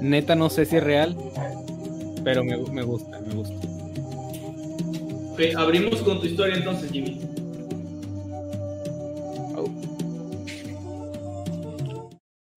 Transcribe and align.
neta 0.00 0.34
no 0.34 0.50
sé 0.50 0.66
si 0.66 0.76
es 0.76 0.84
real, 0.84 1.16
pero 2.24 2.44
me, 2.44 2.56
me 2.56 2.82
gusta, 2.82 3.20
me 3.20 3.34
gusta. 3.34 3.54
Ok, 5.32 5.40
abrimos 5.56 6.02
con 6.02 6.20
tu 6.20 6.26
historia 6.26 6.56
entonces, 6.56 6.90
Jimmy. 6.90 7.20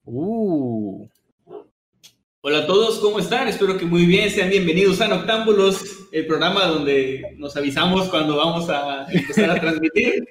Uh, 0.06 1.08
Hola 2.42 2.60
a 2.60 2.68
todos, 2.68 3.00
¿cómo 3.00 3.20
están? 3.20 3.48
Espero 3.48 3.78
que 3.78 3.86
muy 3.86 4.06
bien, 4.06 4.30
sean 4.30 4.50
bienvenidos 4.50 5.00
a 5.00 5.08
Noctámbulos, 5.08 6.10
el 6.12 6.28
programa 6.28 6.66
donde 6.66 7.36
nos 7.38 7.56
avisamos 7.56 8.10
cuando 8.10 8.36
vamos 8.36 8.70
a 8.70 9.08
empezar 9.10 9.50
a 9.50 9.56
transmitir 9.62 10.26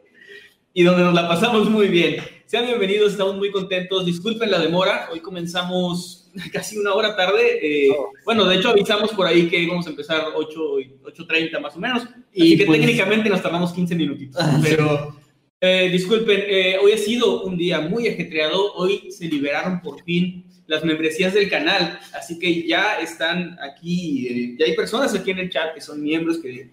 y 0.75 0.83
donde 0.83 1.05
nos 1.05 1.15
la 1.15 1.27
pasamos 1.27 1.71
muy 1.71 1.89
bien. 1.89 2.17
Sean 2.53 2.67
bienvenidos, 2.67 3.13
estamos 3.13 3.37
muy 3.37 3.51
contentos. 3.51 4.05
Disculpen 4.05 4.51
la 4.51 4.59
demora, 4.59 5.09
hoy 5.11 5.21
comenzamos 5.21 6.29
casi 6.53 6.77
una 6.77 6.93
hora 6.93 7.17
tarde. 7.17 7.59
eh, 7.63 7.89
bueno, 8.27 8.45
de 8.45 8.57
hecho 8.57 8.69
avisamos 8.69 9.11
por 9.13 9.27
ahí 9.27 9.49
que 9.49 9.59
íbamos 9.59 9.87
a 9.87 9.91
empezar 9.91 10.27
8, 10.35 10.81
y- 10.81 10.91
8.30 11.03 11.59
más 11.61 11.75
o 11.77 11.81
menos, 11.81 12.03
Y 12.35 12.53
y 12.53 12.59
que 12.59 12.67
pues- 12.67 12.79
técnicamente 12.79 13.31
nos 13.31 13.41
tardamos 13.41 13.73
15 13.73 13.95
minutitos. 13.95 14.45
Pero 14.63 15.17
eh, 15.63 15.89
disculpen, 15.91 16.43
eh, 16.47 16.77
hoy 16.83 16.93
ha 16.93 16.99
sido 16.99 17.43
un 17.45 17.57
día 17.57 17.81
muy 17.81 18.07
ajetreado. 18.07 18.75
Hoy 18.75 19.11
se 19.11 19.29
liberaron 19.29 19.81
por 19.81 20.03
fin 20.05 20.45
las 20.67 20.85
membresías 20.85 21.33
del 21.33 21.49
canal, 21.49 21.99
así 22.13 22.39
que 22.39 22.67
ya 22.69 23.01
están 23.01 23.57
aquí, 23.63 24.27
eh, 24.29 24.57
ya 24.59 24.67
hay 24.67 24.77
personas 24.77 25.15
aquí 25.15 25.31
en 25.31 25.39
el 25.39 25.49
chat 25.49 25.73
que 25.75 25.81
son 25.81 26.03
miembros 26.03 26.37
que, 26.37 26.69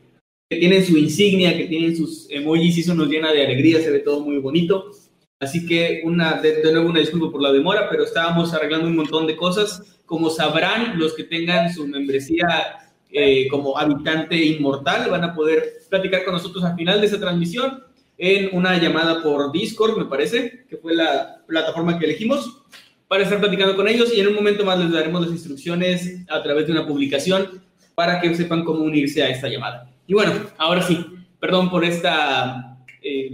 que 0.49 0.57
tienen 0.57 0.85
su 0.85 0.97
insignia, 0.97 1.57
que 1.57 1.67
tienen 1.67 1.95
sus 1.95 2.29
emojis 2.29 2.77
y 2.77 2.81
eso 2.81 2.95
nos 2.95 3.07
llena 3.07 3.31
de 3.31 3.45
alegría, 3.45 3.79
se 3.79 3.91
ve 3.91 3.99
todo 3.99 4.19
muy 4.19 4.39
bonito. 4.39 4.91
Así 5.39 5.65
que 5.65 6.01
una, 6.03 6.33
de, 6.41 6.61
nuevo 6.63 6.89
una 6.89 6.99
disculpa 6.99 7.31
por 7.31 7.41
la 7.41 7.51
demora, 7.51 7.89
pero 7.89 8.03
estábamos 8.03 8.53
arreglando 8.53 8.87
un 8.87 8.95
montón 8.95 9.25
de 9.25 9.37
cosas. 9.37 9.81
Como 10.05 10.29
sabrán, 10.29 10.99
los 10.99 11.13
que 11.13 11.23
tengan 11.23 11.73
su 11.73 11.87
membresía 11.87 12.89
eh, 13.09 13.47
como 13.47 13.77
habitante 13.77 14.35
inmortal 14.35 15.09
van 15.09 15.23
a 15.23 15.33
poder 15.33 15.79
platicar 15.89 16.25
con 16.25 16.33
nosotros 16.33 16.63
al 16.63 16.75
final 16.75 16.99
de 16.99 17.07
esa 17.07 17.19
transmisión 17.19 17.83
en 18.17 18.49
una 18.51 18.77
llamada 18.77 19.23
por 19.23 19.51
Discord, 19.53 19.97
me 19.97 20.05
parece, 20.05 20.65
que 20.69 20.75
fue 20.75 20.93
la 20.93 21.41
plataforma 21.47 21.97
que 21.97 22.05
elegimos, 22.05 22.63
para 23.07 23.23
estar 23.23 23.39
platicando 23.39 23.77
con 23.77 23.87
ellos 23.87 24.13
y 24.13 24.19
en 24.19 24.27
un 24.27 24.35
momento 24.35 24.65
más 24.65 24.77
les 24.77 24.91
daremos 24.91 25.21
las 25.21 25.31
instrucciones 25.31 26.25
a 26.29 26.43
través 26.43 26.67
de 26.67 26.73
una 26.73 26.85
publicación 26.85 27.61
para 27.95 28.19
que 28.19 28.35
sepan 28.35 28.65
cómo 28.65 28.83
unirse 28.83 29.23
a 29.23 29.29
esta 29.29 29.47
llamada. 29.47 29.89
Y 30.05 30.13
bueno, 30.13 30.33
ahora 30.57 30.83
sí, 30.83 31.05
perdón 31.39 31.69
por 31.69 31.85
esta 31.85 32.77
eh, 33.01 33.31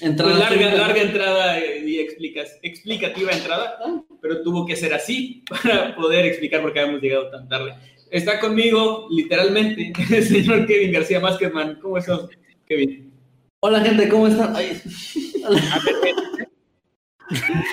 Entrada 0.00 0.32
pues, 0.32 0.50
larga, 0.50 0.74
larga 0.74 1.02
entrada 1.02 1.58
y 1.60 1.98
explicas, 1.98 2.58
explicativa 2.62 3.32
entrada, 3.32 3.78
pero 4.22 4.42
tuvo 4.42 4.64
que 4.64 4.76
ser 4.76 4.94
así 4.94 5.44
para 5.48 5.94
poder 5.94 6.24
explicar 6.26 6.62
por 6.62 6.72
qué 6.72 6.80
habíamos 6.80 7.02
llegado 7.02 7.30
tan 7.30 7.48
tarde. 7.48 7.74
Está 8.10 8.40
conmigo, 8.40 9.06
literalmente, 9.10 9.92
el 10.10 10.24
señor 10.24 10.66
Kevin 10.66 10.92
García 10.92 11.20
Maskerman. 11.20 11.78
¿Cómo 11.80 11.98
estás, 11.98 12.28
Kevin? 12.66 13.12
Hola 13.60 13.80
gente, 13.80 14.08
¿cómo 14.08 14.26
están? 14.26 14.56
Ay. 14.56 14.80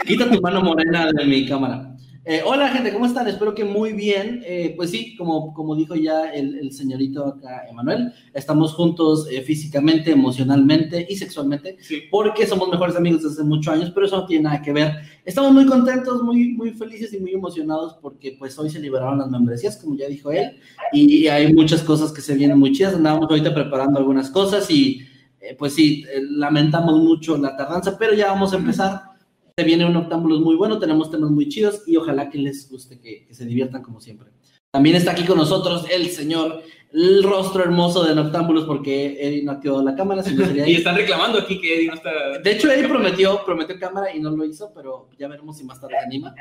Quita 0.06 0.30
tu 0.30 0.42
mano 0.42 0.62
morena 0.62 1.12
de 1.12 1.26
mi 1.26 1.48
cámara. 1.48 1.97
Eh, 2.30 2.42
hola 2.46 2.68
gente, 2.68 2.92
¿cómo 2.92 3.06
están? 3.06 3.26
Espero 3.30 3.56
que 3.56 3.64
muy 3.64 3.94
bien. 3.94 4.44
Eh, 4.46 4.74
pues 4.76 4.90
sí, 4.92 5.16
como, 5.16 5.54
como 5.54 5.78
dijo 5.78 5.96
ya 5.96 6.30
el, 6.32 6.60
el 6.60 6.74
señorito 6.74 7.26
acá, 7.26 7.66
Emanuel, 7.70 8.12
estamos 8.34 8.74
juntos 8.74 9.30
eh, 9.32 9.42
físicamente, 9.44 10.12
emocionalmente 10.12 11.08
y 11.10 11.16
sexualmente 11.16 11.78
Sí. 11.80 12.02
porque 12.12 12.46
somos 12.46 12.68
mejores 12.68 12.98
amigos 12.98 13.24
desde 13.24 13.36
hace 13.36 13.44
muchos 13.46 13.74
años, 13.74 13.92
pero 13.96 14.08
eso 14.08 14.18
no 14.18 14.26
tiene 14.26 14.44
nada 14.44 14.62
que 14.62 14.74
ver. 14.74 14.92
Estamos 15.24 15.54
muy 15.54 15.66
contentos, 15.66 16.22
muy, 16.22 16.50
muy 16.50 16.72
felices 16.72 17.14
y 17.14 17.20
muy 17.20 17.32
emocionados 17.32 17.98
porque 18.02 18.36
pues 18.38 18.60
hoy 18.60 18.70
se 18.70 18.82
liberaron 18.82 19.20
las 19.20 19.30
membresías, 19.30 19.78
como 19.78 19.96
ya 19.96 20.10
dijo 20.10 20.30
él, 20.30 20.60
y 20.92 21.28
hay 21.28 21.54
muchas 21.54 21.82
cosas 21.82 22.12
que 22.12 22.20
se 22.20 22.36
vienen 22.36 22.60
muy 22.60 22.74
chidas. 22.74 22.94
Andábamos 22.94 23.30
ahorita 23.30 23.54
preparando 23.54 24.00
algunas 24.00 24.30
cosas 24.30 24.70
y 24.70 25.00
eh, 25.40 25.56
pues 25.58 25.76
sí, 25.76 26.04
eh, 26.14 26.22
lamentamos 26.30 27.00
mucho 27.02 27.38
la 27.38 27.56
tardanza, 27.56 27.98
pero 27.98 28.14
ya 28.14 28.28
vamos 28.28 28.52
a 28.52 28.58
empezar. 28.58 29.07
Se 29.60 29.66
viene 29.66 29.86
un 29.86 29.96
octámbulos 29.96 30.42
muy 30.42 30.56
bueno, 30.56 30.78
tenemos 30.78 31.10
temas 31.10 31.32
muy 31.32 31.50
chidos 31.50 31.82
y 31.88 31.98
ojalá 31.98 32.30
que 32.30 32.38
les 32.38 32.70
guste, 32.70 33.00
que, 33.00 33.26
que 33.26 33.34
se 33.34 33.44
diviertan 33.44 33.82
como 33.82 34.00
siempre. 34.00 34.30
También 34.70 34.96
está 34.96 35.14
aquí 35.14 35.24
con 35.24 35.36
nosotros 35.36 35.88
el 35.90 36.12
señor, 36.12 36.62
el 36.94 37.24
rostro 37.24 37.64
hermoso 37.64 38.04
de 38.04 38.14
Noctámbulos, 38.14 38.66
porque 38.66 39.18
Eddie 39.20 39.42
no 39.42 39.54
activó 39.54 39.82
la 39.82 39.96
cámara, 39.96 40.22
si 40.22 40.36
no 40.36 40.46
sería 40.46 40.68
Y 40.70 40.76
están 40.76 40.96
reclamando 40.96 41.40
aquí 41.40 41.60
que 41.60 41.76
Eddie 41.76 41.88
no 41.88 41.96
está. 41.96 42.38
De 42.38 42.52
hecho, 42.52 42.72
Eddie 42.72 42.88
prometió, 42.88 43.44
prometió 43.44 43.80
cámara 43.80 44.16
y 44.16 44.20
no 44.20 44.30
lo 44.30 44.46
hizo, 44.46 44.72
pero 44.76 45.10
ya 45.18 45.28
veremos 45.28 45.58
si 45.58 45.64
más 45.64 45.82
tarde 45.82 45.96
se 46.00 46.06
anima. 46.06 46.36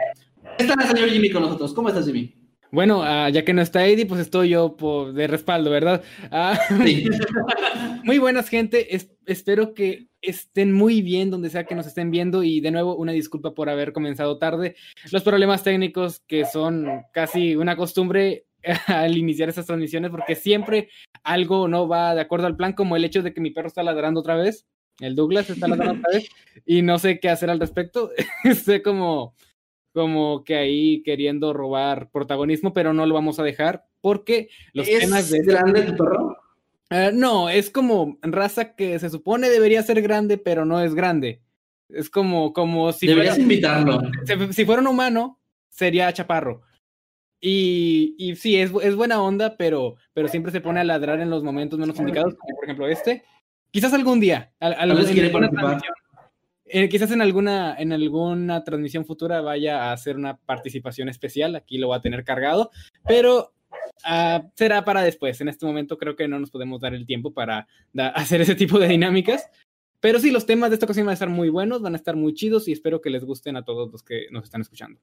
Está 0.59 0.75
el 0.75 0.89
señor 0.91 1.09
Jimmy 1.09 1.31
con 1.31 1.41
nosotros. 1.41 1.73
¿Cómo 1.73 1.89
estás, 1.89 2.05
Jimmy? 2.05 2.35
Bueno, 2.77 3.03
ah, 3.03 3.31
ya 3.31 3.43
que 3.43 3.55
no 3.55 3.63
está 3.63 3.87
Eddie, 3.87 4.05
pues 4.05 4.21
estoy 4.21 4.51
yo 4.51 4.77
por, 4.77 5.15
de 5.15 5.27
respaldo, 5.27 5.71
¿verdad? 5.71 6.05
Ah, 6.31 6.59
Sí. 6.85 7.09
muy 8.05 8.19
buenas, 8.19 8.51
gente. 8.51 8.95
Es- 8.95 9.11
espero 9.25 9.73
que 9.73 10.09
estén 10.21 10.73
muy 10.75 11.01
bien 11.01 11.31
donde 11.31 11.49
sea 11.49 11.65
que 11.65 11.75
nos 11.75 11.87
estén 11.87 12.11
viendo. 12.11 12.43
Y 12.43 12.61
de 12.61 12.71
nuevo, 12.71 12.95
una 12.95 13.13
disculpa 13.13 13.55
por 13.55 13.71
haber 13.71 13.95
comenzado 13.95 14.37
tarde. 14.37 14.77
Los 15.11 15.23
problemas 15.23 15.63
técnicos 15.65 16.21
que 16.27 16.45
son 16.45 16.87
casi 17.15 17.57
una 17.57 17.77
costumbre 17.77 18.45
al 18.89 19.17
iniciar 19.17 19.49
estas 19.49 19.65
transmisiones, 19.65 20.11
porque 20.11 20.35
siempre 20.35 20.91
algo 21.25 21.69
no 21.69 21.89
va 21.89 22.15
de 22.15 22.21
acuerdo 22.21 22.47
al 22.47 22.57
plan, 22.57 22.75
como 22.75 22.95
el 22.95 23.05
hecho 23.07 23.23
de 23.23 23.33
que 23.33 23.41
mi 23.41 23.53
perro 23.53 23.69
está 23.69 23.83
ladrando 23.83 24.21
otra 24.21 24.37
vez. 24.37 24.67
El 25.01 25.15
Douglas 25.17 25.49
está 25.49 25.67
ladrando 25.67 26.01
otra 26.01 26.19
vez 26.19 26.29
y 26.67 26.83
no 26.83 26.99
sé 26.99 27.21
qué 27.21 27.31
hacer 27.31 27.49
al 27.49 27.59
respecto. 27.61 28.11
Estoy 28.45 28.83
como, 28.83 29.35
como 29.97 30.45
que 30.45 30.55
ahí 30.57 31.03
queriendo 31.05 31.55
robar 31.55 32.11
protagonismo, 32.11 32.75
pero 32.75 32.93
no 32.93 33.07
lo 33.07 33.15
vamos 33.15 33.39
a 33.41 33.43
dejar 33.43 33.87
porque 34.03 34.51
los 34.75 34.87
temas 34.87 35.33
¿Es 35.33 35.47
de 35.47 35.53
grande 35.53 35.83
tu 35.85 35.97
perro? 35.97 36.37
eh, 36.91 37.11
no, 37.15 37.49
es 37.49 37.71
como 37.71 38.19
raza 38.21 38.77
que 38.77 38.99
se 38.99 39.09
supone 39.09 39.49
debería 39.49 39.83
ser 39.83 40.03
grande, 40.03 40.37
pero 40.37 40.67
no 40.67 40.83
es 40.83 40.95
grande. 40.95 41.41
Es 41.89 42.11
como, 42.11 42.53
como 42.53 42.93
si, 42.93 43.07
Deberías 43.07 43.37
fuera, 43.37 43.43
invitarlo. 43.43 44.01
si- 44.27 44.53
si 44.53 44.65
fuera 44.67 44.83
un 44.83 44.89
humano, 44.89 45.41
sería 45.71 46.13
chaparro. 46.13 46.61
Y, 47.41 48.15
y 48.19 48.37
sí, 48.37 48.57
es, 48.57 48.71
es 48.83 48.95
buena 48.97 49.23
onda, 49.23 49.57
pero, 49.57 49.97
pero 50.13 50.29
siempre 50.29 50.53
se 50.53 50.61
pone 50.61 50.81
a 50.81 50.85
ladrar 50.85 51.21
en 51.21 51.31
los 51.31 51.43
momentos 51.43 51.79
menos 51.79 51.99
indicados, 51.99 52.35
como 52.35 52.55
por 52.55 52.65
ejemplo 52.65 52.87
este. 52.87 53.25
Quizás 53.71 53.95
algún 53.95 54.21
día. 54.21 54.53
al- 54.61 54.77
Tal 54.77 54.89
vez 54.97 55.09
en 55.09 55.33
participar. 55.33 55.51
transmisión, 55.51 55.95
eh, 56.69 56.89
quizás 56.89 57.11
en 57.13 57.21
alguna, 57.23 57.75
en 57.79 57.93
alguna 57.93 58.65
transmisión 58.65 59.05
futura 59.05 59.41
vaya 59.41 59.85
a 59.85 59.93
hacer 59.93 60.17
una 60.17 60.37
participación 60.37 61.09
especial. 61.09 61.55
Aquí 61.57 61.79
lo 61.79 61.89
va 61.89 61.97
a 61.97 62.01
tener 62.03 62.25
cargado, 62.25 62.71
pero 63.07 63.53
ah, 64.05 64.43
será 64.55 64.85
para 64.85 65.03
después. 65.03 65.41
En 65.41 65.49
este 65.49 65.67
momento 65.67 65.97
creo 65.99 66.17
que 66.17 66.29
no 66.29 66.39
nos 66.41 66.51
podemos 66.51 66.81
dar 66.81 66.95
el 66.95 67.07
tiempo 67.07 67.33
para 67.33 67.67
da- 67.93 68.09
hacer 68.15 68.41
ese 68.41 68.55
tipo 68.55 68.79
de 68.79 68.89
dinámicas. 68.89 69.49
Pero 70.01 70.19
sí, 70.21 70.31
los 70.31 70.45
temas 70.47 70.71
de 70.71 70.75
esta 70.75 70.87
ocasión 70.87 71.07
van 71.07 71.13
a 71.13 71.15
estar 71.15 71.29
muy 71.31 71.49
buenos, 71.49 71.81
van 71.83 71.95
a 71.95 71.97
estar 71.97 72.17
muy 72.17 72.35
chidos 72.35 72.69
y 72.69 72.73
espero 72.73 73.01
que 73.01 73.11
les 73.11 73.25
gusten 73.25 73.57
a 73.57 73.65
todos 73.65 73.91
los 73.91 74.03
que 74.03 74.27
nos 74.31 74.45
están 74.45 74.61
escuchando. 74.61 75.01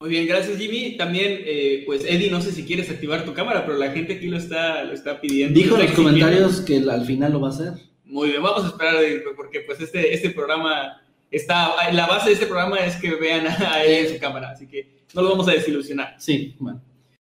Muy 0.00 0.10
bien, 0.10 0.26
gracias, 0.26 0.58
Jimmy. 0.58 0.96
También, 0.98 1.38
eh, 1.46 1.84
pues, 1.86 2.04
Eddie, 2.04 2.30
no 2.30 2.42
sé 2.42 2.52
si 2.52 2.64
quieres 2.64 2.90
activar 2.90 3.24
tu 3.24 3.32
cámara, 3.32 3.64
pero 3.64 3.78
la 3.78 3.92
gente 3.92 4.14
aquí 4.14 4.26
lo 4.26 4.36
está, 4.36 4.84
lo 4.84 4.92
está 4.92 5.20
pidiendo. 5.20 5.58
Dijo 5.58 5.76
en 5.78 5.86
los 5.86 5.92
comentarios 5.92 6.60
que 6.60 6.76
al 6.78 7.06
final 7.06 7.32
lo 7.32 7.40
va 7.40 7.48
a 7.48 7.52
hacer. 7.52 7.72
Muy 8.06 8.30
bien, 8.30 8.42
vamos 8.42 8.64
a 8.64 8.68
esperar 8.68 9.02
eh, 9.02 9.22
porque 9.36 9.60
pues 9.60 9.80
este, 9.80 10.14
este 10.14 10.30
programa 10.30 11.02
está, 11.30 11.90
la 11.92 12.06
base 12.06 12.28
de 12.28 12.34
este 12.34 12.46
programa 12.46 12.78
es 12.78 12.96
que 12.96 13.14
vean 13.16 13.46
a 13.46 13.82
él 13.84 14.06
en 14.06 14.14
su 14.14 14.20
cámara, 14.20 14.50
así 14.50 14.66
que 14.68 15.04
no 15.14 15.22
lo 15.22 15.30
vamos 15.30 15.48
a 15.48 15.52
desilusionar. 15.52 16.14
Sí, 16.18 16.54
bueno. 16.58 16.80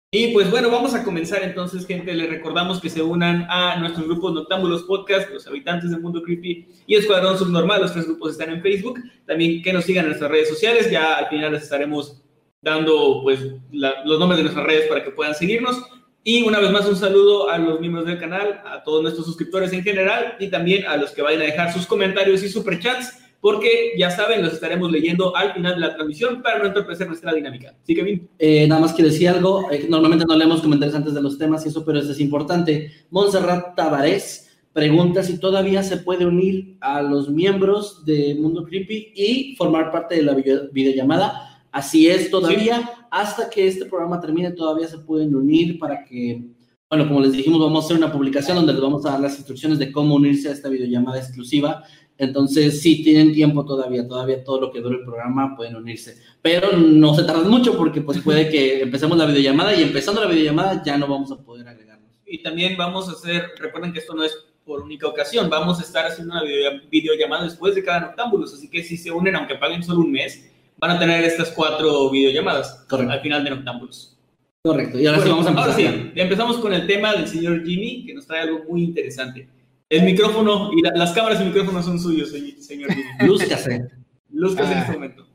Y 0.10 0.28
pues 0.34 0.50
bueno, 0.50 0.70
vamos 0.72 0.94
a 0.94 1.04
comenzar 1.04 1.44
entonces, 1.44 1.86
gente. 1.86 2.14
Les 2.14 2.30
recordamos 2.30 2.80
que 2.80 2.90
se 2.90 3.02
unan 3.02 3.46
a 3.50 3.76
nuestros 3.78 4.08
grupos 4.08 4.34
Noctámbulos 4.34 4.84
Podcast, 4.84 5.30
Los 5.32 5.46
Habitantes 5.48 5.92
del 5.92 6.00
Mundo 6.00 6.24
Creepy 6.24 6.66
y 6.88 6.96
Escuadrón 6.96 7.38
Subnormal. 7.38 7.82
Los 7.82 7.92
tres 7.92 8.06
grupos 8.06 8.32
están 8.32 8.50
en 8.52 8.62
Facebook. 8.62 9.00
También 9.26 9.62
que 9.62 9.74
nos 9.74 9.84
sigan 9.84 10.06
en 10.06 10.10
nuestras 10.12 10.32
redes 10.32 10.48
sociales. 10.48 10.90
Ya 10.90 11.16
al 11.18 11.28
final 11.28 11.52
les 11.52 11.64
estaremos 11.64 12.24
dando 12.62 13.20
pues 13.22 13.40
la- 13.72 14.06
los 14.06 14.18
nombres 14.18 14.38
de 14.38 14.44
nuestras 14.44 14.66
redes 14.66 14.88
para 14.88 15.04
que 15.04 15.12
puedan 15.12 15.36
seguirnos. 15.36 15.84
Y 16.24 16.44
una 16.44 16.60
vez 16.60 16.72
más 16.72 16.86
un 16.86 16.96
saludo 16.98 17.50
a 17.50 17.58
los 17.58 17.80
miembros 17.80 18.06
del 18.06 18.20
canal, 18.20 18.62
a 18.66 18.84
todos 18.84 19.02
nuestros 19.02 19.26
suscriptores 19.26 19.72
en 19.72 19.82
general 19.84 20.36
y 20.40 20.50
también 20.50 20.86
a 20.86 20.98
los 20.98 21.12
que 21.12 21.22
vayan 21.22 21.42
a 21.42 21.46
dejar 21.46 21.72
sus 21.72 21.86
comentarios 21.86 22.44
y 22.44 22.50
superchats, 22.50 23.14
porque 23.40 23.94
ya 23.98 24.10
saben, 24.10 24.42
los 24.44 24.52
estaremos 24.54 24.92
leyendo 24.92 25.34
al 25.38 25.54
final 25.54 25.76
de 25.76 25.82
la 25.82 25.94
transmisión 25.94 26.42
para 26.42 26.60
no 26.60 26.66
entorpecer 26.66 27.08
nuestra 27.08 27.34
dinámica. 27.34 27.76
Sí, 27.84 27.96
Kevin. 27.96 28.28
Eh, 28.40 28.68
nada 28.68 28.82
más 28.82 28.94
quiero 28.94 29.10
decir 29.10 29.30
algo. 29.30 29.72
eh, 29.72 29.86
normalmente 29.88 30.26
no 30.28 30.36
leemos 30.36 30.62
comentarios 30.62 30.96
antes 30.96 31.14
de 31.14 31.22
los 31.22 31.38
temas 31.38 31.66
y 31.66 31.70
eso, 31.70 31.86
pero 31.86 32.00
es 32.00 32.20
importante. 32.20 32.92
Montserrat 33.10 33.76
Tavares 33.76 34.60
pregunta 34.74 35.24
si 35.24 35.40
todavía 35.40 35.82
se 35.82 35.98
puede 35.98 36.26
unir 36.26 36.76
a 36.82 37.02
los 37.02 37.30
miembros 37.30 38.04
de 38.06 38.36
Mundo 38.36 38.64
Creepy 38.66 39.14
y 39.16 39.56
formar 39.56 39.92
parte 39.92 40.16
de 40.16 40.24
la 40.24 40.34
video- 40.34 40.70
videollamada. 40.72 41.57
Así 41.72 42.08
es, 42.08 42.30
todavía, 42.32 42.90
hasta 43.12 43.50
que 43.50 43.68
este 43.68 43.86
programa 43.86 44.20
termine, 44.20 44.52
todavía 44.52 44.88
se 44.88 45.00
pueden 45.00 45.36
unir 45.36 45.78
para 45.80 46.04
que, 46.04 46.42
bueno, 46.90 47.08
como 47.08 47.22
les 47.22 47.34
dijimos, 47.34 47.60
vamos 47.60 47.84
a 47.84 47.86
hacer 47.86 47.98
una 47.98 48.12
publicación 48.12 48.58
donde 48.58 48.74
les 48.74 48.82
vamos 48.82 49.06
a 49.06 49.12
dar 49.12 49.20
las 49.20 49.36
instrucciones 49.38 49.78
de 49.80 49.92
cómo 49.92 50.16
unirse 50.16 50.50
a 50.50 50.54
esta 50.54 50.70
videollamada 50.70 51.20
exclusiva. 51.20 51.84
Entonces, 52.18 52.82
sí, 52.82 53.04
tienen 53.04 53.34
tiempo 53.34 53.64
todavía, 53.64 54.08
todavía 54.08 54.44
todo 54.44 54.60
lo 54.62 54.72
que 54.72 54.82
dure 54.82 54.98
el 54.98 55.04
programa 55.06 55.56
pueden 55.56 55.76
unirse. 55.76 56.18
Pero 56.42 56.76
no 56.76 57.14
se 57.14 57.24
tardan 57.24 57.50
mucho 57.50 57.78
porque 57.78 58.02
pues 58.02 58.20
puede 58.22 58.50
que 58.50 58.82
empecemos 58.82 59.18
la 59.18 59.26
videollamada 59.28 59.76
y 59.76 59.84
empezando 59.84 60.22
la 60.22 60.28
videollamada 60.28 60.82
ya 60.84 60.98
no 60.98 61.08
vamos 61.08 61.32
a 61.32 61.38
poder 61.38 61.68
agregarnos. 61.68 62.10
Y 62.26 62.42
también 62.42 62.76
vamos 62.76 63.08
a 63.08 63.12
hacer, 63.12 63.52
recuerden 63.60 63.94
que 63.94 64.00
esto 64.00 64.16
no 64.16 64.24
es 64.24 64.36
por 64.66 64.82
única 64.82 65.08
ocasión, 65.08 65.50
vamos 65.50 65.80
a 65.80 65.84
estar 65.84 66.06
haciendo 66.06 66.34
una 66.34 66.44
video- 66.44 66.82
videollamada 66.92 67.46
después 67.46 67.74
de 67.74 67.84
cada 67.84 68.02
Noctámbulos, 68.02 68.54
así 68.54 68.70
que 68.70 68.84
si 68.84 68.98
se 68.98 69.10
unen, 69.10 69.34
aunque 69.36 69.56
paguen 69.56 69.82
solo 69.82 70.02
un 70.02 70.12
mes, 70.12 70.52
van 70.78 70.92
a 70.92 71.00
tener 71.00 71.24
estas 71.24 71.50
cuatro 71.52 72.10
videollamadas 72.10 72.86
Correcto. 72.90 73.14
al 73.14 73.22
final 73.22 73.44
de 73.44 73.50
Noctámbulos. 73.52 74.18
Correcto. 74.64 75.00
Y 75.00 75.08
ahora 75.08 75.22
sí 75.24 75.30
vamos 75.30 75.46
a 75.46 75.50
ahora 75.50 75.72
empezar. 75.72 75.94
sí, 75.94 76.12
empezamos 76.16 76.58
con 76.58 76.74
el 76.74 76.86
tema 76.88 77.14
del 77.14 77.28
señor 77.28 77.64
Jimmy, 77.66 78.06
que 78.06 78.14
nos 78.14 78.28
trae 78.28 78.42
algo 78.42 78.64
muy 78.70 78.84
interesante. 78.84 79.48
El 79.90 80.04
micrófono 80.04 80.72
y 80.74 80.82
la- 80.82 80.92
las 80.96 81.14
cámaras 81.14 81.40
y 81.42 81.46
micrófonos 81.46 81.86
son 81.86 82.00
suyos, 82.00 82.30
se- 82.32 82.62
señor 82.62 82.92
Jimmy. 82.94 83.04
Lúzcase. 83.28 83.88
Luzcas 84.32 84.70
en 84.72 84.78
Ah. 84.78 84.82
este 84.82 84.92
momento. 84.94 85.28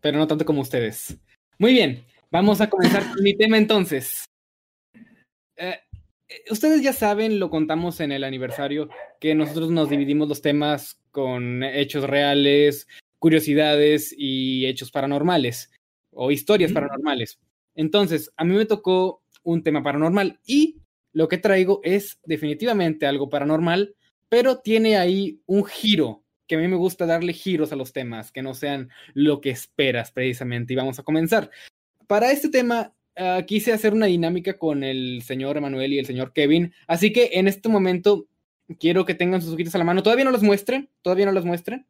pero 0.00 0.18
no 0.18 0.26
tanto 0.26 0.44
como 0.44 0.60
ustedes. 0.60 1.16
Muy 1.58 1.72
bien, 1.72 2.04
vamos 2.30 2.60
a 2.60 2.68
comenzar 2.68 3.02
con 3.10 3.22
mi 3.22 3.34
tema 3.36 3.56
entonces. 3.58 4.24
Eh, 5.56 5.78
eh, 6.28 6.42
ustedes 6.50 6.82
ya 6.82 6.92
saben, 6.92 7.38
lo 7.40 7.48
contamos 7.50 8.00
en 8.00 8.12
el 8.12 8.22
aniversario, 8.24 8.88
que 9.18 9.34
nosotros 9.34 9.70
nos 9.70 9.88
dividimos 9.88 10.28
los 10.28 10.42
temas 10.42 11.00
con 11.10 11.62
hechos 11.62 12.04
reales, 12.04 12.86
curiosidades 13.24 14.14
y 14.14 14.66
hechos 14.66 14.90
paranormales 14.90 15.70
o 16.10 16.30
historias 16.30 16.72
paranormales. 16.72 17.38
Entonces, 17.74 18.30
a 18.36 18.44
mí 18.44 18.54
me 18.54 18.66
tocó 18.66 19.22
un 19.42 19.62
tema 19.62 19.82
paranormal 19.82 20.40
y 20.44 20.76
lo 21.14 21.26
que 21.26 21.38
traigo 21.38 21.80
es 21.84 22.20
definitivamente 22.26 23.06
algo 23.06 23.30
paranormal, 23.30 23.94
pero 24.28 24.58
tiene 24.58 24.98
ahí 24.98 25.40
un 25.46 25.64
giro, 25.64 26.22
que 26.46 26.56
a 26.56 26.58
mí 26.58 26.68
me 26.68 26.76
gusta 26.76 27.06
darle 27.06 27.32
giros 27.32 27.72
a 27.72 27.76
los 27.76 27.94
temas, 27.94 28.30
que 28.30 28.42
no 28.42 28.52
sean 28.52 28.90
lo 29.14 29.40
que 29.40 29.48
esperas 29.48 30.12
precisamente. 30.12 30.74
Y 30.74 30.76
vamos 30.76 30.98
a 30.98 31.02
comenzar. 31.02 31.50
Para 32.06 32.30
este 32.30 32.50
tema, 32.50 32.92
ah, 33.16 33.40
quise 33.46 33.72
hacer 33.72 33.94
una 33.94 34.04
dinámica 34.04 34.58
con 34.58 34.84
el 34.84 35.22
señor 35.22 35.56
Emanuel 35.56 35.94
y 35.94 35.98
el 35.98 36.04
señor 36.04 36.34
Kevin, 36.34 36.74
así 36.86 37.10
que 37.10 37.30
en 37.32 37.48
este 37.48 37.70
momento 37.70 38.26
quiero 38.78 39.06
que 39.06 39.14
tengan 39.14 39.40
sus 39.40 39.54
ojitos 39.54 39.74
a 39.74 39.78
la 39.78 39.84
mano. 39.84 40.02
Todavía 40.02 40.26
no 40.26 40.30
los 40.30 40.42
muestren, 40.42 40.90
todavía 41.00 41.24
no 41.24 41.32
los 41.32 41.46
muestren, 41.46 41.86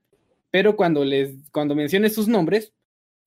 pero 0.54 0.76
cuando 0.76 1.04
les, 1.04 1.34
cuando 1.50 1.74
mencione 1.74 2.08
sus 2.08 2.28
nombres, 2.28 2.72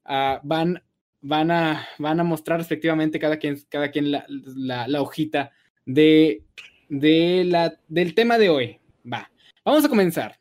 ah, 0.06 0.40
van, 0.46 0.82
van, 1.20 1.52
a, 1.52 1.86
van 1.98 2.22
a 2.22 2.24
mostrar 2.24 2.58
respectivamente 2.58 3.20
cada 3.20 3.36
quien, 3.38 3.60
cada 3.68 3.92
quien 3.92 4.12
la, 4.12 4.26
la- 4.30 4.88
la 4.88 5.02
hojita 5.02 5.52
de, 5.86 6.46
de 6.88 7.44
la, 7.44 7.78
del 7.90 8.14
tema 8.14 8.38
de 8.38 8.50
hoy. 8.50 8.80
Va, 9.04 9.30
vamos 9.66 9.84
a 9.84 9.90
comenzar. 9.90 10.40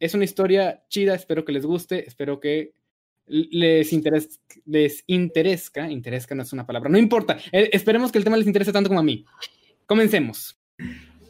Es 0.00 0.14
una 0.14 0.24
historia 0.24 0.82
chida, 0.88 1.14
espero 1.14 1.44
que 1.44 1.52
les 1.52 1.66
guste, 1.66 2.08
espero 2.08 2.40
que 2.40 2.72
les, 3.26 3.92
interes, 3.92 4.40
les 4.64 5.04
interesca, 5.06 5.90
interesca 5.90 6.34
no 6.34 6.42
es 6.42 6.54
una 6.54 6.64
palabra, 6.64 6.88
no 6.88 6.96
importa, 6.96 7.36
eh, 7.52 7.68
esperemos 7.74 8.10
que 8.10 8.16
el 8.16 8.24
tema 8.24 8.38
les 8.38 8.46
interese 8.46 8.72
tanto 8.72 8.88
como 8.88 9.00
a 9.00 9.04
mí. 9.04 9.26
Comencemos. 9.84 10.58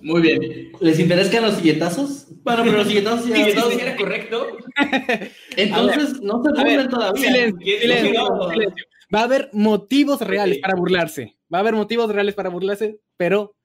Muy 0.05 0.21
bien. 0.21 0.73
¿Les 0.81 0.99
interesan 1.01 1.43
los 1.43 1.56
silletazos? 1.56 2.27
Bueno, 2.43 2.62
pero 2.65 2.77
los 2.79 2.89
silletazos 2.89 3.27
ya. 3.27 3.37
Sí, 3.45 3.55
todo 3.55 3.71
si 3.71 3.81
era 3.81 3.97
correcto. 3.97 4.59
Entonces, 5.56 6.21
no 6.21 6.43
se 6.43 6.51
burlen 6.51 6.89
todavía. 6.89 7.23
Silencio, 7.23 7.59
¿Quién- 7.59 7.81
silencio, 7.81 8.51
silencio. 8.51 8.85
Va 9.15 9.21
a 9.21 9.25
haber 9.25 9.51
motivos 9.53 10.21
reales 10.21 10.59
para 10.59 10.75
burlarse. 10.75 11.37
Va 11.53 11.59
a 11.59 11.61
haber 11.61 11.75
motivos 11.75 12.11
reales 12.12 12.35
para 12.35 12.49
burlarse, 12.51 13.01
pero 13.17 13.56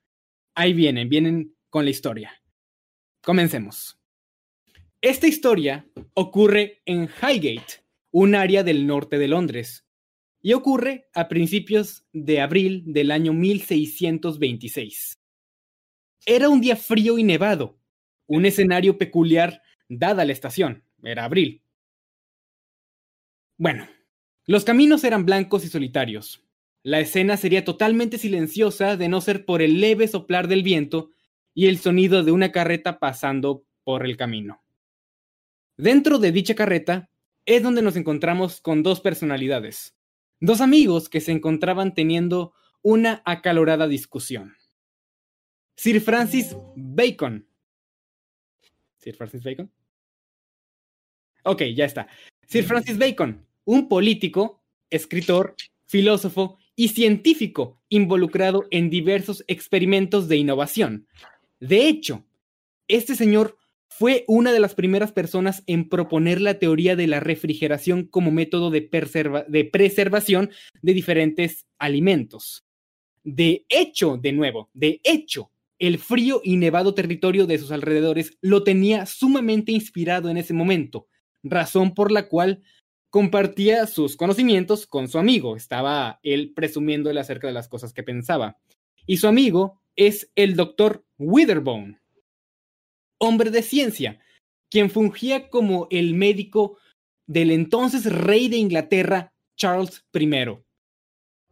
ahí 0.54 0.72
vienen, 0.72 1.08
vienen 1.08 1.54
con 1.68 1.84
la 1.84 1.90
historia. 1.90 2.32
Comencemos. 3.22 3.98
Esta 5.02 5.26
historia 5.26 5.86
ocurre 6.14 6.82
en 6.86 7.08
Highgate, 7.22 7.84
un 8.12 8.34
área 8.34 8.62
del 8.62 8.86
norte 8.86 9.18
de 9.18 9.28
Londres, 9.28 9.86
y 10.42 10.52
ocurre 10.54 11.08
a 11.14 11.28
principios 11.28 12.06
de 12.12 12.40
abril 12.40 12.82
del 12.86 13.10
año 13.10 13.32
1626. 13.34 15.19
Era 16.26 16.48
un 16.48 16.60
día 16.60 16.76
frío 16.76 17.18
y 17.18 17.24
nevado, 17.24 17.78
un 18.26 18.44
escenario 18.44 18.98
peculiar 18.98 19.62
dada 19.88 20.24
la 20.24 20.32
estación, 20.32 20.84
era 21.02 21.24
abril. 21.24 21.62
Bueno, 23.56 23.88
los 24.46 24.64
caminos 24.64 25.04
eran 25.04 25.26
blancos 25.26 25.64
y 25.64 25.68
solitarios. 25.68 26.44
La 26.82 27.00
escena 27.00 27.36
sería 27.36 27.64
totalmente 27.64 28.18
silenciosa 28.18 28.96
de 28.96 29.08
no 29.08 29.20
ser 29.20 29.44
por 29.44 29.62
el 29.62 29.80
leve 29.80 30.08
soplar 30.08 30.48
del 30.48 30.62
viento 30.62 31.10
y 31.54 31.66
el 31.66 31.78
sonido 31.78 32.22
de 32.22 32.32
una 32.32 32.52
carreta 32.52 32.98
pasando 32.98 33.64
por 33.84 34.06
el 34.06 34.16
camino. 34.16 34.62
Dentro 35.76 36.18
de 36.18 36.32
dicha 36.32 36.54
carreta 36.54 37.10
es 37.46 37.62
donde 37.62 37.82
nos 37.82 37.96
encontramos 37.96 38.60
con 38.60 38.82
dos 38.82 39.00
personalidades, 39.00 39.96
dos 40.38 40.60
amigos 40.60 41.08
que 41.08 41.20
se 41.20 41.32
encontraban 41.32 41.94
teniendo 41.94 42.54
una 42.82 43.22
acalorada 43.24 43.88
discusión. 43.88 44.54
Sir 45.80 45.98
Francis 46.02 46.54
Bacon. 46.76 47.48
¿Sir 48.98 49.16
Francis 49.16 49.42
Bacon? 49.42 49.72
Ok, 51.44 51.62
ya 51.74 51.86
está. 51.86 52.06
Sir 52.46 52.64
Francis 52.64 52.98
Bacon, 52.98 53.46
un 53.64 53.88
político, 53.88 54.62
escritor, 54.90 55.54
filósofo 55.86 56.58
y 56.76 56.88
científico 56.88 57.80
involucrado 57.88 58.66
en 58.70 58.90
diversos 58.90 59.42
experimentos 59.48 60.28
de 60.28 60.36
innovación. 60.36 61.06
De 61.60 61.88
hecho, 61.88 62.26
este 62.86 63.14
señor 63.14 63.56
fue 63.88 64.26
una 64.28 64.52
de 64.52 64.60
las 64.60 64.74
primeras 64.74 65.12
personas 65.12 65.62
en 65.66 65.88
proponer 65.88 66.42
la 66.42 66.58
teoría 66.58 66.94
de 66.94 67.06
la 67.06 67.20
refrigeración 67.20 68.04
como 68.04 68.30
método 68.30 68.68
de, 68.68 68.82
de 69.48 69.64
preservación 69.64 70.50
de 70.82 70.92
diferentes 70.92 71.64
alimentos. 71.78 72.66
De 73.24 73.64
hecho, 73.70 74.18
de 74.18 74.32
nuevo, 74.32 74.68
de 74.74 75.00
hecho, 75.04 75.50
el 75.80 75.98
frío 75.98 76.42
y 76.44 76.56
nevado 76.56 76.94
territorio 76.94 77.46
de 77.46 77.58
sus 77.58 77.72
alrededores 77.72 78.38
lo 78.42 78.62
tenía 78.62 79.06
sumamente 79.06 79.72
inspirado 79.72 80.28
en 80.28 80.36
ese 80.36 80.52
momento, 80.52 81.08
razón 81.42 81.94
por 81.94 82.12
la 82.12 82.28
cual 82.28 82.62
compartía 83.08 83.86
sus 83.86 84.16
conocimientos 84.16 84.86
con 84.86 85.08
su 85.08 85.18
amigo. 85.18 85.56
Estaba 85.56 86.20
él 86.22 86.52
presumiéndole 86.54 87.18
acerca 87.18 87.46
de 87.46 87.54
las 87.54 87.66
cosas 87.66 87.94
que 87.94 88.02
pensaba. 88.02 88.58
Y 89.06 89.16
su 89.16 89.26
amigo 89.26 89.80
es 89.96 90.30
el 90.36 90.54
doctor 90.54 91.04
Witherbone, 91.18 91.98
hombre 93.18 93.50
de 93.50 93.62
ciencia, 93.62 94.20
quien 94.70 94.90
fungía 94.90 95.48
como 95.48 95.88
el 95.90 96.14
médico 96.14 96.78
del 97.26 97.50
entonces 97.50 98.04
rey 98.04 98.48
de 98.48 98.58
Inglaterra, 98.58 99.32
Charles 99.56 100.04
I. 100.12 100.30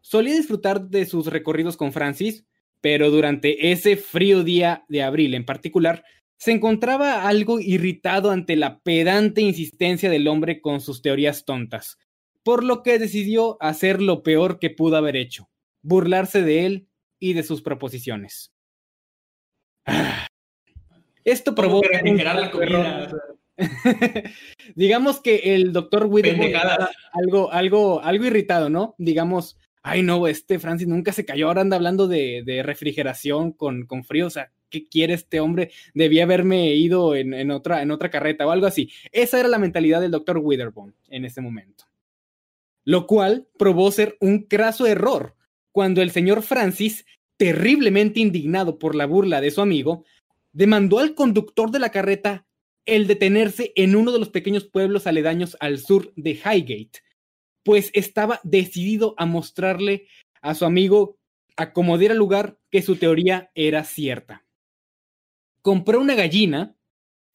Solía 0.03 0.35
disfrutar 0.35 0.89
de 0.89 1.07
sus 1.07 1.27
recorridos 1.27 1.77
con 1.77 1.93
Francis, 1.93 2.45
pero 2.81 3.11
durante 3.11 3.71
ese 3.73 3.97
frío 3.97 4.45
día 4.45 4.85
de 4.89 5.03
abril 5.03 5.35
en 5.35 5.45
particular, 5.45 6.05
se 6.39 6.53
encontraba 6.53 7.27
algo 7.29 7.59
irritado 7.59 8.31
ante 8.31 8.57
la 8.57 8.79
pedante 8.81 9.41
insistencia 9.41 10.09
del 10.09 10.29
hombre 10.29 10.61
con 10.61 10.81
sus 10.81 11.03
teorías 11.03 11.45
tontas, 11.45 11.99
por 12.45 12.63
lo 12.63 12.83
que 12.83 12.99
decidió 12.99 13.57
hacer 13.61 14.01
lo 14.01 14.23
peor 14.23 14.59
que 14.59 14.71
pudo 14.71 14.97
haber 14.97 15.17
hecho, 15.17 15.49
burlarse 15.83 16.43
de 16.43 16.67
él 16.67 16.89
y 17.19 17.33
de 17.33 17.43
sus 17.43 17.63
proposiciones. 17.63 18.53
Ah. 19.85 20.27
Esto 21.25 21.55
provoca 21.55 21.89
la 22.03 22.51
comida. 22.51 23.11
Digamos 24.77 25.21
que 25.21 25.55
el 25.55 25.73
doctor 25.73 26.09
estaba 26.25 26.91
algo, 27.13 27.53
algo, 27.53 28.01
algo 28.01 28.25
irritado, 28.25 28.71
¿no? 28.71 28.95
Digamos, 28.99 29.59
ay 29.89 30.03
no, 30.03 30.27
este 30.29 30.59
Francis 30.59 30.87
nunca 30.87 31.13
se 31.13 31.25
cayó, 31.25 31.49
ahora 31.49 31.63
anda 31.63 31.77
hablando 31.77 32.09
de, 32.09 32.63
refrigeración 32.65 33.53
con, 33.53 33.87
con 33.87 34.05
frío, 34.05 34.27
o 34.27 34.31
sea, 34.31 34.53
¿qué 34.71 34.87
quiere 34.87 35.15
este 35.15 35.41
hombre? 35.41 35.71
Debía 35.95 36.25
haberme 36.25 36.75
ido 36.75 37.15
en, 37.17 37.35
en 37.35 37.51
otra, 37.51 37.83
en 37.83 37.91
otra 37.91 38.11
carreta 38.11 38.47
o 38.47 38.51
algo 38.51 38.67
así. 38.67 38.91
Esa 39.13 39.41
era 39.41 39.49
la 39.49 39.59
mentalidad 39.59 40.01
del 40.01 40.11
doctor 40.11 40.39
Witherbone 40.39 40.93
en 41.09 41.25
ese 41.25 41.41
momento. 41.41 41.85
Lo 42.85 43.07
cual 43.07 43.47
probó 43.59 43.91
ser 43.91 44.17
un 44.21 44.45
craso 44.45 44.87
error 44.87 45.37
cuando 45.73 46.03
el 46.03 46.11
señor 46.11 46.43
Francis, 46.43 47.07
terriblemente 47.37 48.21
indignado 48.21 48.79
por 48.79 48.95
la 48.95 49.07
burla 49.07 49.41
de 49.41 49.51
su 49.51 49.61
amigo, 49.61 50.05
demandó 50.53 50.99
al 50.99 51.15
conductor 51.15 51.71
de 51.71 51.79
la 51.79 51.91
carreta 51.91 52.47
el 52.85 53.07
detenerse 53.07 53.73
en 53.77 53.95
uno 53.95 54.13
de 54.13 54.19
los 54.19 54.31
pequeños 54.31 54.65
pueblos 54.65 55.07
aledaños 55.07 55.57
al 55.61 55.79
sur 55.79 56.13
de 56.17 56.33
Highgate, 56.33 57.01
pues 57.69 57.91
estaba 57.93 58.41
decidido 58.45 59.15
a 59.19 59.27
mostrarle 59.27 60.07
a 60.41 60.55
su 60.55 60.65
amigo 60.65 61.19
a 61.55 61.75
como 61.75 61.99
diera 61.99 62.15
lugar 62.15 62.57
que 62.71 62.81
su 62.81 62.97
teoría 62.97 63.51
era 63.55 63.85
cierta. 63.85 64.47
Compró 65.61 66.01
una 66.01 66.15
gallina 66.15 66.75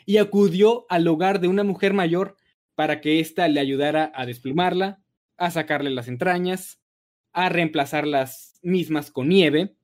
y 0.08 0.18
acudió 0.18 0.88
al 0.90 1.08
hogar 1.08 1.40
de 1.40 1.50
una 1.50 1.64
mujer 1.64 1.94
mayor 1.94 2.36
para 2.74 3.00
que 3.00 3.20
ésta 3.20 3.48
le 3.48 3.60
ayudara 3.60 4.12
a 4.16 4.26
desplumarla, 4.26 5.04
a 5.38 5.52
sacarle 5.52 5.92
las 5.92 6.08
entrañas, 6.08 6.82
a 7.32 7.50
reemplazar 7.50 8.08
las 8.08 8.58
mismas 8.64 9.12
con 9.12 9.30
nieve, 9.30 9.76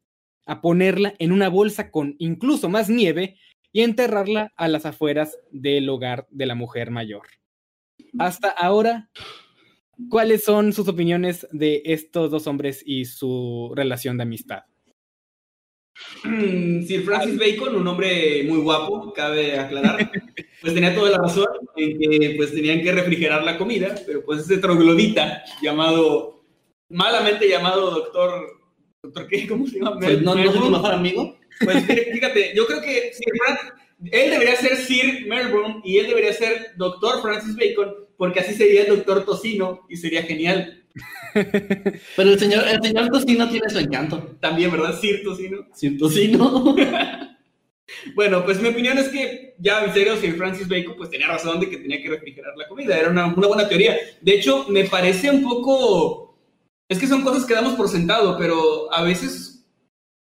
a 0.48 0.62
ponerla 0.62 1.14
en 1.20 1.32
una 1.32 1.50
bolsa 1.50 1.92
con 1.92 2.16
incluso 2.18 2.70
más 2.70 2.90
nieve 2.90 3.38
y 3.72 3.82
enterrarla 3.82 4.52
a 4.56 4.68
las 4.68 4.88
afueras 4.88 5.38
del 5.52 5.88
hogar 5.90 6.26
de 6.32 6.48
la 6.48 6.56
mujer 6.56 6.90
mayor. 6.90 7.28
Hasta 8.18 8.50
ahora, 8.50 9.12
¿cuáles 10.08 10.44
son 10.44 10.74
sus 10.74 10.88
opiniones 10.88 11.48
de 11.52 11.82
estos 11.86 12.32
dos 12.32 12.48
hombres 12.48 12.82
y 12.86 13.06
su 13.06 13.74
relación 13.76 14.18
de 14.18 14.24
amistad? 14.24 14.64
Sir 16.24 17.04
Francis 17.04 17.38
Bacon, 17.38 17.76
un 17.76 17.88
hombre 17.88 18.44
muy 18.48 18.60
guapo, 18.60 19.12
cabe 19.14 19.60
aclarar, 19.60 20.10
pues 20.62 20.74
tenía 20.74 20.96
toda 20.96 21.12
la 21.12 21.18
razón 21.18 21.48
en 21.76 22.00
que 22.00 22.34
pues 22.38 22.54
tenían 22.54 22.82
que 22.82 22.92
refrigerar 22.92 23.44
la 23.44 23.58
comida, 23.58 23.96
pero 24.06 24.24
pues 24.24 24.42
ese 24.42 24.58
troglodita 24.60 25.44
llamado, 25.62 26.46
malamente 26.90 27.50
llamado 27.50 27.92
doctor, 27.92 28.62
doctor 29.04 29.28
qué, 29.28 29.48
¿cómo 29.48 29.68
se 29.68 29.80
llama? 29.80 29.98
Pues, 30.00 30.22
¿No, 30.22 30.36
¿no 30.36 30.42
es 30.42 30.54
tu 30.54 30.70
mejor 30.70 30.94
amigo? 30.94 31.38
Pues 31.64 31.86
fíjate, 31.86 32.54
yo 32.56 32.66
creo 32.66 32.82
que 32.82 33.12
Sir 33.14 33.34
Francis, 33.46 33.74
él 34.12 34.32
debería 34.32 34.56
ser 34.56 34.78
Sir 34.78 35.28
Melbourne 35.28 35.82
y 35.84 35.98
él 35.98 36.08
debería 36.08 36.32
ser 36.32 36.72
Doctor 36.78 37.22
Francis 37.22 37.56
Bacon, 37.58 37.94
porque 38.20 38.42
así 38.42 38.54
sería 38.54 38.82
el 38.82 38.90
Doctor 38.90 39.24
Tocino 39.24 39.86
y 39.88 39.96
sería 39.96 40.24
genial. 40.24 40.84
Pero 41.34 42.30
el 42.30 42.38
señor, 42.38 42.68
el 42.68 42.84
señor 42.84 43.08
Tocino 43.08 43.50
tiene 43.50 43.70
su 43.70 43.80
encanto. 43.80 44.36
También, 44.42 44.70
¿verdad? 44.70 45.00
Sir 45.00 45.24
Tocino. 45.24 45.66
Sir 45.74 45.98
Tocino. 45.98 46.76
bueno, 48.16 48.44
pues 48.44 48.62
mi 48.62 48.68
opinión 48.68 48.98
es 48.98 49.08
que 49.08 49.56
ya 49.58 49.86
en 49.86 49.94
serio, 49.94 50.18
Sir 50.18 50.36
Francis 50.36 50.68
Bacon 50.68 50.96
pues 50.98 51.10
tenía 51.10 51.28
razón 51.28 51.62
de 51.62 51.70
que 51.70 51.78
tenía 51.78 52.04
que 52.04 52.10
refrigerar 52.10 52.58
la 52.58 52.68
comida. 52.68 53.00
Era 53.00 53.10
una, 53.10 53.28
una 53.28 53.48
buena 53.48 53.70
teoría. 53.70 53.96
De 54.20 54.34
hecho, 54.34 54.66
me 54.68 54.84
parece 54.84 55.32
un 55.32 55.42
poco... 55.42 56.38
Es 56.90 57.00
que 57.00 57.08
son 57.08 57.22
cosas 57.22 57.46
que 57.46 57.54
damos 57.54 57.76
por 57.76 57.88
sentado, 57.88 58.38
pero 58.38 58.94
a 58.94 59.02
veces 59.02 59.66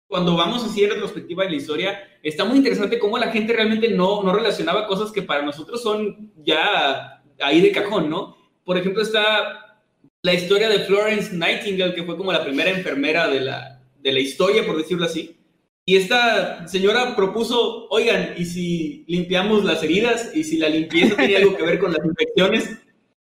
cuando 0.08 0.36
vamos 0.36 0.64
así 0.64 0.84
en 0.84 0.90
retrospectiva 0.90 1.44
en 1.44 1.52
la 1.52 1.58
historia, 1.58 2.00
está 2.24 2.44
muy 2.44 2.58
interesante 2.58 2.98
cómo 2.98 3.20
la 3.20 3.32
gente 3.32 3.54
realmente 3.54 3.90
no, 3.90 4.24
no 4.24 4.34
relacionaba 4.34 4.88
cosas 4.88 5.12
que 5.12 5.22
para 5.22 5.44
nosotros 5.44 5.84
son 5.84 6.32
ya 6.44 7.13
ahí 7.40 7.62
de 7.62 7.72
cajón, 7.72 8.10
¿no? 8.10 8.38
Por 8.64 8.78
ejemplo, 8.78 9.02
está 9.02 9.82
la 10.22 10.34
historia 10.34 10.70
de 10.70 10.80
Florence 10.80 11.36
Nightingale, 11.36 11.94
que 11.94 12.04
fue 12.04 12.18
como 12.18 12.32
la 12.32 12.44
primera 12.44 12.70
enfermera 12.70 13.28
de 13.28 13.42
la, 13.42 13.82
de 14.00 14.12
la 14.12 14.20
historia, 14.20 14.66
por 14.66 14.78
decirlo 14.78 15.06
así. 15.06 15.38
Y 15.86 15.98
esta 15.98 16.66
señora 16.68 17.16
propuso, 17.16 17.88
oigan, 17.90 18.36
¿y 18.38 18.46
si 18.46 19.04
limpiamos 19.08 19.66
las 19.66 19.84
heridas? 19.84 20.32
¿Y 20.34 20.46
si 20.46 20.58
la 20.58 20.70
limpieza 20.70 21.16
tiene 21.18 21.38
algo 21.38 21.58
que 21.58 21.64
ver 21.64 21.80
con 21.80 21.92
las 21.92 22.06
infecciones? 22.06 22.70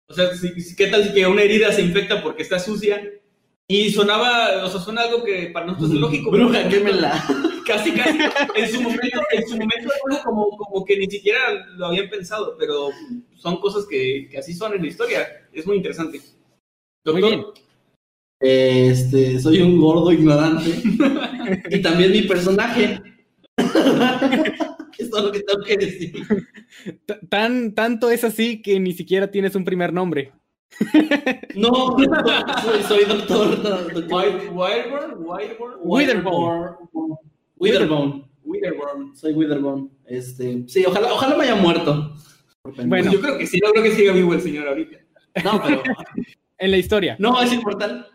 O 0.07 0.13
sea, 0.13 0.29
¿qué 0.77 0.87
tal 0.87 1.13
que 1.13 1.25
una 1.25 1.41
herida 1.41 1.71
se 1.71 1.81
infecta 1.81 2.21
porque 2.21 2.43
está 2.43 2.59
sucia? 2.59 3.01
Y 3.73 3.89
sonaba, 3.89 4.63
o 4.63 4.69
sea, 4.69 4.79
suena 4.79 5.01
algo 5.01 5.23
que 5.23 5.47
para 5.47 5.65
nosotros 5.65 5.93
es 5.93 5.97
lógico. 5.97 6.29
Bruja, 6.29 6.69
quémela. 6.69 7.23
Casi, 7.65 7.93
casi. 7.93 8.19
En 8.55 8.69
su 8.69 8.81
momento, 8.81 9.21
en 9.31 9.47
su 9.47 9.55
momento 9.55 9.89
algo 10.05 10.21
como, 10.21 10.49
como 10.57 10.85
que 10.85 10.97
ni 10.97 11.09
siquiera 11.09 11.39
lo 11.77 11.85
habían 11.85 12.09
pensado, 12.09 12.57
pero 12.59 12.89
son 13.35 13.61
cosas 13.61 13.85
que, 13.89 14.27
que 14.29 14.37
así 14.37 14.53
son 14.53 14.73
en 14.73 14.81
la 14.81 14.89
historia. 14.89 15.25
Es 15.53 15.65
muy 15.65 15.77
interesante. 15.77 16.19
Muy 17.05 17.21
bien. 17.21 17.45
Este, 18.41 19.39
soy 19.39 19.61
un 19.61 19.79
gordo 19.79 20.11
ignorante. 20.11 20.69
y 21.69 21.81
también 21.81 22.11
mi 22.11 22.23
personaje. 22.23 23.01
es 24.97 25.09
todo 25.09 25.27
lo 25.27 25.31
que 25.31 25.39
tengo 25.39 25.63
que 25.63 25.77
decir. 25.77 26.13
Tan, 27.29 27.73
tanto 27.73 28.11
es 28.11 28.25
así 28.25 28.61
que 28.61 28.77
ni 28.81 28.91
siquiera 28.91 29.31
tienes 29.31 29.55
un 29.55 29.63
primer 29.63 29.93
nombre. 29.93 30.33
No, 31.55 31.95
soy, 32.63 32.83
soy 32.83 33.05
doctor. 33.05 33.57
Witherbone, 35.83 35.83
Witherbone. 35.83 38.23
Witherbone. 38.45 39.15
Soy 39.15 39.33
Witherbone. 39.33 39.89
Este, 40.05 40.63
sí, 40.67 40.83
ojalá, 40.85 41.13
ojalá 41.13 41.35
me 41.37 41.43
haya 41.43 41.55
muerto. 41.55 42.13
Bueno, 42.85 43.11
yo 43.11 43.19
creo 43.21 43.37
que 43.37 43.47
sí, 43.47 43.59
no 43.63 43.71
creo 43.71 43.83
que 43.83 43.91
siga 43.91 44.13
vivo 44.13 44.33
el 44.33 44.41
señor 44.41 44.67
ahorita. 44.67 44.97
No, 45.43 45.61
pero. 45.63 45.81
en 46.57 46.71
la 46.71 46.77
historia. 46.77 47.15
No, 47.19 47.41
es 47.41 47.51
inmortal. 47.53 48.07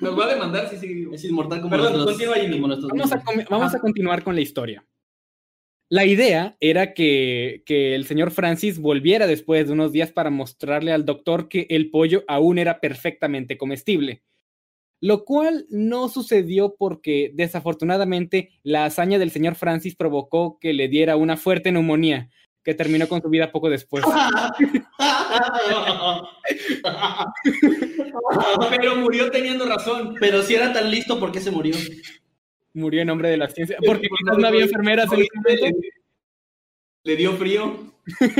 Nos 0.00 0.18
va 0.18 0.24
a 0.24 0.34
demandar 0.34 0.68
si 0.68 0.76
sigue 0.78 0.94
vivo. 0.94 1.14
Es 1.14 1.24
inmortal 1.24 1.60
como 1.60 1.70
Perdón, 1.70 1.92
nuestros- 1.92 2.12
continúa, 2.16 2.36
Jimmy. 2.36 2.54
como 2.56 2.66
nuestros 2.68 2.90
Vamos, 2.90 3.12
a, 3.12 3.16
niños. 3.16 3.46
com- 3.48 3.58
vamos 3.58 3.74
a 3.74 3.78
continuar 3.78 4.22
con 4.24 4.34
la 4.34 4.40
historia. 4.40 4.84
La 5.92 6.06
idea 6.06 6.56
era 6.58 6.94
que, 6.94 7.62
que 7.66 7.94
el 7.94 8.06
señor 8.06 8.30
Francis 8.30 8.78
volviera 8.78 9.26
después 9.26 9.66
de 9.66 9.74
unos 9.74 9.92
días 9.92 10.10
para 10.10 10.30
mostrarle 10.30 10.90
al 10.90 11.04
doctor 11.04 11.50
que 11.50 11.66
el 11.68 11.90
pollo 11.90 12.24
aún 12.28 12.56
era 12.56 12.80
perfectamente 12.80 13.58
comestible. 13.58 14.22
Lo 15.02 15.26
cual 15.26 15.66
no 15.68 16.08
sucedió 16.08 16.76
porque 16.78 17.30
desafortunadamente 17.34 18.52
la 18.62 18.86
hazaña 18.86 19.18
del 19.18 19.30
señor 19.30 19.54
Francis 19.54 19.94
provocó 19.94 20.58
que 20.58 20.72
le 20.72 20.88
diera 20.88 21.16
una 21.16 21.36
fuerte 21.36 21.70
neumonía 21.70 22.30
que 22.64 22.72
terminó 22.72 23.06
con 23.06 23.20
su 23.20 23.28
vida 23.28 23.52
poco 23.52 23.68
después. 23.68 24.02
Pero 28.70 28.96
murió 28.96 29.30
teniendo 29.30 29.66
razón. 29.66 30.14
Pero 30.18 30.42
si 30.42 30.54
era 30.54 30.72
tan 30.72 30.90
listo, 30.90 31.20
¿por 31.20 31.32
qué 31.32 31.40
se 31.40 31.50
murió? 31.50 31.76
Murió 32.74 33.02
en 33.02 33.08
nombre 33.08 33.28
de 33.30 33.36
la 33.36 33.48
ciencia. 33.48 33.76
Porque 33.84 34.08
quizás 34.08 34.38
no 34.38 34.46
había 34.46 34.62
enfermeras 34.64 35.12
en 35.12 35.20
ese 35.20 35.28
momento. 35.34 35.78
Le 37.04 37.16
dio 37.16 37.32
frío, 37.36 37.92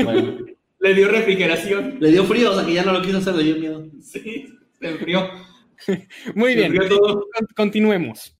Bueno, 0.03 0.37
le 0.79 0.93
dio 0.93 1.07
refrigeración. 1.09 1.97
le 1.99 2.11
dio 2.11 2.23
frío, 2.25 2.51
o 2.51 2.55
sea 2.55 2.65
que 2.65 2.73
ya 2.73 2.83
no 2.83 2.93
lo 2.93 3.01
quiso 3.01 3.17
hacer, 3.17 3.35
le 3.35 3.43
dio 3.43 3.55
miedo. 3.57 3.85
Sí, 4.01 4.57
se 4.79 4.87
enfrió. 4.89 5.29
Muy 6.35 6.51
Se 6.53 6.57
bien. 6.59 6.75
enfrió 6.75 6.97
todo. 6.97 7.27
Con- 7.35 7.47
continuemos. 7.55 8.35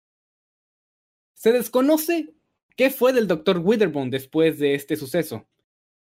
Se 1.33 1.51
desconoce 1.51 2.33
qué 2.77 2.89
fue 2.89 3.11
del 3.13 3.27
doctor 3.27 3.59
Witherbone 3.59 4.09
después 4.11 4.57
de 4.59 4.75
este 4.75 4.95
suceso. 4.95 5.45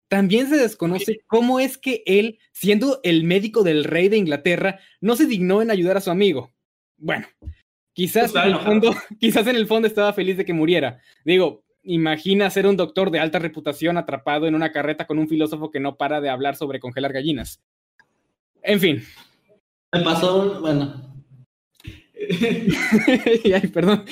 También 0.09 0.49
se 0.49 0.57
desconoce 0.57 1.21
cómo 1.27 1.59
es 1.59 1.79
que 1.79 2.03
él, 2.07 2.39
siendo 2.53 3.01
el 3.03 3.25
médico 3.25 3.63
del 3.65 3.83
rey 3.85 4.09
de 4.09 4.19
Inglaterra, 4.19 4.79
no 5.01 5.17
se 5.17 5.27
dignó 5.27 5.63
en 5.63 5.71
ayudar 5.71 5.97
a 5.97 6.01
su 6.03 6.11
amigo. 6.11 6.53
Bueno, 6.99 7.27
quizás 7.93 8.35
en, 8.35 8.43
el 8.43 8.59
fondo, 8.59 8.95
quizás 9.21 9.47
en 9.47 9.57
el 9.57 9.67
fondo 9.67 9.89
estaba 9.89 10.13
feliz 10.13 10.37
de 10.37 10.45
que 10.45 10.53
muriera. 10.53 11.01
Digo, 11.25 11.65
imagina 11.83 12.51
ser 12.51 12.67
un 12.67 12.77
doctor 12.77 13.11
de 13.11 13.21
alta 13.21 13.39
reputación 13.39 13.99
atrapado 13.99 14.47
en 14.47 14.55
una 14.55 14.73
carreta 14.73 15.07
con 15.07 15.19
un 15.19 15.29
filósofo 15.29 15.71
que 15.71 15.81
no 15.81 15.97
para 15.97 16.21
de 16.21 16.31
hablar 16.31 16.57
sobre 16.57 16.81
congelar 16.81 17.13
gallinas. 17.13 17.63
En 18.63 18.79
fin, 18.79 19.03
Me 19.93 20.03
pasó, 20.03 20.61
bueno, 20.61 21.13
Ay, 23.55 23.69
perdón. 23.69 24.05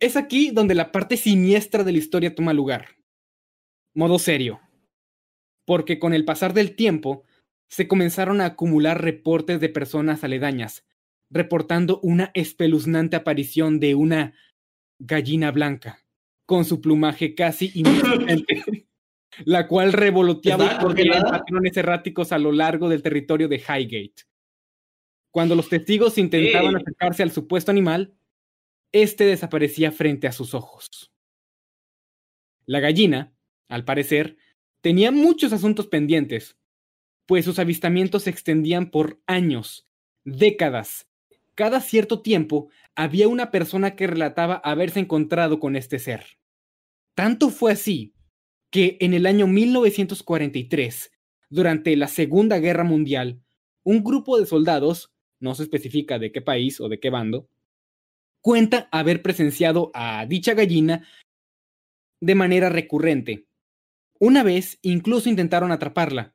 Es 0.00 0.16
aquí 0.16 0.50
donde 0.50 0.74
la 0.74 0.92
parte 0.92 1.16
siniestra 1.16 1.84
de 1.84 1.92
la 1.92 1.98
historia 1.98 2.34
toma 2.34 2.52
lugar. 2.52 2.96
Modo 3.94 4.18
serio. 4.18 4.60
Porque 5.64 5.98
con 5.98 6.14
el 6.14 6.24
pasar 6.24 6.54
del 6.54 6.74
tiempo 6.74 7.24
se 7.68 7.88
comenzaron 7.88 8.40
a 8.40 8.46
acumular 8.46 9.00
reportes 9.00 9.60
de 9.60 9.68
personas 9.68 10.24
aledañas, 10.24 10.84
reportando 11.32 11.98
una 12.02 12.30
espeluznante 12.34 13.16
aparición 13.16 13.80
de 13.80 13.94
una 13.94 14.34
gallina 14.98 15.50
blanca, 15.50 16.04
con 16.46 16.64
su 16.64 16.80
plumaje 16.80 17.34
casi 17.34 17.72
inexistente, 17.74 18.86
la 19.44 19.66
cual 19.66 19.92
revoloteaba 19.92 20.64
¿Estaba 20.64 20.82
y 20.82 20.84
corría 20.84 21.16
en 21.18 21.22
patrones 21.24 21.76
erráticos 21.76 22.32
a 22.32 22.38
lo 22.38 22.52
largo 22.52 22.88
del 22.88 23.02
territorio 23.02 23.48
de 23.48 23.56
Highgate. 23.56 24.22
Cuando 25.30 25.54
los 25.54 25.70
testigos 25.70 26.18
intentaban 26.18 26.76
Ey. 26.76 26.82
acercarse 26.82 27.22
al 27.22 27.30
supuesto 27.30 27.70
animal, 27.70 28.14
este 28.92 29.24
desaparecía 29.24 29.90
frente 29.90 30.26
a 30.26 30.32
sus 30.32 30.52
ojos. 30.52 31.10
La 32.66 32.80
gallina, 32.80 33.34
al 33.68 33.86
parecer, 33.86 34.36
tenía 34.82 35.10
muchos 35.10 35.54
asuntos 35.54 35.86
pendientes, 35.86 36.58
pues 37.26 37.46
sus 37.46 37.58
avistamientos 37.58 38.24
se 38.24 38.30
extendían 38.30 38.90
por 38.90 39.22
años, 39.26 39.88
décadas. 40.24 41.08
Cada 41.54 41.80
cierto 41.80 42.22
tiempo 42.22 42.68
había 42.94 43.28
una 43.28 43.50
persona 43.50 43.94
que 43.94 44.06
relataba 44.06 44.54
haberse 44.54 45.00
encontrado 45.00 45.60
con 45.60 45.76
este 45.76 45.98
ser. 45.98 46.38
Tanto 47.14 47.50
fue 47.50 47.72
así 47.72 48.14
que 48.70 48.96
en 49.00 49.12
el 49.12 49.26
año 49.26 49.46
1943, 49.46 51.12
durante 51.50 51.94
la 51.96 52.08
Segunda 52.08 52.58
Guerra 52.58 52.84
Mundial, 52.84 53.42
un 53.84 54.02
grupo 54.02 54.38
de 54.38 54.46
soldados, 54.46 55.12
no 55.40 55.54
se 55.54 55.64
especifica 55.64 56.18
de 56.18 56.32
qué 56.32 56.40
país 56.40 56.80
o 56.80 56.88
de 56.88 56.98
qué 56.98 57.10
bando, 57.10 57.48
cuenta 58.40 58.88
haber 58.90 59.22
presenciado 59.22 59.90
a 59.92 60.24
dicha 60.26 60.54
gallina 60.54 61.06
de 62.20 62.34
manera 62.34 62.70
recurrente. 62.70 63.46
Una 64.18 64.42
vez 64.42 64.78
incluso 64.82 65.28
intentaron 65.28 65.72
atraparla, 65.72 66.34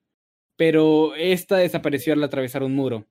pero 0.57 1.15
esta 1.15 1.57
desapareció 1.57 2.13
al 2.13 2.23
atravesar 2.23 2.61
un 2.61 2.75
muro. 2.75 3.07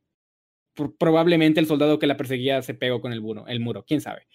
Probablemente 0.99 1.61
el 1.61 1.67
soldado 1.67 1.99
que 1.99 2.07
la 2.07 2.17
perseguía 2.17 2.63
se 2.63 2.75
pegó 2.75 3.01
con 3.01 3.13
el 3.13 3.21
muro, 3.21 3.47
el 3.47 3.61
muro, 3.61 3.85
quién 3.87 4.01
sabe. 4.01 4.27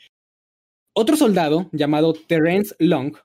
Otro 0.93 1.15
soldado, 1.15 1.69
llamado 1.71 2.13
Terence 2.13 2.75
Long, 2.79 3.15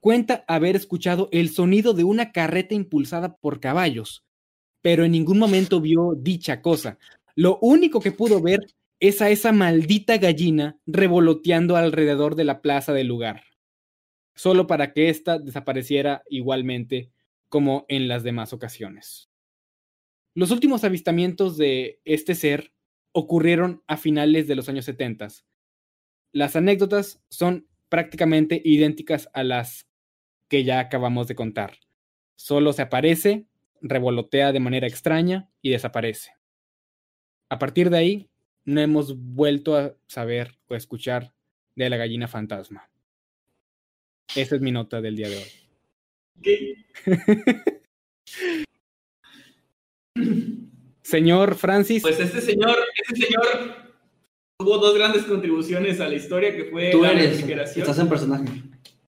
cuenta 0.00 0.44
haber 0.46 0.76
escuchado 0.76 1.28
el 1.32 1.48
sonido 1.48 1.92
de 1.94 2.04
una 2.04 2.30
carreta 2.30 2.74
impulsada 2.74 3.36
por 3.36 3.60
caballos, 3.60 4.24
pero 4.82 5.04
en 5.04 5.12
ningún 5.12 5.38
momento 5.38 5.80
vio 5.80 6.14
dicha 6.16 6.62
cosa. 6.62 6.98
Lo 7.34 7.58
único 7.60 8.00
que 8.00 8.12
pudo 8.12 8.40
ver 8.40 8.60
es 9.00 9.22
a 9.22 9.30
esa 9.30 9.52
maldita 9.52 10.18
gallina 10.18 10.78
revoloteando 10.86 11.76
alrededor 11.76 12.34
de 12.34 12.44
la 12.44 12.60
plaza 12.62 12.92
del 12.92 13.06
lugar, 13.06 13.42
solo 14.34 14.66
para 14.66 14.92
que 14.92 15.08
ésta 15.08 15.38
desapareciera 15.38 16.22
igualmente 16.28 17.10
como 17.48 17.84
en 17.88 18.08
las 18.08 18.22
demás 18.22 18.52
ocasiones. 18.52 19.27
Los 20.38 20.52
últimos 20.52 20.84
avistamientos 20.84 21.56
de 21.56 22.00
este 22.04 22.36
ser 22.36 22.72
ocurrieron 23.10 23.82
a 23.88 23.96
finales 23.96 24.46
de 24.46 24.54
los 24.54 24.68
años 24.68 24.84
70. 24.84 25.26
Las 26.30 26.54
anécdotas 26.54 27.20
son 27.28 27.66
prácticamente 27.88 28.62
idénticas 28.64 29.28
a 29.32 29.42
las 29.42 29.88
que 30.46 30.62
ya 30.62 30.78
acabamos 30.78 31.26
de 31.26 31.34
contar. 31.34 31.80
Solo 32.36 32.72
se 32.72 32.82
aparece, 32.82 33.46
revolotea 33.80 34.52
de 34.52 34.60
manera 34.60 34.86
extraña 34.86 35.50
y 35.60 35.70
desaparece. 35.70 36.30
A 37.48 37.58
partir 37.58 37.90
de 37.90 37.98
ahí, 37.98 38.30
no 38.64 38.80
hemos 38.80 39.18
vuelto 39.18 39.76
a 39.76 39.96
saber 40.06 40.56
o 40.68 40.76
escuchar 40.76 41.34
de 41.74 41.90
la 41.90 41.96
gallina 41.96 42.28
fantasma. 42.28 42.88
Esa 44.36 44.54
es 44.54 44.60
mi 44.60 44.70
nota 44.70 45.00
del 45.00 45.16
día 45.16 45.30
de 45.30 45.36
hoy. 45.36 46.84
señor 51.02 51.54
Francis. 51.56 52.02
Pues 52.02 52.20
este 52.20 52.40
señor, 52.40 52.76
este 53.08 53.26
señor 53.26 53.44
tuvo 54.58 54.78
dos 54.78 54.94
grandes 54.96 55.22
contribuciones 55.24 56.00
a 56.00 56.08
la 56.08 56.14
historia 56.14 56.54
que 56.54 56.64
fue 56.66 56.90
Tú 56.90 57.02
la 57.02 57.12
eres, 57.12 57.30
refrigeración. 57.36 57.82
estás 57.82 57.98
en 57.98 58.08
personaje. 58.08 58.44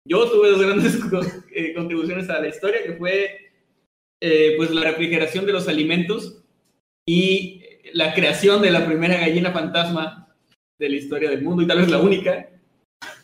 Yo 0.09 0.29
tuve 0.31 0.51
dos 0.51 0.63
grandes 0.63 0.97
co- 0.97 1.21
eh, 1.55 1.75
contribuciones 1.75 2.29
a 2.31 2.41
la 2.41 2.49
historia 2.49 2.83
que 2.83 2.95
fue 2.95 3.51
eh, 4.23 4.55
pues 4.57 4.71
la 4.71 4.83
refrigeración 4.83 5.47
de 5.47 5.53
los 5.53 5.69
alimentos 5.69 6.43
y 7.07 7.63
la 7.93 8.15
creación 8.15 8.63
de 8.63 8.71
la 8.71 8.87
primera 8.87 9.17
gallina 9.19 9.51
fantasma 9.53 10.29
de 10.79 10.89
la 10.89 10.97
historia 10.97 11.31
del 11.31 11.43
mundo 11.43 11.63
y 11.63 11.67
tal 11.67 11.79
vez 11.79 11.91
la 11.91 11.99
única. 11.99 12.49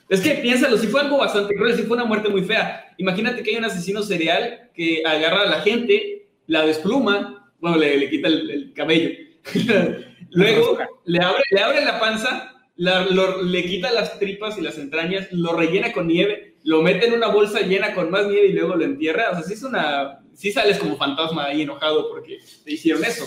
Es 0.09 0.21
que 0.21 0.33
piénsalo, 0.35 0.77
si 0.79 0.87
fue 0.87 1.01
algo 1.01 1.19
bastante 1.19 1.55
cruel, 1.55 1.75
si 1.77 1.83
fue 1.83 1.97
una 1.97 2.05
muerte 2.07 2.29
muy 2.29 2.43
fea. 2.43 2.95
Imagínate 2.99 3.43
que 3.43 3.51
hay 3.51 3.57
un 3.57 3.65
asesino 3.65 4.03
serial 4.03 4.71
que 4.75 5.03
agarra 5.05 5.43
a 5.43 5.47
la 5.51 5.61
gente, 5.63 6.29
la 6.47 6.65
despluma, 6.65 7.46
bueno, 7.61 7.77
le, 7.79 7.97
le 7.99 8.11
quita 8.11 8.29
el, 8.29 8.51
el 8.51 8.73
cabello. 8.73 9.11
Luego 10.31 10.79
le 11.05 11.21
abre, 11.21 11.43
le 11.51 11.61
abre 11.61 11.85
la 11.85 11.99
panza, 12.01 12.53
la- 12.77 13.07
lo- 13.07 13.43
le 13.43 13.65
quita 13.65 13.93
las 13.93 14.19
tripas 14.19 14.59
y 14.59 14.61
las 14.61 14.77
entrañas, 14.79 15.29
lo 15.33 15.53
rellena 15.55 15.93
con 15.93 16.07
nieve, 16.09 16.57
lo 16.65 16.83
mete 16.83 17.07
en 17.07 17.15
una 17.15 17.29
bolsa 17.29 17.61
llena 17.61 17.95
con 17.95 18.11
más 18.11 18.27
nieve 18.27 18.49
y 18.49 18.53
luego 18.53 18.75
lo 18.77 18.85
entierra. 18.85 19.31
O 19.31 19.35
sea, 19.35 19.43
sí 19.45 19.55
es 19.55 19.63
una. 19.63 20.21
Sí 20.35 20.53
sales 20.53 20.79
como 20.79 20.97
fantasma 20.97 21.47
ahí 21.47 21.63
enojado 21.63 22.11
porque 22.11 22.39
te 22.65 22.73
hicieron 22.73 23.03
eso. 23.05 23.25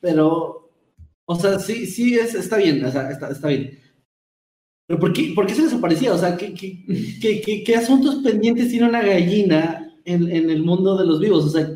Pero, 0.00 0.70
o 1.24 1.34
sea, 1.36 1.58
sí, 1.58 1.86
sí, 1.86 2.18
es, 2.18 2.34
está 2.34 2.58
bien, 2.58 2.84
o 2.84 2.90
sea, 2.90 3.10
está, 3.10 3.30
está 3.30 3.48
bien. 3.48 3.78
Pero 4.86 5.00
¿por 5.00 5.12
qué, 5.12 5.32
por 5.34 5.46
qué 5.46 5.54
se 5.54 5.62
desaparecía? 5.62 6.12
O 6.12 6.18
sea, 6.18 6.36
¿qué, 6.36 6.52
qué, 6.54 6.84
qué, 7.20 7.40
qué- 7.40 7.64
qué 7.64 7.76
asuntos 7.76 8.16
pendientes 8.16 8.68
tiene 8.68 8.86
una 8.88 9.02
gallina 9.02 9.96
en, 10.04 10.30
en 10.30 10.50
el 10.50 10.62
mundo 10.62 10.96
de 10.96 11.06
los 11.06 11.18
vivos? 11.20 11.44
O 11.46 11.48
sea, 11.50 11.68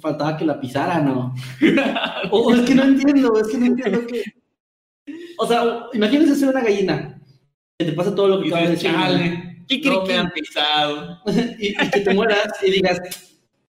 faltaba 0.00 0.36
que 0.36 0.44
la 0.44 0.60
pisaran, 0.60 1.04
¿no? 1.06 1.34
O 2.30 2.52
es 2.54 2.60
que 2.62 2.74
no 2.74 2.84
entiendo, 2.84 3.38
es 3.40 3.48
que 3.48 3.58
no 3.58 3.66
entiendo 3.66 4.06
que... 4.06 4.22
O 5.38 5.46
sea, 5.46 5.86
imagínense 5.92 6.34
ser 6.34 6.48
una 6.50 6.62
gallina, 6.62 7.20
que 7.78 7.86
te 7.86 7.92
pasa 7.92 8.14
todo 8.14 8.28
lo 8.28 8.40
que 8.42 8.48
acabas 8.48 8.64
de 8.68 8.70
dices, 8.76 8.82
decir. 8.84 8.98
¿no? 8.98 9.04
chale, 9.04 9.64
no 9.84 10.06
me 10.06 10.14
han 10.16 10.30
pisado. 10.30 11.18
y, 11.58 11.68
y 11.68 11.90
que 11.90 12.00
te 12.00 12.14
mueras 12.14 12.48
y 12.62 12.70
digas, 12.70 12.98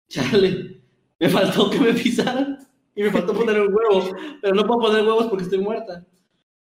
chale, 0.09 0.81
me 1.19 1.29
faltó 1.29 1.71
que 1.71 1.81
me 1.81 1.93
pisaran 1.95 2.59
y 2.95 3.03
me 3.03 3.11
faltó 3.11 3.33
poner 3.35 3.61
un 3.61 3.75
huevo, 3.75 4.17
pero 4.41 4.55
no 4.55 4.65
puedo 4.67 4.81
poner 4.83 5.05
huevos 5.05 5.27
porque 5.27 5.45
estoy 5.45 5.59
muerta. 5.59 6.05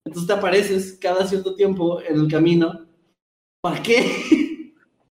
Entonces 0.06 0.28
te 0.28 0.34
apareces 0.34 0.98
cada 1.00 1.26
cierto 1.28 1.56
tiempo 1.56 2.02
en 2.02 2.20
el 2.20 2.28
camino. 2.28 2.86
¿Para 3.62 3.82
qué? 3.82 4.06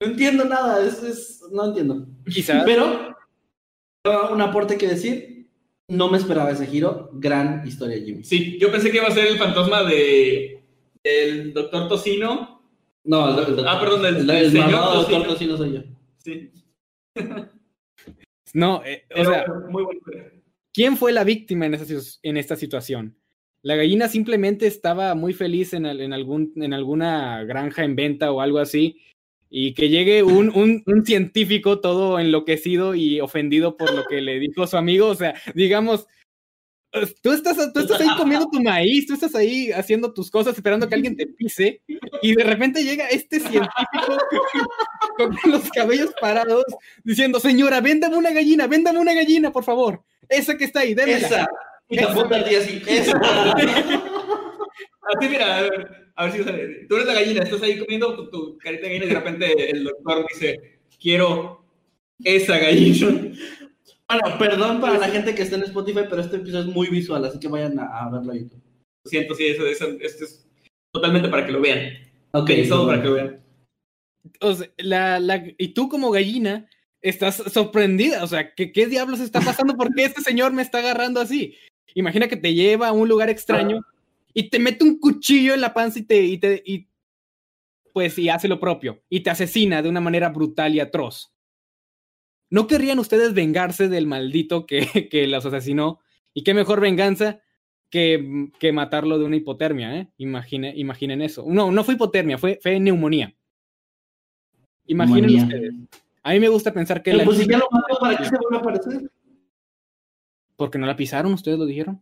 No 0.00 0.06
entiendo 0.06 0.44
nada, 0.44 0.87
es, 0.87 1.02
es- 1.02 1.42
no 1.50 1.64
entiendo. 1.66 2.06
Quizás. 2.32 2.62
Pero, 2.64 3.16
un 4.33 4.40
aporte 4.40 4.77
que 4.79 4.87
decir, 4.88 5.49
no 5.88 6.11
me 6.11 6.18
esperaba 6.18 6.51
ese 6.51 6.66
giro. 6.66 7.11
Gran 7.14 7.66
historia, 7.66 7.99
Jimmy. 8.05 8.25
Sí, 8.25 8.59
yo 8.61 8.71
pensé 8.71 8.90
que 8.90 8.99
iba 8.99 9.07
a 9.09 9.12
ser 9.12 9.27
el 9.29 9.38
fantasma 9.38 9.83
de 9.85 10.62
del 11.03 11.53
doctor 11.55 11.88
Tocino. 11.88 12.62
No, 13.05 13.38
el, 13.40 13.59
el- 13.59 13.66
Ah, 13.66 13.79
perdón, 13.81 14.05
el- 14.07 14.16
el, 14.16 14.31
el 14.31 14.37
el 14.47 14.51
señor 14.53 14.71
doctor 14.94 15.27
Tocino 15.27 15.57
soy 15.57 15.73
yo. 15.75 15.81
Sí, 16.18 16.51
No, 18.55 18.83
eh, 18.85 19.05
o 19.11 19.14
pero 19.14 19.31
sea, 19.31 19.44
muy 19.71 19.83
bueno. 19.85 20.01
¿quién 20.73 20.97
fue 20.97 21.12
la 21.12 21.25
víctima 21.25 21.66
en, 21.66 21.75
esa 21.75 22.18
en 22.23 22.37
esta 22.37 22.57
situación? 22.57 23.16
La 23.62 23.77
gallina 23.77 24.09
simplemente 24.09 24.66
estaba 24.66 25.14
muy 25.14 25.33
feliz 25.33 25.73
en, 25.75 25.87
al- 25.87 26.01
en 26.01 26.12
algún, 26.12 26.53
en 26.57 26.73
alguna 26.73 27.44
granja 27.44 27.85
en 27.85 27.97
venta 27.97 28.31
o 28.33 28.40
algo 28.40 28.59
así, 28.59 29.01
y 29.50 29.74
que 29.74 29.88
llegue 29.88 30.22
un, 30.22 30.50
un, 30.54 30.82
un 30.87 31.06
científico 31.06 31.80
todo 31.80 32.18
enloquecido 32.18 32.94
y 32.94 33.20
ofendido 33.20 33.76
por 33.76 33.92
lo 33.94 34.04
que 34.04 34.20
le 34.20 34.38
dijo 34.38 34.66
su 34.66 34.76
amigo. 34.76 35.06
O 35.06 35.14
sea, 35.14 35.34
digamos, 35.54 36.06
eh, 36.92 37.06
tú 37.22 37.32
estás, 37.32 37.56
tú 37.72 37.80
estás 37.80 38.00
ahí 38.00 38.08
comiendo 38.16 38.48
tu 38.50 38.62
maíz, 38.62 39.06
tú 39.06 39.14
estás 39.14 39.34
ahí 39.34 39.70
haciendo 39.72 40.12
tus 40.12 40.30
cosas, 40.30 40.54
esperando 40.54 40.88
que 40.88 40.94
alguien 40.94 41.16
te 41.16 41.26
pise, 41.26 41.82
y 42.22 42.34
de 42.34 42.44
repente 42.44 42.82
llega 42.82 43.08
este 43.08 43.40
científico 43.40 44.18
con 45.16 45.37
los 45.46 45.68
cabellos 45.70 46.12
parados 46.20 46.64
diciendo, 47.04 47.40
señora, 47.40 47.80
véndame 47.80 48.16
una 48.16 48.30
gallina, 48.30 48.66
véndame 48.66 48.98
una 48.98 49.14
gallina, 49.14 49.52
por 49.52 49.64
favor. 49.64 50.02
Esa 50.28 50.56
que 50.56 50.64
está 50.64 50.80
ahí, 50.80 50.94
démela. 50.94 51.18
Esa. 51.18 51.48
Y 51.90 51.96
día 51.96 52.58
así. 52.58 52.82
Esa. 52.87 53.18
Así, 55.16 55.26
mira, 55.26 55.56
a 55.56 55.62
ver, 55.62 56.08
a 56.18 56.24
ver 56.24 56.33
si 56.33 56.42
sale. 56.44 56.87
Tú 56.88 56.96
eres 56.96 57.07
la 57.07 57.14
gallina, 57.14 57.42
estás 57.42 57.62
ahí 57.62 57.78
comiendo 57.78 58.14
tu, 58.16 58.28
tu 58.31 58.59
carita 58.59 58.83
de 58.83 58.88
gallina 58.88 59.04
y 59.04 59.09
de 59.09 59.14
repente 59.14 59.70
el 59.70 59.85
doctor 59.85 60.26
dice, 60.33 60.78
quiero 61.00 61.64
esa 62.24 62.59
gallina. 62.59 63.33
Bueno, 64.11 64.38
perdón 64.38 64.81
para 64.81 64.98
la 64.98 65.09
gente 65.09 65.35
que 65.35 65.42
está 65.42 65.57
en 65.57 65.62
Spotify, 65.64 66.00
pero 66.09 66.20
este 66.22 66.37
episodio 66.37 66.64
es 66.68 66.74
muy 66.74 66.88
visual, 66.88 67.24
así 67.24 67.38
que 67.38 67.48
vayan 67.48 67.78
a, 67.78 68.07
a 68.07 68.11
verlo 68.11 68.33
a 68.33 68.37
YouTube. 68.37 68.61
Lo 69.04 69.11
siento, 69.11 69.35
sí, 69.35 69.46
eso, 69.46 69.66
eso, 69.66 69.87
esto 70.00 70.24
es 70.24 70.46
totalmente 70.92 71.28
para 71.28 71.46
que 71.46 71.52
lo 71.52 71.61
vean. 71.61 71.92
Ok, 72.33 72.46
Pensado 72.48 72.87
para 72.87 73.00
que 73.02 73.09
lo 73.09 73.14
vean. 73.14 73.40
O 74.40 74.54
sea, 74.54 74.68
la, 74.78 75.20
la- 75.20 75.44
y 75.57 75.68
tú 75.68 75.88
como 75.88 76.11
gallina 76.11 76.68
estás 77.00 77.37
sorprendida, 77.37 78.24
o 78.24 78.26
sea, 78.26 78.54
¿qué, 78.54 78.72
¿qué 78.72 78.87
diablos 78.87 79.20
está 79.20 79.40
pasando? 79.40 79.76
¿Por 79.76 79.94
qué 79.94 80.04
este 80.04 80.20
señor 80.22 80.52
me 80.52 80.62
está 80.62 80.78
agarrando 80.78 81.20
así? 81.20 81.54
Imagina 81.94 82.26
que 82.28 82.37
te 82.37 82.54
lleva 82.54 82.88
a 82.88 82.92
un 82.92 83.09
lugar 83.09 83.28
extraño 83.31 83.83
y 84.38 84.51
te 84.51 84.61
mete 84.61 84.85
un 84.85 85.01
cuchillo 85.01 85.53
en 85.53 85.61
la 85.61 85.74
panza 85.74 85.98
y 85.98 86.03
te, 86.03 86.22
y 86.22 86.38
te 86.38 86.62
y, 86.64 86.88
pues 87.92 88.16
y 88.20 88.29
hace 88.29 88.46
lo 88.46 88.61
propio 88.61 89.03
y 89.09 89.20
te 89.20 89.31
asesina 89.31 89.83
de 89.83 89.88
una 89.88 90.01
manera 90.01 90.29
brutal 90.29 90.77
y 90.77 90.81
atroz. 90.81 91.35
¿No 92.48 92.68
querrían 92.68 93.01
ustedes 93.01 93.35
vengarse 93.35 93.88
del 93.88 94.07
maldito 94.07 94.64
que, 94.64 95.09
que 95.11 95.27
los 95.27 95.44
asesinó? 95.44 95.98
¿Y 96.35 96.44
qué 96.44 96.55
mejor 96.55 96.81
venganza 96.81 97.40
que, 97.90 98.53
que 98.61 98.70
matarlo 98.72 99.18
de 99.18 99.24
una 99.24 99.35
hipotermia? 99.35 99.98
¿eh? 99.98 100.12
Imagine, 100.18 100.72
imaginen 100.77 101.20
eso. 101.20 101.44
No, 101.48 101.72
no 101.72 101.83
fue 101.83 101.94
hipotermia, 101.94 102.38
fue, 102.38 102.61
fue 102.62 102.79
neumonía. 102.79 103.35
Imaginen 104.87 105.42
ustedes. 105.42 105.74
A 106.22 106.31
mí 106.31 106.38
me 106.38 106.48
gusta 106.48 106.72
pensar 106.72 107.03
que 107.03 107.12
la 107.12 107.24
pues 107.24 107.38
si 107.38 107.48
ya 107.48 107.59
lo 107.59 107.66
mató, 107.72 107.98
¿para 107.98 108.16
qué 108.16 108.24
se 108.24 108.37
vuelve 108.37 108.57
a 108.57 108.61
aparecer? 108.61 109.11
porque 110.55 110.79
no 110.79 110.87
la 110.87 110.96
pisaron, 110.96 111.33
ustedes 111.33 111.59
lo 111.59 111.66
dijeron. 111.66 112.01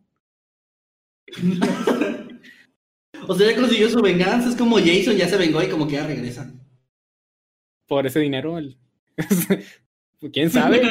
O 3.27 3.33
sea, 3.35 3.49
ya 3.51 3.55
consiguió 3.59 3.89
su 3.89 4.01
venganza, 4.01 4.49
es 4.49 4.55
como 4.55 4.77
Jason, 4.77 5.15
ya 5.15 5.27
se 5.27 5.37
vengó 5.37 5.61
y 5.63 5.69
como 5.69 5.87
que 5.87 5.93
ya 5.95 6.05
regresa. 6.07 6.53
Por 7.87 8.05
ese 8.05 8.19
dinero, 8.19 8.57
el- 8.57 8.77
quién 10.33 10.49
sabe. 10.49 10.81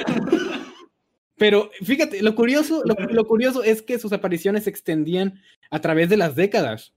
Pero 1.36 1.70
fíjate, 1.82 2.22
lo 2.22 2.34
curioso, 2.34 2.82
lo, 2.86 2.94
lo 2.94 3.26
curioso 3.26 3.62
es 3.62 3.82
que 3.82 3.98
sus 3.98 4.12
apariciones 4.12 4.64
se 4.64 4.70
extendían 4.70 5.40
a 5.70 5.80
través 5.80 6.08
de 6.08 6.16
las 6.16 6.34
décadas. 6.34 6.94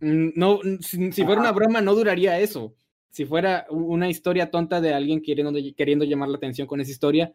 Mm, 0.00 0.30
No, 0.34 0.60
si, 0.80 1.12
si 1.12 1.24
fuera 1.24 1.40
una 1.42 1.52
broma, 1.52 1.80
no 1.82 1.94
duraría 1.94 2.40
eso. 2.40 2.74
Si 3.10 3.26
fuera 3.26 3.66
una 3.70 4.08
historia 4.08 4.50
tonta 4.50 4.80
de 4.80 4.94
alguien 4.94 5.20
queriendo, 5.22 5.52
queriendo 5.76 6.04
llamar 6.04 6.30
la 6.30 6.36
atención 6.38 6.66
con 6.66 6.80
esa 6.80 6.90
historia, 6.90 7.32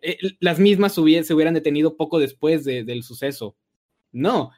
eh, 0.00 0.16
las 0.40 0.58
mismas 0.58 0.94
se 0.94 1.00
hubieran 1.00 1.54
detenido 1.54 1.96
poco 1.96 2.18
después 2.18 2.64
de- 2.64 2.84
del 2.84 3.02
suceso. 3.02 3.56
No, 4.12 4.50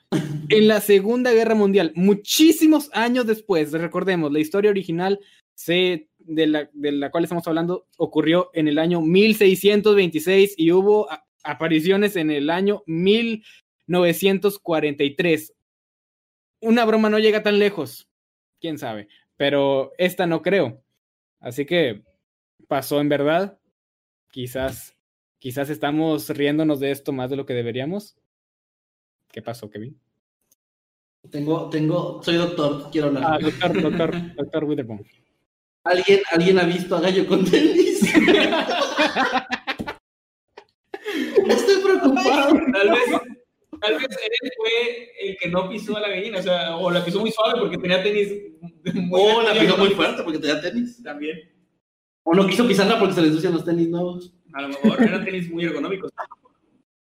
en 0.49 0.69
la 0.69 0.81
Segunda 0.81 1.33
Guerra 1.33 1.55
Mundial, 1.55 1.93
muchísimos 1.95 2.91
años 2.93 3.27
después, 3.27 3.73
recordemos, 3.73 4.33
la 4.33 4.41
historia 4.41 4.71
original 4.71 5.21
se, 5.55 6.09
de, 6.19 6.47
la, 6.49 6.69
de 6.73 6.91
la 6.91 7.13
cual 7.13 7.23
estamos 7.25 7.47
hablando 7.47 7.87
ocurrió 7.97 8.51
en 8.53 8.67
el 8.67 8.79
año 8.79 9.01
1626 9.01 10.55
y 10.57 10.73
hubo 10.73 11.07
apariciones 11.45 12.17
en 12.17 12.33
el 12.33 12.51
año 12.51 12.83
1943. 12.87 15.55
Una 16.61 16.85
broma 16.85 17.09
no 17.09 17.21
llega 17.21 17.45
tan 17.45 17.61
lejos, 17.61 18.09
quién 18.61 18.79
sabe, 18.79 19.07
pero 19.37 19.93
esta 19.99 20.27
no 20.27 20.43
creo. 20.43 20.83
Así 21.39 21.65
que 21.65 22.03
pasó 22.67 23.01
en 23.01 23.09
verdad. 23.09 23.57
Quizás, 24.33 24.97
quizás 25.39 25.71
estamos 25.71 26.29
riéndonos 26.31 26.81
de 26.81 26.91
esto 26.91 27.13
más 27.13 27.31
de 27.31 27.37
lo 27.37 27.47
que 27.47 27.55
deberíamos. 27.55 28.17
¿Qué 29.35 29.43
pasó, 29.43 29.69
Kevin? 29.69 30.01
Tengo, 31.29 31.69
tengo, 31.69 32.23
soy 32.23 32.37
doctor, 32.37 32.89
quiero 32.93 33.09
hablar. 33.09 33.25
Ah, 33.27 33.39
doctor, 33.41 33.83
doctor, 33.83 34.35
doctor 34.37 34.63
Witherbomb. 34.63 35.01
¿Alguien, 35.83 36.21
¿Alguien 36.31 36.61
ha 36.61 36.63
visto 36.63 36.95
a 36.95 37.01
Gallo 37.01 37.27
con 37.27 37.45
tenis? 37.45 38.01
Estoy 41.49 41.83
preocupado. 41.83 42.61
Tal 42.73 42.91
vez, 42.91 43.11
tal 43.81 43.95
vez 43.95 44.07
él 44.09 44.53
fue 44.57 45.11
el 45.21 45.37
que 45.37 45.49
no 45.49 45.69
pisó 45.69 45.97
a 45.97 46.01
la 46.03 46.11
gallina, 46.11 46.39
o 46.39 46.43
sea, 46.43 46.77
o 46.77 46.89
la 46.93 47.05
pisó 47.05 47.19
muy 47.19 47.33
suave 47.33 47.59
porque 47.59 47.79
tenía 47.79 48.05
tenis. 48.05 48.33
Muy 48.95 49.21
o 49.21 49.43
la 49.43 49.53
pisó 49.59 49.77
muy 49.77 49.91
fuerte 49.91 50.23
porque 50.23 50.39
tenía 50.39 50.61
tenis. 50.61 51.03
También. 51.03 51.41
O 52.23 52.35
no 52.35 52.47
quiso 52.47 52.69
pisarla 52.69 53.01
porque 53.01 53.15
se 53.15 53.23
le 53.23 53.27
ensucian 53.27 53.55
los 53.55 53.65
tenis 53.65 53.89
nuevos. 53.89 54.33
A 54.53 54.63
lo 54.63 54.69
mejor 54.69 55.03
eran 55.03 55.25
tenis 55.25 55.51
muy 55.51 55.65
ergonómicos. 55.65 56.13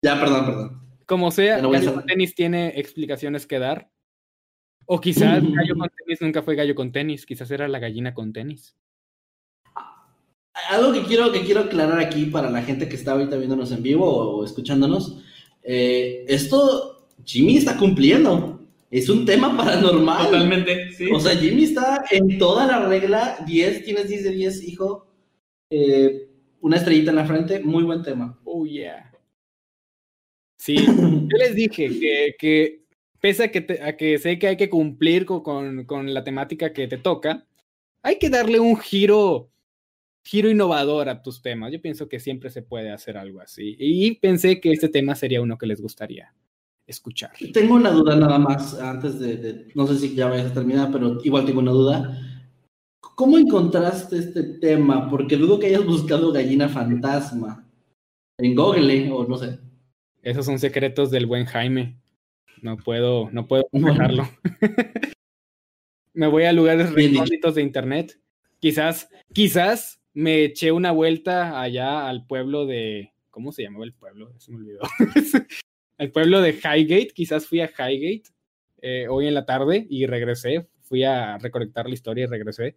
Ya, 0.02 0.17
perdón, 0.17 0.46
perdón. 0.46 0.90
Como 1.12 1.30
sea, 1.30 1.62
no 1.62 1.71
Gallo 1.71 1.93
con 1.93 2.06
tenis 2.06 2.34
tiene 2.34 2.69
explicaciones 2.80 3.45
que 3.45 3.60
dar. 3.60 3.91
O 4.86 5.02
quizás 5.02 5.43
Gallo 5.43 5.76
con 5.78 5.89
tenis 5.89 6.21
nunca 6.21 6.41
fue 6.41 6.56
gallo 6.56 6.74
con 6.74 6.93
tenis, 6.93 7.26
quizás 7.26 7.52
era 7.52 7.67
la 7.67 7.80
gallina 7.80 8.13
con 8.13 8.32
tenis. 8.32 8.78
Algo 10.69 10.93
que 10.93 11.04
quiero, 11.04 11.34
que 11.34 11.41
quiero 11.41 11.63
aclarar 11.63 12.00
aquí 12.00 12.28
para 12.28 12.50
la 12.50 12.62
gente 12.62 12.88
que 12.88 12.95
está 12.95 13.12
ahorita 13.12 13.36
viéndonos 13.36 13.74
en 13.74 13.84
vivo 13.84 14.06
o 14.06 14.45
escuchándonos, 14.45 15.21
eh, 15.63 16.24
esto 16.30 17.10
Jimmy 17.26 17.58
está 17.58 17.76
cumpliendo. 17.76 18.62
Es 18.89 19.10
un 19.10 19.26
tema 19.26 19.58
paranormal. 19.58 20.28
Totalmente, 20.28 20.93
sí. 20.93 21.12
O 21.12 21.19
sea, 21.19 21.36
Jimmy 21.36 21.65
está 21.65 22.06
en 22.10 22.38
toda 22.38 22.65
la 22.65 22.88
regla. 22.88 23.36
10, 23.45 23.84
tienes 23.84 24.08
10 24.08 24.24
de 24.24 24.32
10, 24.32 24.63
hijo. 24.63 25.08
Eh, 25.69 26.30
una 26.62 26.78
estrellita 26.78 27.12
en 27.12 27.17
la 27.17 27.26
frente, 27.26 27.60
muy 27.60 27.84
buen 27.84 28.02
tema. 28.02 28.39
Oh, 28.45 28.65
yeah. 28.65 29.11
Sí, 30.62 30.76
yo 30.86 31.38
les 31.39 31.56
dije 31.56 31.89
que, 31.89 32.36
que 32.38 32.86
pese 33.19 33.45
a 33.45 33.52
que, 33.52 33.80
a 33.82 33.97
que 33.97 34.19
sé 34.19 34.38
que 34.38 34.47
hay 34.47 34.58
que 34.58 34.69
cumplir 34.69 35.26
con, 35.26 35.41
con, 35.41 35.86
con, 35.86 36.13
la 36.13 36.24
temática 36.24 36.71
que 36.71 36.88
te 36.88 37.00
toca, 37.00 37.47
hay 38.04 38.19
que 38.19 38.30
darle 38.30 38.60
un 38.60 38.78
giro, 38.78 39.50
giro 40.24 40.52
innovador 40.52 41.10
a 41.10 41.24
tus 41.24 41.41
temas. 41.41 41.71
Yo 41.71 41.82
pienso 41.82 42.08
que 42.08 42.19
siempre 42.19 42.52
se 42.52 42.62
puede 42.62 42.91
hacer 42.91 43.17
algo 43.17 43.41
así. 43.41 43.76
Y 43.80 44.19
pensé 44.19 44.62
que 44.62 44.71
este 44.71 44.88
tema 44.88 45.15
sería 45.15 45.41
uno 45.41 45.58
que 45.58 45.65
les 45.65 45.82
gustaría 45.82 46.32
escuchar. 46.86 47.32
Tengo 47.54 47.74
una 47.74 47.89
duda 47.89 48.15
nada 48.15 48.38
más 48.38 48.80
antes 48.80 49.19
de, 49.19 49.38
de 49.38 49.67
no 49.74 49.88
sé 49.88 49.97
si 49.97 50.13
ya 50.13 50.28
vayas 50.28 50.52
a 50.52 50.54
terminar, 50.54 50.91
pero 50.91 51.17
igual 51.24 51.43
tengo 51.43 51.62
una 51.62 51.71
duda. 51.71 52.19
¿Cómo 53.00 53.39
encontraste 53.39 54.15
este 54.19 54.43
tema? 54.60 55.10
Porque 55.10 55.38
dudo 55.38 55.60
que 55.60 55.67
hayas 55.67 55.86
buscado 55.86 56.32
gallina 56.32 56.69
fantasma 56.69 57.67
en 58.38 58.54
Google 58.54 59.10
o 59.12 59.26
no 59.28 59.38
sé. 59.39 59.71
Esos 60.22 60.46
son 60.46 60.60
secretos 60.60 61.10
del 61.12 61.26
buen 61.26 61.46
Jaime. 61.46 61.98
No 62.62 62.78
puedo, 62.78 63.30
no 63.32 63.48
puedo 63.48 63.68
dejarlo. 63.72 64.30
me 66.14 66.28
voy 66.28 66.44
a 66.44 66.54
lugares 66.54 66.94
recónditos 66.94 67.56
de 67.56 67.64
internet. 67.64 68.20
Quizás, 68.60 69.10
quizás 69.34 70.02
me 70.14 70.44
eché 70.44 70.72
una 70.72 70.92
vuelta 70.92 71.60
allá 71.60 72.08
al 72.08 72.26
pueblo 72.28 72.66
de. 72.66 73.14
¿Cómo 73.32 73.52
se 73.52 73.64
llamaba 73.64 73.86
el 73.86 73.94
pueblo? 73.94 74.34
Se 74.38 74.52
me 74.52 74.58
olvidó. 74.58 74.82
al 75.98 76.12
pueblo 76.12 76.42
de 76.42 76.52
Highgate. 76.52 77.12
Quizás 77.16 77.48
fui 77.48 77.62
a 77.62 77.70
Highgate 77.70 78.30
eh, 78.82 79.08
hoy 79.10 79.28
en 79.28 79.34
la 79.34 79.46
tarde 79.46 79.88
y 79.90 80.06
regresé. 80.06 80.68
Fui 80.82 81.04
a 81.04 81.38
recolectar 81.38 81.88
la 81.88 81.94
historia 81.94 82.26
y 82.26 82.28
regresé. 82.28 82.76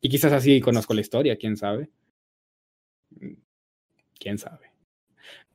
Y 0.00 0.08
quizás 0.08 0.32
así 0.32 0.60
conozco 0.60 0.94
la 0.94 1.00
historia, 1.00 1.36
quién 1.36 1.56
sabe. 1.56 1.90
Quién 4.20 4.38
sabe. 4.38 4.67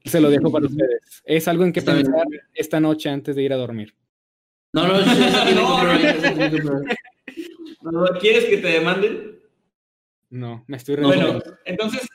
Se 0.06 0.20
lo 0.20 0.30
dejo 0.30 0.52
para 0.52 0.66
ustedes. 0.66 1.22
Es 1.24 1.48
algo 1.48 1.64
en 1.64 1.72
que 1.72 1.80
Está 1.80 1.94
pensar 1.94 2.28
bien. 2.30 2.42
esta 2.54 2.80
noche 2.80 3.10
antes 3.10 3.36
de 3.36 3.44
ir 3.44 3.54
a 3.54 3.58
dormir. 3.58 3.94
No, 4.74 4.88
no, 4.88 5.00
no, 5.00 5.04
no, 7.92 8.06
¿Quieres 8.20 8.46
que 8.46 8.58
te 8.58 8.68
demanden? 8.68 9.40
No, 10.30 10.64
me 10.68 10.78
estoy 10.78 10.96
Bueno, 10.96 11.40
entonces 11.66 12.08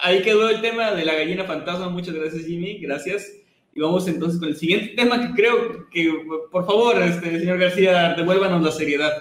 ahí 0.00 0.22
quedó 0.22 0.48
el 0.48 0.62
tema 0.62 0.92
de 0.92 1.04
la 1.04 1.14
gallina 1.14 1.44
fantasma. 1.44 1.88
Muchas 1.88 2.14
gracias, 2.14 2.46
Jimmy. 2.46 2.78
Gracias. 2.78 3.30
Y 3.74 3.80
vamos 3.80 4.08
entonces 4.08 4.40
con 4.40 4.48
el 4.48 4.56
siguiente 4.56 4.94
tema 4.96 5.20
que 5.20 5.34
creo 5.34 5.88
que, 5.90 6.12
por 6.50 6.66
favor, 6.66 7.00
este, 7.02 7.38
señor 7.38 7.58
García, 7.58 8.14
devuélvanos 8.14 8.62
la 8.62 8.72
seriedad. 8.72 9.12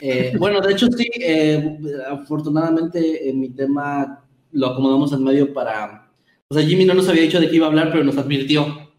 Eh, 0.00 0.32
bueno, 0.38 0.60
de 0.60 0.72
hecho 0.72 0.86
sí, 0.88 1.08
eh, 1.20 1.78
afortunadamente 2.08 3.28
en 3.28 3.40
mi 3.40 3.50
tema 3.50 4.24
lo 4.52 4.68
acomodamos 4.68 5.12
en 5.12 5.22
medio 5.22 5.52
para 5.52 6.05
o 6.48 6.54
sea, 6.54 6.64
Jimmy 6.64 6.84
no 6.84 6.94
nos 6.94 7.08
había 7.08 7.22
dicho 7.22 7.40
de 7.40 7.48
qué 7.48 7.56
iba 7.56 7.66
a 7.66 7.70
hablar, 7.70 7.90
pero 7.90 8.04
nos 8.04 8.18
advirtió. 8.18 8.92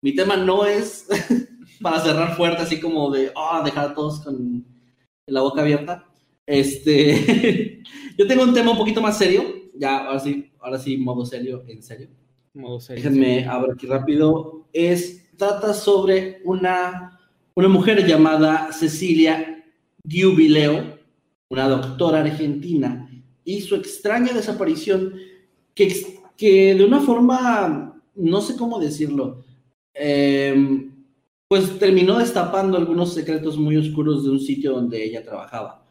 Mi 0.00 0.14
tema 0.14 0.36
no 0.36 0.66
es 0.66 1.06
para 1.80 2.00
cerrar 2.00 2.36
fuerte, 2.36 2.62
así 2.62 2.80
como 2.80 3.10
de, 3.10 3.30
oh, 3.34 3.62
dejar 3.64 3.90
a 3.90 3.94
todos 3.94 4.20
con 4.20 4.64
la 5.26 5.40
boca 5.42 5.60
abierta. 5.60 6.04
Este, 6.44 7.82
yo 8.18 8.26
tengo 8.26 8.42
un 8.42 8.52
tema 8.54 8.72
un 8.72 8.78
poquito 8.78 9.00
más 9.00 9.16
serio. 9.16 9.44
Ya, 9.74 10.06
ahora 10.06 10.18
sí, 10.18 10.50
ahora 10.60 10.78
sí, 10.78 10.96
modo 10.96 11.24
serio, 11.24 11.64
en 11.68 11.82
serio. 11.82 12.08
Modo 12.54 12.80
serio. 12.80 13.02
Déjenme 13.04 13.46
abrir 13.46 13.74
aquí 13.74 13.86
rápido. 13.86 14.68
Es, 14.72 15.30
trata 15.36 15.74
sobre 15.74 16.40
una, 16.44 17.20
una 17.54 17.68
mujer 17.68 18.04
llamada 18.04 18.72
Cecilia 18.72 19.64
Giubileo, 20.04 20.98
una 21.48 21.68
doctora 21.68 22.20
argentina, 22.20 23.08
y 23.44 23.60
su 23.60 23.76
extraña 23.76 24.32
desaparición 24.32 25.14
que 25.74 25.84
que 26.42 26.74
de 26.74 26.84
una 26.84 26.98
forma, 26.98 28.02
no 28.16 28.40
sé 28.40 28.56
cómo 28.56 28.80
decirlo, 28.80 29.44
eh, 29.94 30.88
pues 31.46 31.78
terminó 31.78 32.18
destapando 32.18 32.76
algunos 32.76 33.14
secretos 33.14 33.56
muy 33.56 33.76
oscuros 33.76 34.24
de 34.24 34.30
un 34.30 34.40
sitio 34.40 34.72
donde 34.72 35.04
ella 35.04 35.22
trabajaba. 35.22 35.86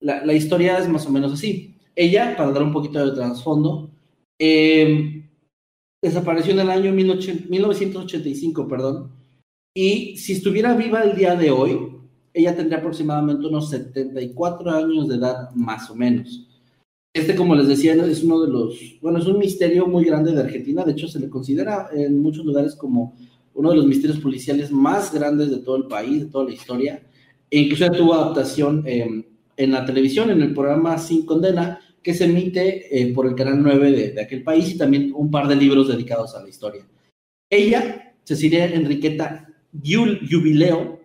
La, 0.00 0.22
la 0.22 0.34
historia 0.34 0.76
es 0.76 0.86
más 0.86 1.06
o 1.06 1.10
menos 1.10 1.32
así. 1.32 1.78
Ella, 1.94 2.36
para 2.36 2.50
dar 2.50 2.62
un 2.62 2.74
poquito 2.74 3.06
de 3.06 3.16
trasfondo, 3.16 3.90
eh, 4.38 5.24
desapareció 6.02 6.52
en 6.52 6.60
el 6.60 6.68
año 6.68 6.92
1985, 6.92 8.68
perdón, 8.68 9.12
y 9.74 10.18
si 10.18 10.34
estuviera 10.34 10.76
viva 10.76 11.00
el 11.04 11.16
día 11.16 11.34
de 11.36 11.50
hoy, 11.50 11.88
ella 12.34 12.54
tendría 12.54 12.80
aproximadamente 12.80 13.46
unos 13.46 13.70
74 13.70 14.70
años 14.72 15.08
de 15.08 15.14
edad, 15.14 15.50
más 15.54 15.88
o 15.88 15.94
menos. 15.94 16.46
Este, 17.16 17.34
como 17.34 17.54
les 17.54 17.66
decía, 17.66 17.94
es 17.94 18.22
uno 18.24 18.42
de 18.42 18.52
los, 18.52 18.78
bueno, 19.00 19.18
es 19.18 19.24
un 19.24 19.38
misterio 19.38 19.86
muy 19.86 20.04
grande 20.04 20.32
de 20.32 20.40
Argentina, 20.42 20.84
de 20.84 20.92
hecho 20.92 21.08
se 21.08 21.18
le 21.18 21.30
considera 21.30 21.88
en 21.90 22.20
muchos 22.20 22.44
lugares 22.44 22.74
como 22.74 23.16
uno 23.54 23.70
de 23.70 23.76
los 23.76 23.86
misterios 23.86 24.18
policiales 24.20 24.70
más 24.70 25.14
grandes 25.14 25.50
de 25.50 25.56
todo 25.60 25.76
el 25.76 25.86
país, 25.86 26.20
de 26.20 26.26
toda 26.26 26.44
la 26.44 26.52
historia, 26.52 27.02
e 27.50 27.58
incluso 27.58 27.90
tuvo 27.90 28.12
adaptación 28.12 28.82
eh, 28.86 29.24
en 29.56 29.72
la 29.72 29.86
televisión, 29.86 30.28
en 30.28 30.42
el 30.42 30.52
programa 30.52 30.98
Sin 30.98 31.24
Condena, 31.24 31.80
que 32.02 32.12
se 32.12 32.26
emite 32.26 33.00
eh, 33.00 33.14
por 33.14 33.26
el 33.26 33.34
canal 33.34 33.62
9 33.62 33.92
de, 33.92 34.10
de, 34.10 34.20
aquel 34.20 34.42
país 34.42 34.74
y 34.74 34.76
también 34.76 35.10
un 35.16 35.30
par 35.30 35.48
de 35.48 35.56
libros 35.56 35.88
dedicados 35.88 36.34
a 36.34 36.42
la 36.42 36.50
historia. 36.50 36.86
Ella, 37.48 38.14
Cecilia 38.24 38.66
Enriqueta 38.66 39.48
Jubileo, 39.72 41.00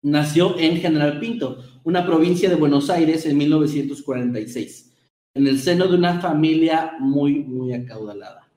nació 0.00 0.58
en 0.58 0.78
General 0.78 1.20
Pinto, 1.20 1.58
una 1.84 2.06
provincia 2.06 2.48
de 2.48 2.54
Buenos 2.54 2.88
Aires 2.88 3.26
en 3.26 3.36
1946 3.36 4.92
en 5.34 5.48
el 5.48 5.58
seno 5.58 5.88
de 5.88 5.96
una 5.96 6.20
familia 6.20 6.92
muy, 7.00 7.40
muy 7.40 7.72
acaudalada. 7.72 8.48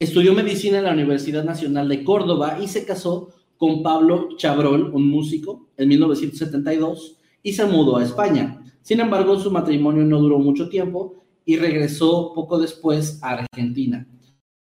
Estudió 0.00 0.32
medicina 0.34 0.78
en 0.78 0.84
la 0.84 0.92
Universidad 0.92 1.44
Nacional 1.44 1.88
de 1.88 2.02
Córdoba 2.02 2.58
y 2.60 2.66
se 2.66 2.84
casó 2.84 3.34
con 3.56 3.82
Pablo 3.82 4.30
Chabrol, 4.36 4.90
un 4.92 5.08
músico, 5.08 5.68
en 5.76 5.88
1972 5.90 7.18
y 7.42 7.52
se 7.52 7.66
mudó 7.66 7.98
a 7.98 8.04
España. 8.04 8.64
Sin 8.82 8.98
embargo, 8.98 9.38
su 9.38 9.50
matrimonio 9.50 10.04
no 10.04 10.18
duró 10.18 10.38
mucho 10.38 10.68
tiempo 10.68 11.22
y 11.44 11.56
regresó 11.56 12.32
poco 12.34 12.58
después 12.58 13.22
a 13.22 13.44
Argentina, 13.52 14.08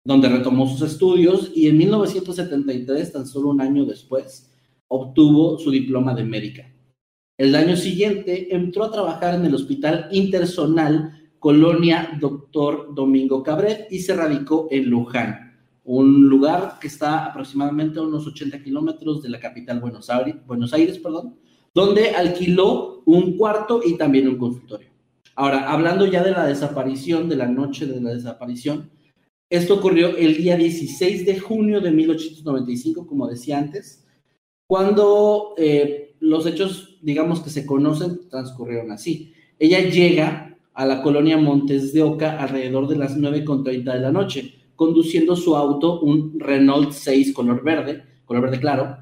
donde 0.05 0.29
retomó 0.29 0.67
sus 0.69 0.91
estudios 0.91 1.51
y 1.55 1.69
en 1.69 1.79
1973, 1.79 3.13
tan 3.13 3.27
solo 3.27 3.51
un 3.51 3.61
año 3.61 3.85
después, 3.85 4.51
obtuvo 4.89 5.59
su 5.59 5.71
diploma 5.71 6.15
de 6.15 6.25
médica. 6.25 6.73
El 7.39 7.55
año 7.55 7.77
siguiente 7.77 8.55
entró 8.55 8.85
a 8.85 8.91
trabajar 8.91 9.35
en 9.35 9.45
el 9.45 9.55
Hospital 9.55 10.09
Intersonal 10.11 11.16
Colonia 11.47 12.19
Doctor 12.21 12.93
Domingo 12.93 13.41
Cabret 13.41 13.87
y 13.93 14.01
se 14.01 14.17
radicó 14.17 14.67
en 14.69 14.91
Luján, 14.91 15.57
un 15.85 16.29
lugar 16.29 16.79
que 16.81 16.89
está 16.89 17.25
aproximadamente 17.25 18.01
a 18.01 18.03
unos 18.03 18.27
80 18.27 18.65
kilómetros 18.65 19.23
de 19.23 19.29
la 19.29 19.39
capital 19.39 19.79
Buenos 19.79 20.11
Aires, 20.11 20.35
Buenos 20.45 20.73
Aires 20.75 20.99
perdón, 20.99 21.37
donde 21.73 22.11
alquiló 22.11 23.05
un 23.07 23.37
cuarto 23.37 23.81
y 23.85 23.97
también 23.97 24.27
un 24.27 24.39
consultorio. 24.39 24.89
Ahora, 25.37 25.71
hablando 25.71 26.05
ya 26.07 26.25
de 26.25 26.33
la 26.33 26.45
desaparición, 26.47 27.29
de 27.29 27.37
la 27.37 27.47
noche 27.47 27.87
de 27.87 28.01
la 28.01 28.13
desaparición, 28.13 28.91
esto 29.49 29.75
ocurrió 29.75 30.17
el 30.17 30.37
día 30.37 30.57
16 30.57 31.27
de 31.27 31.39
junio 31.39 31.81
de 31.81 31.93
1895, 31.93 33.07
como 33.07 33.29
decía 33.29 33.59
antes, 33.59 34.05
cuando 34.67 35.55
eh, 35.59 36.17
los 36.19 36.45
hechos, 36.45 36.99
digamos 37.03 37.39
que 37.39 37.51
se 37.51 37.65
conocen, 37.65 38.29
transcurrieron 38.29 38.91
así. 38.91 39.33
Ella 39.61 39.89
llega 39.89 40.56
a 40.77 40.85
la 40.85 41.03
colonia 41.03 41.39
Montes 41.39 41.95
de 41.95 42.03
Oca 42.03 42.39
alrededor 42.39 42.87
de 42.87 42.97
las 42.97 43.17
9.30 43.17 43.95
de 43.95 44.01
la 44.01 44.13
noche, 44.13 44.55
conduciendo 44.77 45.35
su 45.35 45.57
auto, 45.57 46.01
un 46.01 46.39
Renault 46.39 46.93
6 46.93 47.33
color 47.33 47.65
verde, 47.65 48.05
color 48.27 48.43
verde 48.43 48.61
claro, 48.61 48.99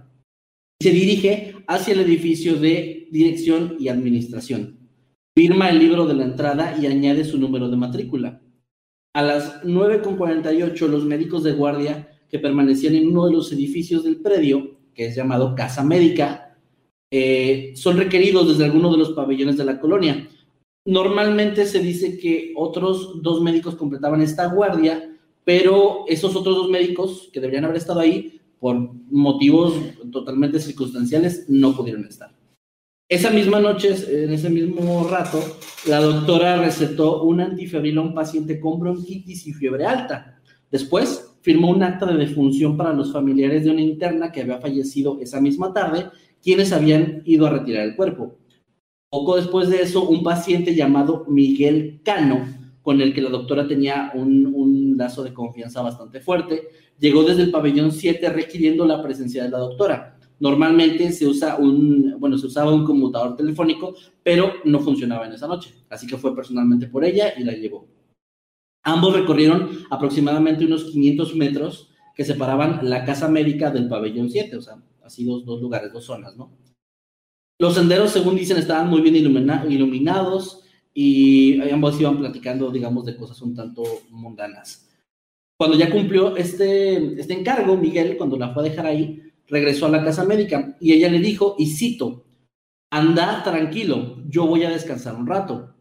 y 0.78 0.84
se 0.84 0.90
dirige 0.90 1.56
hacia 1.66 1.94
el 1.94 2.00
edificio 2.00 2.54
de 2.54 3.08
dirección 3.10 3.76
y 3.80 3.88
administración. 3.88 4.78
Firma 5.37 5.68
el 5.68 5.80
libro 5.80 6.06
de 6.06 6.14
la 6.14 6.24
entrada 6.24 6.76
y 6.80 6.87
añade 6.87 7.24
su 7.24 7.38
número 7.38 7.68
de 7.68 7.76
matrícula. 7.76 8.40
A 9.12 9.22
las 9.22 9.64
9.48, 9.64 10.87
los 10.87 11.04
médicos 11.04 11.42
de 11.42 11.52
guardia 11.52 12.08
que 12.28 12.38
permanecían 12.38 12.94
en 12.94 13.08
uno 13.08 13.26
de 13.26 13.32
los 13.32 13.52
edificios 13.52 14.04
del 14.04 14.20
predio, 14.20 14.78
que 14.94 15.06
es 15.06 15.16
llamado 15.16 15.56
Casa 15.56 15.82
Médica, 15.82 16.56
eh, 17.10 17.72
son 17.74 17.96
requeridos 17.96 18.48
desde 18.48 18.64
alguno 18.64 18.92
de 18.92 18.98
los 18.98 19.10
pabellones 19.10 19.56
de 19.56 19.64
la 19.64 19.80
colonia. 19.80 20.28
Normalmente 20.86 21.64
se 21.66 21.78
dice 21.78 22.18
que 22.18 22.52
otros 22.56 23.22
dos 23.22 23.40
médicos 23.40 23.74
completaban 23.74 24.20
esta 24.20 24.46
guardia, 24.46 25.16
pero 25.44 26.04
esos 26.08 26.36
otros 26.36 26.56
dos 26.56 26.70
médicos 26.70 27.30
que 27.32 27.40
deberían 27.40 27.64
haber 27.64 27.78
estado 27.78 28.00
ahí, 28.00 28.40
por 28.60 28.76
motivos 29.10 29.74
totalmente 30.12 30.58
circunstanciales, 30.60 31.46
no 31.48 31.74
pudieron 31.74 32.04
estar. 32.04 32.34
Esa 33.08 33.30
misma 33.30 33.60
noche, 33.60 33.94
en 34.08 34.32
ese 34.32 34.48
mismo 34.48 35.06
rato, 35.08 35.38
la 35.86 36.00
doctora 36.00 36.56
recetó 36.56 37.22
un 37.22 37.40
antifebril 37.40 37.98
a 37.98 38.02
un 38.02 38.14
paciente 38.14 38.58
con 38.58 38.80
bronquitis 38.80 39.46
y 39.46 39.52
fiebre 39.52 39.84
alta. 39.84 40.40
Después, 40.70 41.36
firmó 41.42 41.70
un 41.70 41.82
acta 41.82 42.06
de 42.06 42.16
defunción 42.16 42.76
para 42.76 42.94
los 42.94 43.12
familiares 43.12 43.64
de 43.64 43.70
una 43.70 43.82
interna 43.82 44.32
que 44.32 44.40
había 44.40 44.58
fallecido 44.58 45.18
esa 45.20 45.40
misma 45.40 45.74
tarde, 45.74 46.06
quienes 46.42 46.72
habían 46.72 47.22
ido 47.26 47.46
a 47.46 47.50
retirar 47.50 47.86
el 47.86 47.96
cuerpo. 47.96 48.38
Poco 49.14 49.37
después 49.37 49.68
de 49.68 49.81
eso, 49.81 50.09
un 50.09 50.24
paciente 50.24 50.74
llamado 50.74 51.24
Miguel 51.29 52.00
Cano, 52.03 52.48
con 52.83 53.00
el 53.00 53.14
que 53.14 53.22
la 53.22 53.31
doctora 53.31 53.64
tenía 53.64 54.11
un, 54.12 54.96
lazo 54.96 55.22
de 55.22 55.33
confianza 55.33 55.83
bastante 55.83 56.20
fuerte, 56.20 56.62
llegó 56.98 57.22
desde 57.22 57.42
el 57.42 57.53
pabellón 57.53 57.92
7 57.92 58.29
requiriendo 58.31 58.85
la 58.85 59.00
presencia 59.00 59.44
de 59.44 59.50
la 59.50 59.59
doctora. 59.59 60.18
Normalmente 60.40 61.12
se 61.12 61.29
usa 61.29 61.59
un, 61.59 62.16
bueno, 62.18 62.37
se 62.37 62.48
usaba 62.48 62.74
un 62.74 62.85
conmutador 62.85 63.37
telefónico, 63.37 63.94
pero 64.20 64.55
no 64.64 64.81
funcionaba 64.81 65.27
en 65.27 65.35
esa 65.35 65.46
noche. 65.46 65.72
Así 65.90 66.09
que 66.09 66.18
fue 66.18 66.35
personalmente 66.35 66.88
por 66.88 67.05
ella 67.05 67.35
y 67.38 67.44
la 67.44 67.53
llevó. 67.53 67.87
Ambos 68.83 69.14
recorrieron 69.14 69.70
aproximadamente 69.90 70.64
unos 70.64 70.87
500 70.87 71.37
metros 71.37 71.88
que 72.16 72.24
separaban 72.24 72.81
la 72.83 73.05
casa 73.05 73.29
médica 73.29 73.70
del 73.70 73.87
pabellón 73.87 74.29
7, 74.29 74.57
o 74.57 74.61
sea, 74.61 74.83
así 75.05 75.24
dos, 75.24 75.44
dos 75.44 75.61
lugares, 75.61 75.92
dos 75.92 76.05
zonas, 76.05 76.37
¿no? 76.37 76.63
Los 77.58 77.74
senderos, 77.74 78.10
según 78.10 78.36
dicen, 78.36 78.56
estaban 78.56 78.90
muy 78.90 79.00
bien 79.00 79.16
iluminados 79.16 80.64
y 80.92 81.60
ambos 81.70 82.00
iban 82.00 82.18
platicando, 82.18 82.70
digamos, 82.70 83.04
de 83.04 83.16
cosas 83.16 83.40
un 83.42 83.54
tanto 83.54 83.82
mundanas. 84.10 84.88
Cuando 85.56 85.76
ya 85.76 85.90
cumplió 85.90 86.36
este, 86.36 87.20
este 87.20 87.34
encargo, 87.34 87.76
Miguel, 87.76 88.16
cuando 88.16 88.36
la 88.36 88.52
fue 88.52 88.64
a 88.66 88.70
dejar 88.70 88.86
ahí, 88.86 89.22
regresó 89.46 89.86
a 89.86 89.90
la 89.90 90.04
casa 90.04 90.24
médica 90.24 90.76
y 90.80 90.92
ella 90.92 91.08
le 91.08 91.20
dijo, 91.20 91.54
y 91.58 91.66
cito, 91.66 92.24
anda 92.90 93.42
tranquilo, 93.44 94.16
yo 94.28 94.46
voy 94.46 94.64
a 94.64 94.70
descansar 94.70 95.14
un 95.14 95.26
rato. 95.26 95.74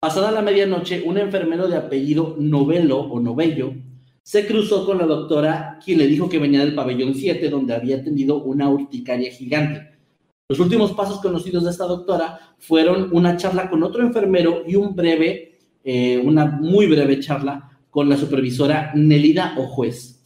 Pasada 0.00 0.30
la 0.30 0.42
medianoche, 0.42 1.02
un 1.04 1.18
enfermero 1.18 1.68
de 1.68 1.76
apellido 1.76 2.36
Novelo 2.38 3.00
o 3.00 3.20
Novello 3.20 3.74
se 4.22 4.46
cruzó 4.46 4.84
con 4.84 4.98
la 4.98 5.06
doctora, 5.06 5.78
quien 5.84 5.98
le 5.98 6.06
dijo 6.08 6.28
que 6.28 6.40
venía 6.40 6.60
del 6.60 6.74
pabellón 6.74 7.14
7, 7.14 7.48
donde 7.48 7.74
había 7.74 8.02
tenido 8.02 8.42
una 8.42 8.68
urticaria 8.68 9.30
gigante. 9.30 9.95
Los 10.48 10.60
últimos 10.60 10.92
pasos 10.92 11.20
conocidos 11.20 11.64
de 11.64 11.70
esta 11.70 11.86
doctora 11.86 12.54
fueron 12.58 13.10
una 13.12 13.36
charla 13.36 13.68
con 13.68 13.82
otro 13.82 14.02
enfermero 14.02 14.62
y 14.66 14.76
un 14.76 14.94
breve, 14.94 15.58
eh, 15.82 16.18
una 16.24 16.46
muy 16.46 16.86
breve 16.86 17.20
charla 17.20 17.80
con 17.90 18.08
la 18.08 18.16
supervisora 18.16 18.92
Nelida 18.94 19.54
Ojuez 19.58 20.16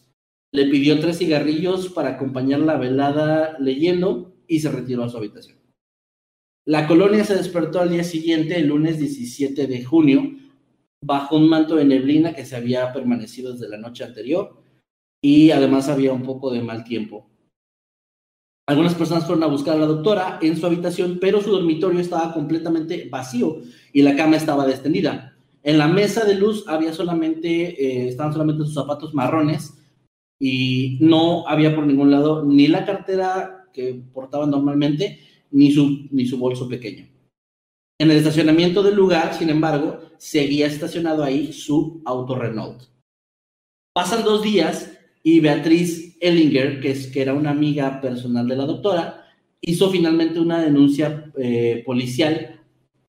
le 0.52 0.66
pidió 0.66 0.98
tres 0.98 1.18
cigarrillos 1.18 1.88
para 1.90 2.11
acompañar 2.11 2.61
la 2.61 2.76
velada 2.76 3.56
leyendo 3.59 4.35
y 4.48 4.61
se 4.61 4.70
retiró 4.70 5.04
a 5.04 5.09
su 5.09 5.16
habitación. 5.16 5.59
La 6.66 6.87
colonia 6.87 7.24
se 7.24 7.37
despertó 7.37 7.80
al 7.80 7.90
día 7.90 8.04
siguiente, 8.04 8.56
el 8.56 8.66
lunes 8.66 8.98
17 8.98 9.66
de 9.66 9.85
junio, 9.85 10.37
bajo 11.02 11.37
un 11.37 11.48
manto 11.48 11.76
de 11.76 11.85
neblina 11.85 12.35
que 12.35 12.44
se 12.44 12.56
había 12.56 12.92
permanecido 12.92 13.52
desde 13.52 13.68
la 13.68 13.78
noche 13.78 14.04
anterior 14.04 14.61
y 15.22 15.50
además 15.50 15.88
había 15.88 16.12
un 16.12 16.22
poco 16.22 16.50
de 16.50 16.62
mal 16.62 16.85
tiempo. 16.85 17.30
Algunas 18.70 18.94
personas 18.94 19.26
fueron 19.26 19.42
a 19.42 19.48
buscar 19.48 19.74
a 19.74 19.80
la 19.80 19.87
doctora 19.87 20.38
en 20.40 20.56
su 20.56 20.64
habitación, 20.64 21.18
pero 21.20 21.40
su 21.40 21.50
dormitorio 21.50 21.98
estaba 21.98 22.33
completamente 22.33 23.09
vacío 23.11 23.62
y 23.92 24.02
la 24.02 24.14
cama 24.14 24.37
estaba 24.37 24.70
extendida. 24.70 25.37
En 25.64 25.76
la 25.76 25.88
mesa 25.88 26.24
de 26.24 26.37
luz 26.37 26.64
había 26.68 26.92
solamente, 26.92 27.48
eh, 27.50 28.06
estaban 28.06 28.33
solamente 28.33 28.62
sus 28.62 28.74
zapatos 28.74 29.12
marrones 29.12 29.76
y 30.38 30.98
no 31.00 31.48
había 31.48 31.74
por 31.74 31.85
ningún 31.85 32.12
lado 32.12 32.44
ni 32.44 32.68
la 32.68 32.85
cartera 32.85 33.66
que 33.72 34.04
portaba 34.14 34.46
normalmente, 34.46 35.18
ni 35.50 35.72
su, 35.72 36.06
ni 36.12 36.26
su 36.26 36.38
bolso 36.38 36.68
pequeño. 36.68 37.09
En 37.98 38.09
el 38.12 38.18
estacionamiento 38.18 38.85
del 38.85 38.94
lugar, 38.94 39.35
sin 39.35 39.50
embargo, 39.50 39.98
seguía 40.16 40.68
estacionado 40.68 41.24
ahí 41.24 41.52
su 41.52 42.02
auto 42.04 42.37
Renault. 42.37 42.85
Pasan 43.92 44.22
dos 44.22 44.44
días 44.44 44.96
y 45.22 45.40
Beatriz 45.40 46.16
Ellinger, 46.20 46.80
que, 46.80 46.90
es, 46.92 47.06
que 47.09 47.22
era 47.22 47.35
una 47.35 47.50
amiga 47.50 48.00
personal 48.00 48.48
de 48.48 48.56
la 48.56 48.66
doctora, 48.66 49.26
hizo 49.61 49.90
finalmente 49.90 50.40
una 50.40 50.61
denuncia 50.61 51.30
eh, 51.37 51.83
policial 51.85 52.61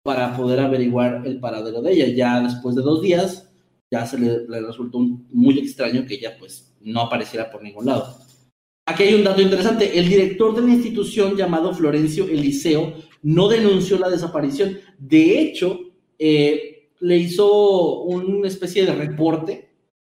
para 0.03 0.37
poder 0.37 0.59
averiguar 0.59 1.23
el 1.25 1.39
paradero 1.39 1.81
de 1.81 1.93
ella. 1.93 2.07
Ya 2.07 2.41
después 2.41 2.75
de 2.75 2.83
dos 2.83 3.01
días, 3.01 3.51
ya 3.89 4.05
se 4.05 4.19
le, 4.19 4.45
resultó 4.61 4.99
muy 4.99 5.57
extraño 5.59 6.05
que 6.05 6.15
ella 6.15 6.35
pues 6.37 6.75
no 6.81 7.01
apareciera 7.01 7.49
por 7.49 7.63
ningún 7.63 7.87
lado. 7.87 8.15
Aquí 8.85 9.03
hay 9.03 9.15
un 9.15 9.23
dato 9.23 9.41
interesante. 9.41 9.97
El 9.97 10.07
director 10.07 10.55
de 10.55 10.61
la 10.61 10.73
institución 10.73 11.35
llamado 11.35 11.73
Florencio 11.73 12.25
Eliseo 12.25 12.93
no 13.23 13.47
denunció 13.47 13.97
la 13.97 14.09
desaparición. 14.09 14.77
De 14.99 15.39
hecho, 15.39 15.79
eh, 16.19 16.89
le 16.99 17.17
hizo 17.17 18.01
una 18.03 18.47
especie 18.47 18.85
de 18.85 18.93
reporte 18.93 19.69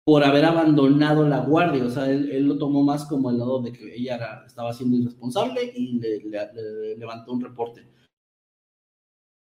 por 0.10 0.24
haber 0.24 0.43
abandonado 0.43 1.24
la 1.30 1.41
guardia. 1.41 1.86
O 1.86 1.89
sea, 1.91 2.10
él, 2.10 2.48
lo 2.48 2.58
tomó 2.58 2.84
más 2.84 3.06
como 3.06 3.30
el 3.30 3.38
lado 3.38 3.62
de 3.62 3.72
que 3.72 3.95
ella 3.95 4.43
estaba 4.43 4.74
siendo 4.74 4.98
irresponsable 4.98 5.72
y 5.76 6.00
le, 6.00 6.98
levantó 6.98 7.32
un 7.32 7.41
reporte. 7.41 7.88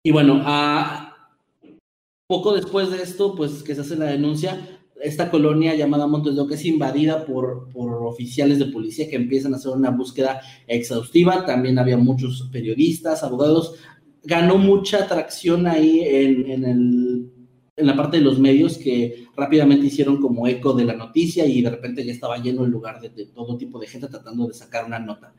Y 0.04 0.12
bueno, 0.12 0.42
a, 0.44 1.38
poco 2.28 2.54
después 2.54 2.92
de 2.92 3.02
esto, 3.02 3.34
pues 3.34 3.64
que 3.64 3.74
se 3.76 3.80
hace 3.80 3.96
la 3.96 4.08
denuncia, 4.08 4.60
esta 5.02 5.32
colonia 5.32 5.74
llamada 5.74 6.06
Montes 6.06 6.36
de 6.36 6.42
Oca 6.42 6.56
es 6.56 6.66
invadida 6.66 7.26
por, 7.26 7.70
por 7.70 8.06
oficiales 8.06 8.60
de 8.60 8.66
policía 8.66 9.10
que 9.10 9.16
empiezan 9.16 9.54
a 9.54 9.56
hacer 9.56 9.72
una 9.72 9.92
búsqueda 9.92 10.42
exhaustiva. 10.68 11.46
También 11.46 11.80
había 11.80 11.96
muchos 11.96 12.50
periodistas, 12.52 13.24
abogados. 13.24 13.76
Ganó 14.26 14.58
mucha 14.58 15.06
atracción 15.06 15.66
ahí 15.66 16.02
en, 16.02 16.52
en, 16.52 16.66
la 17.86 17.96
parte 17.96 18.18
de 18.18 18.24
los 18.24 18.40
medios 18.40 18.78
que 18.78 19.28
rápidamente 19.36 19.88
hicieron 19.88 20.22
como 20.22 20.48
eco 20.48 20.74
de 20.74 20.86
la 20.86 20.96
noticia 20.96 21.46
y 21.46 21.62
de 21.62 21.70
repente 21.70 22.06
ya 22.06 22.12
estaba 22.12 22.38
lleno 22.38 22.66
el 22.66 22.72
lugar 22.72 23.00
de, 23.02 23.10
todo 23.28 23.58
tipo 23.58 23.80
de 23.80 23.88
gente 23.88 24.08
tratando 24.08 24.48
de 24.48 24.54
sacar 24.54 24.86
una 24.86 25.00
nota. 25.00 25.34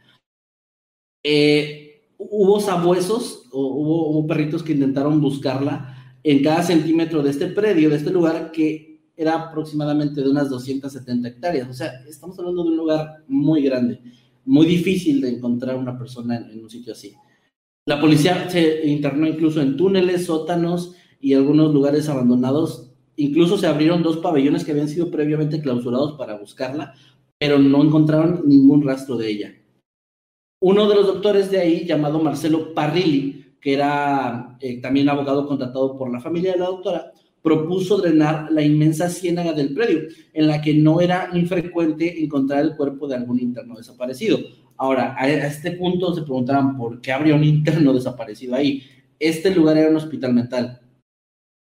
Eh, 1.24 2.11
hubo 2.18 2.61
sabuesos, 2.61 3.48
hubo, 3.52 4.11
hubo 4.11 4.26
perritos 4.26 4.62
que 4.62 4.72
intentaron 4.72 5.20
buscarla 5.20 6.16
en 6.22 6.42
cada 6.42 6.62
centímetro 6.62 7.22
de 7.22 7.31
este 7.31 7.48
predio, 7.48 7.90
de 7.90 7.96
este 7.96 8.11
lugar, 8.11 8.52
que 8.52 8.92
era 9.16 9.35
aproximadamente 9.35 10.20
de 10.22 10.31
unas 10.31 10.48
270 10.48 11.28
hectáreas. 11.28 11.68
O 11.68 11.74
sea, 11.74 11.92
estamos 12.09 12.38
hablando 12.38 12.64
de 12.64 12.70
un 12.70 12.76
lugar 12.76 13.24
muy 13.28 13.62
grande, 13.62 14.00
muy 14.44 14.66
difícil 14.66 15.20
de 15.20 15.31
encontrar 15.31 15.76
una 15.76 15.98
persona 15.98 16.37
en, 16.37 16.61
un 16.61 16.70
sitio 16.70 16.92
así. 16.92 17.14
La 17.87 18.00
policía 18.00 18.48
se 18.48 18.87
internó 18.87 19.26
incluso 19.26 19.61
en 19.61 19.76
túneles, 19.76 20.26
sótanos 20.26 20.94
y 21.22 21.32
algunos 21.32 21.72
lugares 21.72 22.11
abandonados. 22.11 22.90
Incluso 23.16 23.56
se 23.56 23.66
abrieron 23.66 24.02
dos 24.02 24.18
pabellones 24.18 24.64
que 24.64 24.72
habían 24.72 24.88
sido 24.88 25.11
previamente 25.11 25.62
clausurados 25.62 26.18
para 26.18 26.37
buscarla, 26.37 26.92
pero 27.38 27.58
no 27.58 27.82
encontraron 27.82 28.42
ningún 28.44 28.82
rastro 28.85 29.16
de 29.16 29.30
ella. 29.30 29.54
Uno 30.61 30.88
de 30.88 30.96
los 30.96 31.06
doctores 31.06 31.50
de 31.50 31.61
ahí, 31.61 31.87
llamado 31.87 32.20
Marcelo 32.20 32.74
Parrilli, 32.74 33.56
que 33.61 33.74
era 33.74 34.56
eh, 34.61 34.80
también 34.80 35.08
abogado 35.08 35.46
contratado 35.46 35.96
por 35.96 36.12
la 36.12 36.20
familia 36.20 36.52
de 36.52 36.58
la 36.58 36.66
doctora, 36.66 37.12
propuso 37.42 37.98
drenar 37.98 38.50
la 38.50 38.62
inmensa 38.62 39.08
ciénaga 39.08 39.52
del 39.52 39.74
predio, 39.74 40.02
en 40.32 40.46
la 40.46 40.61
que 40.61 40.74
no 40.74 41.00
era 41.00 41.30
infrecuente 41.35 42.22
encontrar 42.22 42.62
el 42.62 42.76
cuerpo 42.76 43.08
de 43.08 43.16
algún 43.16 43.40
interno 43.40 43.76
desaparecido. 43.76 44.38
Ahora, 44.76 45.14
a 45.18 45.28
este 45.28 45.72
punto 45.72 46.14
se 46.14 46.22
preguntarán 46.22 46.76
por 46.76 47.00
qué 47.00 47.12
habría 47.12 47.35
un 47.35 47.44
interno 47.44 47.92
desaparecido 47.94 48.54
ahí. 48.54 48.82
Este 49.18 49.54
lugar 49.54 49.78
era 49.78 49.90
un 49.90 49.96
hospital 49.96 50.35
mental. 50.35 50.82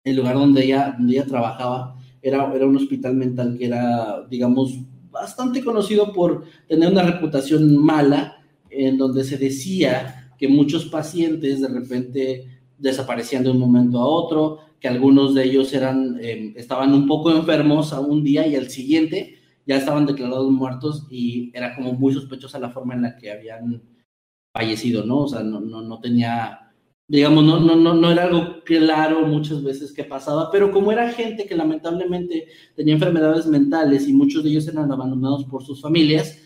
El 0.05 0.17
lugar 0.17 0.35
donde 0.35 0.65
ella, 0.65 0.95
donde 0.97 1.15
ella 1.15 1.27
trabajaba 1.27 1.97
era, 2.23 2.53
era 2.55 2.67
un 2.67 2.77
hospital 2.77 3.15
mental 3.15 3.57
que 3.59 3.67
era, 3.67 4.27
digamos, 4.29 4.79
bastante 5.11 5.63
conocido 5.63 6.13
por 6.13 6.45
tener 6.69 6.91
una 6.91 7.03
reputación 7.03 7.77
mala, 7.77 8.37
en 8.71 8.97
donde 8.97 9.25
se 9.25 9.37
decía 9.37 10.33
que 10.39 10.49
muchos 10.49 10.87
pacientes 10.87 11.61
de 11.61 11.69
repente 11.69 12.61
desaparecían 12.79 13.45
de 13.45 13.51
un 13.51 13.59
momento 13.59 13.99
a 13.99 14.07
otro, 14.07 14.59
que 14.81 14.89
algunos 14.89 15.35
de 15.35 15.45
ellos 15.45 15.73
eran, 15.75 16.19
eh, 16.21 16.55
estaban 16.57 16.95
un 16.95 17.07
poco 17.07 17.31
enfermos 17.31 17.93
a 17.93 18.01
un 18.01 18.25
día 18.25 18.47
y 18.47 18.57
al 18.57 18.71
siguiente 18.71 19.37
ya 19.67 19.77
estaban 19.77 20.07
declarados 20.07 20.51
muertos 20.51 21.07
y 21.11 21.51
era 21.55 21.77
como 21.77 21.93
muy 21.93 22.15
sospechosa 22.15 22.59
la 22.59 22.71
forma 22.71 22.95
en 22.95 23.03
la 23.03 23.17
que 23.17 23.31
habían 23.31 23.83
fallecido, 24.53 25.05
¿no? 25.05 25.19
O 25.19 25.29
sea, 25.29 25.43
no, 25.43 25.61
no, 25.61 25.83
no 25.83 26.01
tenía, 26.01 26.70
digamos, 27.11 27.43
no, 27.43 27.59
no, 27.59 27.75
no, 27.75 27.93
no 27.93 28.13
era 28.13 28.23
algo 28.23 28.63
claro 28.65 29.27
muchas 29.27 29.65
veces 29.65 29.93
que 29.93 30.05
pasaba, 30.05 30.49
pero 30.53 30.71
como 30.71 30.93
era 30.93 31.13
gente 31.13 31.45
que 31.45 31.57
lamentablemente 31.57 32.47
tenía 32.77 32.95
enfermedades 32.95 33.47
mentales 33.47 34.07
y 34.07 34.13
muchos 34.13 34.45
de 34.45 34.51
ellos 34.51 34.69
eran 34.69 34.93
abandonados 34.93 35.45
por 35.47 35.65
sus 35.65 35.83
familias, 35.83 36.39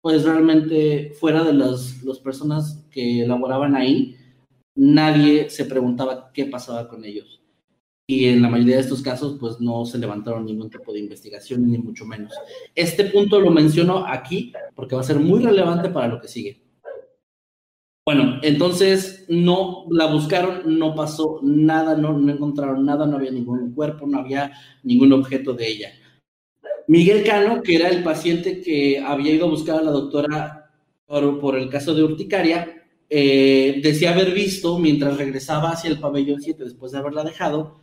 pues 0.00 0.24
realmente 0.24 1.12
fuera 1.20 1.44
de 1.44 1.52
las, 1.52 2.02
las 2.02 2.18
personas 2.18 2.82
que 2.90 3.26
laboraban 3.26 3.76
ahí, 3.76 4.16
nadie 4.74 5.50
se 5.50 5.66
preguntaba 5.66 6.30
qué 6.32 6.46
pasaba 6.46 6.88
con 6.88 7.04
ellos. 7.04 7.42
Y 8.08 8.24
en 8.26 8.40
la 8.40 8.48
mayoría 8.48 8.76
de 8.76 8.82
estos 8.82 9.02
casos, 9.02 9.36
pues 9.38 9.60
no 9.60 9.84
se 9.84 9.98
levantaron 9.98 10.46
ningún 10.46 10.70
tipo 10.70 10.94
de 10.94 11.00
investigación, 11.00 11.70
ni 11.70 11.76
mucho 11.76 12.06
menos. 12.06 12.32
Este 12.74 13.04
punto 13.04 13.38
lo 13.38 13.50
menciono 13.50 14.06
aquí 14.06 14.50
porque 14.74 14.94
va 14.94 15.02
a 15.02 15.04
ser 15.04 15.18
muy 15.18 15.42
relevante 15.42 15.90
para 15.90 16.08
lo 16.08 16.22
que 16.22 16.28
sigue. 16.28 16.65
Bueno, 18.06 18.38
entonces 18.42 19.24
no 19.28 19.84
la 19.90 20.06
buscaron, 20.06 20.78
no 20.78 20.94
pasó 20.94 21.40
nada, 21.42 21.96
no, 21.96 22.16
encontraron 22.30 22.86
nada, 22.86 23.04
no 23.04 23.16
había 23.16 23.32
ningún 23.32 23.74
cuerpo, 23.74 24.06
no 24.06 24.20
había 24.20 24.52
ningún 24.84 25.12
objeto 25.12 25.54
de 25.54 25.66
ella. 25.66 25.88
Miguel 26.86 27.24
Cano, 27.24 27.62
que 27.62 27.74
era 27.74 27.88
el 27.88 28.04
paciente 28.04 28.60
que 28.60 29.00
había 29.00 29.32
ido 29.34 29.46
a 29.46 29.50
buscar 29.50 29.80
a 29.80 29.82
la 29.82 29.90
doctora 29.90 30.70
por, 31.04 31.40
por 31.40 31.58
el 31.58 31.68
caso 31.68 31.96
de 31.96 32.04
urticaria, 32.04 32.84
eh, 33.10 33.80
decía 33.82 34.12
haber 34.12 34.32
visto, 34.32 34.78
mientras 34.78 35.16
regresaba 35.16 35.70
hacia 35.70 35.90
el 35.90 35.98
pabellón 35.98 36.40
7 36.40 36.62
después 36.62 36.92
de 36.92 36.98
haberla 36.98 37.24
dejado, 37.24 37.80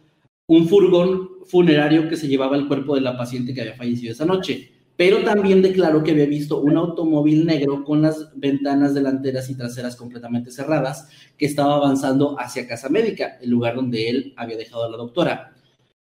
un 0.48 0.70
furgón 0.70 1.32
funerario 1.48 2.08
que 2.08 2.16
se 2.16 2.30
llevaba 2.30 2.56
el 2.56 2.70
cuerpo 2.70 2.96
de 2.96 3.02
la 3.02 3.18
paciente 3.18 3.54
que 3.54 3.60
había 3.60 3.76
fallecido 3.76 4.14
esa 4.14 4.26
noche. 4.26 4.73
Pero 4.96 5.24
también 5.24 5.62
declaró 5.62 6.04
que 6.04 6.12
había 6.12 6.26
visto 6.26 6.60
un 6.60 6.78
automóvil 6.78 7.46
negro 7.46 7.84
con 7.84 8.04
las 8.04 8.32
ventanas 8.36 8.94
delanteras 8.94 9.50
y 9.50 9.56
traseras 9.56 9.96
completamente 9.96 10.52
cerradas 10.52 11.10
que 11.38 11.48
estaba 11.48 11.76
avanzando 11.76 12.40
hacia 12.40 12.68
Casa 12.68 12.90
Médica, 12.90 13.38
el 13.42 13.50
lugar 13.50 13.76
donde 13.76 14.10
él 14.10 14.34
había 14.38 14.58
dejado 14.58 14.84
a 14.84 14.90
la 14.90 14.98
doctora. 14.98 15.54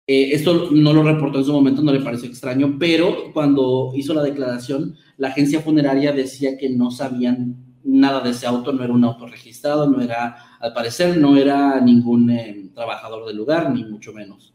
Eh, 0.07 0.31
esto 0.33 0.69
no 0.71 0.93
lo 0.93 1.03
reportó 1.03 1.39
en 1.39 1.45
su 1.45 1.53
momento, 1.53 1.81
no 1.81 1.93
le 1.93 2.01
pareció 2.01 2.29
extraño, 2.29 2.75
pero 2.77 3.33
cuando 3.33 3.91
hizo 3.95 4.13
la 4.13 4.21
declaración, 4.21 4.95
la 5.17 5.29
agencia 5.29 5.61
funeraria 5.61 6.11
decía 6.11 6.57
que 6.57 6.69
no 6.69 6.91
sabían 6.91 7.65
nada 7.83 8.19
de 8.19 8.31
ese 8.31 8.45
auto, 8.45 8.73
no 8.73 8.83
era 8.83 8.93
un 8.93 9.03
auto 9.03 9.25
registrado, 9.27 9.89
no 9.89 10.01
era, 10.01 10.35
al 10.59 10.73
parecer, 10.73 11.17
no 11.17 11.37
era 11.37 11.79
ningún 11.79 12.29
eh, 12.29 12.71
trabajador 12.73 13.25
del 13.25 13.37
lugar, 13.37 13.71
ni 13.71 13.83
mucho 13.85 14.11
menos. 14.11 14.54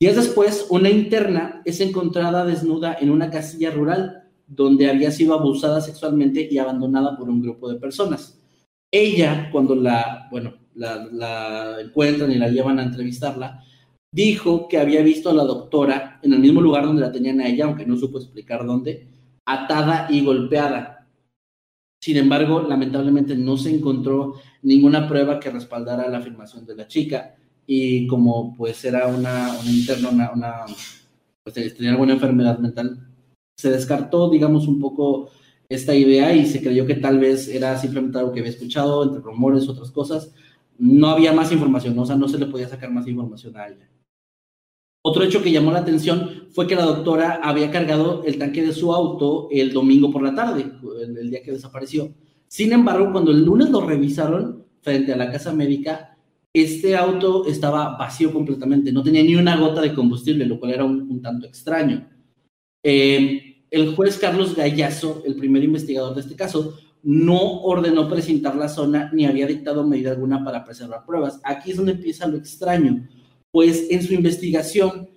Días 0.00 0.16
después, 0.16 0.66
una 0.70 0.88
interna 0.88 1.60
es 1.64 1.80
encontrada 1.80 2.46
desnuda 2.46 2.96
en 2.98 3.10
una 3.10 3.28
casilla 3.28 3.70
rural 3.70 4.30
donde 4.46 4.88
había 4.88 5.10
sido 5.10 5.34
abusada 5.34 5.80
sexualmente 5.80 6.48
y 6.50 6.56
abandonada 6.56 7.16
por 7.18 7.28
un 7.28 7.42
grupo 7.42 7.70
de 7.70 7.78
personas. 7.78 8.42
Ella, 8.90 9.50
cuando 9.52 9.74
la, 9.74 10.26
bueno, 10.30 10.54
la, 10.74 11.76
encuentran 11.80 12.32
y 12.32 12.36
la 12.36 12.48
llevan 12.48 12.78
a 12.78 12.84
entrevistarla, 12.84 13.62
dijo 14.10 14.68
que 14.68 14.78
había 14.78 15.02
visto 15.02 15.30
a 15.30 15.34
la 15.34 15.44
doctora 15.44 16.18
en 16.22 16.32
el 16.32 16.40
mismo 16.40 16.62
lugar 16.62 16.86
donde 16.86 17.02
la 17.02 17.12
tenían 17.12 17.40
a 17.40 17.48
ella, 17.48 17.66
aunque 17.66 17.84
no 17.84 17.96
supo 17.96 18.18
explicar 18.18 18.66
dónde, 18.66 19.06
atada 19.44 20.08
y 20.10 20.24
golpeada 20.24 21.00
sin 22.02 22.16
embargo, 22.16 22.62
lamentablemente 22.62 23.36
no 23.36 23.58
se 23.58 23.74
encontró 23.74 24.36
ninguna 24.62 25.06
prueba 25.06 25.38
que 25.38 25.50
respaldara 25.50 26.08
la 26.08 26.18
afirmación 26.18 26.64
de 26.64 26.74
la 26.74 26.88
chica 26.88 27.36
y 27.72 28.08
como 28.08 28.56
pues 28.56 28.84
era 28.84 29.06
una, 29.06 29.56
interna, 29.64 30.08
una, 30.10 30.32
una 30.32 30.66
pues, 31.44 31.54
tenía 31.54 31.92
alguna 31.92 32.14
enfermedad 32.14 32.58
mental, 32.58 33.06
se 33.56 33.70
descartó, 33.70 34.28
digamos, 34.28 34.66
un 34.66 34.80
poco 34.80 35.30
esta 35.68 35.94
idea 35.94 36.34
y 36.34 36.46
se 36.46 36.60
creyó 36.60 36.84
que 36.84 36.96
tal 36.96 37.20
vez 37.20 37.46
era 37.46 37.78
simplemente 37.78 38.18
algo 38.18 38.32
que 38.32 38.40
había 38.40 38.50
escuchado, 38.50 39.04
entre 39.04 39.20
rumores, 39.20 39.68
otras 39.68 39.92
cosas. 39.92 40.34
No 40.78 41.10
había 41.10 41.32
más 41.32 41.52
información, 41.52 41.96
o 41.96 42.04
sea, 42.04 42.16
no 42.16 42.28
se 42.28 42.38
le 42.38 42.46
podía 42.46 42.68
sacar 42.68 42.90
más 42.90 43.06
información 43.06 43.56
a 43.56 43.68
ella. 43.68 43.88
Otro 45.04 45.22
hecho 45.22 45.40
que 45.40 45.52
llamó 45.52 45.70
la 45.70 45.78
atención 45.78 46.48
fue 46.50 46.66
que 46.66 46.74
la 46.74 46.84
doctora 46.84 47.38
había 47.40 47.70
cargado 47.70 48.24
el 48.24 48.36
tanque 48.36 48.66
de 48.66 48.72
su 48.72 48.92
auto 48.92 49.46
el 49.52 49.72
domingo 49.72 50.10
por 50.10 50.24
la 50.24 50.34
tarde, 50.34 50.72
el, 51.02 51.30
día 51.30 51.44
que 51.44 51.52
desapareció. 51.52 52.12
Sin 52.48 52.72
embargo, 52.72 53.12
cuando 53.12 53.30
el 53.30 53.44
lunes 53.44 53.70
lo 53.70 53.80
revisaron 53.80 54.66
frente 54.82 55.12
a 55.12 55.16
la 55.16 55.30
casa 55.30 55.52
médica, 55.52 56.09
este 56.54 56.96
auto 56.96 57.46
estaba 57.46 57.96
vacío 57.96 58.32
completamente, 58.32 58.92
no 58.92 59.02
tenía 59.02 59.22
ni 59.22 59.36
una 59.36 59.56
gota 59.56 59.80
de 59.80 59.94
combustible, 59.94 60.46
lo 60.46 60.58
cual 60.58 60.72
era 60.72 60.84
un, 60.84 61.22
tanto 61.22 61.46
extraño. 61.46 62.08
Eh, 62.84 63.64
el 63.70 63.94
juez 63.94 64.18
Carlos 64.18 64.56
Gallazo, 64.56 65.22
el 65.24 65.36
primer 65.36 65.62
investigador 65.62 66.14
de 66.14 66.22
este 66.22 66.34
caso, 66.34 66.76
no 67.02 67.62
ordenó 67.62 68.08
presentar 68.08 68.56
la 68.56 68.68
zona 68.68 69.10
ni 69.12 69.26
había 69.26 69.46
dictado 69.46 69.86
medida 69.86 70.10
alguna 70.10 70.44
para 70.44 70.64
preservar 70.64 71.06
pruebas. 71.06 71.40
Aquí 71.44 71.70
es 71.70 71.76
donde 71.76 71.92
empieza 71.92 72.26
lo 72.26 72.36
extraño 72.36 73.08
pues 73.50 73.86
en 73.90 74.02
su 74.02 74.14
investigación 74.14 75.08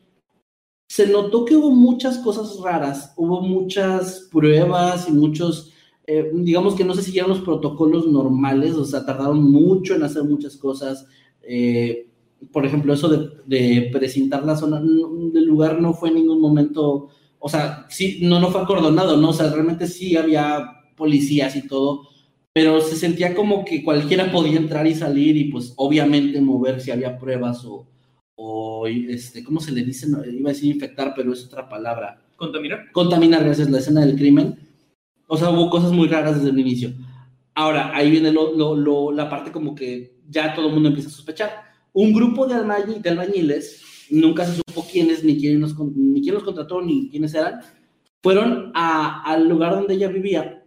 se 0.89 1.08
notó 1.08 1.46
que 1.46 1.56
hubo 1.56 1.72
muchas 1.72 2.19
cosas 2.19 2.60
raras, 2.62 3.13
hubo 3.17 3.41
muchas 3.41 4.28
pruebas 4.32 5.08
y 5.10 5.12
muchos, 5.12 5.72
eh, 6.06 6.30
digamos 6.34 6.76
que 6.76 6.84
no 6.84 6.93
se 6.93 7.02
siguieron 7.02 7.32
los 7.32 7.41
protocolos 7.41 8.08
normales, 8.08 8.76
o 8.76 8.86
sea, 8.86 9.06
tardaron 9.06 9.52
mucho 9.52 9.96
en 9.96 10.04
hacer 10.04 10.24
muchas 10.24 10.56
cosas. 10.56 11.08
Eh, 11.44 12.08
por 12.52 12.66
ejemplo, 12.66 12.94
eso 12.94 13.10
de, 13.46 13.90
presentar 13.92 14.46
la 14.46 14.56
zona 14.56 14.82
del 14.82 15.46
lugar 15.46 15.82
no 15.82 15.94
fue 15.94 16.10
en 16.10 16.16
ningún 16.16 16.42
momento, 16.42 17.10
o 17.40 17.50
sea, 17.50 17.86
sí, 17.90 18.20
no, 18.22 18.40
no 18.40 18.52
fue 18.52 18.62
acordonado, 18.62 19.18
¿no? 19.18 19.30
O 19.30 19.34
sea, 19.34 19.50
realmente 19.52 19.88
sí 19.88 20.16
había 20.16 20.66
policías 20.96 21.56
y 21.56 21.68
todo, 21.68 22.08
pero 22.54 22.82
se 22.82 22.96
sentía 22.96 23.34
como 23.36 23.66
que 23.66 23.84
cualquiera 23.84 24.32
podía 24.32 24.58
entrar 24.58 24.86
y 24.88 24.96
salir 24.96 25.38
y 25.38 25.46
pues 25.46 25.74
obviamente 25.78 26.40
mover 26.42 26.82
si 26.82 26.92
había 26.92 27.18
pruebas 27.18 27.66
o, 27.66 27.88
o 28.36 28.88
este, 28.88 29.44
¿cómo 29.44 29.60
se 29.60 29.72
le 29.72 29.84
dice? 29.84 30.08
iba 30.08 30.50
a 30.50 30.54
decir 30.54 30.74
infectar, 30.74 31.14
pero 31.16 31.34
es 31.34 31.46
otra 31.46 31.68
palabra. 31.68 32.22
Contaminar. 32.36 32.92
Contaminar, 32.92 33.44
gracias, 33.44 33.70
la 33.70 33.80
escena 33.80 34.06
del 34.06 34.16
crimen. 34.16 34.58
O 35.28 35.38
sea, 35.38 35.50
hubo 35.50 35.70
cosas 35.70 35.92
muy 35.92 36.08
raras 36.08 36.36
desde 36.36 36.50
el 36.50 36.60
inicio. 36.60 36.94
Ahora, 37.56 37.96
ahí 37.96 38.12
viene 38.12 38.32
la 38.32 39.30
parte 39.30 39.52
como 39.52 39.76
que 39.76 40.12
ya 40.30 40.54
todo 40.54 40.68
el 40.68 40.74
mundo 40.74 40.90
empieza 40.90 41.10
a 41.10 41.14
sospechar. 41.14 41.52
Un 41.94 42.14
grupo 42.14 42.48
de, 42.48 42.56
de 42.56 43.10
albañiles, 43.10 43.82
nunca 44.10 44.46
se 44.46 44.56
supo 44.56 44.86
quiénes, 44.92 45.24
ni 45.24 45.40
quién 45.40 45.60
los, 45.60 45.74
contrató, 45.74 46.82
ni 46.82 47.10
quiénes 47.10 47.34
eran, 47.34 47.62
fueron 48.22 48.72
al 48.74 49.48
lugar 49.48 49.76
donde 49.76 49.96
ella 49.96 50.08
vivía, 50.08 50.64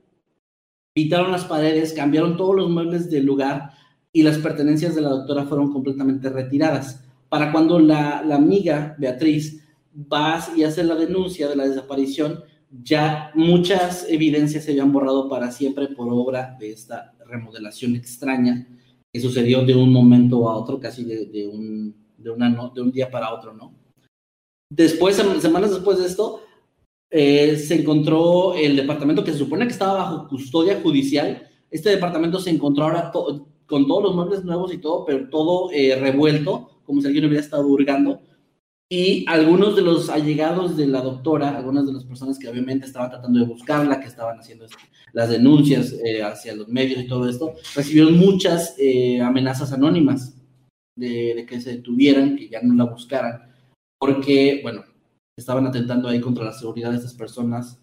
pintaron 0.93 1.33
las 1.33 1.45
paredes, 1.45 1.93
cambiaron 1.93 2.37
todos 2.37 2.55
los 2.55 2.71
muebles 2.71 3.11
del 3.11 3.25
lugar 3.25 3.71
y 4.13 4.23
las 4.23 4.39
pertenencias 4.39 4.95
de 4.95 5.01
la 5.01 5.11
doctora 5.11 5.45
fueron 5.45 5.73
completamente 5.73 6.29
retiradas 6.29 7.07
para 7.29 7.53
cuando 7.53 7.79
la, 7.79 8.21
amiga 8.21 8.95
Beatriz 8.99 9.63
va 9.95 10.45
y 10.57 10.63
hace 10.63 10.85
la 10.85 10.95
denuncia 10.95 11.49
de 11.49 11.57
la 11.57 11.67
desaparición, 11.67 12.41
ya 12.71 13.31
muchas 13.35 14.07
evidencias 14.09 14.65
se 14.65 14.73
habían 14.73 14.93
borrado 14.93 15.29
para 15.29 15.51
siempre 15.51 15.89
por 15.89 16.09
obra 16.11 16.57
de 16.59 16.71
esta 16.73 17.15
remodelación 17.27 17.97
extraña 17.97 18.67
que 19.17 19.23
sucedió 19.23 19.65
de 19.65 19.75
un 19.75 19.91
momento 19.91 20.47
a 20.47 20.57
otro, 20.57 20.79
casi 20.79 21.03
de, 21.05 21.49
un, 21.51 21.95
de, 22.19 22.31
una, 22.31 22.71
de 22.75 22.83
un 22.83 22.93
día 22.93 23.11
para 23.11 23.33
otro, 23.33 23.55
¿no? 23.55 23.73
Después, 24.69 25.17
semanas 25.17 25.71
después 25.71 25.99
de 25.99 26.05
esto, 26.05 26.43
eh, 27.11 27.57
se 27.57 27.81
encontró 27.81 28.55
el 28.55 28.77
departamento 28.77 29.25
que 29.25 29.33
se 29.33 29.39
supone 29.39 29.67
que 29.67 29.73
estaba 29.73 29.95
bajo 29.95 30.29
custodia 30.29 30.81
judicial. 30.83 31.49
Este 31.71 31.89
departamento 31.89 32.39
se 32.41 32.51
encontró 32.51 32.85
ahora 32.85 33.11
con 33.11 33.87
todos 33.87 34.03
los 34.03 34.15
muebles 34.15 34.45
nuevos 34.45 34.75
y 34.75 34.79
todo, 34.79 35.07
pero 35.07 35.31
todo 35.31 35.71
eh, 35.73 35.97
revuelto 35.97 36.83
como 36.85 37.01
si 37.01 37.07
alguien 37.07 37.25
hubiera 37.25 37.43
estado 37.43 37.67
hurgando. 37.67 38.21
Y 38.89 39.25
algunos 39.29 39.75
de 39.75 39.83
los 39.83 40.09
allegados 40.09 40.77
de 40.77 40.87
la 40.87 41.01
doctora, 41.01 41.57
algunas 41.57 41.87
de 41.87 41.93
las 41.93 42.05
personas 42.05 42.39
que 42.39 42.49
obviamente 42.49 42.87
estaban 42.87 43.11
tratando 43.11 43.41
de 43.41 43.47
buscarla, 43.47 43.99
que 43.99 44.07
estaban 44.07 44.39
haciendo 44.39 44.67
las 45.13 45.29
denuncias 45.29 45.93
eh, 46.05 46.23
hacia 46.23 46.55
los 46.55 46.69
medios 46.69 47.01
y 47.01 47.09
todo 47.09 47.29
esto, 47.29 47.55
recibieron 47.75 48.17
muchas 48.17 48.77
eh, 48.79 49.21
amenazas 49.21 49.73
anónimas 49.73 50.41
de, 50.97 51.45
que 51.49 51.61
se 51.61 51.77
detuvieran, 51.77 52.37
que 52.37 52.49
ya 52.49 52.63
no 52.63 52.75
la 52.75 52.85
buscaran. 52.85 53.53
porque, 53.99 54.61
bueno, 54.63 54.85
estaban 55.37 55.67
atentando 55.67 56.09
ahí 56.09 56.21
contra 56.21 56.45
la 56.45 56.53
seguridad 56.53 56.91
de 56.91 56.97
estas 56.97 57.15
personas 57.15 57.81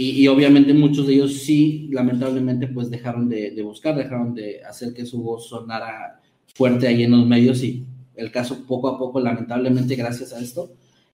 y, 0.00 0.28
obviamente 0.28 0.74
muchos 0.74 1.06
de 1.06 1.14
ellos 1.14 1.38
sí, 1.38 1.88
lamentablemente, 1.90 2.68
pues 2.68 2.90
dejaron 2.90 3.28
de, 3.28 3.50
de, 3.50 3.62
buscar, 3.62 3.96
dejaron 3.96 4.34
de 4.34 4.62
hacer 4.62 4.92
que 4.94 5.06
su 5.06 5.22
voz 5.22 5.48
sonara 5.48 6.20
fuerte 6.54 6.86
ahí 6.86 7.02
en 7.02 7.12
los 7.12 7.26
medios 7.26 7.64
y 7.64 7.84
el 8.18 8.30
caso 8.30 8.66
poco 8.66 8.88
a 8.88 8.98
poco, 8.98 9.20
lamentablemente, 9.20 9.94
gracias 9.94 10.32
a 10.32 10.40
esto, 10.40 10.72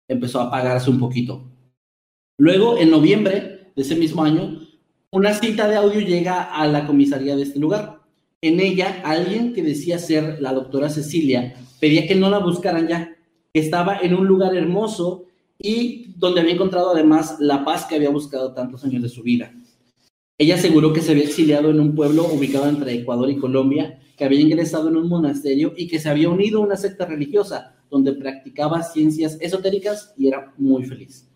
empezó 0.09 0.41
a 0.41 0.45
apagarse 0.45 0.91
un 0.91 0.99
poquito. 0.99 1.45
Luego, 2.39 2.79
en 2.79 2.91
noviembre 2.91 3.71
de 3.77 3.83
ese 3.83 3.95
mismo 3.95 4.25
año, 4.25 4.61
una 5.11 5.35
cita 5.35 5.69
de 5.69 5.77
audio 5.77 6.01
llega 6.01 6.43
a 6.43 6.67
la 6.67 6.87
comisaría 6.87 7.37
de 7.37 7.43
este 7.43 7.61
lugar. 7.61 8.01
En 8.41 8.59
ella, 8.59 9.03
alguien 9.05 9.53
que 9.53 9.63
decía 9.63 9.99
ser 9.99 10.41
la 10.41 10.53
doctora 10.53 10.89
Cecilia 10.89 11.55
pedía 11.79 12.07
que 12.07 12.17
no 12.17 12.31
la 12.31 12.39
buscaran 12.39 12.89
ya, 12.89 13.17
que 13.53 13.61
estaba 13.61 13.99
en 13.99 14.15
un 14.15 14.27
lugar 14.27 14.57
hermoso 14.57 15.27
y 15.59 16.15
donde 16.17 16.41
había 16.41 16.55
encontrado 16.55 16.91
además 16.91 17.37
la 17.39 17.65
paz 17.65 17.85
que 17.85 17.95
había 17.95 18.11
buscado 18.11 18.53
tantos 18.55 18.85
años 18.85 19.03
de 19.03 19.09
su 19.09 19.23
vida. 19.23 19.55
Ella 20.37 20.57
aseguró 20.57 20.93
que 20.93 21.01
se 21.01 21.13
había 21.13 21.25
exiliado 21.25 21.71
en 21.71 21.79
un 21.79 21.95
pueblo 21.95 22.25
ubicado 22.25 22.69
entre 22.69 22.95
Ecuador 22.95 23.31
y 23.31 23.37
Colombia, 23.37 24.01
que 24.17 24.25
había 24.25 24.41
ingresado 24.41 24.89
en 24.89 24.97
un 24.97 25.09
monasterio 25.09 25.73
y 25.77 25.89
que 25.89 25.99
se 25.99 26.09
había 26.09 26.29
unido 26.29 26.61
a 26.61 26.67
una 26.67 26.77
secta 26.77 27.07
religiosa 27.07 27.77
donde 27.91 28.13
practicaba 28.13 28.83
ciencias 28.83 29.39
esotéricas 29.41 30.15
y 30.17 30.29
era 30.29 30.53
muy 30.57 30.85
feliz. 30.85 31.29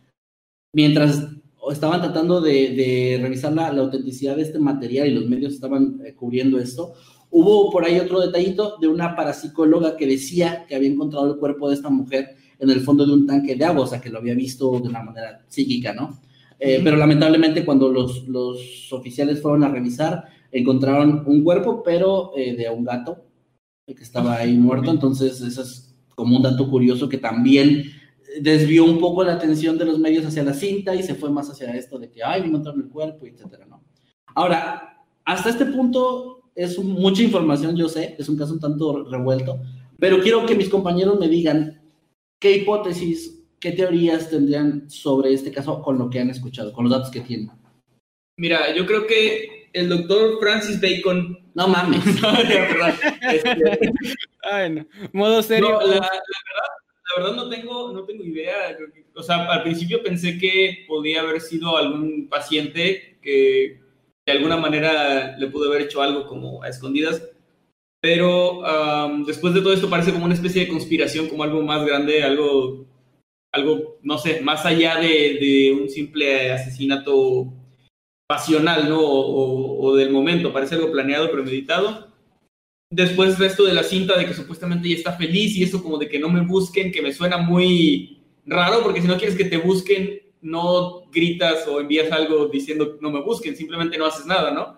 Mientras 0.72 1.28
estaban 1.70 2.00
tratando 2.00 2.40
de, 2.40 3.18
revisar 3.20 3.52
la, 3.52 3.68
autenticidad 3.68 4.36
de 4.36 4.42
este 4.42 4.58
material 4.58 5.08
y 5.08 5.14
los 5.14 5.26
medios 5.26 5.54
estaban 5.54 6.00
eh, 6.04 6.14
cubriendo 6.14 6.58
esto, 6.58 6.94
hubo 7.30 7.70
por 7.70 7.84
ahí 7.84 7.98
otro 7.98 8.20
detallito 8.20 8.76
de 8.80 8.88
una 8.88 9.14
parapsicóloga 9.14 9.96
que 9.96 10.06
decía 10.06 10.64
que 10.68 10.74
había 10.74 10.88
encontrado 10.88 11.32
el 11.32 11.38
cuerpo 11.38 11.68
de 11.68 11.74
esta 11.74 11.90
mujer 11.90 12.36
en 12.58 12.70
el 12.70 12.80
fondo 12.80 13.06
de 13.06 13.12
un 13.12 13.26
tanque 13.26 13.54
de 13.54 13.64
agua, 13.64 13.84
o 13.84 13.86
sea, 13.86 14.00
que 14.00 14.10
lo 14.10 14.18
había 14.18 14.34
visto 14.34 14.80
de 14.80 14.88
una 14.88 15.02
manera 15.02 15.44
psíquica, 15.48 15.92
¿no? 15.92 16.20
Eh, 16.58 16.80
pero 16.82 16.96
lamentablemente 16.96 17.64
cuando 17.64 17.88
los, 17.88 18.26
los, 18.26 18.92
oficiales 18.92 19.40
fueron 19.40 19.62
a 19.62 19.68
revisar, 19.68 20.24
encontraron 20.52 21.24
un 21.26 21.42
cuerpo, 21.42 21.82
pero 21.82 22.32
eh, 22.36 22.56
de 22.56 22.68
un 22.70 22.84
gato 22.84 23.24
que 23.86 24.02
estaba 24.02 24.36
ahí 24.36 24.56
muerto, 24.56 24.90
entonces 24.90 25.40
eso 25.40 25.62
es 25.62 25.96
como 26.14 26.36
un 26.36 26.42
dato 26.42 26.68
curioso 26.68 27.08
que 27.08 27.16
también 27.16 27.84
desvió 28.40 28.84
un 28.84 28.98
poco 28.98 29.24
la 29.24 29.34
atención 29.34 29.78
de 29.78 29.86
los 29.86 29.98
medios 29.98 30.26
hacia 30.26 30.42
la 30.42 30.52
cinta 30.52 30.94
y 30.94 31.02
se 31.02 31.14
fue 31.14 31.30
más 31.30 31.48
hacia 31.48 31.74
esto 31.74 31.98
de 31.98 32.10
que, 32.10 32.22
ay, 32.22 32.42
encontraron 32.42 32.82
el 32.82 32.88
cuerpo, 32.88 33.26
etcétera, 33.26 33.64
¿no? 33.66 33.82
Ahora, 34.34 35.04
hasta 35.24 35.48
este 35.48 35.64
punto 35.66 36.50
es 36.54 36.78
mucha 36.78 37.22
información, 37.22 37.76
yo 37.76 37.88
sé, 37.88 38.14
es 38.18 38.28
un 38.28 38.36
caso 38.36 38.52
un 38.52 38.60
tanto 38.60 39.04
revuelto, 39.04 39.58
pero 39.98 40.20
quiero 40.20 40.44
que 40.44 40.54
mis 40.54 40.68
compañeros 40.68 41.18
me 41.18 41.28
digan 41.28 41.78
¿Qué 42.40 42.52
hipótesis, 42.52 43.44
qué 43.58 43.72
teorías 43.72 44.30
tendrían 44.30 44.88
sobre 44.88 45.32
este 45.32 45.50
caso 45.50 45.82
con 45.82 45.98
lo 45.98 46.08
que 46.08 46.20
han 46.20 46.30
escuchado, 46.30 46.72
con 46.72 46.84
los 46.84 46.92
datos 46.92 47.10
que 47.10 47.20
tienen? 47.20 47.50
Mira, 48.36 48.72
yo 48.76 48.86
creo 48.86 49.08
que 49.08 49.57
el 49.72 49.88
doctor 49.88 50.38
Francis 50.40 50.80
Bacon. 50.80 51.38
No 51.54 51.68
mames. 51.68 52.04
no, 52.22 52.32
verdad. 52.32 52.94
Este, 53.32 53.92
Ay, 54.50 54.70
no. 54.70 54.86
Modo 55.12 55.42
serio. 55.42 55.78
la, 55.80 55.86
verdad, 55.86 56.00
la 56.02 57.22
verdad 57.22 57.36
no 57.36 57.48
tengo, 57.48 57.92
no 57.92 58.04
tengo 58.04 58.24
idea. 58.24 58.76
O 59.14 59.22
sea, 59.22 59.46
al 59.46 59.62
principio 59.62 60.02
pensé 60.02 60.38
que 60.38 60.84
podía 60.86 61.20
haber 61.20 61.40
sido 61.40 61.76
algún 61.76 62.28
paciente 62.28 63.18
que 63.22 63.80
de 64.26 64.32
alguna 64.32 64.56
manera 64.56 65.36
le 65.38 65.46
pudo 65.48 65.68
haber 65.68 65.82
hecho 65.82 66.02
algo 66.02 66.26
como 66.26 66.62
a 66.62 66.68
escondidas 66.68 67.22
pero 68.00 68.62
después 69.26 69.54
de 69.54 69.60
todo 69.60 69.72
esto 69.72 69.90
parece 69.90 70.12
como 70.12 70.24
una 70.24 70.34
especie 70.34 70.62
de 70.62 70.68
conspiración, 70.68 71.28
como 71.28 71.42
algo 71.42 71.62
más 71.62 71.84
grande, 71.84 72.22
algo, 72.22 72.86
algo 73.52 73.98
no 74.02 74.18
sé, 74.18 74.40
más 74.40 74.64
allá 74.64 74.96
de, 75.00 75.76
un 75.80 75.88
simple 75.88 76.52
asesinato 76.52 77.52
pasional, 78.28 78.88
¿no? 78.88 79.00
O, 79.00 79.96
del 79.96 80.10
momento, 80.10 80.52
parece 80.52 80.74
algo 80.74 80.92
planeado, 80.92 81.32
premeditado. 81.32 82.08
Después 82.90 83.38
resto 83.38 83.64
de 83.64 83.72
la 83.72 83.82
cinta 83.82 84.16
de 84.16 84.26
que 84.26 84.34
supuestamente 84.34 84.88
ya 84.88 84.96
está 84.96 85.12
feliz 85.14 85.56
y 85.56 85.62
eso 85.62 85.82
como 85.82 85.98
de 85.98 86.08
que 86.08 86.18
no 86.18 86.28
me 86.28 86.42
busquen, 86.42 86.92
que 86.92 87.02
me 87.02 87.12
suena 87.12 87.38
muy 87.38 88.22
raro, 88.44 88.82
porque 88.82 89.00
si 89.00 89.08
no 89.08 89.16
quieres 89.16 89.36
que 89.36 89.46
te 89.46 89.56
busquen, 89.56 90.20
no 90.42 91.06
gritas 91.10 91.66
o 91.66 91.80
envías 91.80 92.12
algo 92.12 92.46
diciendo 92.46 92.98
no 93.00 93.10
me 93.10 93.22
busquen, 93.22 93.56
simplemente 93.56 93.98
no 93.98 94.06
haces 94.06 94.26
nada, 94.26 94.50
¿no? 94.50 94.76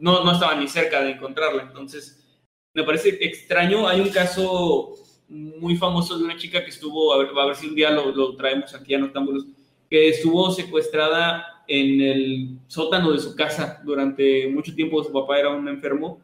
No, 0.00 0.24
no 0.24 0.32
estaba 0.32 0.54
ni 0.54 0.66
cerca 0.68 1.02
de 1.02 1.12
encontrarla, 1.12 1.64
entonces 1.64 2.24
me 2.72 2.84
parece 2.84 3.18
extraño. 3.20 3.88
Hay 3.88 4.00
un 4.00 4.10
caso 4.10 4.94
muy 5.28 5.76
famoso 5.76 6.18
de 6.18 6.24
una 6.24 6.36
chica 6.36 6.64
que 6.64 6.70
estuvo, 6.70 7.12
a 7.12 7.18
ver, 7.18 7.28
a 7.36 7.46
ver 7.46 7.56
si 7.56 7.66
un 7.66 7.74
día 7.74 7.90
lo, 7.90 8.12
lo 8.12 8.36
traemos 8.36 8.74
aquí 8.74 8.94
a 8.94 8.98
Notámbulos, 8.98 9.46
que 9.88 10.08
estuvo 10.08 10.50
secuestrada 10.52 11.44
en 11.66 12.00
el 12.00 12.58
sótano 12.66 13.12
de 13.12 13.18
su 13.18 13.34
casa 13.34 13.80
durante 13.84 14.48
mucho 14.48 14.74
tiempo. 14.74 15.02
Su 15.02 15.12
papá 15.12 15.38
era 15.38 15.50
un 15.50 15.68
enfermo 15.68 16.20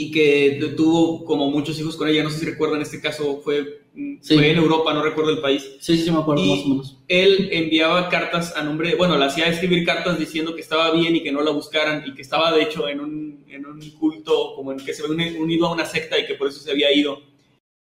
y 0.00 0.12
que 0.12 0.74
tuvo 0.76 1.24
como 1.24 1.50
muchos 1.50 1.78
hijos 1.80 1.96
con 1.96 2.08
ella. 2.08 2.22
No 2.22 2.30
sé 2.30 2.38
si 2.38 2.46
recuerdan 2.46 2.80
este 2.80 3.00
caso, 3.00 3.40
fue, 3.42 3.82
fue 4.22 4.50
en 4.50 4.58
Europa, 4.58 4.94
no 4.94 5.02
recuerdo 5.02 5.32
el 5.32 5.40
país. 5.40 5.76
Sí, 5.80 5.98
sí, 5.98 6.10
me 6.10 6.18
acuerdo 6.18 6.44
más 6.44 6.64
o 6.64 6.68
menos. 6.68 6.98
Él 7.08 7.48
enviaba 7.50 8.08
cartas 8.08 8.56
a 8.56 8.62
nombre, 8.62 8.94
bueno, 8.94 9.18
le 9.18 9.24
hacía 9.24 9.48
escribir 9.48 9.84
cartas 9.84 10.18
diciendo 10.18 10.54
que 10.54 10.60
estaba 10.60 10.92
bien 10.92 11.16
y 11.16 11.22
que 11.22 11.32
no 11.32 11.42
la 11.42 11.50
buscaran 11.50 12.04
y 12.06 12.14
que 12.14 12.22
estaba 12.22 12.52
de 12.52 12.62
hecho 12.62 12.88
en 12.88 13.00
un, 13.00 13.44
en 13.48 13.66
un 13.66 13.80
culto 13.98 14.54
como 14.54 14.70
en 14.72 14.78
que 14.78 14.94
se 14.94 15.04
había 15.04 15.40
unido 15.40 15.66
a 15.66 15.72
una 15.72 15.84
secta 15.84 16.16
y 16.16 16.26
que 16.26 16.34
por 16.34 16.46
eso 16.48 16.60
se 16.60 16.70
había 16.70 16.94
ido. 16.94 17.20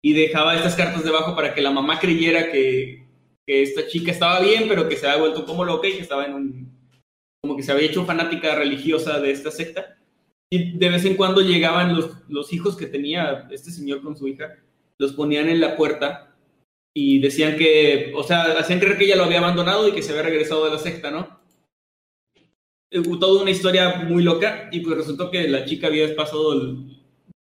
Y 0.03 0.13
dejaba 0.13 0.55
estas 0.55 0.75
cartas 0.75 1.03
debajo 1.03 1.35
para 1.35 1.55
que 1.55 1.61
la 1.61 1.71
mamá 1.71 1.99
creyera 1.99 2.51
que, 2.51 3.04
que 3.45 3.63
esta 3.63 3.87
chica 3.87 4.11
estaba 4.11 4.39
bien, 4.39 4.65
pero 4.67 4.87
que 4.89 4.95
se 4.95 5.07
había 5.07 5.21
vuelto 5.21 5.45
como 5.45 5.63
loca 5.63 5.87
y 5.87 5.93
que 5.93 6.01
estaba 6.01 6.25
en 6.25 6.33
un, 6.33 6.79
como 7.41 7.55
que 7.55 7.63
se 7.63 7.71
había 7.71 7.87
hecho 7.87 8.05
fanática 8.05 8.55
religiosa 8.55 9.19
de 9.19 9.31
esta 9.31 9.51
secta 9.51 9.97
y 10.49 10.77
de 10.77 10.89
vez 10.89 11.05
en 11.05 11.15
cuando 11.15 11.41
llegaban 11.41 11.95
los, 11.95 12.11
los 12.29 12.53
hijos 12.53 12.75
que 12.75 12.85
tenía 12.85 13.47
este 13.51 13.71
señor 13.71 14.01
con 14.01 14.15
su 14.15 14.27
hija, 14.27 14.55
los 14.97 15.13
ponían 15.13 15.49
en 15.49 15.59
la 15.59 15.75
puerta 15.75 16.35
y 16.95 17.19
decían 17.19 17.57
que, 17.57 18.13
o 18.15 18.23
sea, 18.23 18.43
hacían 18.57 18.79
creer 18.79 18.97
que 18.97 19.05
ella 19.05 19.17
lo 19.17 19.25
había 19.25 19.39
abandonado 19.39 19.87
y 19.87 19.91
que 19.91 20.01
se 20.01 20.11
había 20.11 20.23
regresado 20.23 20.65
de 20.65 20.71
la 20.71 20.79
secta, 20.79 21.11
¿no? 21.11 21.39
Eh, 22.91 23.01
toda 23.19 23.41
una 23.41 23.51
historia 23.51 23.95
muy 24.07 24.23
loca 24.23 24.69
y 24.71 24.79
pues 24.79 24.95
resultó 24.95 25.29
que 25.29 25.47
la 25.49 25.65
chica 25.65 25.87
había 25.87 26.15
pasado 26.15 26.77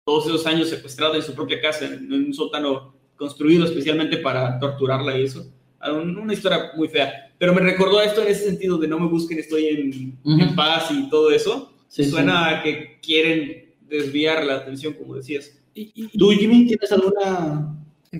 todos 0.05 0.25
esos 0.25 0.47
años 0.47 0.69
secuestrada 0.69 1.15
en 1.15 1.21
su 1.21 1.35
propia 1.35 1.61
casa, 1.61 1.85
en, 1.85 2.11
un 2.11 2.33
sótano 2.33 2.95
construido 3.15 3.65
especialmente 3.65 4.17
para 4.17 4.59
torturarla 4.59 5.17
y 5.17 5.23
eso. 5.23 5.45
Una 5.91 6.33
historia 6.33 6.71
muy 6.75 6.87
fea. 6.87 7.31
Pero 7.37 7.53
me 7.53 7.61
recordó 7.61 8.01
esto 8.01 8.21
en 8.21 8.29
ese 8.29 8.45
sentido 8.45 8.77
de 8.77 8.87
no 8.87 8.99
me 8.99 9.07
busquen, 9.07 9.39
estoy 9.39 9.67
en, 9.67 10.17
en 10.39 10.55
paz 10.55 10.89
y 10.91 11.09
todo 11.09 11.31
eso. 11.31 11.73
Suena 11.87 12.49
a 12.49 12.63
que 12.63 12.99
quieren 13.01 13.73
desviar 13.87 14.45
la 14.45 14.55
atención, 14.55 14.93
como 14.93 15.15
decías. 15.15 15.59
¿Y, 15.75 16.17
tú, 16.17 16.31
Jimmy, 16.31 16.67
tienes 16.67 16.91
alguna 16.91 17.75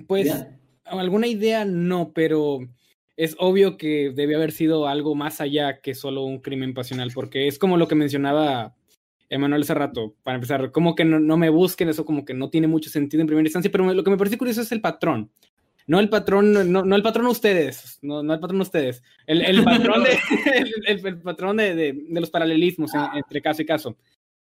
pues, 0.06 0.46
alguna 0.84 1.26
idea? 1.26 1.64
No, 1.64 2.12
pero 2.14 2.60
es 3.16 3.36
obvio 3.38 3.76
que 3.76 4.12
debe 4.14 4.34
haber 4.34 4.52
sido 4.52 4.88
algo 4.88 5.14
más 5.14 5.40
allá 5.40 5.80
que 5.80 5.94
solo 5.94 6.24
un 6.24 6.40
crimen 6.40 6.74
pasional, 6.74 7.12
porque 7.14 7.46
es 7.46 7.58
como 7.58 7.76
lo 7.76 7.86
que 7.86 7.94
mencionaba 7.94 8.74
Emanuel 9.30 9.62
hace 9.62 9.74
rato, 9.74 10.14
para 10.22 10.36
empezar, 10.36 10.70
como 10.72 10.94
que 10.94 11.04
no, 11.04 11.18
no, 11.18 11.36
me 11.36 11.48
busquen, 11.48 11.88
eso 11.88 12.04
como 12.04 12.24
que 12.24 12.34
no 12.34 12.50
tiene 12.50 12.66
mucho 12.66 12.90
sentido 12.90 13.20
en 13.20 13.26
primera 13.26 13.46
instancia, 13.46 13.70
pero 13.70 13.92
lo 13.92 14.04
que 14.04 14.10
me 14.10 14.16
parece 14.18 14.38
curioso 14.38 14.60
es 14.60 14.72
el 14.72 14.80
patrón. 14.80 15.30
No 15.86 16.00
el 16.00 16.08
patrón, 16.08 16.72
no, 16.72 16.82
no 16.82 16.96
el 16.96 17.02
patrón 17.02 17.26
ustedes, 17.26 17.98
no, 18.00 18.22
no 18.22 18.32
el 18.32 18.40
patrón 18.40 18.60
ustedes, 18.62 19.02
el, 19.26 19.42
el 19.42 19.62
patrón, 19.64 20.02
de, 20.02 20.18
el, 20.86 21.20
patrón 21.20 21.56
de, 21.58 21.74
de, 21.74 22.20
los 22.20 22.30
paralelismos 22.30 22.92
entre 23.14 23.42
caso 23.42 23.62
y 23.62 23.66
caso. 23.66 23.96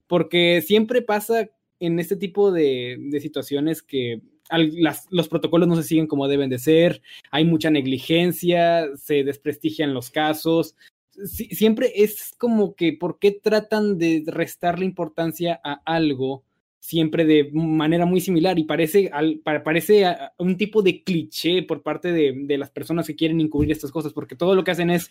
Porque 0.07 0.61
siempre 0.61 1.01
pasa 1.01 1.49
en 1.81 1.99
este 1.99 2.17
tipo 2.17 2.53
de, 2.53 2.97
de 3.01 3.21
situaciones 3.21 3.83
que 3.83 4.21
las, 4.51 5.07
los 5.11 5.29
protocolos 5.29 5.69
no 5.69 5.77
se 5.77 5.83
siguen 5.83 6.07
como 6.07 6.29
deben 6.29 6.51
de 6.51 6.59
ser, 6.59 7.03
hay 7.31 7.45
mucha 7.45 7.71
negligencia, 7.71 8.89
se 8.97 9.25
desprestigian 9.25 9.95
los 9.95 10.11
casos. 10.11 10.77
siempre 11.25 11.93
es 11.95 12.33
como 12.39 12.75
que, 12.75 12.93
¿por 12.93 13.19
qué 13.19 13.33
tratan 13.33 13.99
de 13.99 14.23
restarle 14.27 14.85
importancia 14.85 15.61
a 15.65 15.81
algo? 15.85 16.44
Siempre 16.85 17.25
de 17.25 17.49
manera 17.51 18.05
muy 18.05 18.21
similar 18.21 18.59
y 18.59 18.65
parece, 18.65 19.09
al, 19.11 19.41
parece 19.43 20.05
un 20.37 20.59
tipo 20.59 20.83
de 20.83 21.03
cliché 21.03 21.63
por 21.63 21.83
parte 21.83 22.13
de, 22.13 22.35
de, 22.45 22.59
las 22.59 22.69
personas 22.69 23.07
que 23.07 23.17
quieren 23.17 23.41
encubrir 23.41 23.73
estas 23.73 23.91
cosas, 23.91 24.13
porque 24.13 24.37
todo 24.37 24.55
lo 24.55 24.65
que 24.65 24.73
hacen 24.73 24.91
es, 24.91 25.11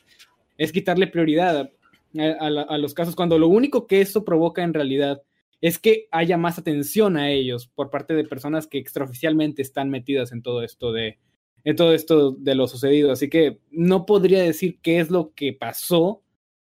es 0.60 0.72
quitarle 0.72 1.08
prioridad 1.08 1.72
a, 2.20 2.46
a, 2.46 2.78
los 2.78 2.94
casos, 2.94 3.16
cuando 3.16 3.40
lo 3.40 3.48
único 3.48 3.88
que 3.88 4.02
eso 4.02 4.24
provoca 4.24 4.62
en 4.62 4.76
realidad 4.76 5.24
es 5.62 5.80
que 5.80 6.08
haya 6.12 6.38
más 6.38 6.60
atención 6.60 7.18
a 7.18 7.32
ellos 7.32 7.66
por 7.74 7.90
parte 7.90 8.14
de 8.14 8.24
personas 8.24 8.68
que 8.68 8.78
extraoficialmente 8.78 9.64
están 9.64 9.90
metidas 9.90 10.32
en 10.32 10.44
todo 10.44 10.62
esto 10.62 10.94
de, 10.94 11.18
en 11.64 11.76
todo 11.76 11.96
esto 11.96 12.34
de 12.34 12.54
lo 12.54 12.68
sucedido. 12.68 13.12
Así 13.12 13.32
que 13.32 13.58
no 13.72 14.06
podría 14.06 14.44
decir 14.44 14.78
qué 14.84 15.00
es 15.00 15.10
lo 15.10 15.34
que 15.34 15.54
pasó, 15.54 16.22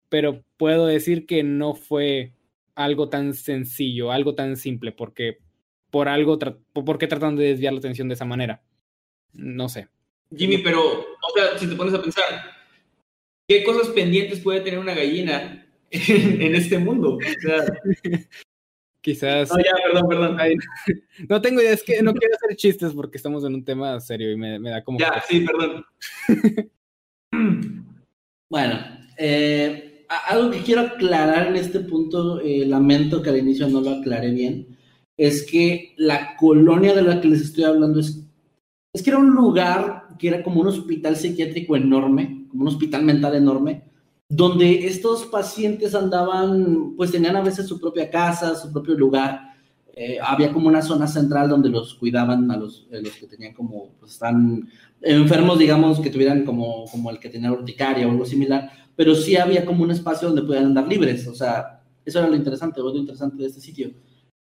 pero 0.09 0.44
puedo 0.59 0.86
decir 0.86 1.26
que 1.26 1.42
no 1.42 1.74
fue 1.74 2.34
algo 2.75 3.09
tan 3.09 3.35
sencillo, 3.35 4.12
algo 4.12 4.35
tan 4.35 4.57
simple, 4.57 4.93
porque 4.93 5.39
por 5.91 6.09
algo, 6.09 6.39
¿por 6.73 6.99
qué 6.99 7.07
tratan 7.07 7.37
de 7.37 7.45
desviar 7.45 7.73
la 7.73 7.79
atención 7.79 8.09
de 8.09 8.14
esa 8.14 8.25
manera? 8.25 8.62
no 9.35 9.68
sé. 9.68 9.89
Jimmy, 10.35 10.59
pero, 10.59 10.81
o 10.81 11.31
sea, 11.35 11.59
si 11.59 11.66
te 11.66 11.77
pones 11.77 11.95
a 11.95 12.03
pensar, 12.03 12.25
¿qué 13.47 13.62
cosas 13.64 13.89
pendientes 13.89 14.41
puede 14.41 14.61
tener 14.61 14.79
una 14.79 14.95
gallina 14.95 15.66
en, 15.91 16.55
este 16.55 16.79
mundo? 16.79 17.16
O 17.16 17.41
sea, 17.41 17.64
Quizás. 19.03 19.51
no, 19.51 19.59
ya, 19.59 19.73
perdón, 19.85 20.09
perdón. 20.09 20.37
Ay, 20.39 20.55
no 21.29 21.43
tengo 21.43 21.61
idea, 21.61 21.73
es 21.73 21.83
que 21.83 22.03
no 22.03 22.14
quiero 22.14 22.37
hacer 22.37 22.57
chistes 22.57 22.93
porque 22.95 23.16
estamos 23.16 23.45
en 23.45 23.55
un 23.55 23.64
tema 23.64 23.99
serio 24.01 24.31
y 24.31 24.37
me, 24.37 24.61
me 24.61 24.70
da 24.70 24.85
como. 24.85 24.99
Ya, 24.99 25.23
sí, 25.29 25.41
perdón. 25.41 25.85
Bueno, 28.49 28.79
eh, 29.16 29.91
algo 30.17 30.51
que 30.51 30.63
quiero 30.63 30.83
aclarar 30.83 31.49
en 31.49 31.57
este 31.57 31.81
punto, 31.81 32.41
eh, 32.41 32.65
lamento 32.67 33.23
que 33.23 33.31
al 33.31 33.39
inicio 33.39 33.69
no 33.69 33.81
lo 33.81 33.91
aclaré 33.91 34.31
bien, 34.31 34.77
es 35.17 35.45
que 35.45 35.95
la 35.97 36.37
colonia 36.37 36.95
de 36.95 37.03
la 37.03 37.21
que 37.21 37.29
les 37.29 37.43
estoy 37.43 37.65
hablando 37.65 38.01
es, 38.01 38.25
es 38.93 39.03
que 39.03 39.11
era 39.11 39.19
un 39.19 39.31
lugar 39.31 40.17
que 40.19 40.29
era 40.29 40.43
como 40.43 40.61
un 40.61 40.69
hospital 40.69 41.17
psiquiátrico 41.17 41.77
enorme, 41.77 42.47
como 42.49 42.63
un 42.63 42.69
hospital 42.69 43.03
mental 43.05 43.35
enorme, 43.35 43.85
donde 44.29 44.87
estos 44.87 45.27
pacientes 45.27 45.95
andaban, 45.95 46.95
pues 46.97 47.13
tenían 47.13 47.37
a 47.37 47.43
veces 47.43 47.67
su 47.67 47.79
propia 47.79 48.11
casa, 48.11 48.55
su 48.55 48.73
propio 48.73 48.95
lugar. 48.95 49.51
Eh, 49.95 50.18
había 50.22 50.53
como 50.53 50.68
una 50.68 50.80
zona 50.80 51.07
central 51.07 51.51
donde 51.51 51.68
los 51.68 51.95
cuidaban 51.95 52.51
a 52.51 52.57
los, 52.57 52.86
eh, 52.90 53.03
los 53.03 53.12
que 53.12 53.26
tenían 53.26 53.53
como, 53.53 53.90
pues 54.01 54.12
están 54.12 54.68
enfermos, 55.03 55.59
digamos, 55.59 56.01
que 56.01 56.09
tuvieran 56.09 56.45
como, 56.45 56.86
como 56.90 57.11
el 57.11 57.18
que 57.18 57.28
tenía 57.28 57.53
urticaria 57.53 58.09
o 58.09 58.11
algo 58.11 58.24
similar, 58.24 58.70
pero 58.97 59.14
sí 59.14 59.36
había 59.36 59.66
como 59.66 59.82
un 59.84 59.90
espacio 59.90 60.28
donde 60.28 60.43
podían 60.43 60.66
andar 60.66 60.88
libres, 60.88 61.26
o 61.26 61.34
sea, 61.34 61.82
eso 62.05 62.18
era 62.18 62.28
lo 62.28 62.36
interesante, 62.36 62.80
lo 62.80 62.95
interesante 62.95 63.43
de 63.43 63.49
este 63.49 63.61
sitio. 63.61 63.93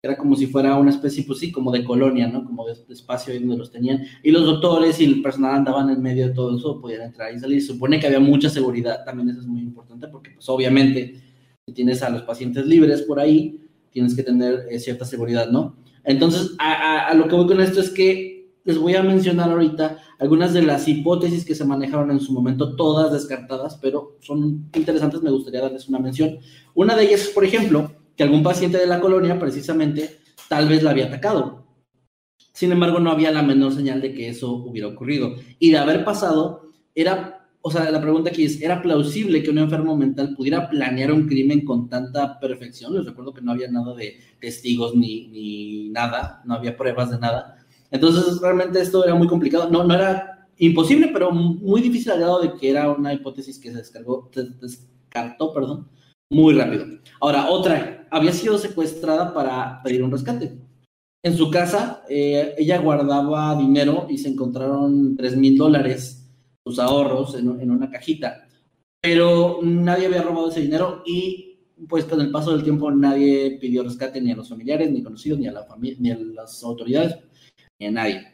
Era 0.04 0.16
como 0.16 0.34
si 0.34 0.48
fuera 0.48 0.76
una 0.76 0.90
especie, 0.90 1.22
pues 1.24 1.38
sí, 1.38 1.52
como 1.52 1.70
de 1.70 1.84
colonia, 1.84 2.26
¿no? 2.26 2.44
Como 2.44 2.66
de, 2.66 2.74
espacio 2.88 3.32
ahí 3.32 3.38
donde 3.38 3.56
los 3.56 3.70
tenían. 3.70 4.02
Y 4.24 4.32
los 4.32 4.44
doctores 4.44 5.00
y 5.00 5.04
el 5.04 5.22
personal 5.22 5.54
andaban 5.54 5.90
en 5.90 6.02
medio 6.02 6.26
de 6.26 6.34
todo 6.34 6.56
eso, 6.56 6.80
podían 6.80 7.02
entrar 7.02 7.32
y 7.32 7.38
salir. 7.38 7.62
Supone 7.62 8.00
que 8.00 8.08
había 8.08 8.18
mucha 8.18 8.50
seguridad, 8.50 9.04
también 9.04 9.28
eso 9.28 9.40
es 9.40 9.46
muy 9.46 9.60
importante, 9.60 10.08
porque 10.08 10.32
pues 10.32 10.48
obviamente 10.48 11.22
si 11.64 11.72
tienes 11.72 12.02
a 12.02 12.10
los 12.10 12.22
pacientes 12.22 12.66
libres 12.66 13.02
por 13.02 13.20
ahí, 13.20 13.60
tienes 13.92 14.14
que 14.16 14.22
tener 14.22 14.66
eh, 14.70 14.78
cierta 14.78 15.04
seguridad, 15.04 15.50
¿no? 15.50 15.76
Entonces, 16.04 16.52
a, 16.58 16.72
a- 16.72 17.08
a 17.08 17.14
lo 17.14 17.28
que 17.28 17.36
voy 17.36 17.46
con 17.46 17.60
esto 17.60 17.80
es 17.80 17.90
que 17.90 18.50
les 18.64 18.78
voy 18.78 18.94
a 18.94 19.02
mencionar 19.02 19.50
ahorita 19.50 19.98
algunas 20.18 20.52
de 20.52 20.62
las 20.62 20.86
hipótesis 20.88 21.44
que 21.44 21.54
se 21.54 21.64
manejaron 21.64 22.10
en 22.12 22.20
su 22.20 22.32
momento, 22.32 22.76
todas 22.76 23.12
descartadas, 23.12 23.76
pero 23.82 24.16
son 24.20 24.70
interesantes, 24.74 25.20
me 25.22 25.30
gustaría 25.30 25.60
darles 25.62 25.88
una 25.88 25.98
mención. 25.98 26.38
Una 26.74 26.94
de 26.96 27.04
ellas 27.04 27.22
es, 27.22 27.28
por 27.30 27.44
ejemplo, 27.44 27.92
que 28.16 28.22
algún 28.22 28.42
paciente 28.42 28.78
de 28.78 28.86
la 28.86 29.00
colonia, 29.00 29.38
precisamente, 29.38 30.18
tal 30.48 30.68
vez 30.68 30.82
la 30.82 30.90
había 30.90 31.06
atacado. 31.06 31.64
Sin 32.52 32.70
embargo, 32.72 33.00
no 33.00 33.10
había 33.10 33.30
la 33.32 33.42
menor 33.42 33.72
señal 33.74 34.00
de 34.00 34.14
que 34.14 34.28
eso 34.28 34.52
hubiera 34.52 34.88
ocurrido. 34.88 35.34
Y 35.58 35.70
de 35.70 35.78
haber 35.78 36.04
pasado, 36.04 36.68
era, 36.94 37.41
o 37.62 37.70
sea, 37.70 37.90
la 37.90 38.00
pregunta 38.00 38.30
aquí 38.30 38.44
es, 38.44 38.60
¿era 38.60 38.82
plausible 38.82 39.42
que 39.42 39.50
un 39.50 39.58
enfermo 39.58 39.96
mental 39.96 40.34
pudiera 40.36 40.68
planear 40.68 41.12
un 41.12 41.28
crimen 41.28 41.64
con 41.64 41.88
tanta 41.88 42.38
perfección? 42.40 42.94
Les 42.94 43.06
recuerdo 43.06 43.32
que 43.32 43.40
no 43.40 43.52
había 43.52 43.70
nada 43.70 43.94
de 43.94 44.18
testigos 44.40 44.94
ni, 44.96 45.28
ni 45.28 45.88
nada, 45.90 46.42
no 46.44 46.54
había 46.54 46.76
pruebas 46.76 47.10
de 47.10 47.18
nada. 47.18 47.64
Entonces, 47.90 48.40
realmente 48.40 48.80
esto 48.80 49.04
era 49.04 49.14
muy 49.14 49.28
complicado. 49.28 49.70
No, 49.70 49.84
no 49.84 49.94
era 49.94 50.48
imposible, 50.58 51.10
pero 51.12 51.30
muy 51.30 51.80
difícil 51.80 52.12
al 52.12 52.42
de 52.42 52.54
que 52.58 52.70
era 52.70 52.90
una 52.90 53.12
hipótesis 53.12 53.58
que 53.58 53.70
se 53.70 53.78
descargó, 53.78 54.30
descartó, 54.60 55.52
perdón, 55.52 55.88
muy 56.30 56.54
rápido. 56.54 56.86
Ahora, 57.20 57.48
otra, 57.50 58.06
había 58.10 58.32
sido 58.32 58.58
secuestrada 58.58 59.32
para 59.32 59.82
pedir 59.82 60.02
un 60.02 60.10
rescate. 60.10 60.58
En 61.24 61.36
su 61.36 61.50
casa, 61.50 62.02
eh, 62.08 62.54
ella 62.58 62.78
guardaba 62.78 63.54
dinero 63.56 64.06
y 64.08 64.18
se 64.18 64.28
encontraron 64.28 65.14
3 65.16 65.36
mil 65.36 65.56
dólares, 65.56 66.21
sus 66.64 66.78
ahorros, 66.78 67.34
en, 67.34 67.60
en 67.60 67.70
una 67.70 67.90
cajita. 67.90 68.46
Pero 69.00 69.58
nadie 69.62 70.06
había 70.06 70.22
robado 70.22 70.48
ese 70.48 70.60
dinero 70.60 71.02
y, 71.04 71.58
pues, 71.88 72.04
con 72.04 72.20
el 72.20 72.30
paso 72.30 72.52
del 72.52 72.62
tiempo, 72.62 72.90
nadie 72.90 73.58
pidió 73.60 73.82
rescate 73.82 74.20
ni 74.20 74.30
a 74.30 74.36
los 74.36 74.48
familiares, 74.48 74.90
ni 74.90 75.02
conocidos, 75.02 75.40
ni 75.40 75.48
a 75.48 75.52
la 75.52 75.64
familia, 75.64 75.96
ni 75.98 76.10
a 76.10 76.18
las 76.18 76.62
autoridades, 76.62 77.18
ni 77.80 77.86
a 77.86 77.90
nadie. 77.90 78.32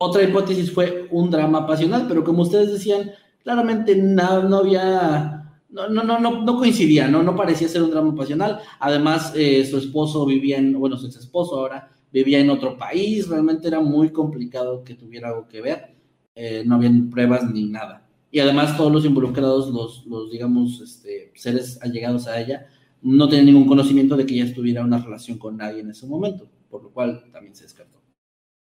Otra 0.00 0.22
hipótesis 0.22 0.72
fue 0.72 1.08
un 1.10 1.30
drama 1.30 1.66
pasional, 1.66 2.06
pero 2.08 2.24
como 2.24 2.42
ustedes 2.42 2.72
decían, 2.72 3.10
claramente 3.42 3.96
no, 3.96 4.42
no 4.44 4.58
había, 4.58 5.60
no, 5.68 5.88
no, 5.88 6.02
no, 6.02 6.42
no, 6.42 6.56
coincidía, 6.56 7.08
¿no? 7.08 7.22
no 7.22 7.34
parecía 7.34 7.68
ser 7.68 7.82
un 7.82 7.90
drama 7.90 8.14
pasional. 8.14 8.60
Además, 8.80 9.32
eh, 9.36 9.64
su 9.64 9.78
esposo 9.78 10.24
vivía 10.26 10.58
en, 10.58 10.78
bueno, 10.78 10.96
su 10.96 11.06
ex 11.06 11.16
esposo 11.16 11.58
ahora 11.58 11.90
vivía 12.10 12.40
en 12.40 12.50
otro 12.50 12.76
país, 12.76 13.28
realmente 13.28 13.68
era 13.68 13.80
muy 13.80 14.10
complicado 14.10 14.82
que 14.82 14.94
tuviera 14.94 15.28
algo 15.28 15.46
que 15.46 15.60
ver, 15.60 15.97
eh, 16.38 16.62
no 16.66 16.76
habían 16.76 17.10
pruebas 17.10 17.42
ni 17.52 17.66
nada. 17.66 18.06
Y 18.30 18.38
además 18.40 18.76
todos 18.76 18.92
los 18.92 19.04
involucrados, 19.04 19.70
los, 19.70 20.06
los 20.06 20.30
digamos, 20.30 20.80
este, 20.80 21.32
seres 21.34 21.78
allegados 21.82 22.26
a 22.28 22.40
ella, 22.40 22.66
no 23.02 23.28
tenían 23.28 23.46
ningún 23.46 23.66
conocimiento 23.66 24.16
de 24.16 24.26
que 24.26 24.34
ella 24.34 24.44
estuviera 24.44 24.80
en 24.80 24.86
una 24.88 24.98
relación 25.02 25.38
con 25.38 25.56
nadie 25.56 25.80
en 25.80 25.90
ese 25.90 26.06
momento, 26.06 26.48
por 26.70 26.82
lo 26.82 26.90
cual 26.90 27.24
también 27.32 27.54
se 27.54 27.64
descartó 27.64 27.98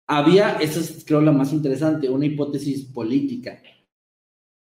había, 0.08 0.56
esa 0.56 0.80
es 0.80 1.04
creo 1.06 1.20
la 1.22 1.32
más 1.32 1.52
interesante, 1.52 2.10
una 2.10 2.26
hipótesis 2.26 2.84
política, 2.84 3.62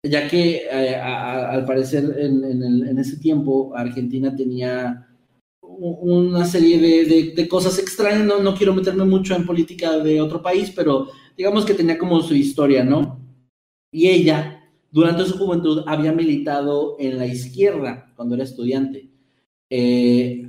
ya 0.05 0.29
que 0.29 0.63
eh, 0.71 0.97
al 0.97 1.65
parecer 1.65 2.05
en, 2.19 2.45
en 2.89 2.99
ese 2.99 3.17
tiempo 3.19 3.73
Argentina 3.77 4.35
tenía 4.35 5.09
una 5.63 6.45
serie 6.45 6.79
de, 6.79 7.05
de- 7.07 7.33
de 7.35 7.49
cosas 7.49 7.79
extrañas, 7.79 8.25
no, 8.27 8.41
no 8.41 8.55
quiero 8.55 8.75
meterme 8.75 9.05
mucho 9.05 9.35
en 9.35 9.47
política 9.47 9.99
de 9.99 10.21
otro 10.21 10.43
país, 10.43 10.73
pero 10.75 11.09
digamos 11.37 11.65
que 11.65 11.75
tenía 11.75 11.99
como 11.99 12.21
su 12.23 12.35
historia, 12.35 12.85
¿no? 12.85 13.21
Y 13.91 14.09
ella, 14.09 14.65
durante 14.91 15.25
su 15.25 15.37
juventud, 15.37 15.85
había 15.87 16.13
militado 16.13 16.97
en 16.99 17.19
la 17.19 17.27
izquierda 17.27 18.13
cuando 18.17 18.35
era 18.35 18.45
estudiante. 18.45 19.11
Eh, 19.69 20.45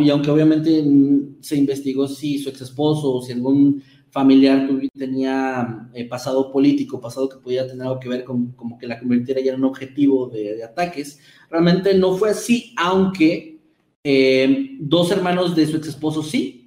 y 0.00 0.10
aunque 0.10 0.30
obviamente 0.30 0.82
mm, 0.82 1.36
se 1.40 1.56
investigó 1.56 2.08
si 2.08 2.38
su 2.38 2.48
ex 2.48 2.60
esposo 2.62 3.14
o 3.14 3.22
si 3.22 3.32
algún 3.32 3.82
familiar 4.10 4.68
tenía 4.96 5.90
eh, 5.94 6.08
pasado 6.08 6.50
político, 6.50 7.00
pasado 7.00 7.28
que 7.28 7.38
podía 7.38 7.66
tener 7.66 7.82
algo 7.82 8.00
que 8.00 8.08
ver 8.08 8.24
con 8.24 8.52
como 8.52 8.78
que 8.78 8.86
la 8.86 8.98
convirtiera 8.98 9.40
ya 9.40 9.52
en 9.52 9.60
un 9.60 9.66
objetivo 9.66 10.28
de, 10.28 10.56
de 10.56 10.64
ataques. 10.64 11.20
Realmente 11.50 11.94
no 11.94 12.16
fue 12.16 12.30
así, 12.30 12.72
aunque 12.76 13.60
eh, 14.02 14.76
dos 14.80 15.10
hermanos 15.10 15.54
de 15.54 15.66
su 15.66 15.76
ex 15.76 15.88
esposo 15.88 16.22
sí 16.22 16.63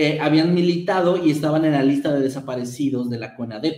eh, 0.00 0.18
habían 0.20 0.54
militado 0.54 1.10
y 1.22 1.30
estaban 1.30 1.64
en 1.64 1.72
la 1.72 1.82
lista 1.82 2.12
de 2.12 2.20
desaparecidos 2.20 3.10
de 3.10 3.18
la 3.18 3.34
CONADEP. 3.34 3.76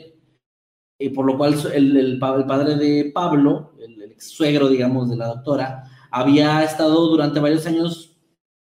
Y 0.99 1.09
por 1.09 1.25
lo 1.25 1.39
cual 1.39 1.55
el, 1.73 1.97
el 1.97 2.19
pa- 2.19 2.37
el 2.37 2.45
padre 2.45 2.77
de 2.77 3.11
Pablo, 3.13 3.73
el, 3.81 4.03
el 4.03 4.21
suegro, 4.21 4.69
digamos, 4.69 5.09
de 5.09 5.17
la 5.17 5.29
doctora, 5.29 5.85
había 6.11 6.63
estado 6.63 7.09
durante 7.09 7.41
varios 7.41 7.67
años 7.67 8.19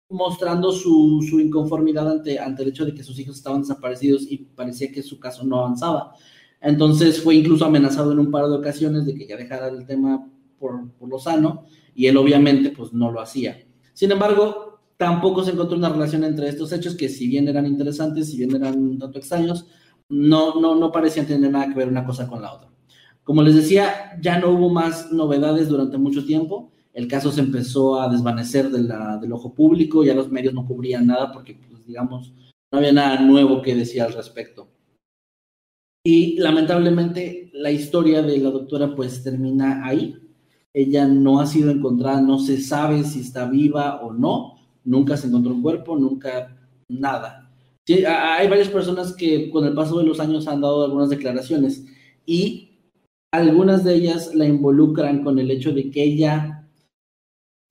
mostrando 0.10 0.72
su, 0.72 1.26
su 1.28 1.39
inconformidad 1.39 2.10
ante, 2.10 2.39
ante 2.39 2.64
el 2.64 2.70
hecho 2.70 2.86
de 2.86 2.94
que 2.94 3.04
sus 3.04 3.20
hijos 3.20 3.36
estaban 3.38 3.62
desaparecidos 3.62 4.24
y 4.30 4.38
parecía 4.38 4.91
que 4.91 5.04
su 5.04 5.20
caso 5.20 5.44
no 5.44 5.60
avanzaba. 5.60 6.14
Entonces 6.62 7.22
fue 7.22 7.36
incluso 7.36 7.66
amenazado 7.66 8.14
en 8.14 8.20
un 8.20 8.32
par 8.32 8.46
de 8.48 8.56
ocasiones 8.56 9.06
de 9.06 9.16
que 9.16 9.28
ya 9.28 9.36
dejara 9.36 9.68
el 9.68 9.86
tema 9.86 10.26
por, 10.60 10.91
por 10.94 11.10
lo 11.10 11.20
sano 11.20 11.66
y 11.94 12.08
él 12.08 12.16
obviamente 12.16 12.70
pues 12.70 12.94
no 12.94 13.12
lo 13.12 13.20
hacía. 13.20 13.58
Sin 13.94 14.12
embargo, 14.12 14.73
tampoco 14.98 15.44
se 15.44 15.52
encontró 15.52 15.78
una 15.78 15.89
relación 15.89 16.24
entre 16.24 16.50
estos 16.50 16.72
hechos 16.72 16.96
que 16.96 17.10
si 17.10 17.28
bien 17.28 17.48
eran 17.48 17.66
interesantes, 17.66 18.30
si 18.30 18.38
bien 18.38 18.56
eran 18.56 18.80
un 18.80 19.00
tanto 19.00 19.20
extraños, 19.20 19.68
no, 20.10 20.60
no, 20.60 20.76
no 20.76 20.91
parecían 20.91 21.26
tener 21.26 21.52
nada 21.52 21.68
que 21.68 21.76
ver 21.76 21.88
una 21.88 22.06
cosa 22.06 22.28
con 22.28 22.41
la 22.41 22.54
otra. 22.54 22.70
Como 23.24 23.41
les 23.41 23.56
decía, 23.56 24.18
ya 24.22 24.39
no 24.39 24.50
hubo 24.52 24.70
más 24.70 25.12
novedades 25.12 25.70
durante 25.70 25.98
mucho 25.98 26.26
tiempo 26.26 26.74
el 26.94 27.08
caso 27.08 27.32
se 27.32 27.41
empezó 27.41 28.00
a 28.00 28.08
desvanecer 28.08 28.70
del 28.70 29.34
ojo 29.34 29.54
público, 29.54 30.04
ya 30.04 30.14
los 30.14 30.30
medios 30.30 30.54
no 30.54 30.66
cubrían 30.66 31.08
nada 31.08 31.32
porque, 31.32 31.56
pues, 31.56 31.86
digamos, 31.86 32.32
no 32.72 32.78
había 32.78 32.94
nada 32.94 33.20
nuevo 33.20 33.62
que 33.64 33.76
decir 33.76 34.02
al 34.04 34.14
respecto. 34.14 34.70
Y 36.06 36.38
lamentablemente 36.39 37.50
la 37.54 37.72
historia 37.72 38.22
de 38.22 38.38
la 38.38 38.52
doctora 38.52 38.94
pues 38.94 39.24
termina 39.24 39.86
ahí. 39.86 40.20
Ella 40.74 41.08
no 41.08 41.39
ha 41.39 41.46
sido 41.46 41.72
encontrada, 41.72 42.22
no 42.22 42.39
se 42.39 42.62
sabe 42.62 43.04
si 43.04 43.22
está 43.22 43.50
viva 43.50 44.02
o 44.02 44.12
no, 44.12 44.53
nunca 44.84 45.18
se 45.18 45.28
encontró 45.28 45.54
un 45.54 45.62
cuerpo, 45.62 45.98
nunca 45.98 46.56
nada. 46.90 47.52
Hay 47.88 48.48
varias 48.48 48.70
personas 48.70 49.14
que 49.14 49.50
con 49.50 49.66
el 49.66 49.74
paso 49.74 49.98
de 50.00 50.06
los 50.06 50.20
años 50.20 50.48
han 50.48 50.62
dado 50.62 50.86
algunas 50.86 51.10
declaraciones 51.10 51.86
y 52.26 52.80
algunas 53.32 53.84
de 53.84 53.96
ellas 53.96 54.34
la 54.34 54.46
involucran 54.46 55.24
con 55.24 55.40
el 55.40 55.52
hecho 55.52 55.74
de 55.74 55.90
que 55.92 56.04
ella 56.04 56.64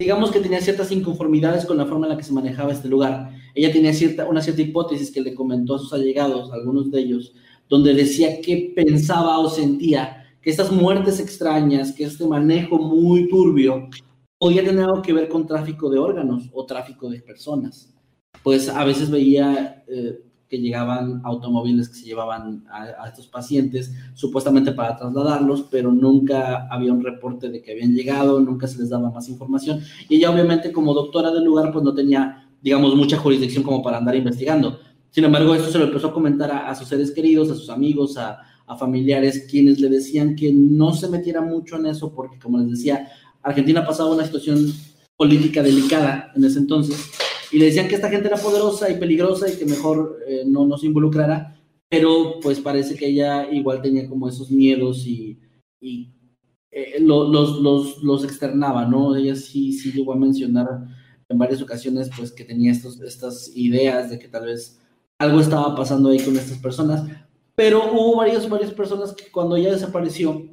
digamos 0.03 0.33
que 0.33 0.41
tenía 0.41 0.61
ciertas 0.61 0.91
inconformidades 0.91 1.65
con 1.65 1.79
la 1.79 1.87
forma 1.87 2.07
en 2.07 2.11
la 2.11 2.17
que 2.17 2.25
se 2.25 2.33
manejaba 2.33 2.73
este 2.73 2.89
lugar. 2.89 3.31
Ella 3.55 3.73
tenía 3.73 3.93
cierta, 3.93 4.27
una 4.27 4.43
cierta 4.43 4.63
hipótesis 4.63 5.13
que 5.13 5.21
le 5.21 5.35
comentó 5.35 5.77
a 5.77 5.79
sus 5.79 5.93
allegados, 5.93 6.53
algunos 6.53 6.91
de 6.91 7.01
ellos, 7.01 7.33
donde 7.69 7.95
decía 7.95 8.41
que 8.41 8.73
pensaba 8.75 9.39
o 9.39 9.49
sentía 9.49 10.27
que 10.43 10.51
estas 10.51 10.73
muertes 10.73 11.21
extrañas, 11.21 11.93
que 11.93 12.05
este 12.05 12.27
manejo 12.27 12.79
muy 12.79 13.29
turbio, 13.29 13.89
podía 14.43 14.65
tener 14.65 14.87
algo 14.87 15.03
que 15.03 15.13
ver 15.13 15.29
con 15.29 15.47
tráfico 15.47 15.89
de 15.89 16.01
órganos 16.01 16.51
o 16.53 16.67
tráfico 16.67 17.09
de 17.09 17.21
personas. 17.21 17.95
Pues 18.43 18.69
a 18.69 18.83
veces 18.83 19.09
veía 19.09 19.85
eh, 19.87 20.19
que 20.49 20.59
llegaban 20.59 21.21
automóviles 21.23 21.89
que 21.89 21.95
se 21.95 22.07
llevaban 22.07 22.65
a, 22.69 23.07
estos 23.07 23.29
pacientes, 23.29 23.93
supuestamente 24.15 24.73
para 24.73 24.97
trasladarlos, 24.97 25.69
pero 25.71 25.93
nunca 25.93 26.67
había 26.69 26.93
un 26.93 27.05
reporte 27.05 27.51
de 27.51 27.63
que 27.63 27.71
habían 27.71 27.95
llegado, 27.95 28.41
nunca 28.41 28.67
se 28.67 28.79
les 28.81 28.89
daba 28.89 29.13
más 29.13 29.29
información. 29.29 29.79
Y 30.09 30.17
ella 30.17 30.33
obviamente 30.33 30.73
como 30.73 30.93
doctora 30.93 31.31
del 31.31 31.45
lugar, 31.45 31.71
pues 31.73 31.85
no 31.85 31.95
tenía, 31.95 32.51
digamos, 32.61 32.97
mucha 32.97 33.19
jurisdicción 33.19 33.63
como 33.63 33.81
para 33.81 33.99
andar 33.99 34.17
investigando. 34.17 34.81
Sin 35.11 35.23
embargo, 35.23 35.55
esto 35.55 35.71
se 35.71 35.79
lo 35.79 35.85
empezó 35.85 36.09
a 36.09 36.13
comentar 36.13 36.51
a, 36.51 36.75
sus 36.75 36.89
seres 36.89 37.13
queridos, 37.13 37.49
a 37.49 37.55
sus 37.55 37.71
amigos, 37.71 38.19
a, 38.19 38.41
a 38.67 38.77
familiares, 38.77 39.47
quienes 39.49 39.79
le 39.79 39.89
decían 39.89 40.35
que 40.35 40.53
no 40.53 40.95
se 40.95 41.09
metiera 41.09 41.41
mucho 41.41 41.77
en 41.77 41.87
eso, 41.87 42.13
porque 42.13 42.41
como 42.41 42.59
les 42.59 42.71
decía, 42.71 43.09
Argentina 43.43 43.87
pasaba 43.87 44.15
una 44.15 44.25
situación 44.25 44.73
política 45.17 45.63
delicada 45.63 46.33
en 46.35 46.45
ese 46.45 46.59
entonces 46.59 47.11
y 47.53 47.59
le 47.59 47.67
decían 47.67 47.87
que 47.87 47.95
esta 47.95 48.09
gente 48.09 48.29
era 48.29 48.39
poderosa 48.39 48.91
y 48.91 48.99
peligrosa 48.99 49.49
y 49.49 49.57
que 49.57 49.67
mejor 49.67 50.19
eh, 50.27 50.45
no 50.47 50.67
nos 50.67 50.83
involucrara, 50.85 51.61
pero 51.89 52.41
pues 52.41 52.61
parece 52.61 52.97
que 52.97 53.07
ella 53.07 53.51
igual 53.53 53.83
tenía 53.83 54.09
como 54.09 54.27
esos 54.29 54.51
miedos 54.51 55.07
y, 55.07 55.39
y 55.79 56.15
eh, 56.71 56.99
los, 57.01 57.61
los, 57.61 58.03
los, 58.03 58.25
externaba, 58.25 58.87
¿no? 58.87 59.15
Ella 59.15 59.37
sí, 59.37 59.75
sí 59.75 59.93
llegó 59.93 60.15
a 60.15 60.17
mencionar 60.17 60.67
en 61.29 61.39
varias 61.39 61.61
ocasiones 61.61 62.11
pues 62.17 62.33
que 62.33 62.45
tenía 62.45 62.73
estos, 62.73 63.01
estas 63.03 63.55
ideas 63.55 64.09
de 64.09 64.19
que 64.19 64.29
tal 64.29 64.47
vez 64.47 64.81
algo 65.19 65.41
estaba 65.41 65.77
pasando 65.77 66.09
ahí 66.09 66.21
con 66.21 66.37
estas 66.37 66.59
personas, 66.59 67.05
pero 67.55 67.93
hubo 67.93 68.17
varias, 68.17 68.49
varias 68.49 68.73
personas 68.73 69.13
que 69.13 69.31
cuando 69.31 69.57
ella 69.57 69.73
desapareció 69.73 70.52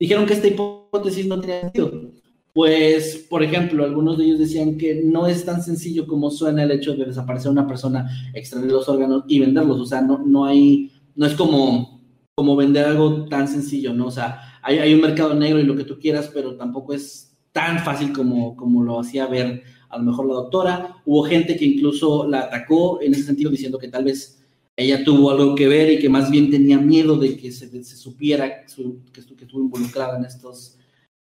dijeron 0.00 0.26
que 0.26 0.32
esta 0.32 0.48
hipótesis 0.48 1.26
no 1.26 1.40
tenía 1.40 1.60
sentido 1.60 2.10
pues, 2.52 3.26
por 3.30 3.42
ejemplo, 3.42 3.84
algunos 3.84 4.18
de 4.18 4.24
ellos 4.24 4.38
decían 4.40 4.76
que 4.76 5.02
no 5.04 5.26
es 5.26 5.44
tan 5.44 5.62
sencillo 5.62 6.06
como 6.06 6.30
suena 6.30 6.64
el 6.64 6.72
hecho 6.72 6.94
de 6.94 7.04
desaparecer 7.04 7.50
una 7.50 7.66
persona, 7.66 8.10
extraer 8.34 8.66
los 8.66 8.88
órganos 8.88 9.24
y 9.28 9.38
venderlos. 9.38 9.78
O 9.78 9.86
sea, 9.86 10.00
no, 10.00 10.18
no 10.18 10.44
hay, 10.46 10.90
no 11.14 11.26
es 11.26 11.34
como, 11.34 12.02
como 12.34 12.56
vender 12.56 12.86
algo 12.86 13.26
tan 13.26 13.46
sencillo, 13.46 13.94
¿no? 13.94 14.06
O 14.06 14.10
sea, 14.10 14.40
hay, 14.62 14.78
hay 14.78 14.94
un 14.94 15.00
mercado 15.00 15.34
negro 15.34 15.60
y 15.60 15.64
lo 15.64 15.76
que 15.76 15.84
tú 15.84 15.98
quieras, 16.00 16.30
pero 16.34 16.56
tampoco 16.56 16.92
es 16.92 17.36
tan 17.52 17.78
fácil 17.80 18.12
como, 18.12 18.56
como 18.56 18.82
lo 18.82 18.98
hacía 18.98 19.26
ver 19.26 19.62
a 19.88 19.98
lo 19.98 20.04
mejor 20.04 20.26
la 20.26 20.34
doctora. 20.34 20.96
Hubo 21.06 21.22
gente 21.22 21.56
que 21.56 21.64
incluso 21.64 22.26
la 22.26 22.40
atacó 22.40 23.00
en 23.00 23.14
ese 23.14 23.22
sentido 23.22 23.50
diciendo 23.50 23.78
que 23.78 23.88
tal 23.88 24.04
vez 24.04 24.39
ella 24.80 25.04
tuvo 25.04 25.30
algo 25.30 25.54
que 25.54 25.68
ver 25.68 25.90
y 25.92 25.98
que 25.98 26.08
más 26.08 26.30
bien 26.30 26.50
tenía 26.50 26.78
miedo 26.78 27.16
de 27.16 27.36
que 27.36 27.52
se, 27.52 27.68
se 27.84 27.96
supiera 27.96 28.64
que, 28.64 28.66
que 29.12 29.44
estuvo 29.44 29.60
involucrada 29.60 30.18
en 30.18 30.24
estos 30.24 30.76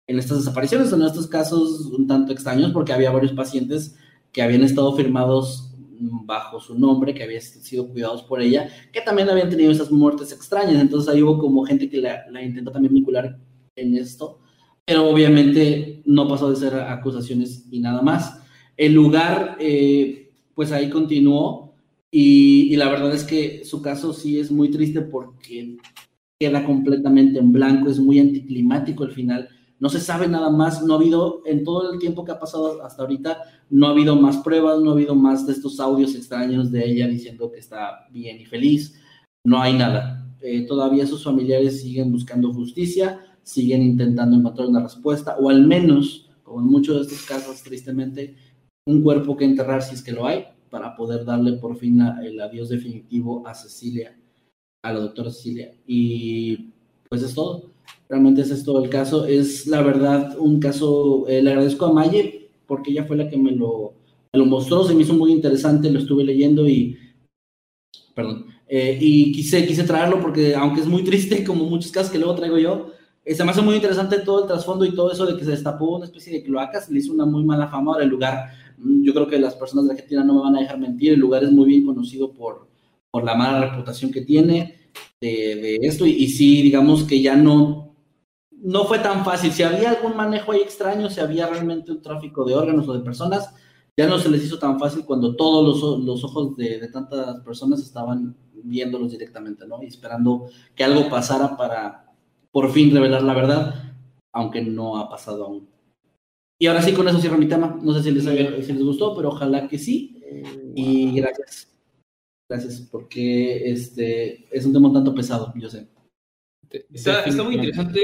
en 0.06 0.18
estas 0.18 0.38
desapariciones, 0.38 0.92
en 0.92 1.02
estos 1.02 1.28
casos 1.28 1.86
un 1.86 2.08
tanto 2.08 2.32
extraños, 2.32 2.72
porque 2.72 2.92
había 2.92 3.12
varios 3.12 3.32
pacientes 3.32 3.96
que 4.32 4.42
habían 4.42 4.64
estado 4.64 4.96
firmados 4.96 5.72
bajo 6.00 6.58
su 6.58 6.76
nombre, 6.76 7.14
que 7.14 7.22
habían 7.22 7.42
sido 7.42 7.88
cuidados 7.88 8.22
por 8.24 8.40
ella, 8.42 8.68
que 8.92 9.02
también 9.02 9.30
habían 9.30 9.50
tenido 9.50 9.70
esas 9.70 9.92
muertes 9.92 10.32
extrañas. 10.32 10.80
Entonces 10.80 11.08
ahí 11.14 11.22
hubo 11.22 11.38
como 11.38 11.64
gente 11.64 11.88
que 11.88 11.98
la, 11.98 12.28
la 12.28 12.42
intentó 12.42 12.72
también 12.72 12.92
vincular 12.92 13.38
en 13.76 13.96
esto, 13.96 14.40
pero 14.84 15.08
obviamente 15.08 16.02
no 16.04 16.26
pasó 16.26 16.50
de 16.50 16.56
ser 16.56 16.74
acusaciones 16.74 17.66
y 17.70 17.78
nada 17.78 18.02
más. 18.02 18.42
El 18.76 18.94
lugar, 18.94 19.58
eh, 19.60 20.32
pues 20.54 20.72
ahí 20.72 20.90
continuó 20.90 21.69
y, 22.12 22.74
la 22.76 22.88
verdad 22.88 23.14
es 23.14 23.24
que 23.24 23.64
su 23.64 23.82
caso 23.82 24.12
sí 24.12 24.38
es 24.38 24.50
muy 24.50 24.70
triste 24.70 25.00
porque 25.00 25.76
queda 26.40 26.64
completamente 26.64 27.38
en 27.38 27.52
blanco, 27.52 27.88
es 27.88 28.00
muy 28.00 28.18
anticlimático 28.18 29.04
al 29.04 29.12
final. 29.12 29.48
No 29.78 29.88
se 29.88 30.00
sabe 30.00 30.26
nada 30.26 30.50
más, 30.50 30.82
no 30.82 30.94
ha 30.94 30.96
habido, 30.96 31.42
en 31.46 31.64
todo 31.64 31.92
el 31.92 31.98
tiempo 31.98 32.24
que 32.24 32.32
ha 32.32 32.38
pasado 32.38 32.82
hasta 32.82 33.02
ahorita, 33.02 33.38
no 33.70 33.86
ha 33.86 33.90
habido 33.90 34.16
más 34.16 34.38
pruebas, 34.38 34.80
no 34.80 34.90
ha 34.90 34.92
habido 34.94 35.14
más 35.14 35.46
de 35.46 35.52
estos 35.52 35.78
audios 35.78 36.14
extraños 36.14 36.70
de 36.70 36.84
ella 36.84 37.06
diciendo 37.06 37.50
que 37.50 37.60
está 37.60 38.06
bien 38.10 38.40
y 38.40 38.44
feliz, 38.44 39.00
no 39.44 39.60
hay 39.60 39.74
nada. 39.74 40.26
Eh, 40.42 40.66
todavía 40.66 41.06
sus 41.06 41.22
familiares 41.22 41.80
siguen 41.80 42.10
buscando 42.10 42.52
justicia, 42.52 43.20
siguen 43.42 43.82
intentando 43.82 44.36
encontrar 44.36 44.68
una 44.68 44.82
respuesta, 44.82 45.36
o 45.38 45.48
al 45.48 45.66
menos, 45.66 46.28
como 46.42 46.60
en 46.60 46.66
muchos 46.66 46.96
de 46.96 47.02
estos 47.02 47.26
casos, 47.26 47.62
tristemente, 47.62 48.36
un 48.86 49.02
cuerpo 49.02 49.36
que 49.36 49.44
enterrar 49.44 49.82
si 49.82 49.94
es 49.94 50.02
que 50.02 50.12
lo 50.12 50.26
hay, 50.26 50.44
para 50.70 50.94
poder 50.94 51.24
darle 51.24 51.54
por 51.54 51.76
fin 51.76 52.00
el 52.22 52.40
adiós 52.40 52.68
definitivo 52.68 53.46
a 53.46 53.54
Cecilia, 53.54 54.16
a 54.82 54.92
la 54.92 55.00
doctora 55.00 55.30
Cecilia. 55.30 55.74
Y 55.86 56.70
pues 57.08 57.22
es 57.22 57.34
todo. 57.34 57.70
Realmente 58.08 58.42
ese 58.42 58.54
es 58.54 58.64
todo 58.64 58.82
el 58.82 58.90
caso. 58.90 59.26
Es 59.26 59.66
la 59.66 59.82
verdad 59.82 60.36
un 60.38 60.60
caso, 60.60 61.26
eh, 61.28 61.42
le 61.42 61.50
agradezco 61.50 61.86
a 61.86 61.92
Maye 61.92 62.50
porque 62.66 62.92
ella 62.92 63.04
fue 63.04 63.16
la 63.16 63.28
que 63.28 63.36
me 63.36 63.50
lo, 63.50 63.94
lo 64.32 64.46
mostró, 64.46 64.84
se 64.84 64.94
me 64.94 65.02
hizo 65.02 65.14
muy 65.14 65.32
interesante, 65.32 65.90
lo 65.90 65.98
estuve 65.98 66.22
leyendo 66.24 66.68
y, 66.68 66.96
perdón, 68.14 68.46
eh, 68.68 68.96
y 69.00 69.32
quise, 69.32 69.66
quise 69.66 69.82
traerlo 69.82 70.20
porque 70.20 70.54
aunque 70.54 70.80
es 70.80 70.86
muy 70.86 71.02
triste, 71.02 71.42
como 71.46 71.64
muchos 71.64 71.90
casos 71.90 72.12
que 72.12 72.18
luego 72.18 72.36
traigo 72.36 72.58
yo, 72.58 72.92
eh, 73.24 73.34
se 73.34 73.44
me 73.44 73.50
hace 73.50 73.60
muy 73.60 73.74
interesante 73.74 74.20
todo 74.20 74.42
el 74.42 74.46
trasfondo 74.46 74.84
y 74.84 74.94
todo 74.94 75.12
eso 75.12 75.26
de 75.26 75.36
que 75.36 75.44
se 75.44 75.50
destapó 75.50 75.96
una 75.96 76.06
especie 76.06 76.32
de 76.32 76.42
cloacas, 76.42 76.88
le 76.88 77.00
hizo 77.00 77.12
una 77.12 77.26
muy 77.26 77.44
mala 77.44 77.68
fama 77.68 77.92
ahora 77.92 78.04
el 78.04 78.10
lugar. 78.10 78.52
Yo 79.02 79.12
creo 79.12 79.26
que 79.26 79.38
las 79.38 79.54
personas 79.54 79.86
de 79.86 79.92
Argentina 79.92 80.24
no 80.24 80.34
me 80.34 80.40
van 80.40 80.56
a 80.56 80.60
dejar 80.60 80.78
mentir, 80.78 81.12
el 81.12 81.20
lugar 81.20 81.44
es 81.44 81.52
muy 81.52 81.66
bien 81.66 81.84
conocido 81.84 82.32
por, 82.32 82.68
por 83.10 83.24
la 83.24 83.34
mala 83.34 83.70
reputación 83.70 84.10
que 84.10 84.22
tiene 84.22 84.90
de, 85.20 85.56
de 85.56 85.78
esto 85.82 86.06
y, 86.06 86.28
sí, 86.28 86.62
digamos 86.62 87.04
que 87.04 87.20
ya 87.20 87.36
no 87.36 87.90
no 88.62 88.84
fue 88.84 88.98
tan 88.98 89.24
fácil. 89.24 89.52
Si 89.52 89.62
había 89.62 89.90
algún 89.90 90.16
manejo 90.16 90.52
ahí 90.52 90.60
extraño, 90.60 91.08
si 91.08 91.20
había 91.20 91.46
realmente 91.46 91.92
un 91.92 92.02
tráfico 92.02 92.44
de 92.44 92.54
órganos 92.54 92.86
o 92.88 92.92
de 92.92 93.00
personas, 93.00 93.54
ya 93.96 94.06
no 94.06 94.18
se 94.18 94.30
les 94.30 94.44
hizo 94.44 94.58
tan 94.58 94.78
fácil 94.78 95.04
cuando 95.04 95.34
todos 95.36 96.02
los, 96.04 96.24
ojos 96.24 96.56
de, 96.56 96.88
tantas 96.88 97.40
personas 97.40 97.80
estaban 97.80 98.36
viéndolos 98.52 99.12
directamente, 99.12 99.66
¿no? 99.66 99.82
Y 99.82 99.86
esperando 99.86 100.46
que 100.74 100.84
algo 100.84 101.08
pasara 101.08 101.56
para 101.56 102.12
por 102.52 102.70
fin 102.70 102.92
revelar 102.92 103.22
la 103.22 103.34
verdad, 103.34 103.94
aunque 104.32 104.62
no 104.62 104.98
ha 104.98 105.08
pasado 105.08 105.44
aún. 105.44 105.68
Y 106.62 106.66
ahora 106.66 106.82
sí, 106.82 106.92
con 106.92 107.08
eso 107.08 107.18
cierro 107.18 107.38
mi 107.38 107.48
tema. 107.48 107.78
No 107.82 107.94
sé 107.94 108.02
si 108.02 108.10
les, 108.10 108.22
si 108.22 108.72
les 108.74 108.82
gustó, 108.82 109.16
pero 109.16 109.30
ojalá 109.30 109.66
que 109.66 109.78
sí. 109.78 110.22
Y 110.76 111.10
gracias. 111.16 111.72
Gracias, 112.46 112.86
porque 112.92 113.70
este 113.70 114.46
es 114.50 114.66
un 114.66 114.74
tema 114.74 114.88
un 114.88 114.94
tanto 114.94 115.14
pesado, 115.14 115.54
yo 115.56 115.70
sé. 115.70 115.88
Está, 116.92 117.24
está 117.24 117.42
muy 117.42 117.54
interesante 117.54 118.02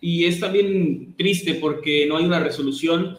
y 0.00 0.24
es 0.24 0.40
también 0.40 1.14
triste 1.16 1.54
porque 1.56 2.06
no 2.06 2.16
hay 2.16 2.24
una 2.24 2.40
resolución. 2.40 3.18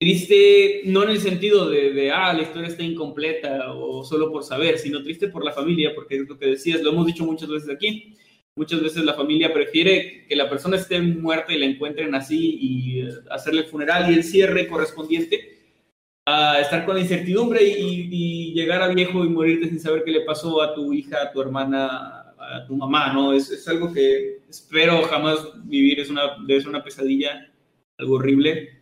Triste 0.00 0.82
no 0.86 1.04
en 1.04 1.10
el 1.10 1.20
sentido 1.20 1.68
de, 1.68 1.92
de, 1.92 2.10
ah, 2.10 2.32
la 2.32 2.42
historia 2.42 2.68
está 2.68 2.82
incompleta 2.82 3.72
o 3.72 4.02
solo 4.02 4.32
por 4.32 4.42
saber, 4.42 4.78
sino 4.78 5.04
triste 5.04 5.28
por 5.28 5.44
la 5.44 5.52
familia, 5.52 5.92
porque 5.94 6.16
es 6.16 6.28
lo 6.28 6.36
que 6.36 6.46
decías, 6.46 6.82
lo 6.82 6.90
hemos 6.90 7.06
dicho 7.06 7.24
muchas 7.24 7.48
veces 7.48 7.68
aquí. 7.68 8.16
Muchas 8.60 8.82
veces 8.82 9.04
la 9.04 9.14
familia 9.14 9.54
prefiere 9.54 10.26
que 10.28 10.36
la 10.36 10.50
persona 10.50 10.76
esté 10.76 11.00
muerta 11.00 11.50
y 11.50 11.58
la 11.58 11.64
encuentren 11.64 12.14
así 12.14 12.58
y 12.60 13.00
eh, 13.00 13.08
hacerle 13.30 13.62
el 13.62 13.68
funeral 13.68 14.10
y 14.10 14.18
el 14.18 14.22
cierre 14.22 14.68
correspondiente 14.68 15.80
a 16.26 16.60
estar 16.60 16.84
con 16.84 16.96
la 16.96 17.00
incertidumbre 17.00 17.64
y, 17.66 18.10
y, 18.12 18.52
llegar 18.52 18.82
a 18.82 18.88
viejo 18.88 19.24
y 19.24 19.30
morirte 19.30 19.66
sin 19.66 19.80
saber 19.80 20.04
qué 20.04 20.10
le 20.10 20.26
pasó 20.26 20.60
a 20.60 20.74
tu 20.74 20.92
hija, 20.92 21.22
a 21.22 21.32
tu 21.32 21.40
hermana, 21.40 22.34
a 22.38 22.66
tu 22.66 22.76
mamá, 22.76 23.14
¿no? 23.14 23.32
Es, 23.32 23.50
es 23.50 23.66
algo 23.66 23.94
que 23.94 24.42
espero 24.46 25.04
jamás 25.04 25.38
vivir, 25.64 25.98
es 25.98 26.10
una, 26.10 26.36
debe 26.46 26.60
ser 26.60 26.68
una 26.68 26.84
pesadilla, 26.84 27.50
algo 27.96 28.16
horrible. 28.16 28.78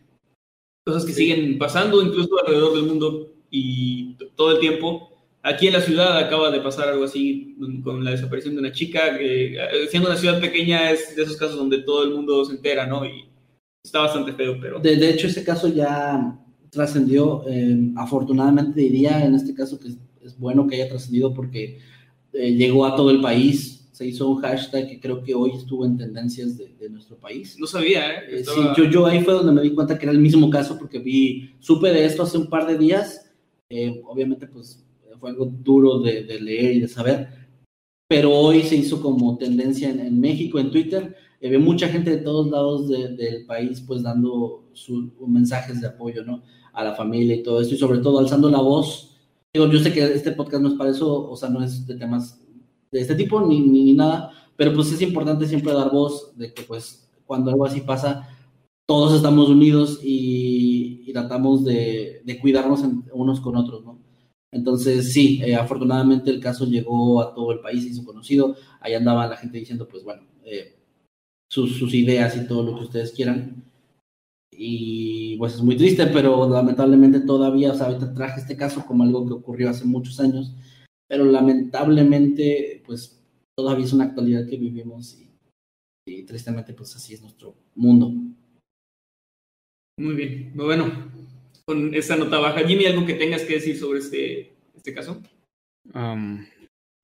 Cosas 0.85 1.05
que 1.05 1.13
siguen 1.13 1.57
pasando 1.57 2.01
incluso 2.01 2.37
alrededor 2.37 2.73
del 2.75 2.83
mundo 2.83 3.31
y 3.49 4.15
todo 4.35 4.51
el 4.51 4.59
tiempo. 4.59 5.08
Aquí 5.49 5.67
en 5.67 5.73
la 5.73 5.81
ciudad 5.81 6.17
acaba 6.17 6.51
de 6.51 6.61
pasar 6.61 6.89
algo 6.89 7.05
así 7.05 7.55
con 7.83 8.03
la 8.03 8.11
desaparición 8.11 8.53
de 8.53 8.59
una 8.59 8.71
chica, 8.71 9.17
que 9.17 9.55
eh, 9.55 9.87
siendo 9.89 10.09
una 10.09 10.17
ciudad 10.17 10.39
pequeña 10.39 10.91
es 10.91 11.15
de 11.15 11.23
esos 11.23 11.37
casos 11.37 11.57
donde 11.57 11.79
todo 11.79 12.03
el 12.03 12.13
mundo 12.13 12.45
se 12.45 12.53
entera, 12.53 12.85
¿no? 12.85 13.03
Y 13.05 13.25
está 13.83 13.99
bastante 13.99 14.33
feo, 14.33 14.57
pero... 14.61 14.79
De, 14.79 14.95
de 14.95 15.09
hecho, 15.09 15.27
ese 15.27 15.43
caso 15.43 15.67
ya 15.67 16.39
trascendió, 16.69 17.43
eh, 17.47 17.91
afortunadamente 17.95 18.79
diría 18.79 19.25
en 19.25 19.33
este 19.33 19.55
caso 19.55 19.79
que 19.79 19.87
es 20.21 20.37
bueno 20.37 20.67
que 20.67 20.75
haya 20.75 20.89
trascendido 20.89 21.33
porque 21.33 21.79
eh, 22.33 22.53
llegó 22.53 22.85
a 22.85 22.95
todo 22.95 23.09
el 23.09 23.21
país, 23.21 23.89
se 23.91 24.05
hizo 24.05 24.29
un 24.29 24.41
hashtag 24.41 24.87
que 24.87 24.99
creo 24.99 25.23
que 25.23 25.33
hoy 25.33 25.51
estuvo 25.55 25.85
en 25.85 25.97
tendencias 25.97 26.57
de, 26.57 26.69
nuestro 26.89 27.17
país. 27.17 27.57
No 27.59 27.67
sabía, 27.67 28.11
¿eh? 28.11 28.23
eh 28.29 28.43
sí, 28.43 28.61
yo, 28.75 28.85
yo 28.85 29.05
ahí 29.05 29.23
fue 29.23 29.33
donde 29.33 29.51
me 29.51 29.61
di 29.61 29.73
cuenta 29.73 29.97
que 29.97 30.05
era 30.05 30.11
el 30.11 30.19
mismo 30.19 30.49
caso 30.49 30.77
porque 30.77 30.99
vi, 30.99 31.55
supe 31.59 31.89
de 31.89 32.05
esto 32.05 32.23
hace 32.23 32.37
un 32.37 32.49
par 32.49 32.67
de 32.67 32.77
días, 32.77 33.31
eh, 33.69 34.01
obviamente 34.05 34.47
pues 34.47 34.83
fue 35.19 35.29
algo 35.29 35.45
duro 35.45 35.99
de, 35.99 36.23
leer 36.39 36.75
y 36.75 36.79
de 36.81 36.87
saber, 36.87 37.27
pero 38.07 38.31
hoy 38.33 38.63
se 38.63 38.75
hizo 38.75 39.01
como 39.01 39.37
tendencia 39.37 39.89
en, 39.89 40.19
México, 40.19 40.59
en 40.59 40.71
Twitter, 40.71 41.15
ve 41.41 41.57
mucha 41.57 41.87
gente 41.87 42.11
de 42.11 42.17
todos 42.17 42.49
lados 42.49 42.89
del 42.89 43.45
país 43.45 43.81
pues 43.81 44.03
dando 44.03 44.69
sus 44.73 45.11
mensajes 45.27 45.81
de 45.81 45.87
apoyo, 45.87 46.23
¿no? 46.23 46.43
A 46.73 46.83
la 46.83 46.95
familia 46.95 47.35
y 47.35 47.43
todo 47.43 47.61
esto, 47.61 47.75
y 47.75 47.77
sobre 47.77 47.99
todo 47.99 48.19
alzando 48.19 48.49
la 48.49 48.61
voz 48.61 49.09
Digo, 49.53 49.67
yo 49.67 49.79
sé 49.79 49.91
que 49.91 50.03
este 50.03 50.31
podcast 50.31 50.61
no 50.61 50.69
es 50.69 50.75
para 50.75 50.91
eso, 50.91 51.27
o 51.27 51.35
sea, 51.35 51.49
no 51.49 51.63
es 51.63 51.87
de 51.87 51.95
temas 51.95 52.39
de 52.91 53.01
este 53.01 53.15
tipo 53.15 53.41
ni, 53.41 53.61
ni, 53.61 53.93
nada, 53.93 54.31
pero 54.55 54.73
pues 54.73 54.91
es 54.91 55.01
importante 55.01 55.47
siempre 55.47 55.73
dar 55.73 55.91
voz 55.91 56.37
de 56.37 56.53
que 56.53 56.63
pues 56.63 57.09
cuando 57.25 57.49
algo 57.49 57.65
así 57.65 57.81
pasa, 57.81 58.27
todos 58.85 59.15
estamos 59.15 59.49
unidos 59.49 59.99
y, 60.03 61.11
tratamos 61.11 61.65
de, 61.65 62.21
de 62.23 62.39
cuidarnos 62.39 62.83
unos 63.11 63.39
con 63.39 63.55
otros, 63.55 63.83
¿no? 63.83 63.97
Entonces, 64.51 65.13
sí, 65.13 65.41
eh, 65.43 65.55
afortunadamente 65.55 66.31
el 66.31 66.39
caso 66.39 66.65
llegó 66.65 67.21
a 67.21 67.33
todo 67.33 67.51
el 67.51 67.59
país, 67.59 67.85
y 67.85 67.89
hizo 67.89 68.05
conocido. 68.05 68.55
Ahí 68.79 68.93
andaba 68.93 69.27
la 69.27 69.37
gente 69.37 69.59
diciendo, 69.59 69.87
pues 69.87 70.03
bueno, 70.03 70.23
eh, 70.43 70.75
sus, 71.49 71.93
ideas 71.93 72.35
y 72.35 72.47
todo 72.47 72.63
lo 72.63 72.75
que 72.77 72.85
ustedes 72.85 73.11
quieran. 73.11 73.63
Y 74.51 75.37
pues 75.37 75.55
es 75.55 75.61
muy 75.61 75.77
triste, 75.77 76.07
pero 76.07 76.49
lamentablemente 76.49 77.21
todavía, 77.21 77.71
o 77.71 77.75
sea, 77.75 77.87
ahorita 77.87 78.13
traje 78.13 78.41
este 78.41 78.57
caso 78.57 78.85
como 78.85 79.03
algo 79.03 79.25
que 79.25 79.33
ocurrió 79.33 79.69
hace 79.69 79.85
muchos 79.85 80.19
años, 80.19 80.53
pero 81.07 81.25
lamentablemente, 81.25 82.83
pues 82.85 83.23
todavía 83.55 83.85
es 83.85 83.93
una 83.93 84.05
actualidad 84.05 84.47
que 84.47 84.57
vivimos 84.57 85.17
y, 85.17 85.31
y 86.05 86.23
tristemente, 86.23 86.73
pues 86.73 86.95
así 86.95 87.13
es 87.13 87.21
nuestro 87.21 87.55
mundo. 87.75 88.11
Muy 89.97 90.15
bien, 90.15 90.51
bueno, 90.55 90.85
con 91.69 91.93
esa 91.93 92.15
nota 92.15 92.39
baja. 92.39 92.67
Jimmy, 92.67 92.87
¿algo 92.87 93.05
que 93.05 93.13
tengas 93.13 93.43
que 93.43 93.53
decir 93.53 93.77
sobre 93.77 93.99
este, 93.99 94.53
este 94.75 94.91
caso? 94.91 95.21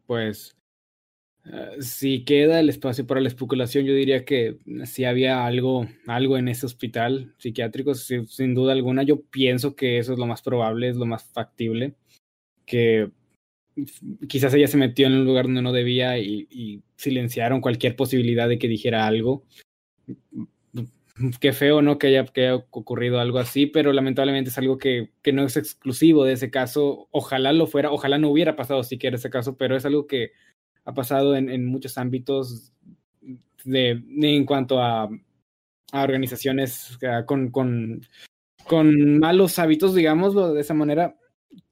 Pues 0.07 0.57
uh, 1.45 1.79
si 1.79 2.23
queda 2.23 2.59
el 2.59 2.69
espacio 2.69 3.05
para 3.05 3.21
la 3.21 3.27
especulación, 3.27 3.85
yo 3.85 3.93
diría 3.93 4.25
que 4.25 4.57
si 4.85 5.05
había 5.05 5.45
algo, 5.45 5.85
algo 6.07 6.39
en 6.39 6.47
ese 6.47 6.65
hospital 6.65 7.35
psiquiátrico, 7.37 7.93
sin, 7.93 8.55
duda 8.55 8.73
alguna, 8.73 9.03
yo 9.03 9.21
pienso 9.21 9.75
que 9.75 9.99
eso 9.99 10.13
es 10.13 10.17
lo 10.17 10.25
más 10.25 10.41
probable, 10.41 10.89
es 10.89 10.95
lo 10.95 11.05
más 11.05 11.31
factible, 11.31 11.93
que 12.65 13.11
quizás 14.27 14.51
ella 14.55 14.67
se 14.67 14.77
metió 14.77 15.05
en 15.05 15.13
un 15.13 15.25
lugar 15.25 15.45
donde 15.45 15.61
no 15.61 15.73
debía 15.73 16.17
y 16.17 16.81
silenciaron 16.95 17.61
cualquier 17.61 17.95
posibilidad 17.95 18.49
de 18.49 18.57
que 18.57 18.67
dijera 18.67 19.05
algo 19.05 19.45
qué 21.39 21.53
feo, 21.53 21.81
¿no? 21.81 21.97
Que 21.97 22.07
haya, 22.07 22.25
que 22.25 22.47
haya 22.47 22.55
ocurrido 22.71 23.19
algo 23.19 23.39
así, 23.39 23.65
pero 23.65 23.93
lamentablemente 23.93 24.49
es 24.49 24.57
algo 24.57 24.77
que, 24.77 25.11
que, 25.21 25.33
no 25.33 25.43
es 25.43 25.57
exclusivo 25.57 26.25
de 26.25 26.33
ese 26.33 26.51
caso. 26.51 27.07
Ojalá 27.11 27.53
lo 27.53 27.67
fuera, 27.67 27.91
ojalá 27.91 28.17
no 28.17 28.29
hubiera 28.29 28.55
pasado 28.55 28.83
siquiera 28.83 29.15
ese 29.15 29.29
caso, 29.29 29.57
pero 29.57 29.75
es 29.75 29.85
algo 29.85 30.07
que 30.07 30.31
ha 30.83 30.93
pasado 30.93 31.35
en, 31.35 31.49
en 31.49 31.65
muchos 31.65 31.97
ámbitos 31.97 32.73
de, 33.63 34.03
en 34.21 34.45
cuanto 34.45 34.81
a, 34.81 35.09
a 35.91 36.03
organizaciones 36.03 36.97
con, 37.25 37.49
con, 37.49 38.01
con 38.67 39.19
malos 39.19 39.57
hábitos, 39.59 39.95
digámoslo 39.95 40.53
de 40.53 40.61
esa 40.61 40.73
manera, 40.73 41.17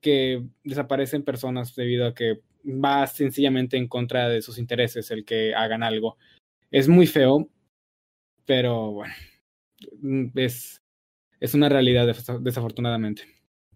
que 0.02 0.44
desaparecen 0.64 1.24
personas 1.24 1.76
debido 1.76 2.08
a 2.08 2.16
que 2.16 2.42
va 2.66 3.06
sencillamente 3.08 3.78
en 3.78 3.88
contra 3.88 4.30
de 4.30 4.42
sus 4.42 4.58
intereses 4.58 5.12
el 5.12 5.26
que 5.26 5.54
hagan 5.54 5.84
algo. 5.84 6.18
Es 6.72 6.88
muy 6.88 7.06
feo, 7.06 7.50
pero 8.46 8.92
bueno, 8.92 9.14
es, 10.36 10.82
es 11.40 11.54
una 11.54 11.70
realidad 11.70 12.08
desafortunadamente. 12.42 13.24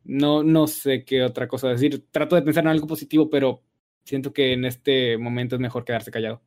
No, 0.04 0.42
no 0.42 0.68
sé 0.68 1.04
qué 1.04 1.24
otra 1.24 1.48
cosa 1.48 1.70
decir. 1.70 2.06
Trato 2.12 2.36
de 2.36 2.42
pensar 2.42 2.64
en 2.64 2.70
algo 2.70 2.88
positivo, 2.88 3.30
pero 3.30 3.62
siento 4.06 4.32
que 4.32 4.54
en 4.54 4.66
este 4.66 5.18
momento 5.18 5.56
es 5.56 5.62
mejor 5.62 5.84
quedarse 5.84 6.12
callado. 6.12 6.42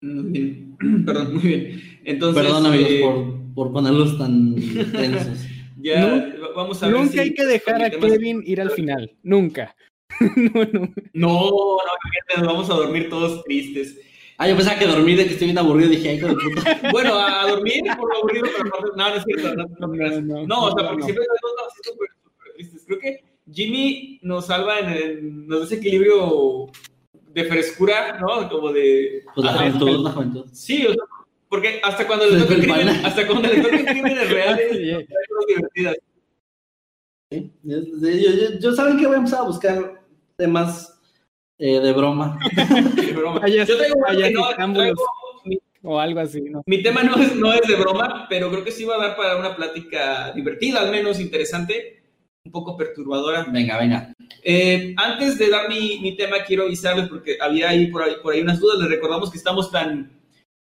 Bien. 0.00 0.76
Perdón, 1.06 1.34
muy 1.34 1.42
bien. 1.42 1.82
Entonces, 2.04 2.42
Perdón, 2.42 2.66
amigos, 2.66 2.90
eh, 2.90 3.00
por, 3.02 3.54
por, 3.54 3.72
ponerlos 3.72 4.18
tan 4.18 4.54
tensos. 4.92 5.46
ya, 5.80 6.16
no, 6.16 6.54
vamos 6.54 6.82
a 6.82 6.88
ver 6.88 6.96
nunca 6.96 7.12
si 7.12 7.18
hay 7.20 7.34
que 7.34 7.44
dejar 7.44 7.82
a 7.82 7.90
Kevin 7.90 8.42
ir 8.44 8.60
al 8.60 8.70
final. 8.70 9.14
Nunca. 9.22 9.76
no, 10.20 10.64
no. 10.64 10.94
No, 11.12 11.50
no, 11.50 12.38
nos 12.38 12.46
vamos 12.46 12.70
a 12.70 12.74
dormir 12.74 13.08
todos 13.08 13.44
tristes. 13.44 14.00
Ah, 14.38 14.48
yo 14.48 14.56
pensaba 14.56 14.78
que 14.78 14.86
dormir 14.86 15.16
de 15.16 15.26
que 15.26 15.32
estoy 15.32 15.46
bien 15.46 15.58
aburrido, 15.58 15.90
dije, 15.90 16.08
ay, 16.10 16.18
de 16.18 16.26
puta. 16.26 16.80
bueno, 16.90 17.18
a, 17.18 17.46
dormir 17.48 17.82
por 17.96 18.08
lo 18.08 18.18
aburrido, 18.18 18.46
pero 18.56 18.70
no, 18.70 18.96
no, 18.96 19.10
no 19.10 19.16
es 19.16 19.24
cierto. 19.24 19.54
No, 19.54 19.64
no, 19.78 19.86
no, 19.86 20.20
no, 20.20 20.46
no 20.46 20.64
o 20.64 20.78
sea, 20.78 20.88
porque 20.88 21.04
siempre 21.04 21.24
estamos 21.24 21.72
súper, 21.84 22.08
súper 22.22 22.52
tristes. 22.54 22.84
Creo 22.86 22.98
que 22.98 23.24
Jimmy 23.52 24.18
nos 24.22 24.46
salva 24.46 24.78
en 24.80 24.88
el, 24.90 25.46
nos 25.48 25.60
da 25.60 25.66
ese 25.66 25.74
equilibrio 25.76 26.70
de 27.32 27.44
frescura, 27.44 28.18
¿no? 28.20 28.48
Como 28.48 28.72
de... 28.72 29.22
Pues 29.34 29.44
la 29.44 29.54
juventud, 29.54 30.04
la 30.04 30.10
juventud. 30.10 30.46
Sí, 30.52 30.86
o 30.86 30.92
sea, 30.92 31.04
porque 31.48 31.80
hasta 31.82 32.06
cuando 32.06 32.26
le 32.26 32.40
toca 32.40 32.54
crimen, 32.54 32.88
hasta 32.88 33.26
cuando 33.26 33.48
le 33.48 33.60
toca 33.60 33.84
crímenes 33.84 34.30
reales, 34.30 34.72
hay 34.72 35.06
cosas 35.06 35.46
divertidas. 35.48 35.96
Sí, 37.30 37.50
yo, 37.62 37.78
yo, 37.78 38.58
yo, 38.58 38.72
¿saben 38.74 38.98
que 38.98 39.06
voy 39.06 39.16
a 39.16 39.18
empezar 39.18 39.40
a 39.40 39.46
buscar 39.46 40.02
temas 40.36 40.91
eh, 41.62 41.78
de 41.78 41.92
broma. 41.92 42.38
de 42.96 43.12
broma. 43.12 43.40
Allá, 43.40 43.62
Yo 43.62 43.78
tengo 43.78 44.04
allá 44.04 44.30
no, 44.32 44.72
traigo, 44.72 44.96
mi, 45.44 45.58
o 45.84 46.00
algo 46.00 46.18
así, 46.18 46.40
¿no? 46.40 46.62
Mi 46.66 46.82
tema 46.82 47.04
no 47.04 47.14
es, 47.14 47.36
no 47.36 47.52
es 47.52 47.60
de 47.68 47.76
broma, 47.76 48.26
pero 48.28 48.50
creo 48.50 48.64
que 48.64 48.72
sí 48.72 48.84
va 48.84 48.96
a 48.96 49.06
dar 49.06 49.16
para 49.16 49.36
una 49.36 49.54
plática 49.54 50.32
divertida, 50.32 50.80
al 50.80 50.90
menos 50.90 51.20
interesante, 51.20 52.02
un 52.44 52.50
poco 52.50 52.76
perturbadora. 52.76 53.46
Venga, 53.48 53.78
venga. 53.78 54.12
Eh, 54.42 54.92
antes 54.96 55.38
de 55.38 55.50
dar 55.50 55.68
mi, 55.68 56.00
mi, 56.00 56.16
tema, 56.16 56.38
quiero 56.44 56.64
avisarles, 56.64 57.08
porque 57.08 57.38
había 57.40 57.68
ahí 57.68 57.86
por, 57.92 58.02
ahí 58.02 58.14
por 58.20 58.34
ahí 58.34 58.40
unas 58.40 58.58
dudas, 58.58 58.80
les 58.80 58.88
recordamos 58.88 59.30
que 59.30 59.38
estamos 59.38 59.70
tan, 59.70 60.20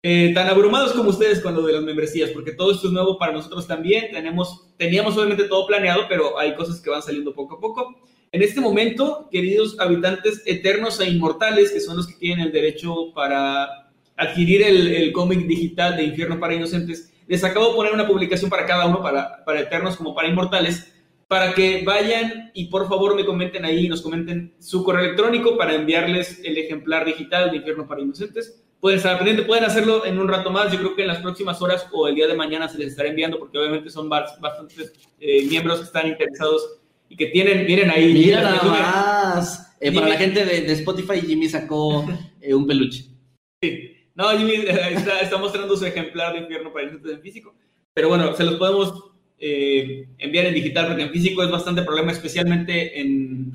eh, 0.03 0.33
tan 0.35 0.47
abrumados 0.47 0.93
como 0.93 1.09
ustedes 1.09 1.39
con 1.39 1.55
lo 1.55 1.63
de 1.63 1.73
las 1.73 1.81
membresías, 1.81 2.29
porque 2.29 2.51
todo 2.51 2.71
esto 2.71 2.89
es 2.89 2.93
nuevo 2.93 3.17
para 3.17 3.33
nosotros 3.33 3.65
también. 3.65 4.11
Tenemos, 4.11 4.75
teníamos 4.77 5.17
obviamente 5.17 5.45
todo 5.45 5.65
planeado, 5.65 6.03
pero 6.07 6.37
hay 6.37 6.53
cosas 6.53 6.79
que 6.79 6.91
van 6.91 7.01
saliendo 7.01 7.33
poco 7.33 7.55
a 7.55 7.59
poco. 7.59 7.95
En 8.35 8.41
este 8.41 8.59
momento, 8.59 9.29
queridos 9.31 9.79
habitantes 9.79 10.43
eternos 10.45 10.99
e 10.99 11.09
inmortales, 11.09 11.71
que 11.71 11.79
son 11.79 11.95
los 11.95 12.05
que 12.05 12.15
tienen 12.15 12.47
el 12.47 12.51
derecho 12.51 13.13
para 13.13 13.89
adquirir 14.17 14.61
el, 14.61 15.13
cómic 15.13 15.47
digital 15.47 15.95
de 15.95 16.03
Infierno 16.03 16.37
para 16.37 16.53
Inocentes, 16.53 17.13
les 17.27 17.45
acabo 17.45 17.69
de 17.69 17.75
poner 17.75 17.93
una 17.93 18.05
publicación 18.05 18.49
para 18.49 18.65
cada 18.65 18.87
uno, 18.87 19.01
para, 19.01 19.45
para 19.45 19.61
eternos 19.61 19.95
como 19.95 20.13
para 20.13 20.27
inmortales, 20.27 20.93
para 21.29 21.53
que 21.53 21.85
vayan 21.85 22.51
y 22.53 22.65
por 22.65 22.89
favor 22.89 23.15
me 23.15 23.23
comenten 23.23 23.63
ahí, 23.63 23.87
nos 23.87 24.01
comenten 24.01 24.53
su 24.59 24.83
correo 24.83 25.05
electrónico 25.05 25.57
para 25.57 25.73
enviarles 25.73 26.41
el 26.43 26.57
ejemplar 26.57 27.05
digital 27.05 27.51
de 27.51 27.55
Infierno 27.55 27.87
para 27.87 28.01
Inocentes. 28.01 28.61
Pueden 28.81 28.97
estar 28.97 29.15
pendientes, 29.15 29.45
pueden 29.45 29.63
hacerlo 29.63 30.05
en 30.05 30.19
un 30.19 30.27
rato 30.27 30.51
más. 30.51 30.73
Yo 30.73 30.79
creo 30.79 30.93
que 30.93 31.03
en 31.03 31.07
las 31.07 31.19
próximas 31.19 31.61
horas 31.61 31.87
o 31.89 32.05
el 32.09 32.15
día 32.15 32.27
de 32.27 32.35
mañana 32.35 32.67
se 32.67 32.79
les 32.79 32.89
estará 32.89 33.07
enviando, 33.07 33.39
porque 33.39 33.57
obviamente 33.57 33.89
son 33.89 34.09
bastantes 34.09 34.91
eh, 35.21 35.45
miembros 35.45 35.79
que 35.79 35.85
están 35.85 36.07
interesados 36.07 36.81
y 37.09 37.15
que 37.15 37.27
tienen, 37.27 37.65
miren 37.65 37.89
ahí. 37.89 38.13
Mira 38.13 38.41
nada 38.41 38.63
más. 38.63 39.75
Eh, 39.79 39.91
para 39.91 40.07
la 40.07 40.17
gente 40.17 40.45
de, 40.45 40.61
de, 40.61 40.73
Spotify, 40.73 41.21
Jimmy 41.21 41.49
sacó 41.49 42.05
eh, 42.41 42.53
un 42.53 42.65
peluche. 42.65 43.05
Sí. 43.61 43.91
No, 44.15 44.29
Jimmy 44.37 44.53
está, 44.67 45.19
está, 45.19 45.37
mostrando 45.37 45.75
su 45.75 45.85
ejemplar 45.85 46.33
de 46.33 46.39
infierno 46.39 46.71
para 46.71 46.87
el 46.87 47.01
en 47.09 47.21
físico. 47.21 47.53
Pero 47.93 48.09
bueno, 48.09 48.33
se 48.33 48.43
los 48.43 48.55
podemos 48.55 49.11
eh, 49.37 50.07
enviar 50.17 50.45
en 50.45 50.53
digital 50.53 50.87
porque 50.87 51.03
en 51.03 51.11
físico 51.11 51.43
es 51.43 51.51
bastante 51.51 51.83
problema, 51.83 52.11
especialmente 52.11 52.99
en 52.99 53.51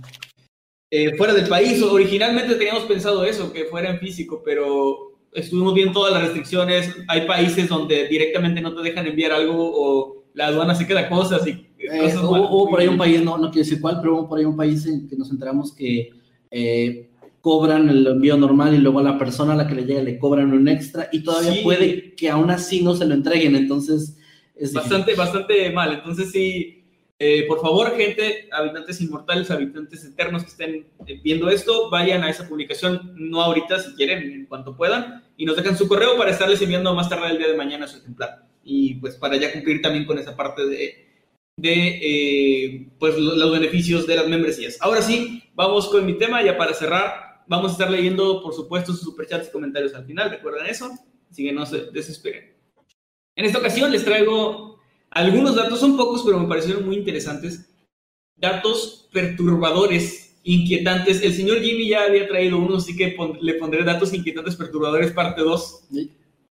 eh, 0.90 1.16
fuera 1.16 1.32
del 1.32 1.48
país. 1.48 1.82
Originalmente 1.82 2.55
teníamos 2.57 2.84
pensado 2.84 3.24
eso, 3.24 3.53
que 3.53 3.64
fuera 3.64 3.90
en 3.90 3.98
físico, 3.98 4.42
pero 4.44 5.18
estuvimos 5.32 5.74
viendo 5.74 5.94
todas 5.94 6.12
las 6.12 6.22
restricciones. 6.22 6.94
Hay 7.09 7.26
países 7.26 7.68
donde 7.68 8.09
directamente 8.09 8.61
no 8.61 8.74
te 8.74 8.82
dejan 8.82 9.07
enviar 9.07 9.32
algo 9.32 9.57
o 9.59 10.24
la 10.34 10.48
aduana 10.48 10.74
se 10.74 10.86
queda 10.86 11.09
cosas 11.09 11.46
y 11.46 11.69
eh, 11.91 12.14
hubo, 12.16 12.49
hubo, 12.49 12.70
por 12.70 12.80
ahí 12.80 12.88
un 12.88 12.99
país, 12.99 13.22
no, 13.22 13.36
no 13.38 13.51
quiero 13.51 13.64
decir 13.64 13.80
cuál, 13.80 13.99
pero 14.01 14.14
hubo 14.14 14.28
por 14.28 14.38
ahí 14.38 14.45
un 14.45 14.57
país 14.57 14.86
en 14.86 15.09
que 15.09 15.16
nos 15.16 15.30
enteramos 15.30 15.74
que 15.74 16.11
eh, 16.51 17.11
cobran 17.41 17.88
el 17.88 18.07
envío 18.07 18.36
normal 18.36 18.74
y 18.74 18.78
luego 18.78 18.99
a 18.99 19.03
la 19.03 19.18
persona 19.18 19.55
a 19.55 19.57
la 19.57 19.66
que 19.66 19.74
le 19.74 19.84
llega 19.84 20.03
le 20.03 20.18
cobran 20.18 20.53
un 20.53 20.68
extra 20.68 21.09
y 21.12 21.22
todavía 21.22 21.55
sí. 21.55 21.61
puede 21.62 22.14
que 22.14 22.28
aún 22.28 22.51
así 22.51 22.82
no 22.82 22.95
se 22.95 23.07
lo 23.07 23.14
entreguen, 23.14 23.57
entonces 23.57 24.16
es 24.55 24.72
bastante, 24.72 25.14
bastante 25.14 25.70
mal. 25.70 25.95
Entonces 25.95 26.30
sí, 26.30 26.84
eh, 27.18 27.45
por 27.49 27.61
favor, 27.61 27.97
gente, 27.97 28.49
habitantes 28.53 29.01
inmortales, 29.01 29.51
habitantes 29.51 30.05
eternos 30.05 30.43
que 30.43 30.51
estén 30.51 30.86
viendo 31.22 31.49
esto, 31.49 31.91
vayan 31.91 32.22
a 32.22 32.30
esa 32.30 32.49
publicación, 32.49 33.14
no 33.16 33.43
ahorita 33.43 33.78
si 33.80 33.95
quieren, 33.95 34.22
en 34.22 34.47
cuanto 34.47 34.76
puedan, 34.76 35.22
y 35.36 35.47
nos 35.47 35.57
dejan 35.57 35.76
su 35.76 35.88
correo 35.88 36.16
para 36.16 36.30
estarles 36.30 36.61
enviando 36.61 36.95
más 36.95 37.09
tarde 37.09 37.30
el 37.30 37.38
día 37.38 37.49
de 37.49 37.57
mañana 37.57 37.86
su 37.86 37.99
ejemplar. 37.99 38.47
Y 38.62 38.95
pues 38.97 39.16
para 39.16 39.36
ya 39.36 39.53
cumplir 39.53 39.80
también 39.80 40.05
con 40.05 40.18
esa 40.18 40.36
parte 40.36 40.66
de 40.66 41.09
de 41.61 41.98
eh, 42.02 42.88
pues, 42.98 43.16
los 43.18 43.52
beneficios 43.52 44.06
de 44.06 44.16
las 44.16 44.28
membresías. 44.28 44.78
Ahora 44.80 45.02
sí, 45.02 45.42
vamos 45.54 45.88
con 45.88 46.06
mi 46.06 46.14
tema, 46.14 46.42
ya 46.42 46.56
para 46.56 46.74
cerrar, 46.74 47.44
vamos 47.46 47.70
a 47.70 47.72
estar 47.72 47.90
leyendo, 47.90 48.42
por 48.42 48.54
supuesto, 48.54 48.92
sus 48.92 49.02
superchats 49.02 49.48
y 49.48 49.52
comentarios 49.52 49.94
al 49.94 50.06
final, 50.06 50.30
¿recuerdan 50.30 50.66
eso? 50.66 50.90
Así 51.30 51.44
que 51.44 51.52
no 51.52 51.66
se 51.66 51.90
desesperen. 51.90 52.54
En 53.36 53.44
esta 53.44 53.58
ocasión 53.58 53.92
les 53.92 54.04
traigo 54.04 54.80
algunos 55.11 55.54
datos, 55.54 55.80
son 55.80 55.96
pocos, 55.96 56.22
pero 56.24 56.38
me 56.38 56.48
parecieron 56.48 56.86
muy 56.86 56.96
interesantes. 56.96 57.70
Datos 58.36 59.08
perturbadores, 59.12 60.38
inquietantes. 60.42 61.22
El 61.22 61.34
señor 61.34 61.61
Jimmy 61.61 61.88
ya 61.88 62.04
había 62.04 62.26
traído 62.26 62.58
uno, 62.58 62.76
así 62.76 62.96
que 62.96 63.08
pon 63.08 63.38
le 63.40 63.54
pondré 63.54 63.84
datos 63.84 64.14
inquietantes 64.14 64.56
perturbadores 64.56 65.12
parte 65.12 65.42
2 65.42 65.80
¿Sí? 65.92 66.11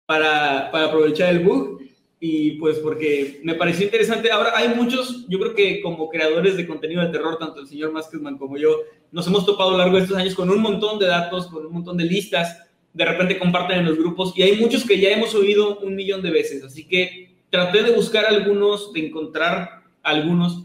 para, 0.06 0.72
para 0.72 0.86
aprovechar 0.86 1.30
el 1.30 1.44
bug 1.44 1.85
y 2.28 2.52
pues 2.54 2.80
porque 2.80 3.40
me 3.44 3.54
pareció 3.54 3.86
interesante. 3.86 4.32
Ahora 4.32 4.54
hay 4.56 4.70
muchos, 4.70 5.28
yo 5.30 5.38
creo 5.38 5.54
que 5.54 5.80
como 5.80 6.10
creadores 6.10 6.58
de 6.58 6.66
contenido 6.66 7.04
de 7.04 7.10
terror, 7.10 7.38
tanto 7.38 7.62
el 7.62 7.68
señor 7.68 7.92
Maskedman 7.92 8.40
como 8.40 8.58
yo, 8.58 8.80
nos 9.12 9.28
hemos 9.28 9.46
topado 9.46 9.70
a 9.70 9.72
lo 9.74 9.78
largo 9.78 9.98
de 9.98 10.04
estos 10.04 10.18
años 10.18 10.34
con 10.34 10.50
un 10.50 10.60
montón 10.60 10.98
de 10.98 11.06
datos, 11.06 11.46
con 11.46 11.68
un 11.68 11.72
montón 11.72 11.98
de 11.98 12.06
listas, 12.06 12.64
de 12.94 13.06
repente 13.06 13.38
comparten 13.38 13.80
en 13.80 13.86
los 13.86 13.98
grupos 14.00 14.34
y 14.36 14.42
hay 14.42 14.58
muchos 14.58 14.86
que 14.86 15.00
ya 15.00 15.10
hemos 15.10 15.36
oído 15.36 15.78
un 15.80 15.96
millón 15.96 16.24
de 16.24 16.32
veces, 16.32 16.64
así 16.64 16.88
que 16.88 17.36
traté 17.52 17.84
de 17.84 17.92
buscar 17.92 18.26
algunos, 18.26 18.92
de 18.92 19.06
encontrar 19.06 19.84
algunos 20.02 20.64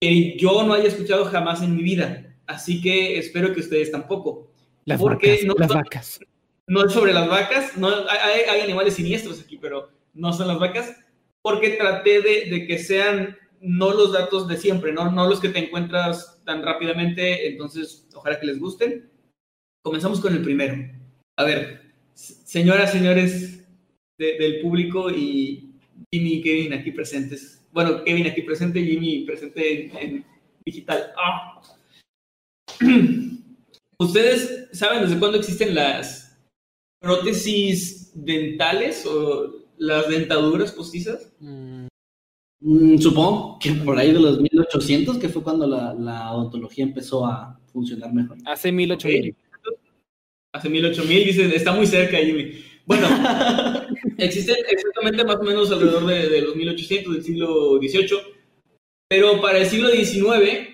que 0.00 0.36
yo 0.36 0.64
no 0.64 0.74
haya 0.74 0.88
escuchado 0.88 1.26
jamás 1.26 1.62
en 1.62 1.76
mi 1.76 1.84
vida. 1.84 2.36
Así 2.48 2.80
que 2.80 3.18
espero 3.18 3.52
que 3.52 3.60
ustedes 3.60 3.92
tampoco. 3.92 4.50
Las 4.84 5.00
Porque 5.00 5.30
vacas, 5.30 5.44
no 5.44 5.54
las 5.56 5.68
vacas. 5.68 6.20
No 6.66 6.84
es 6.84 6.92
sobre 6.92 7.12
las 7.12 7.28
vacas, 7.28 7.76
no, 7.76 7.88
hay, 7.88 8.40
hay 8.50 8.60
animales 8.60 8.94
siniestros 8.94 9.40
aquí, 9.40 9.56
pero 9.56 9.95
no 10.16 10.32
son 10.32 10.48
las 10.48 10.58
vacas, 10.58 10.96
porque 11.42 11.70
traté 11.70 12.20
de, 12.22 12.50
de 12.50 12.66
que 12.66 12.78
sean 12.78 13.36
no 13.60 13.92
los 13.92 14.12
datos 14.12 14.48
de 14.48 14.56
siempre, 14.56 14.92
¿no? 14.92 15.10
no 15.10 15.28
los 15.28 15.40
que 15.40 15.48
te 15.48 15.58
encuentras 15.58 16.42
tan 16.44 16.62
rápidamente, 16.62 17.48
entonces 17.48 18.06
ojalá 18.14 18.38
que 18.38 18.46
les 18.46 18.58
gusten. 18.58 19.10
Comenzamos 19.82 20.20
con 20.20 20.34
el 20.34 20.42
primero. 20.42 20.74
A 21.38 21.44
ver, 21.44 21.92
señoras, 22.14 22.92
señores 22.92 23.66
de- 24.18 24.38
del 24.38 24.60
público 24.60 25.10
y 25.10 25.74
Jimmy 26.12 26.34
y 26.34 26.42
Kevin 26.42 26.72
aquí 26.72 26.90
presentes. 26.90 27.66
Bueno, 27.72 28.02
Kevin 28.04 28.26
aquí 28.26 28.42
presente, 28.42 28.82
Jimmy 28.82 29.24
presente 29.24 29.90
en, 30.02 30.24
digital. 30.64 31.12
¡Ah! 31.16 31.62
¿Ustedes 33.98 34.68
saben 34.72 35.02
desde 35.02 35.18
cuándo 35.18 35.38
existen 35.38 35.74
las 35.74 36.38
prótesis 37.00 38.10
dentales 38.14 39.04
las 39.78 40.08
dentaduras 40.08 40.72
postizas? 40.72 41.32
Mm, 41.40 41.86
Mm, 42.60 42.98
supongo 42.98 43.58
que 43.60 43.72
por 43.72 43.98
ahí 43.98 44.12
de 44.12 44.20
los 44.20 44.40
1800, 44.40 45.18
que 45.18 45.28
fue 45.28 45.42
cuando 45.42 45.66
la, 45.66 45.94
la 45.94 46.32
odontología 46.32 46.84
empezó 46.84 47.26
a 47.26 47.60
funcionar 47.72 48.12
mejor. 48.12 48.38
hace 48.46 48.72
mil 48.72 48.90
ocho 48.92 49.08
mil. 49.08 49.36
Hace 50.52 50.70
mil, 50.70 50.84
ocho 50.86 51.04
mil, 51.04 51.22
dice, 51.24 51.54
está 51.54 51.72
muy 51.74 51.86
cerca, 51.86 52.16
Jimmy. 52.16 52.52
Bueno, 52.86 53.06
existen 54.18 54.56
exactamente 54.70 55.22
más 55.24 55.36
o 55.36 55.42
menos 55.42 55.70
alrededor 55.70 56.06
de, 56.06 56.30
de 56.30 56.40
los 56.40 56.56
1800 56.56 57.12
del 57.12 57.22
siglo 57.22 57.78
XVIII, 57.78 58.18
pero 59.08 59.40
para 59.42 59.58
el 59.58 59.66
siglo 59.66 59.90
XIX, 59.90 60.68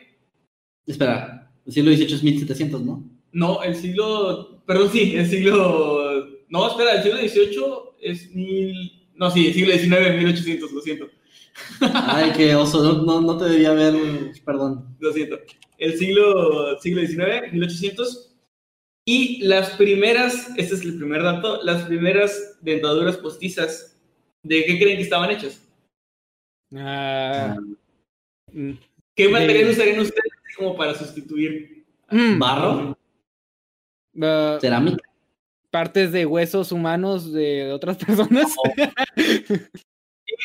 Espera, 0.86 1.52
el 1.66 1.72
siglo 1.72 1.90
XVIII 1.92 2.14
es 2.14 2.22
1700, 2.22 2.82
¿no? 2.82 3.10
no, 3.32 3.62
el 3.62 3.74
siglo, 3.74 4.62
perdón, 4.66 4.90
sí, 4.90 5.16
el 5.16 5.26
siglo, 5.26 6.11
no, 6.52 6.68
espera, 6.68 6.92
el 6.96 7.02
siglo 7.02 7.18
XVIII 7.18 7.64
es 8.00 8.30
mil, 8.34 9.08
no, 9.14 9.30
sí, 9.30 9.46
el 9.48 9.54
siglo 9.54 9.72
XIX, 9.72 10.16
1800, 10.18 10.72
lo 10.72 10.80
siento. 10.80 11.08
Ay, 11.80 12.32
qué 12.36 12.54
oso, 12.54 12.82
no, 12.82 13.02
no, 13.02 13.20
no 13.20 13.38
te 13.38 13.44
debía 13.46 13.70
haber, 13.70 13.94
perdón. 14.44 14.96
lo 15.00 15.12
siento, 15.12 15.38
el 15.78 15.98
siglo, 15.98 16.78
siglo 16.80 17.00
XIX, 17.00 17.52
1800, 17.52 18.28
y 19.04 19.42
las 19.42 19.70
primeras, 19.70 20.50
este 20.56 20.74
es 20.76 20.82
el 20.82 20.96
primer 20.96 21.22
dato, 21.22 21.62
las 21.62 21.84
primeras 21.86 22.58
dentaduras 22.60 23.16
postizas, 23.16 23.98
¿de 24.44 24.64
qué 24.64 24.78
creen 24.78 24.96
que 24.98 25.02
estaban 25.02 25.30
hechas? 25.30 25.60
Ah, 26.74 27.56
mm, 28.52 28.72
¿Qué 29.14 29.28
material 29.28 29.66
De- 29.66 29.70
usarían 29.72 30.00
ustedes 30.00 30.32
como 30.56 30.76
para 30.76 30.94
sustituir? 30.94 31.84
mm, 32.10 32.38
¿Barro? 32.38 32.96
ah, 34.22 34.58
¿Cerámica? 34.60 35.02
Partes 35.72 36.12
de 36.12 36.26
huesos 36.26 36.70
humanos 36.70 37.32
de 37.32 37.72
otras 37.72 37.96
personas. 38.04 38.54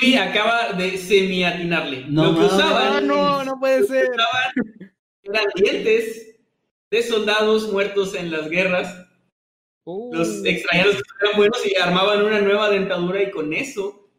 Y 0.02 0.16
acaba 0.16 0.74
de 0.74 0.98
semi-atinarle. 0.98 2.06
No 2.08 2.26
Lo 2.26 2.34
que 2.34 2.40
mames. 2.40 2.52
Ah, 2.54 2.56
usaban 2.56 3.08
no, 3.08 3.44
no 3.44 3.60
puede 3.60 3.86
ser. 3.86 4.08
eran 5.24 5.46
dientes 5.56 6.36
de 6.90 7.04
soldados 7.04 7.72
muertos 7.72 8.16
en 8.16 8.32
las 8.32 8.50
guerras. 8.50 9.06
Uh, 9.86 10.14
Los 10.14 10.44
extrañados 10.46 10.96
que 10.96 11.26
eran 11.26 11.38
buenos 11.38 11.60
y 11.66 11.76
armaban 11.82 12.24
una 12.26 12.42
nueva 12.42 12.70
dentadura 12.70 13.22
y 13.24 13.32
con 13.32 13.54
eso, 13.54 14.10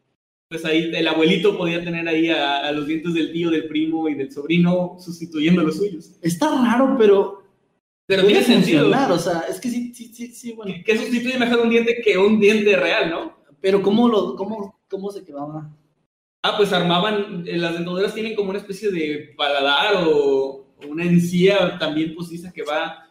pues 0.48 0.64
ahí 0.64 0.90
el 0.94 1.09
abuelito 1.09 1.56
podía 1.59 1.82
tener 1.84 2.06
ahí 2.09 2.30
a, 2.30 2.66
a 2.66 2.72
los 2.72 2.86
dientes 2.86 3.12
del 3.14 3.32
tío, 3.32 3.50
del 3.50 3.68
primo 3.68 4.09
y 4.09 4.14
del 4.14 4.30
sobrino 4.32 4.96
sustituyendo 4.98 5.62
los 5.62 5.76
suyos. 5.76 6.12
Está 6.22 6.48
raro, 6.62 6.96
pero 6.98 7.38
Pero 8.09 8.24
tiene 8.24 8.42
sentido. 8.42 8.88
o 8.88 9.18
sea, 9.18 9.44
es 9.50 9.61
que 9.61 9.68
sí, 9.68 9.92
sí, 9.94 10.11
sí, 10.14 10.28
sí, 10.28 10.52
bueno. 10.52 10.74
Que 10.82 10.96
sustituye 10.96 11.38
mejor 11.38 11.61
un 11.61 11.68
diente 11.68 12.00
que 12.02 12.16
un 12.16 12.40
diente 12.40 12.74
real, 12.74 13.11
¿no? 13.11 13.36
Pero 13.61 13.82
¿cómo, 13.82 14.09
lo, 14.09 14.34
cómo, 14.34 14.80
cómo 14.88 15.11
se 15.11 15.22
quedaba? 15.22 15.70
Ah, 16.42 16.54
pues 16.56 16.72
armaban, 16.72 17.44
eh, 17.46 17.59
las 17.59 17.74
dentaduras 17.74 18.14
tienen 18.14 18.34
como 18.34 18.48
una 18.48 18.61
especie 18.61 18.90
de 18.90 19.34
paladar 19.36 20.04
o, 20.06 20.72
o 20.74 20.86
una 20.88 21.04
encía 21.04 21.76
también 21.78 22.14
postiza 22.14 22.50
que 22.50 22.62
va, 22.62 23.11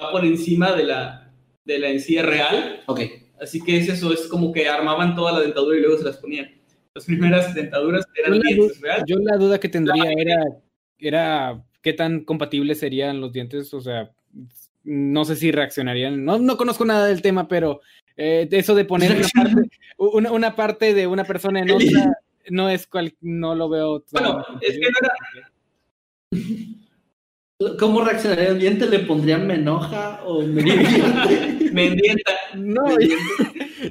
va 0.00 0.10
por 0.10 0.24
encima 0.24 0.72
de 0.72 0.84
la, 0.84 1.30
de 1.66 1.78
la 1.78 1.90
encía 1.90 2.22
real. 2.22 2.84
Ok. 2.86 3.00
Así 3.38 3.62
que 3.62 3.76
es 3.76 3.90
eso, 3.90 4.14
es 4.14 4.28
como 4.28 4.50
que 4.50 4.66
armaban 4.66 5.14
toda 5.14 5.32
la 5.32 5.40
dentadura 5.40 5.76
y 5.76 5.80
luego 5.80 5.98
se 5.98 6.04
las 6.04 6.16
ponían. 6.16 6.50
Las 6.94 7.04
primeras 7.04 7.54
dentaduras 7.54 8.06
yo, 8.06 8.22
eran 8.22 8.38
la 8.38 8.48
dientes 8.48 8.80
reales. 8.80 9.04
yo 9.06 9.16
la 9.18 9.36
duda 9.36 9.60
que 9.60 9.68
tendría 9.68 10.10
era, 10.16 10.42
era 10.98 11.64
qué 11.82 11.92
tan 11.92 12.24
compatibles 12.24 12.78
serían 12.78 13.20
los 13.20 13.34
dientes, 13.34 13.74
o 13.74 13.80
sea, 13.82 14.10
no 14.84 15.24
sé 15.24 15.36
si 15.36 15.50
reaccionarían, 15.52 16.24
no, 16.24 16.38
no 16.38 16.56
conozco 16.56 16.84
nada 16.84 17.06
del 17.06 17.22
tema, 17.22 17.46
pero 17.48 17.80
eh, 18.16 18.48
eso 18.50 18.74
de 18.74 18.84
poner 18.84 19.12
una 19.16 19.28
parte, 19.34 19.70
una, 19.96 20.32
una 20.32 20.56
parte 20.56 20.94
de 20.94 21.06
una 21.06 21.24
persona 21.24 21.60
en 21.60 21.70
otra 21.70 22.18
no 22.50 22.68
es 22.68 22.86
cual, 22.88 23.14
no 23.20 23.54
lo 23.54 23.68
veo. 23.68 24.04
Bueno, 24.10 24.44
es 24.60 24.74
que 24.74 24.80
no 24.80 24.98
era- 25.00 25.14
¿Cómo 27.78 28.00
reaccionaría 28.04 28.50
un 28.52 28.58
diente? 28.58 28.86
¿Le 28.88 28.98
pondrían 29.00 29.46
menoja 29.46 30.20
o 30.24 30.42
meridiente? 30.42 31.70
Mendienta. 31.72 32.32
No, 32.56 32.86
Mendiente. 32.86 33.24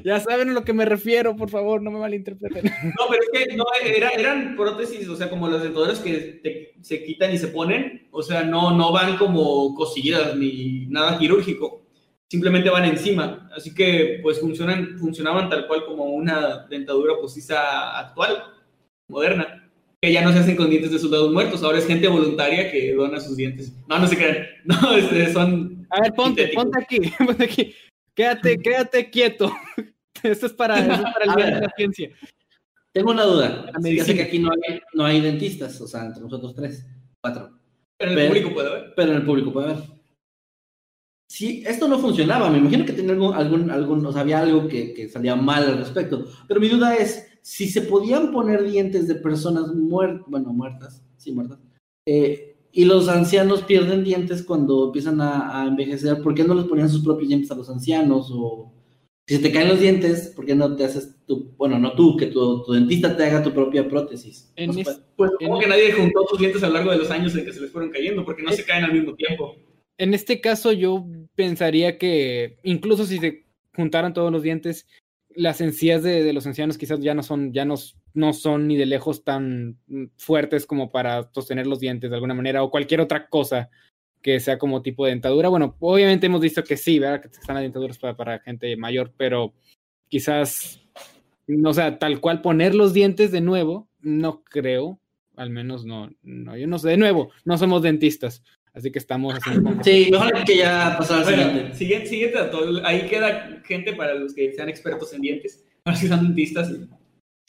ya 0.06 0.20
saben 0.20 0.50
a 0.50 0.54
lo 0.54 0.64
que 0.64 0.74
me 0.74 0.86
refiero, 0.86 1.36
por 1.36 1.50
favor, 1.50 1.82
no 1.82 1.92
me 1.92 2.00
malinterpreten. 2.00 2.64
No, 2.84 3.06
pero 3.10 3.22
es 3.24 3.30
que 3.48 3.56
no, 3.56 3.66
era- 3.84 4.10
eran 4.10 4.56
prótesis, 4.56 5.08
o 5.10 5.16
sea, 5.16 5.30
como 5.30 5.48
las 5.48 5.64
dentaduras 5.64 6.00
que 6.00 6.40
te- 6.44 6.74
se 6.82 7.04
quitan 7.04 7.34
y 7.34 7.38
se 7.38 7.48
ponen, 7.50 8.08
o 8.12 8.22
sea, 8.24 8.44
no, 8.44 8.76
no 8.76 8.92
van 8.92 9.18
como 9.18 9.74
cosidas 9.76 10.36
ni 10.36 10.86
nada 10.88 11.18
quirúrgico, 11.20 11.82
simplemente 12.30 12.70
van 12.70 12.86
encima, 12.86 13.50
así 13.56 13.74
que 13.74 14.20
pues 14.24 14.40
funcionan, 14.40 14.98
funcionaban 15.00 15.50
tal 15.50 15.68
cual 15.68 15.86
como 15.86 16.06
una 16.06 16.66
dentadura 16.70 17.14
postiza 17.20 18.00
actual, 18.00 18.44
moderna, 19.10 19.70
que 20.02 20.12
ya 20.12 20.24
no 20.24 20.32
se 20.32 20.40
hacen 20.40 20.56
con 20.56 20.70
dientes 20.70 20.92
de 20.92 20.98
soldados 21.00 21.32
muertos, 21.32 21.62
ahora 21.62 21.78
es 21.78 21.86
gente 21.86 22.08
voluntaria 22.08 22.72
que 22.72 22.94
dona 22.94 23.20
sus 23.20 23.38
dientes. 23.38 23.72
No, 23.88 24.00
no 24.00 24.08
se 24.08 24.16
crean, 24.18 24.48
no, 24.66 24.96
este, 24.96 25.32
son... 25.34 25.86
A 25.92 26.02
ver, 26.02 26.14
ponte, 26.14 26.48
ponte 26.56 26.80
aquí, 26.82 27.00
ponte 27.26 27.44
aquí. 27.44 27.76
Quédate, 28.16 28.58
quédate 28.58 29.10
quieto. 29.10 29.52
Esto 30.24 30.46
es 30.46 30.54
para, 30.54 30.78
esto 30.78 30.94
es 30.94 31.02
para 31.14 31.26
el 31.26 31.36
bien 31.36 31.54
de 31.56 31.62
la 31.62 31.74
ciencia. 31.76 32.10
Tengo 32.94 33.10
una 33.10 33.24
duda. 33.24 33.72
Ya 33.82 34.04
sé 34.04 34.14
que 34.14 34.22
aquí 34.22 34.38
no 34.38 34.52
hay, 34.52 34.80
no 34.94 35.06
hay 35.06 35.20
dentistas, 35.20 35.82
o 35.82 35.88
sea, 35.88 36.06
entre 36.06 36.22
nosotros 36.22 36.54
tres, 36.54 36.86
cuatro. 37.24 37.58
Pero 37.98 38.12
el 38.12 38.18
Pero- 38.18 38.28
público 38.28 38.54
puede 38.54 38.70
ver. 38.70 38.94
Pero 38.96 39.12
en 39.12 39.18
el 39.18 39.26
público 39.26 39.52
puede 39.54 39.68
ver. 39.74 39.78
Si 41.28 41.64
esto 41.66 41.88
no 41.88 41.98
funcionaba, 41.98 42.50
me 42.50 42.58
imagino 42.60 42.86
que 42.86 42.92
tenía 42.94 43.14
algún, 43.14 43.34
algún, 43.34 43.72
algún 43.72 44.06
o 44.06 44.12
sea, 44.12 44.22
había 44.22 44.42
algo 44.42 44.68
que, 44.68 44.94
que 44.94 45.08
salía 45.10 45.36
mal 45.36 45.64
al 45.64 45.78
respecto. 45.78 46.28
Pero 46.48 46.60
mi 46.60 46.68
duda 46.68 46.96
es, 46.96 47.40
si 47.42 47.68
se 47.70 47.82
podían 47.84 48.32
poner 48.32 48.64
dientes 48.64 49.08
de 49.08 49.16
personas 49.16 49.68
muertas, 49.74 50.26
bueno, 50.28 50.52
muertas, 50.54 51.02
sí, 51.18 51.32
muertas, 51.32 51.58
eh, 52.06 52.51
y 52.74 52.86
los 52.86 53.08
ancianos 53.10 53.64
pierden 53.64 54.04
dientes 54.04 54.44
cuando 54.44 54.86
empiezan 54.88 55.20
a, 55.22 55.62
a 55.62 55.68
envejecer, 55.68 56.22
¿por 56.22 56.34
qué 56.34 56.44
no 56.44 56.54
les 56.56 56.66
ponían 56.66 56.90
sus 56.90 57.04
propios 57.04 57.28
dientes 57.30 57.52
a 57.52 57.56
los 57.56 57.70
ancianos? 57.70 58.30
O 58.32 58.74
si 59.28 59.36
se 59.36 59.42
te 59.42 59.52
caen 59.52 59.70
los 59.70 59.80
dientes, 59.80 60.34
¿por 60.36 60.46
qué 60.46 60.56
no 60.56 60.76
te 60.76 60.84
haces 60.86 61.16
tu, 61.26 61.54
bueno, 61.58 61.78
no 61.80 61.94
tú, 61.94 62.18
que 62.18 62.28
tu, 62.28 62.64
tu 62.64 62.74
dentista 62.74 63.16
te 63.16 63.24
haga 63.26 63.44
tu 63.44 63.52
propia 63.54 63.88
prótesis? 63.88 64.52
En 64.56 64.68
No 64.68 64.74
se 64.74 64.82
es- 64.82 64.86
puede. 64.88 65.00
Pues 65.18 65.32
En- 65.40 65.48
como 65.48 65.60
que 65.60 65.68
nadie 65.68 65.92
juntó 65.94 66.26
sus 66.30 66.40
dientes 66.40 66.64
a 66.64 66.68
lo 66.68 66.74
largo 66.74 66.92
de 66.92 66.98
los 66.98 67.12
años 67.12 67.36
en 67.36 67.46
que 67.46 67.54
se 67.54 67.62
les 67.62 67.72
fueron 67.72 67.92
cayendo, 67.92 68.24
porque 68.26 68.44
no 68.44 68.52
se 68.52 68.64
caen 68.66 68.86
al 68.86 68.94
mismo 68.94 69.14
tiempo. 69.16 69.56
En 69.98 70.14
este 70.14 70.42
caso, 70.42 70.72
yo 70.72 71.06
pensaría 71.36 71.98
que 71.98 72.58
incluso 72.64 73.06
si 73.06 73.20
se 73.20 73.46
juntaran 73.76 74.14
todos 74.14 74.32
los 74.32 74.42
dientes, 74.44 74.88
las 75.34 75.62
encías 75.62 76.04
de, 76.04 76.24
de 76.24 76.34
los 76.34 76.46
ancianos 76.48 76.78
quizás 76.78 77.00
ya 77.00 77.14
no 77.14 77.22
son, 77.24 77.54
ya 77.54 77.64
no, 77.66 77.76
no 78.14 78.34
son 78.34 78.68
ni 78.68 78.76
de 78.78 78.86
lejos 78.86 79.24
tan 79.24 79.78
mm, 79.88 80.06
fuertes 80.18 80.66
como 80.66 80.92
para 80.92 81.30
sostener 81.34 81.68
los 81.68 81.80
dientes 81.80 82.10
de 82.10 82.16
alguna 82.16 82.34
manera, 82.34 82.64
o 82.64 82.72
cualquier 82.72 83.02
otra 83.02 83.28
cosa 83.28 83.70
que 84.22 84.40
sea 84.40 84.58
como 84.58 84.82
tipo 84.82 85.06
de 85.06 85.12
dentadura. 85.12 85.50
Bueno, 85.50 85.76
obviamente 85.80 86.28
hemos 86.28 86.42
visto 86.42 86.64
que 86.64 86.78
sí, 86.78 87.00
¿verdad? 87.00 87.22
Que 87.22 87.28
están 87.30 87.56
las 87.56 87.64
dentaduras 87.64 87.98
para, 87.98 88.16
para 88.16 88.40
gente 88.40 88.76
mayor, 88.78 89.12
pero 89.18 89.54
quizás, 90.10 90.82
no 91.48 91.74
sea, 91.74 91.98
tal 91.98 92.20
cual 92.20 92.42
poner 92.42 92.76
los 92.76 92.94
dientes 92.94 93.32
de 93.32 93.42
nuevo, 93.42 93.88
no 94.00 94.44
creo. 94.44 95.00
Al 95.38 95.50
menos 95.50 95.86
no, 95.86 96.12
no, 96.22 96.56
yo 96.58 96.68
no 96.68 96.78
sé. 96.78 96.90
De 96.90 96.98
nuevo, 96.98 97.32
no 97.46 97.58
somos 97.58 97.82
dentistas, 97.82 98.44
así 98.74 98.92
que 98.92 99.00
estamos 99.00 99.34
haciendo 99.34 99.72
como- 99.72 99.84
Sí, 99.84 100.10
mejor 100.12 100.44
que 100.44 100.58
ya 100.58 100.96
pasara 101.00 101.22
al 101.22 101.26
Bueno, 101.26 101.44
siguiente. 101.50 101.76
siguiente, 101.78 102.08
siguiente 102.08 102.38
dato. 102.38 102.60
Ahí 102.86 103.08
queda 103.08 103.62
gente 103.66 103.94
para 103.94 104.14
los 104.14 104.36
que 104.36 104.54
sean 104.54 104.70
expertos 104.70 105.14
en 105.14 105.22
dientes, 105.22 105.66
para 105.84 105.96
los 105.96 106.02
que 106.02 106.08
sean 106.10 106.24
dentistas. 106.28 106.70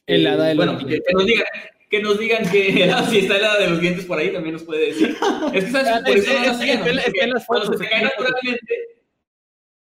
El 0.07 0.27
hada 0.27 0.45
de 0.47 0.55
los 0.55 0.65
bueno, 0.67 0.79
que, 0.79 0.85
dientes. 0.87 1.07
que 1.09 1.15
nos 1.15 1.27
digan, 1.27 1.47
que 1.91 2.03
nos 2.03 2.19
digan 2.19 2.51
que 2.51 2.91
ah, 2.93 3.07
si 3.09 3.19
está 3.19 3.37
el 3.37 3.45
hada 3.45 3.59
de 3.61 3.71
los 3.71 3.81
dientes 3.81 4.05
por 4.07 4.19
ahí, 4.19 4.33
también 4.33 4.55
nos 4.55 4.65
puede 4.65 4.87
decir. 4.87 5.17
Es 5.53 5.65
que 5.65 5.71
sabes, 5.71 6.03
por 6.03 6.17
es- 6.17 6.25
eso 6.25 6.33
no 6.33 6.41
es- 6.41 6.47
lo 6.47 6.53
hacían, 6.53 6.81
es- 6.81 6.87
es- 6.87 6.95
¿no? 6.95 6.99
es 7.01 7.05
Porque 7.05 7.19
que 7.19 7.25
en 7.25 7.31
las 7.31 7.47
cuando 7.47 7.67
fotos, 7.67 7.79
se 7.81 7.85
te 7.85 7.91
cae 7.91 8.03
naturalmente, 8.05 8.75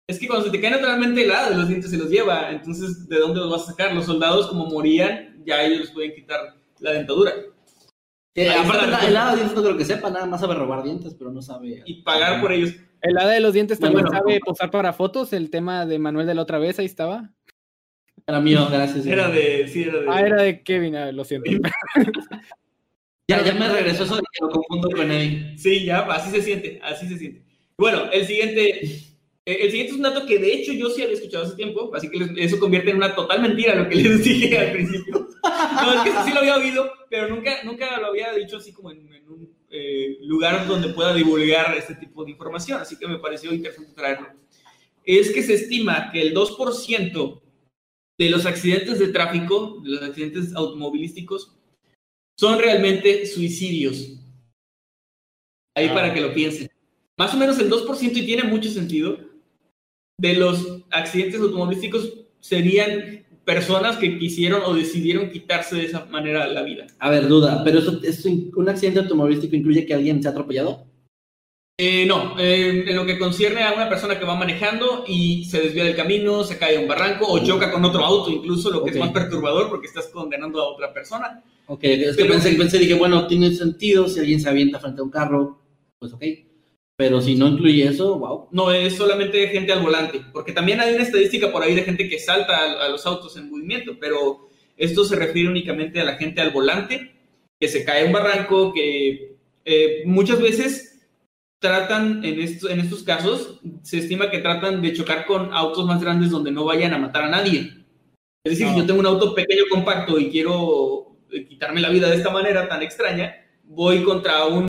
es 0.08 0.18
que 0.18 0.26
cuando 0.26 0.46
se 0.46 0.50
te 0.52 0.60
cae 0.60 0.70
naturalmente 0.70 1.24
el 1.24 1.30
hada 1.30 1.50
de 1.50 1.56
los 1.56 1.68
dientes 1.68 1.90
se 1.90 1.96
los 1.98 2.10
lleva, 2.10 2.50
entonces 2.50 3.08
¿de 3.08 3.18
dónde 3.18 3.40
los 3.40 3.50
vas 3.50 3.62
a 3.62 3.66
sacar? 3.72 3.94
Los 3.94 4.06
soldados 4.06 4.48
como 4.48 4.66
morían, 4.66 5.42
ya 5.46 5.62
ellos 5.62 5.80
les 5.80 5.90
pueden 5.92 6.14
quitar 6.14 6.56
la 6.80 6.92
dentadura. 6.92 7.32
Eh, 8.34 8.48
aparte, 8.48 8.86
la- 8.86 8.98
el, 9.00 9.08
el 9.08 9.16
hada 9.16 9.30
de 9.32 9.36
dientes 9.36 9.56
no 9.56 9.62
creo 9.62 9.76
que 9.76 9.84
sepa, 9.84 10.10
nada 10.10 10.26
más 10.26 10.40
sabe 10.40 10.54
robar 10.54 10.82
dientes, 10.82 11.14
pero 11.18 11.30
no 11.30 11.42
sabe. 11.42 11.82
Y 11.84 12.02
pagar 12.02 12.40
por 12.40 12.52
ellos. 12.52 12.74
El 13.02 13.16
hada 13.18 13.30
de 13.30 13.40
los 13.40 13.52
dientes 13.54 13.78
también 13.78 14.04
Bueno. 14.04 14.18
sabe 14.18 14.40
posar 14.44 14.70
para 14.70 14.92
fotos. 14.92 15.32
El 15.32 15.50
tema 15.50 15.86
de 15.86 15.98
Manuel 15.98 16.26
de 16.26 16.34
la 16.34 16.42
otra 16.42 16.58
vez, 16.58 16.78
ahí 16.78 16.86
estaba. 16.86 17.30
Era 18.30 18.40
mío, 18.40 18.68
gracias. 18.70 19.04
Era 19.06 19.28
de. 19.28 19.66
Sí, 19.66 19.82
era 19.82 20.00
de. 20.00 20.06
Ah, 20.08 20.20
era 20.20 20.42
de 20.42 20.62
Kevin, 20.62 20.94
ah, 20.94 21.10
lo 21.10 21.24
siento. 21.24 21.50
Ya, 23.28 23.44
ya 23.44 23.54
me 23.54 23.68
regresó 23.68 24.02
eso 24.02 24.16
de 24.16 24.22
que 24.22 24.44
lo 24.44 24.50
confundo 24.50 24.90
con 24.90 25.08
Eddie. 25.08 25.56
Sí, 25.56 25.84
ya, 25.84 26.00
así 26.00 26.32
se 26.32 26.42
siente, 26.42 26.80
así 26.82 27.06
se 27.06 27.16
siente. 27.16 27.44
Bueno, 27.78 28.10
el 28.10 28.26
siguiente, 28.26 28.84
eh, 28.84 29.06
el 29.44 29.70
siguiente 29.70 29.92
es 29.92 29.96
un 29.98 30.02
dato 30.02 30.26
que 30.26 30.40
de 30.40 30.52
hecho 30.52 30.72
yo 30.72 30.90
sí 30.90 31.00
había 31.00 31.14
escuchado 31.14 31.44
hace 31.44 31.54
tiempo, 31.54 31.92
así 31.94 32.10
que 32.10 32.18
eso 32.38 32.58
convierte 32.58 32.90
en 32.90 32.96
una 32.96 33.14
total 33.14 33.40
mentira 33.40 33.76
lo 33.76 33.88
que 33.88 33.94
les 33.94 34.24
dije 34.24 34.58
al 34.58 34.72
principio. 34.72 35.28
No, 35.44 35.92
es 35.92 36.00
que 36.00 36.08
eso 36.08 36.24
sí 36.24 36.32
lo 36.32 36.40
había 36.40 36.56
oído, 36.56 36.90
pero 37.08 37.28
nunca, 37.28 37.62
nunca 37.62 38.00
lo 38.00 38.08
había 38.08 38.32
dicho 38.32 38.56
así 38.56 38.72
como 38.72 38.90
en, 38.90 39.12
en 39.12 39.28
un 39.28 39.54
eh, 39.70 40.18
lugar 40.22 40.66
donde 40.66 40.88
pueda 40.88 41.14
divulgar 41.14 41.76
este 41.78 41.94
tipo 41.94 42.24
de 42.24 42.32
información, 42.32 42.80
así 42.80 42.98
que 42.98 43.06
me 43.06 43.20
pareció 43.20 43.54
interesante 43.54 43.92
traerlo. 43.94 44.26
Es 45.04 45.30
que 45.30 45.44
se 45.44 45.54
estima 45.54 46.10
que 46.10 46.20
el 46.20 46.34
2% 46.34 47.39
de 48.20 48.28
los 48.28 48.44
accidentes 48.44 48.98
de 48.98 49.08
tráfico, 49.08 49.80
de 49.82 49.92
los 49.92 50.02
accidentes 50.02 50.54
automovilísticos, 50.54 51.56
son 52.38 52.58
realmente 52.58 53.24
suicidios. 53.24 54.20
Ahí 55.74 55.86
Ah. 55.88 55.94
para 55.94 56.12
que 56.12 56.20
lo 56.20 56.34
piensen. 56.34 56.68
Más 57.16 57.32
o 57.32 57.38
menos 57.38 57.58
el 57.58 57.70
2%, 57.70 58.18
y 58.18 58.26
tiene 58.26 58.44
mucho 58.44 58.68
sentido, 58.68 59.18
de 60.18 60.34
los 60.34 60.82
accidentes 60.90 61.40
automovilísticos 61.40 62.12
serían 62.40 63.24
personas 63.46 63.96
que 63.96 64.18
quisieron 64.18 64.64
o 64.66 64.74
decidieron 64.74 65.30
quitarse 65.30 65.76
de 65.76 65.86
esa 65.86 66.04
manera 66.04 66.46
la 66.46 66.62
vida. 66.62 66.88
A 66.98 67.08
ver, 67.08 67.26
duda, 67.26 67.64
pero 67.64 67.78
eso, 67.78 68.00
eso 68.02 68.28
un 68.28 68.68
accidente 68.68 69.00
automovilístico 69.00 69.56
incluye 69.56 69.86
que 69.86 69.94
alguien 69.94 70.22
se 70.22 70.28
ha 70.28 70.32
atropellado. 70.32 70.84
Eh, 71.82 72.04
no, 72.04 72.38
eh, 72.38 72.84
en 72.86 72.94
lo 72.94 73.06
que 73.06 73.18
concierne 73.18 73.62
a 73.62 73.72
una 73.72 73.88
persona 73.88 74.18
que 74.18 74.26
va 74.26 74.34
manejando 74.34 75.02
y 75.08 75.46
se 75.46 75.62
desvía 75.62 75.84
del 75.84 75.96
camino, 75.96 76.44
se 76.44 76.58
cae 76.58 76.76
a 76.76 76.80
un 76.80 76.86
barranco 76.86 77.26
o 77.26 77.42
choca 77.42 77.72
con 77.72 77.82
otro 77.86 78.04
auto, 78.04 78.30
incluso 78.30 78.70
lo 78.70 78.84
que 78.84 78.90
Ok. 78.90 78.96
es 78.96 79.00
más 79.00 79.12
perturbador 79.12 79.70
porque 79.70 79.86
estás 79.86 80.08
condenando 80.08 80.60
a 80.60 80.68
otra 80.68 80.92
persona. 80.92 81.42
Ok, 81.68 81.84
es 81.84 82.16
que 82.16 82.22
Pero- 82.24 82.34
pensé, 82.34 82.52
pensé, 82.52 82.78
dije, 82.78 82.92
bueno, 82.92 83.26
tiene 83.26 83.50
sentido 83.54 84.08
si 84.08 84.20
alguien 84.20 84.40
se 84.42 84.50
avienta 84.50 84.78
frente 84.78 85.00
a 85.00 85.04
un 85.04 85.10
carro, 85.10 85.58
pues 85.98 86.12
ok. 86.12 86.22
Pero 86.96 87.22
si 87.22 87.34
no 87.34 87.48
incluye 87.48 87.84
eso, 87.84 88.18
wow. 88.18 88.48
No 88.50 88.70
es 88.72 88.94
solamente 88.96 89.48
gente 89.48 89.72
al 89.72 89.80
volante, 89.80 90.20
porque 90.34 90.52
también 90.52 90.80
hay 90.80 90.92
una 90.92 91.04
estadística 91.04 91.50
por 91.50 91.62
ahí 91.62 91.74
de 91.74 91.84
gente 91.84 92.10
que 92.10 92.18
salta 92.18 92.58
a, 92.58 92.84
a 92.84 92.88
los 92.90 93.06
autos 93.06 93.38
en 93.38 93.48
movimiento, 93.50 93.96
pero 93.98 94.50
esto 94.76 95.06
se 95.06 95.16
refiere 95.16 95.48
únicamente 95.48 95.98
a 95.98 96.04
la 96.04 96.16
gente 96.16 96.42
al 96.42 96.50
volante, 96.50 97.10
que 97.58 97.68
se 97.68 97.86
cae 97.86 98.02
a 98.02 98.06
un 98.06 98.12
barranco, 98.12 98.70
que 98.74 99.36
eh, 99.64 100.02
muchas 100.04 100.42
veces 100.42 100.99
tratan, 101.60 102.24
en, 102.24 102.40
esto- 102.40 102.68
en 102.68 102.80
estos 102.80 103.02
casos, 103.04 103.60
se 103.82 103.98
estima 103.98 104.30
que 104.30 104.38
tratan 104.38 104.82
de 104.82 104.92
chocar 104.92 105.26
con 105.26 105.52
autos 105.52 105.86
más 105.86 106.00
grandes 106.02 106.30
donde 106.30 106.50
no 106.50 106.64
vayan 106.64 106.92
a 106.94 106.98
matar 106.98 107.24
a 107.24 107.28
nadie. 107.28 107.72
Es 108.42 108.52
decir, 108.52 108.66
si 108.66 108.72
No. 108.72 108.78
yo 108.78 108.86
tengo 108.86 109.00
un 109.00 109.06
auto 109.06 109.34
pequeño, 109.34 109.64
compacto 109.70 110.18
y 110.18 110.30
quiero 110.30 111.16
eh, 111.30 111.44
quitarme 111.46 111.80
la 111.80 111.90
vida 111.90 112.08
de 112.10 112.16
esta 112.16 112.30
manera 112.30 112.66
tan 112.68 112.82
extraña, 112.82 113.34
voy 113.64 114.02
contra 114.02 114.46
un 114.46 114.66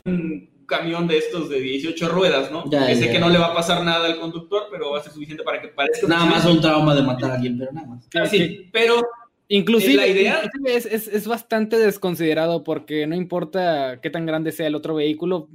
camión 0.66 1.08
de 1.08 1.18
estos 1.18 1.48
de 1.50 1.60
18 1.60 2.08
ruedas, 2.10 2.50
¿no? 2.52 2.64
Ya, 2.70 2.86
que 2.86 2.94
sé 2.96 3.06
ya. 3.06 3.12
que 3.12 3.18
no 3.18 3.28
le 3.30 3.38
va 3.38 3.46
a 3.48 3.54
pasar 3.54 3.82
nada 3.84 4.06
al 4.06 4.18
conductor, 4.20 4.64
pero 4.70 4.90
va 4.92 4.98
a 4.98 5.02
ser 5.02 5.12
suficiente 5.12 5.42
para 5.42 5.60
que 5.60 5.68
parezca... 5.68 6.06
Nada 6.06 6.24
más 6.26 6.44
un 6.46 6.60
trauma 6.60 6.94
de 6.94 7.02
matar 7.02 7.30
a 7.32 7.34
alguien, 7.34 7.58
pero 7.58 7.72
nada 7.72 7.86
más. 7.88 8.08
Ah, 8.14 8.26
sí, 8.26 8.68
pero 8.72 9.02
Inclusive, 9.48 9.96
La 9.96 10.06
idea- 10.06 10.40
inclusive 10.44 10.76
es, 10.76 10.86
es- 10.86 11.08
es 11.08 11.26
bastante 11.26 11.76
desconsiderado 11.76 12.64
porque 12.64 13.06
no 13.06 13.14
importa 13.14 14.00
qué 14.00 14.08
tan 14.08 14.24
grande 14.24 14.50
sea 14.50 14.66
el 14.66 14.74
otro 14.74 14.94
vehículo, 14.94 15.48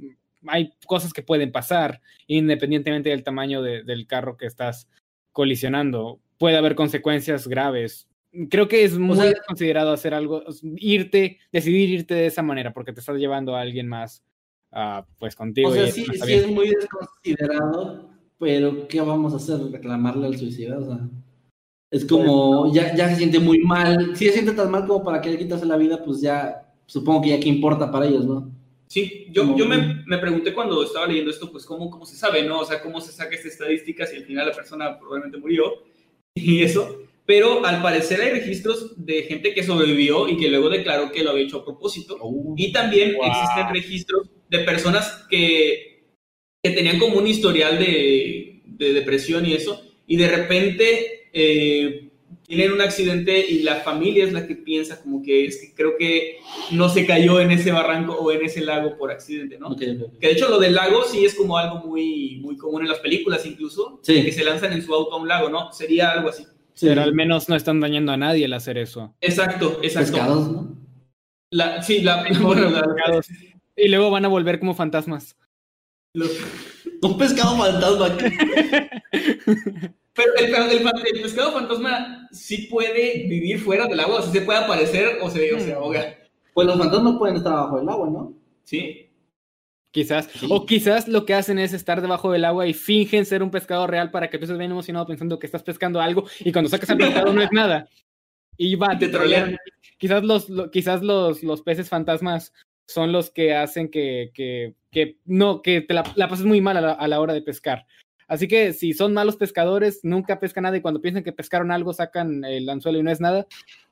hay 0.46 0.70
cosas 0.86 1.12
que 1.12 1.22
pueden 1.22 1.52
pasar 1.52 2.00
independientemente 2.26 3.10
del 3.10 3.24
tamaño 3.24 3.62
de- 3.62 3.82
del 3.82 4.06
carro 4.06 4.36
que 4.36 4.46
estás 4.46 4.88
colisionando. 5.32 6.20
Puede 6.38 6.56
haber 6.56 6.74
consecuencias 6.74 7.48
graves. 7.48 8.08
Creo 8.50 8.68
que 8.68 8.84
es 8.84 8.98
muy 8.98 9.16
sea- 9.16 9.26
desconsiderado 9.30 9.92
hacer 9.92 10.14
algo, 10.14 10.44
irte, 10.76 11.38
decidir 11.50 11.88
irte 11.90 12.14
de 12.14 12.26
esa 12.26 12.42
manera 12.42 12.72
porque 12.72 12.92
te 12.92 13.00
estás 13.00 13.16
llevando 13.16 13.56
a 13.56 13.60
alguien 13.62 13.88
más 13.88 14.22
ah, 14.70 15.06
pues 15.18 15.34
contigo. 15.34 15.70
O 15.70 15.72
sea, 15.74 15.86
sí, 15.90 16.04
no 16.06 16.26
sí 16.26 16.32
es 16.34 16.46
muy 16.46 16.68
desconsiderado, 16.68 18.10
pero 18.38 18.86
¿qué 18.88 19.00
vamos 19.00 19.32
a 19.32 19.36
hacer? 19.36 19.58
¿Reclamarle 19.72 20.26
al 20.26 20.36
suicida? 20.36 20.78
O 20.78 20.84
sea, 20.84 21.08
es 21.90 22.04
como, 22.04 22.70
ya, 22.72 22.94
ya 22.94 23.08
se 23.08 23.16
siente 23.16 23.40
muy 23.40 23.60
mal. 23.60 24.14
Si 24.14 24.26
se 24.26 24.32
siente 24.32 24.52
tan 24.52 24.70
mal 24.70 24.86
como 24.86 25.02
para 25.02 25.20
querer 25.22 25.38
quitarse 25.38 25.64
la 25.64 25.78
vida, 25.78 26.04
pues 26.04 26.20
ya, 26.20 26.70
supongo 26.84 27.22
que 27.22 27.30
ya 27.30 27.40
qué 27.40 27.48
importa 27.48 27.90
para 27.90 28.06
ellos, 28.06 28.26
¿no? 28.26 28.52
Sí, 28.88 29.26
yo, 29.30 29.56
yo 29.56 29.66
me, 29.66 30.02
me 30.06 30.18
pregunté 30.18 30.52
cuando 30.52 30.82
estaba 30.82 31.06
leyendo 31.06 31.30
esto, 31.30 31.52
pues 31.52 31.64
cómo, 31.64 31.90
cómo 31.90 32.06
se 32.06 32.16
sabe, 32.16 32.42
¿no? 32.42 32.60
O 32.60 32.64
sea, 32.64 32.80
cómo 32.82 33.00
se 33.00 33.12
saca 33.12 33.34
esta 33.36 33.48
estadística 33.48 34.06
si 34.06 34.16
al 34.16 34.24
final 34.24 34.48
la 34.48 34.54
persona 34.54 34.98
probablemente 34.98 35.38
murió 35.38 35.84
y 36.34 36.62
eso. 36.62 37.02
Pero 37.26 37.64
al 37.66 37.82
parecer 37.82 38.22
hay 38.22 38.30
registros 38.30 38.94
de 39.04 39.22
gente 39.24 39.52
que 39.52 39.62
sobrevivió 39.62 40.28
y 40.28 40.38
que 40.38 40.48
luego 40.48 40.70
declaró 40.70 41.12
que 41.12 41.22
lo 41.22 41.30
había 41.30 41.44
hecho 41.44 41.58
a 41.58 41.64
propósito. 41.64 42.18
Y 42.56 42.72
también 42.72 43.14
Wow. 43.16 43.26
existen 43.26 43.68
registros 43.74 44.30
de 44.48 44.60
personas 44.60 45.26
que, 45.28 46.06
que 46.62 46.70
tenían 46.70 46.98
como 46.98 47.18
un 47.18 47.26
historial 47.26 47.78
de, 47.78 48.62
de 48.64 48.92
depresión 48.94 49.44
y 49.44 49.52
eso, 49.52 49.82
y 50.06 50.16
de 50.16 50.28
repente 50.28 51.28
eh, 51.34 52.07
tienen 52.46 52.72
un 52.72 52.80
accidente 52.80 53.44
y 53.46 53.60
la 53.62 53.76
familia 53.76 54.24
es 54.24 54.32
la 54.32 54.46
que 54.46 54.54
piensa 54.56 55.00
como 55.02 55.22
que 55.22 55.44
es 55.46 55.58
que 55.60 55.74
creo 55.74 55.96
que 55.98 56.38
no 56.72 56.88
se 56.88 57.04
cayó 57.06 57.40
en 57.40 57.50
ese 57.50 57.72
barranco 57.72 58.14
o 58.14 58.32
en 58.32 58.42
ese 58.44 58.62
lago 58.62 58.96
por 58.96 59.10
accidente, 59.10 59.58
¿no? 59.58 59.76
Que 59.76 59.86
de 59.94 60.30
hecho 60.32 60.48
lo 60.48 60.58
del 60.58 60.74
lago 60.74 61.02
sí 61.04 61.24
es 61.26 61.34
como 61.34 61.58
algo 61.58 61.80
muy, 61.86 62.38
muy 62.40 62.56
común 62.56 62.82
en 62.82 62.88
las 62.88 63.00
películas 63.00 63.44
incluso, 63.44 64.00
Sí. 64.02 64.24
que 64.24 64.32
se 64.32 64.44
lanzan 64.44 64.72
en 64.72 64.82
su 64.82 64.94
auto 64.94 65.12
a 65.14 65.18
un 65.20 65.28
lago, 65.28 65.50
¿no? 65.50 65.72
Sería 65.72 66.10
algo 66.12 66.30
así. 66.30 66.44
Sí. 66.74 66.86
Pero 66.86 67.02
al 67.02 67.12
menos 67.14 67.48
no 67.48 67.56
están 67.56 67.80
dañando 67.80 68.12
a 68.12 68.16
nadie 68.16 68.44
al 68.46 68.52
hacer 68.54 68.78
eso. 68.78 69.14
Exacto, 69.20 69.80
exacto. 69.82 70.12
Pescados, 70.12 70.50
¿no? 70.50 70.78
La, 71.50 71.82
sí, 71.82 72.00
la, 72.02 72.24
bueno, 72.42 72.70
la- 72.70 73.20
Y 73.76 73.88
luego 73.88 74.10
van 74.10 74.24
a 74.24 74.28
volver 74.28 74.58
como 74.58 74.74
fantasmas. 74.74 75.36
los- 76.14 76.36
Un 77.02 77.18
pescado 77.18 77.56
fantasma. 77.58 78.16
Pero 80.18 80.34
el, 80.36 80.70
el, 80.72 80.86
el 81.14 81.22
pescado 81.22 81.52
fantasma 81.52 82.28
sí 82.30 82.66
puede 82.70 83.26
vivir 83.28 83.58
fuera 83.60 83.86
del 83.86 84.00
agua, 84.00 84.16
o 84.18 84.22
sea, 84.22 84.32
se 84.32 84.42
puede 84.42 84.58
aparecer 84.58 85.18
o 85.22 85.30
se, 85.30 85.54
o 85.54 85.60
se 85.60 85.72
ahoga. 85.72 86.16
Pues 86.52 86.66
los 86.66 86.76
fantasmas 86.76 87.16
pueden 87.18 87.36
estar 87.36 87.52
abajo 87.52 87.78
del 87.78 87.88
agua, 87.88 88.10
¿no? 88.10 88.34
Sí. 88.64 89.08
Quizás. 89.90 90.28
Sí. 90.34 90.46
O 90.50 90.66
quizás 90.66 91.08
lo 91.08 91.24
que 91.24 91.32
hacen 91.34 91.58
es 91.58 91.72
estar 91.72 92.02
debajo 92.02 92.30
del 92.30 92.44
agua 92.44 92.66
y 92.66 92.74
fingen 92.74 93.24
ser 93.24 93.42
un 93.42 93.50
pescado 93.50 93.86
real 93.86 94.10
para 94.10 94.28
que 94.28 94.36
tú 94.38 94.44
estés 94.44 94.58
bien 94.58 94.70
emocionado 94.70 95.06
pensando 95.06 95.38
que 95.38 95.46
estás 95.46 95.62
pescando 95.62 96.00
algo 96.00 96.26
y 96.40 96.52
cuando 96.52 96.68
sacas 96.68 96.90
al 96.90 96.98
pescado 96.98 97.32
no 97.32 97.40
es 97.40 97.50
nada. 97.52 97.88
Y 98.56 98.74
va, 98.74 98.98
Te 98.98 99.08
trolean. 99.08 99.56
Quizás 99.96 100.22
los, 100.24 100.48
lo- 100.50 100.70
quizás 100.70 101.02
los, 101.02 101.42
los 101.42 101.62
peces 101.62 101.88
fantasmas 101.88 102.52
son 102.86 103.12
los 103.12 103.30
que 103.30 103.54
hacen 103.54 103.90
que, 103.90 104.30
que, 104.34 104.74
que 104.90 105.18
no, 105.24 105.62
que 105.62 105.80
te 105.80 105.94
la, 105.94 106.02
la 106.16 106.28
pases 106.28 106.44
muy 106.44 106.60
mal 106.60 106.76
a 106.76 106.80
la, 106.80 106.92
a 106.92 107.08
la 107.08 107.20
hora 107.20 107.32
de 107.34 107.42
pescar. 107.42 107.86
Así 108.28 108.46
que 108.46 108.72
si 108.74 108.92
son 108.92 109.14
malos 109.14 109.36
pescadores, 109.36 110.00
nunca 110.04 110.38
pescan 110.38 110.62
nada 110.62 110.76
y 110.76 110.82
cuando 110.82 111.00
piensan 111.00 111.24
que 111.24 111.32
pescaron 111.32 111.72
algo, 111.72 111.92
sacan 111.94 112.44
el 112.44 112.68
anzuelo 112.68 112.98
y 112.98 113.02
no 113.02 113.10
es 113.10 113.20
nada, 113.20 113.46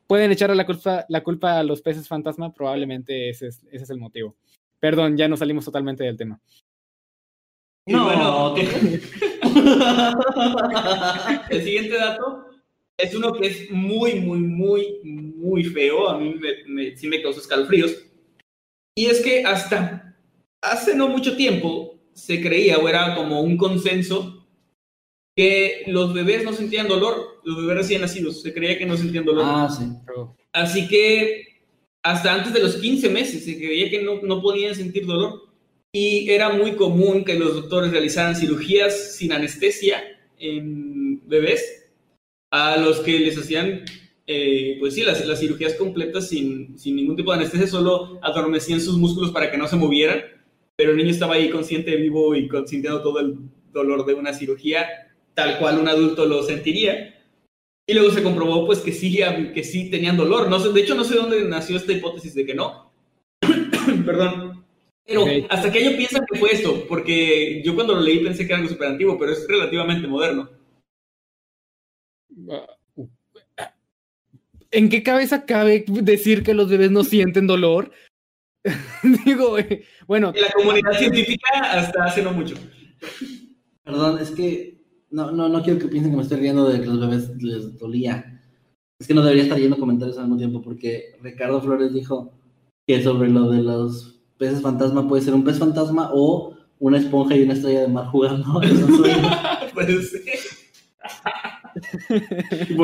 pueden 0.07 0.31
echarle 0.31 0.55
la 0.55 0.67
culpa, 0.67 1.07
la 1.09 1.25
culpa 1.25 1.59
a 1.59 1.63
los 1.65 1.81
peces 1.83 2.07
fantasma, 2.07 2.53
probablemente 2.53 3.31
ese 3.31 3.49
es, 3.49 3.65
ese 3.73 3.85
es 3.85 3.91
el 3.91 3.99
motivo. 3.99 4.37
Perdón, 4.79 5.17
ya 5.17 5.27
nos 5.27 5.39
salimos 5.39 5.65
totalmente 5.65 6.05
del 6.05 6.19
tema. 6.19 6.39
No, 7.89 8.05
bueno, 8.05 8.55
¿qué? 8.55 8.63
el 11.51 11.63
siguiente 11.63 11.97
dato 11.97 12.47
es 12.99 13.15
uno 13.15 13.33
que 13.33 13.47
es 13.47 13.71
muy, 13.71 14.21
muy, 14.21 14.39
muy, 14.39 15.01
muy 15.05 15.65
feo. 15.65 16.09
A 16.09 16.19
mí 16.19 16.35
me, 16.35 16.65
me- 16.67 16.97
sí 16.97 17.07
me 17.09 17.23
causó 17.23 17.41
escalofríos. 17.41 18.05
Y 18.97 19.07
es 19.07 19.23
que 19.23 19.45
hasta 19.45 20.17
hace 20.63 20.97
no 20.97 21.09
mucho 21.09 21.37
tiempo 21.37 21.96
se 22.17 22.41
creía 22.41 22.79
o 22.79 22.89
era 22.89 23.15
como 23.15 23.43
un 23.43 23.59
consenso 23.59 24.47
que 25.37 25.83
los 25.87 26.15
bebés 26.15 26.45
no 26.45 26.55
sentían 26.55 26.89
dolor, 26.89 27.41
los 27.45 27.59
bebés 27.59 27.77
recién 27.77 28.01
nacidos, 28.01 28.41
se 28.41 28.55
creía 28.55 28.79
que 28.79 28.87
no 28.87 28.97
sentían 28.97 29.27
dolor. 29.27 29.45
ah, 29.47 29.69
sí. 29.71 29.85
Así 30.51 30.89
que 30.89 31.45
hasta 32.03 32.33
antes 32.33 32.55
de 32.55 32.61
los 32.61 32.77
15 32.77 33.11
meses 33.11 33.45
se 33.45 33.57
creía 33.57 33.91
que 33.91 34.03
no, 34.03 34.23
no 34.23 34.41
podían 34.41 34.75
sentir 34.75 35.05
dolor. 35.05 35.43
Y 35.93 36.31
era 36.31 36.51
muy 36.51 36.73
común 36.73 37.25
que 37.25 37.39
los 37.39 37.55
doctores 37.55 37.91
realizaran 37.91 38.35
cirugías 38.35 39.17
sin 39.17 39.33
anestesia 39.33 40.03
en 40.39 41.27
bebés, 41.29 41.91
a 42.51 42.77
los 42.79 43.01
que 43.01 43.19
les 43.19 43.37
hacían, 43.37 43.85
eh, 44.27 44.77
pues 44.79 44.95
sí, 44.95 45.03
las, 45.03 45.25
las 45.27 45.41
cirugías 45.41 45.75
completas 45.75 46.29
sin, 46.29 46.79
sin 46.79 46.97
ningún 46.97 47.17
tipo 47.17 47.33
de 47.33 47.39
anestesia, 47.39 47.67
solo 47.67 48.19
adormecían 48.23 48.81
sus 48.81 48.97
músculos 48.97 49.33
para 49.33 49.51
que 49.51 49.59
no 49.59 49.69
se 49.69 49.77
movieran, 49.77 50.23
pero 50.77 50.91
el 50.91 50.99
niño 50.99 51.11
estaba 51.11 51.35
ahí 51.35 51.51
consciente, 51.51 51.97
vivo 51.97 52.35
y 52.35 52.49
con- 52.49 52.69
sintiendo 52.69 53.03
todo 53.03 53.21
el 53.21 53.37
dolor 53.73 54.05
de 54.05 54.15
una 54.15 54.33
cirugía, 54.33 54.87
tal 55.35 55.59
cual 55.59 55.79
un 55.79 55.89
adulto 55.89 56.27
lo 56.27 56.43
sentiría. 56.43 57.15
Y 57.89 57.95
luego 57.95 58.11
se 58.11 58.23
comprobó 58.23 58.67
pues 58.67 58.81
que 58.81 58.93
sí, 58.93 59.19
que 59.55 59.65
sí 59.65 59.91
tenían 59.91 60.17
dolor. 60.17 60.49
No 60.51 60.59
sé, 60.59 60.71
de 60.73 60.81
hecho, 60.81 60.95
no 60.95 61.05
sé 61.05 61.15
dónde 61.15 61.45
nació 61.45 61.77
esta 61.77 61.93
hipótesis 61.93 62.35
de 62.35 62.45
que 62.45 62.55
no. 62.55 62.93
Perdón. 64.05 64.65
Pero. 65.07 65.25
¿hasta 65.49 65.71
qué 65.71 65.87
año 65.87 65.97
piensan 65.97 66.27
que 66.31 66.39
fue 66.39 66.51
esto? 66.53 66.85
Porque 66.89 67.63
yo 67.65 67.77
cuando 67.77 67.95
lo 67.95 68.01
leí 68.01 68.19
pensé 68.25 68.45
que 68.45 68.53
era 68.53 68.57
algo 68.57 68.69
súper 68.69 68.89
antiguo, 68.89 69.17
pero 69.17 69.33
es 69.33 69.47
relativamente 69.49 70.09
moderno. 70.09 70.51
¿En 74.73 74.89
qué 74.89 75.03
cabeza 75.05 75.47
cabe 75.47 75.85
decir 75.87 76.43
que 76.43 76.55
los 76.55 76.69
bebés 76.69 76.91
no 76.91 77.05
sienten 77.05 77.47
dolor? 77.47 77.93
Digo, 79.25 79.59
eh, 79.59 79.85
bueno, 80.07 80.33
En 80.35 80.43
la 80.43 80.51
comunidad 80.53 80.93
científica 80.93 81.49
hasta 81.63 82.05
hace 82.05 82.23
no 82.23 82.33
mucho. 82.33 82.55
Perdón, 83.85 84.19
es 84.21 84.31
que 84.31 84.85
no, 85.11 85.31
no, 85.31 85.49
no 85.49 85.63
quiero 85.63 85.79
que 85.79 85.89
piensen 85.89 86.11
que 86.13 86.17
me 86.17 86.23
estoy 86.23 86.39
riendo 86.39 86.69
de 86.69 86.81
que 86.81 86.87
los 86.87 87.01
bebés 87.01 87.31
les 87.43 87.79
dolía. 87.79 88.43
Es 88.99 89.07
que 89.07 89.15
no 89.15 89.23
debería 89.23 89.45
estar 89.45 89.59
yendo 89.59 89.79
comentarios 89.79 90.19
al 90.19 90.25
mismo 90.25 90.39
tiempo 90.39 90.63
porque 90.63 91.17
Ricardo 91.23 91.61
Flores 91.61 91.93
dijo 91.93 92.33
que 92.87 93.03
sobre 93.03 93.29
lo 93.29 93.51
de 93.51 93.63
los 93.63 94.21
peces 94.39 94.63
fantasma 94.63 95.09
puede 95.09 95.23
ser 95.23 95.35
un 95.35 95.45
pez 95.45 95.59
fantasma 95.59 96.11
o 96.13 96.57
una 96.79 96.99
esponja 96.99 97.37
y 97.37 97.43
una 97.43 97.55
estrella 97.55 97.83
de 97.83 97.89
mar 97.89 98.07
jugando. 98.07 98.61
Y 98.63 98.67
eso 98.71 100.19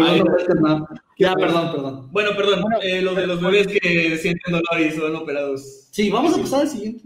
Ay, 0.04 0.18
no 0.18 0.24
puede 0.26 0.46
ser 0.46 0.60
nada. 0.60 0.86
Ya, 1.22 1.34
perdón, 1.34 1.72
perdón. 1.72 2.08
Bueno, 2.12 2.30
perdón, 2.36 2.62
Bueno, 2.62 2.78
eh, 2.82 3.00
lo 3.00 3.14
de 3.14 3.26
los 3.26 3.40
bebés 3.40 3.68
que 3.68 4.18
sienten 4.18 4.52
dolor 4.52 4.80
y 4.80 4.90
son 4.90 5.14
operados. 5.14 5.88
Sí, 5.92 6.10
vamos 6.10 6.36
a 6.36 6.40
pasar 6.40 6.62
al 6.62 6.68
siguiente. 6.68 7.04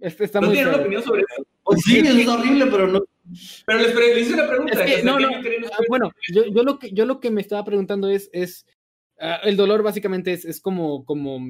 este 0.00 0.24
está 0.24 0.40
¿No 0.40 0.48
muy 0.48 0.56
tienen 0.56 0.74
una 0.74 0.82
opinión 0.82 1.02
sobre 1.02 1.22
eso? 1.22 1.46
Oh, 1.62 1.74
sí, 1.76 1.98
es 1.98 2.28
horrible, 2.28 2.66
pero 2.66 2.86
no. 2.86 3.02
Pero 3.64 3.78
les, 3.78 3.92
pre- 3.92 4.14
les 4.14 4.26
hice 4.26 4.34
una 4.34 4.46
pregunta. 4.48 4.72
Es 4.72 4.78
que, 4.86 4.94
¿hasta 4.96 5.06
no, 5.06 5.18
no, 5.18 5.28
ah, 5.28 5.78
bueno, 5.88 6.12
yo, 6.30 6.44
yo, 6.44 6.62
lo 6.62 6.78
que, 6.78 6.90
yo 6.92 7.06
lo 7.06 7.20
que 7.20 7.30
me 7.30 7.40
estaba 7.40 7.64
preguntando 7.64 8.10
es, 8.10 8.28
es 8.34 8.66
ah, 9.18 9.40
el 9.44 9.56
dolor 9.56 9.82
básicamente 9.82 10.32
es, 10.34 10.44
es 10.44 10.60
como, 10.60 11.06
como, 11.06 11.40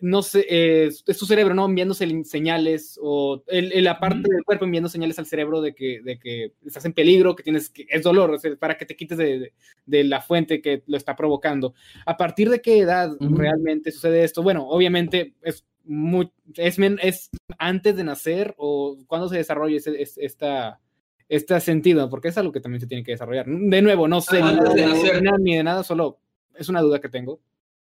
no 0.00 0.22
sé, 0.22 0.46
eh, 0.48 0.86
es, 0.86 1.16
tu 1.18 1.26
cerebro, 1.26 1.54
¿no? 1.54 1.64
Enviándose 1.66 2.06
señales 2.24 2.98
o 3.02 3.42
el, 3.46 3.72
el- 3.72 3.84
la 3.84 3.98
parte 4.00 4.28
del 4.30 4.44
cuerpo 4.44 4.64
enviando 4.64 4.88
señales 4.88 5.18
al 5.18 5.26
cerebro 5.26 5.60
de 5.60 5.74
que, 5.74 6.00
de 6.02 6.18
que 6.18 6.52
estás 6.64 6.84
en 6.84 6.92
peligro, 6.92 7.36
que 7.36 7.42
tienes 7.42 7.70
que, 7.70 7.86
es 7.88 8.02
dolor, 8.02 8.30
o 8.30 8.38
sea, 8.38 8.54
para 8.56 8.76
que 8.76 8.86
te 8.86 8.96
quites 8.96 9.18
de, 9.18 9.38
de- 9.38 9.52
de 9.86 10.04
la 10.04 10.20
fuente 10.20 10.60
que 10.60 10.82
lo 10.86 10.96
está 10.96 11.14
provocando. 11.16 11.74
¿A 12.04 12.16
partir 12.16 12.50
de 12.50 12.60
qué 12.60 12.78
edad 12.78 13.10
realmente 13.20 13.90
sucede 13.92 14.24
esto? 14.24 14.42
Bueno, 14.42 14.66
obviamente 14.68 15.34
es 15.42 15.64
muy, 15.84 16.30
es, 16.56 17.30
antes 17.58 17.94
de 17.96 18.04
nacer 18.04 18.54
o 18.58 18.98
cuando 19.06 19.28
se 19.28 19.36
desarrolla 19.36 19.76
ese, 19.76 20.02
es- 20.02 20.18
esta, 20.18 20.80
este 21.28 21.58
sentido, 21.60 22.08
porque 22.10 22.28
es 22.28 22.38
algo 22.38 22.52
que 22.52 22.60
también 22.60 22.80
se 22.80 22.86
tiene 22.86 23.04
que 23.04 23.12
desarrollar. 23.12 23.46
De 23.46 23.82
nuevo, 23.82 24.08
no 24.08 24.20
sé 24.20 24.40
Antes 24.42 24.56
nada 24.62 24.74
de 24.74 24.86
medicina 24.86 25.32
ni 25.40 25.56
de 25.56 25.62
nada, 25.64 25.82
solo 25.84 26.18
es 26.56 26.68
una 26.68 26.80
duda 26.80 27.00
que 27.00 27.08
tengo. 27.08 27.40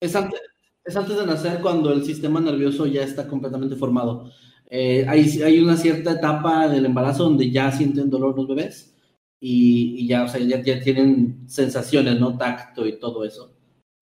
Es 0.00 0.14
antes, 0.16 0.40
es 0.84 0.96
antes 0.96 1.16
de 1.16 1.26
nacer 1.26 1.60
cuando 1.60 1.92
el 1.92 2.04
sistema 2.04 2.40
nervioso 2.40 2.86
ya 2.86 3.02
está 3.02 3.26
completamente 3.26 3.76
formado. 3.76 4.30
Eh, 4.70 5.06
hay, 5.08 5.42
hay 5.42 5.60
una 5.60 5.76
cierta 5.76 6.12
etapa 6.12 6.68
del 6.68 6.86
embarazo 6.86 7.24
donde 7.24 7.50
ya 7.50 7.70
sienten 7.70 8.10
dolor 8.10 8.36
los 8.36 8.48
bebés 8.48 8.94
y, 9.40 9.96
y 9.98 10.06
ya, 10.06 10.24
o 10.24 10.28
sea, 10.28 10.40
ya, 10.40 10.62
ya 10.62 10.80
tienen 10.80 11.48
sensaciones, 11.48 12.18
¿no? 12.18 12.36
Tacto 12.36 12.86
y 12.86 12.98
todo 12.98 13.24
eso 13.24 13.54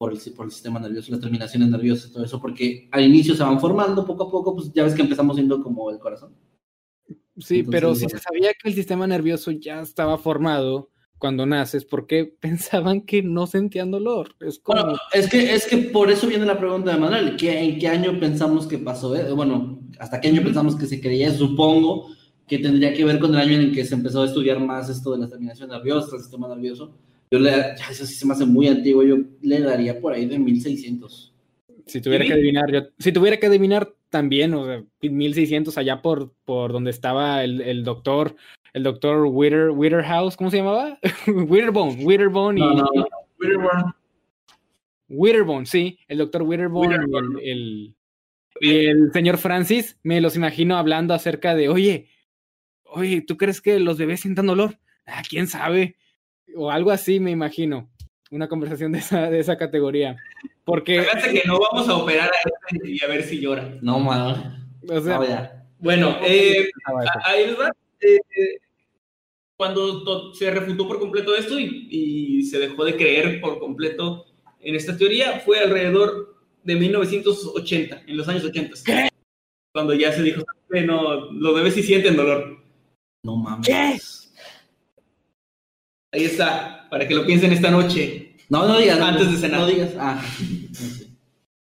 por 0.03 0.13
el, 0.13 0.19
por 0.35 0.47
el 0.47 0.51
sistema 0.51 0.81
nervioso, 0.81 1.13
las 1.13 1.21
terminaciones 1.21 1.69
nerviosas 1.69 2.11
y 2.11 2.13
todo 2.13 2.25
eso, 2.25 2.41
porque 2.41 2.89
al 2.91 3.05
inicio 3.05 3.37
se 3.37 3.45
van 3.45 3.61
formando 3.61 4.05
poco 4.05 4.25
a 4.25 4.31
poco, 4.33 4.57
pues 4.57 4.73
ya 4.73 4.83
ves 4.83 4.95
que 4.95 5.03
empezamos 5.03 5.37
siendo 5.37 5.63
como 5.63 5.93
el 5.93 6.01
corazón. 6.01 6.35
Sí, 7.39 7.61
Entonces, 7.61 7.67
pero 7.71 7.95
si 7.95 8.09
se 8.09 8.19
sabía 8.19 8.51
que 8.53 8.69
el 8.69 8.75
sistema 8.75 9.07
nervioso 9.07 9.53
ya 9.53 9.81
estaba 9.81 10.19
formado 10.19 10.91
cuando 11.23 11.47
naces, 11.47 11.85
¿por 11.85 12.09
qué 12.09 12.25
pensaban 12.41 13.03
que 13.03 13.23
no 13.23 13.47
sentían 13.47 13.93
dolor? 13.93 14.35
Es 14.41 14.59
como... 14.59 14.83
Bueno, 14.83 14.99
es 15.13 15.29
que, 15.29 15.55
es 15.55 15.69
que 15.69 15.77
por 15.77 16.11
eso 16.11 16.27
viene 16.27 16.45
la 16.45 16.59
pregunta 16.59 16.93
de 16.93 16.99
Manuel, 16.99 17.37
¿qué, 17.37 17.61
¿en 17.61 17.79
qué 17.79 17.87
año 17.87 18.19
pensamos 18.19 18.67
que 18.67 18.79
pasó? 18.79 19.15
eh? 19.15 19.33
Bueno, 19.33 19.79
¿hasta 20.01 20.21
qué 20.21 20.31
año 20.31 20.43
pensamos 20.43 20.75
que 20.75 20.87
se 20.87 21.01
creía? 21.01 21.33
Supongo 21.33 22.09
que 22.49 22.59
tendría 22.59 22.93
que 22.93 23.05
ver 23.05 23.21
con 23.21 23.33
el 23.37 23.41
año 23.41 23.53
en 23.53 23.61
el 23.61 23.73
que 23.73 23.85
se 23.85 23.95
empezó 23.95 24.23
a 24.23 24.27
estudiar 24.27 24.59
más 24.59 24.91
esto 24.91 25.13
de 25.13 25.21
la 25.21 25.29
terminación 25.29 25.71
nerviosa, 25.71 26.17
el 26.17 26.23
sistema 26.23 26.49
nervioso. 26.49 26.93
Yo 27.31 27.39
le, 27.39 27.53
ya 27.53 27.87
eso 27.89 28.05
sí 28.05 28.15
se 28.15 28.27
me 28.27 28.33
hace 28.33 28.45
muy 28.45 28.67
antiguo, 28.67 29.05
yo 29.05 29.19
le 29.43 29.61
daría 29.61 30.01
por 30.01 30.15
ahí 30.15 30.27
de 30.27 30.41
1600. 30.41 31.33
Si 31.87 32.01
tuviera 32.01 32.25
que 32.25 32.33
adivinar, 32.33 32.73
yo, 32.73 32.81
si 32.99 33.13
tuviera 33.13 33.37
que 33.37 33.47
adivinar 33.47 33.95
también, 34.11 34.55
o 34.55 34.67
sea, 34.67 34.85
1600 35.01 35.79
allá 35.79 36.03
por, 36.03 36.35
por 36.45 36.73
donde 36.73 36.91
estaba 36.91 37.45
el, 37.45 37.61
el 37.61 37.85
doctor, 37.85 38.35
el 38.75 38.83
doctor 38.83 39.27
Witter, 39.27 39.71
Witterhouse, 39.71 40.37
¿cómo 40.37 40.51
se 40.51 40.59
llamaba? 40.59 40.99
Witterbone, 41.27 42.05
Witterbone 42.05 42.59
y 42.61 42.63
No, 42.63 42.75
no, 42.75 42.89
no. 42.95 43.07
Witterborn. 43.39 43.95
Witterbone, 45.09 45.67
sí, 45.67 45.99
el 46.09 46.19
doctor 46.19 46.43
Witterbone 46.43 46.89
Witterbone. 46.89 47.43
y 47.45 47.51
el, 47.51 47.59
el- 47.59 47.95
y 48.61 48.87
el 48.87 49.11
señor 49.13 49.39
Francis, 49.39 49.99
me 50.03 50.21
los 50.21 50.37
imagino 50.37 50.77
hablando 50.77 51.15
acerca 51.15 51.55
de, 51.55 51.69
oye, 51.69 52.09
oye, 52.85 53.23
¿tú 53.23 53.37
crees 53.37 53.61
que 53.61 53.81
los 53.81 53.99
bebés 53.99 54.21
sientan 54.21 54.47
dolor? 54.47 54.79
Ah, 55.07 55.23
quién 55.29 55.49
sabe, 55.49 55.97
o 56.55 56.71
algo 56.71 56.91
así, 56.93 57.19
me 57.19 57.31
imagino, 57.33 57.91
una 58.31 58.49
conversación 58.49 58.93
de 58.93 58.99
esa, 59.01 59.31
de 59.31 59.41
esa 59.41 59.57
categoría, 59.57 60.17
porque, 60.65 61.03
Fíjate 61.03 61.33
que 61.41 61.49
no 61.49 61.59
vamos 61.59 61.89
a 61.89 61.97
operar 61.97 62.29
a 62.31 62.49
este 62.71 62.89
y 62.91 63.03
a 63.03 63.09
ver 63.09 63.23
si 63.25 63.41
llora. 63.41 63.69
No, 63.81 63.99
Manuel. 63.99 64.37
o 64.89 65.01
sea, 65.01 65.19
No. 65.19 65.63
Bueno, 65.79 66.17
eh, 66.23 66.69
pensaba 66.73 67.03
eso. 67.05 67.13
a- 67.19 67.31
ahí 67.31 67.47
les 67.47 67.59
va. 67.59 67.71
Eh, 68.03 68.17
eh, 68.17 68.59
cuando 69.57 70.35
se 70.35 70.51
refutó 70.51 70.89
por 70.89 70.99
completo 70.99 71.35
esto 71.37 71.59
y, 71.59 71.87
y 71.91 72.43
se 72.45 72.59
dejó 72.59 72.85
de 72.85 72.97
creer 72.97 73.41
por 73.41 73.59
completo 73.61 74.27
en 74.61 74.75
esta 74.75 74.97
teoría, 74.97 75.41
fue 75.41 75.61
alrededor 75.61 76.37
de 76.65 76.75
1980, 76.77 78.03
en 78.07 78.17
los 78.17 78.29
años 78.29 78.45
80. 78.45 78.77
Cuando 79.73 79.95
ya 79.95 80.13
se 80.13 80.23
dijo, 80.23 80.43
"Eh, 80.73 80.83
no, 80.83 81.31
los 81.33 81.55
bebés 81.55 81.75
sí 81.75 81.83
sienten 81.83 82.17
dolor. 82.17 82.59
No 83.25 83.37
mames. 83.37 83.67
¿Qué? 83.67 83.99
Ahí 86.13 86.25
está, 86.25 86.89
para 86.91 87.07
que 87.09 87.15
lo 87.15 87.25
piensen 87.25 87.53
esta 87.53 87.71
noche. 87.71 88.37
No, 88.49 88.67
no 88.67 88.79
digas. 88.79 89.01
Antes 89.01 89.31
de 89.33 89.39
cenar. 89.39 89.61
No 89.61 89.67
digas. 89.67 89.95
Ah, 89.99 90.23
no 90.69 90.75
sé. 90.75 91.07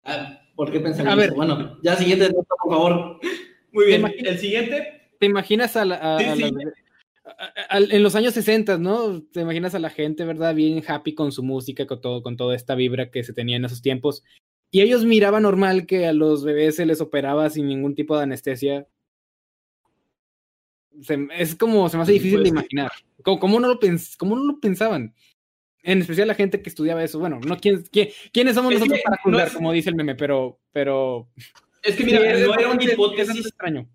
Ah, 0.03 0.41
¿Por 0.55 0.71
qué 0.71 0.79
pensaría 0.79 1.11
A 1.11 1.15
ver. 1.15 1.27
eso? 1.27 1.35
Bueno, 1.35 1.79
ya 1.81 1.95
siguiente 1.95 2.29
por 2.31 2.45
favor. 2.69 3.19
Muy 3.71 3.85
bien, 3.85 4.05
el 4.19 4.37
siguiente, 4.37 5.02
¿Te 5.19 5.25
imaginas 5.25 5.75
a, 5.75 5.85
la- 5.85 5.95
a- 6.15 6.19
Sí, 6.19 6.25
a 6.25 6.35
sí. 6.35 6.41
las- 6.41 6.73
a- 7.25 7.53
a- 7.69 7.77
en 7.77 8.03
los 8.03 8.15
años 8.15 8.33
60, 8.33 8.77
¿no? 8.77 9.21
Te 9.23 9.41
imaginas 9.41 9.73
a 9.75 9.79
la 9.79 9.89
gente, 9.89 10.25
¿verdad? 10.25 10.53
Bien 10.55 10.83
happy 10.87 11.13
con 11.15 11.31
su 11.31 11.43
música, 11.43 11.85
con 11.87 12.01
todo, 12.01 12.21
con 12.21 12.35
toda 12.37 12.55
esta 12.55 12.75
vibra 12.75 13.09
que 13.11 13.23
se 13.23 13.33
tenía 13.33 13.55
en 13.57 13.65
esos 13.65 13.81
tiempos. 13.81 14.23
Y 14.71 14.81
ellos 14.81 15.05
miraban 15.05 15.43
normal 15.43 15.85
que 15.85 16.07
a 16.07 16.13
los 16.13 16.43
bebés 16.43 16.75
se 16.75 16.85
les 16.85 16.99
operaba 16.99 17.49
sin 17.49 17.67
ningún 17.67 17.95
tipo 17.95 18.17
de 18.17 18.23
anestesia. 18.23 18.87
Se- 21.01 21.27
es 21.37 21.55
como, 21.55 21.89
se 21.89 21.97
me 21.97 22.03
hace 22.03 22.11
Sí, 22.13 22.17
difícil 22.19 22.39
pues, 22.39 22.43
de 22.43 22.49
imaginar. 22.49 22.91
¿Cómo, 23.23 23.39
cómo 23.39 23.59
no 23.59 23.67
lo 23.67 23.79
pens- 23.79 24.15
cómo 24.17 24.35
no 24.35 24.43
lo 24.43 24.59
pensaban? 24.59 25.13
En 25.81 25.99
especial 25.99 26.27
la 26.27 26.35
gente 26.35 26.61
que 26.61 26.69
estudiaba 26.69 27.03
eso. 27.03 27.19
Bueno, 27.19 27.39
no 27.45 27.57
quién, 27.57 27.83
quién- 27.91 28.09
quiénes 28.31 28.55
somos 28.55 28.73
nosotros 28.73 28.97
que 28.99 29.03
para 29.03 29.21
juzgar, 29.21 29.53
como 29.53 29.71
dice 29.71 29.89
el 29.89 29.95
meme, 29.95 30.15
pero, 30.15 30.59
pero 30.71 31.29
es 31.83 31.95
que 31.95 32.03
mira, 32.05 32.19
Sí, 32.19 32.43
no 32.45 32.53
era 32.53 32.69
una 32.69 32.83
hipótesis 32.83 33.45
extraño. 33.47 33.89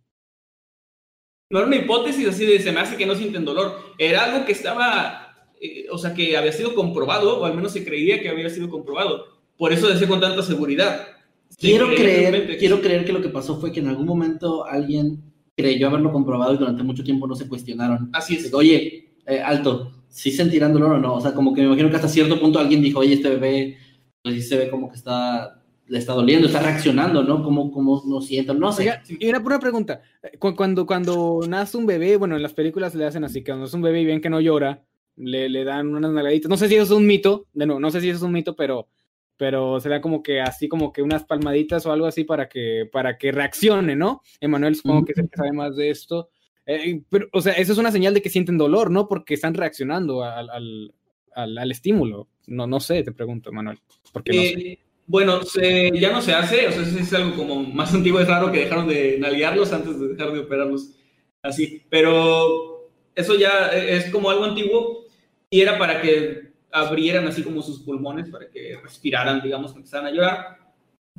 No 1.51 1.59
era 1.59 1.67
una 1.67 1.77
hipótesis 1.77 2.29
así 2.29 2.45
de 2.45 2.61
se 2.61 2.73
me 2.73 2.81
hace 2.81 2.97
que 2.97 3.07
no 3.07 3.15
sienten 3.15 3.45
dolor. 3.45 3.95
Era 3.97 4.25
algo 4.25 4.45
que 4.45 4.53
estaba, 4.53 5.35
eh, 5.61 5.87
o 5.91 5.99
sea, 5.99 6.13
que 6.13 6.37
había 6.37 6.53
sido 6.53 6.75
comprobado, 6.75 7.41
o 7.41 7.45
al 7.45 7.55
menos 7.55 7.73
se 7.73 7.85
creía 7.85 8.21
que 8.21 8.29
había 8.29 8.51
sido 8.51 8.69
comprobado. 8.69 9.27
Por 9.57 9.73
eso 9.73 9.89
decía 9.89 10.09
con 10.09 10.21
tanta 10.21 10.43
seguridad. 10.43 11.07
Se 11.49 11.57
Quiero 11.57 11.89
creer, 11.95 12.59
quiero 12.59 12.81
creer 12.81 13.05
que 13.05 13.13
lo 13.13 13.23
que 13.23 13.31
pasó 13.31 13.59
fue 13.59 13.73
que 13.73 13.81
en 13.81 13.89
algún 13.89 14.07
momento 14.07 14.67
alguien 14.67 15.23
creyó 15.57 15.89
haberlo 15.89 16.13
comprobado 16.13 16.55
y 16.55 16.59
durante 16.59 16.83
mucho 16.83 17.03
tiempo 17.03 17.27
no 17.27 17.35
se 17.35 17.49
cuestionaron. 17.49 18.11
Así 18.13 18.37
es. 18.37 18.53
Oye, 18.53 19.15
eh, 19.27 19.41
alto, 19.41 20.05
¿sí 20.09 20.31
sentirán 20.31 20.73
dolor 20.73 20.93
o 20.93 20.99
no? 20.99 21.15
O 21.15 21.21
sea, 21.21 21.33
como 21.33 21.55
que 21.55 21.63
me 21.63 21.69
imagino 21.69 21.91
que 21.91 21.97
hasta 21.97 22.09
cierto 22.09 22.39
punto 22.39 22.59
alguien 22.59 22.83
dijo, 22.83 23.01
oye, 23.01 23.15
este 23.15 23.31
bebé, 23.31 23.79
pues 24.23 24.35
sí 24.37 24.43
se 24.43 24.59
ve 24.59 24.71
como 24.71 24.91
que 24.91 24.97
está, 24.97 25.58
le 25.89 25.99
está 25.99 26.13
doliendo, 26.13 26.47
está 26.47 26.61
reaccionando, 26.61 27.23
¿no? 27.23 27.43
¿Cómo, 27.43 27.71
cómo 27.71 28.03
lo 28.07 28.21
sienten? 28.21 28.59
No 28.59 28.73
sé. 28.73 28.83
Oiga, 28.83 29.03
y 29.09 29.29
una 29.29 29.43
pura 29.43 29.59
pregunta. 29.59 30.03
Eh, 30.23 30.37
cu- 30.39 30.55
Cuando, 30.55 30.87
cuando 30.87 31.41
nace 31.49 31.77
un 31.77 31.87
bebé, 31.87 32.17
bueno, 32.17 32.37
en 32.37 32.43
las 32.43 32.53
películas 32.53 32.95
le 32.95 33.05
hacen 33.07 33.25
así, 33.25 33.41
que 33.43 33.53
cuando 33.53 33.67
es 33.67 33.75
un 33.75 33.83
bebé 33.83 34.03
y 34.03 34.05
ven 34.07 34.21
que 34.21 34.31
no 34.31 34.41
llora, 34.41 34.85
le, 35.17 35.49
le 35.49 35.65
dan 35.65 35.89
unas 35.95 36.13
nalgaditas. 36.13 36.49
No 36.49 36.57
sé 36.57 36.69
si 36.69 36.75
eso 36.75 36.85
es 36.85 36.91
un 36.91 37.07
mito, 37.07 37.47
de 37.53 37.67
nuevo, 37.67 37.81
no 37.81 37.91
sé 37.91 38.01
si 38.01 38.09
eso 38.09 38.19
es 38.19 38.23
un 38.23 38.33
mito, 38.33 38.55
pero, 38.55 38.89
pero 39.37 39.81
será 39.81 40.01
como 40.01 40.23
que 40.23 40.41
así 40.41 40.69
como 40.69 40.93
que 40.93 41.03
unas 41.03 41.25
palmaditas 41.25 41.87
o 41.87 41.93
algo 41.93 42.07
así 42.07 42.25
para 42.25 42.49
que, 42.49 42.89
para 42.93 43.17
que 43.19 43.33
reaccione, 43.33 43.97
¿no? 43.97 44.21
Emanuel 44.41 44.77
supongo 44.77 45.05
que 45.07 45.13
es 45.13 45.19
el 45.19 45.29
que 45.31 45.37
sabe 45.37 45.53
más 45.53 45.75
de 45.77 45.91
esto. 45.91 46.29
Eh, 46.67 47.03
pero, 47.09 47.29
o 47.33 47.41
sea, 47.41 47.55
eso 47.55 47.73
es 47.73 47.79
una 47.79 47.91
señal 47.91 48.13
de 48.13 48.21
que 48.21 48.29
sienten 48.29 48.59
dolor, 48.59 48.91
¿no? 48.91 49.09
Porque 49.09 49.35
están 49.35 49.55
reaccionando 49.55 50.23
al, 50.23 50.51
al, 50.51 50.95
al, 51.35 51.57
al 51.59 51.71
estímulo. 51.71 52.29
No, 52.47 52.67
no 52.67 52.79
sé, 52.79 53.03
te 53.03 53.13
pregunto, 53.13 53.51
Manuel. 53.53 53.79
Porque 54.13 54.33
no 54.35 54.43
sé. 54.43 54.79
Bueno, 55.09 55.41
ya 55.95 56.13
no 56.13 56.21
se 56.21 56.35
hace, 56.35 56.69
o 56.69 56.71
sea, 56.71 56.83
es 56.83 57.13
algo 57.15 57.35
como 57.35 57.63
más 57.63 57.95
antiguo, 57.95 58.21
es 58.21 58.29
raro 58.29 58.53
que 58.53 58.61
dejaron 58.61 58.87
de 58.87 59.17
nalguearlos 59.19 59.73
antes 59.73 59.99
de 59.99 60.09
dejar 60.09 60.33
de 60.33 60.41
operarlos 60.41 60.91
así, 61.43 61.83
pero 61.89 62.91
eso 63.15 63.35
ya 63.35 63.69
es 63.69 64.11
como 64.11 64.29
algo 64.29 64.45
antiguo 64.45 65.07
y 65.49 65.63
era 65.63 65.79
para 65.79 66.03
que 66.03 66.53
abrieran 66.71 67.27
así 67.27 67.43
como 67.43 67.63
sus 67.63 67.81
pulmones, 67.81 68.29
para 68.29 68.51
que 68.51 68.79
respiraran, 68.83 69.41
digamos, 69.41 69.73
que 69.73 69.79
empezaran 69.79 70.07
a 70.07 70.11
llorar. 70.11 70.59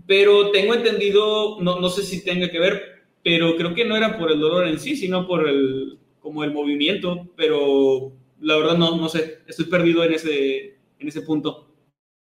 pero 0.05 0.51
tengo 0.51 0.75
entendido, 0.75 1.59
no, 1.59 1.79
no 1.79 1.89
sé 1.89 2.03
si 2.03 2.23
tenga 2.23 2.51
que 2.51 2.59
ver, 2.59 3.03
pero 3.23 3.55
creo 3.57 3.73
que 3.73 3.85
no 3.85 3.97
era 3.97 4.19
por 4.19 4.31
el 4.31 4.39
dolor 4.39 4.67
en 4.67 4.79
sí, 4.79 4.95
sino 4.95 5.27
por 5.27 5.49
el, 5.49 5.97
como 6.19 6.43
el 6.43 6.53
movimiento, 6.53 7.27
pero 7.35 8.13
la 8.39 8.55
verdad 8.55 8.77
no, 8.77 8.97
no 8.97 9.09
sé, 9.09 9.39
estoy 9.47 9.65
perdido 9.65 10.03
en 10.03 10.13
ese, 10.13 10.77
en 10.99 11.07
ese 11.07 11.23
punto. 11.23 11.73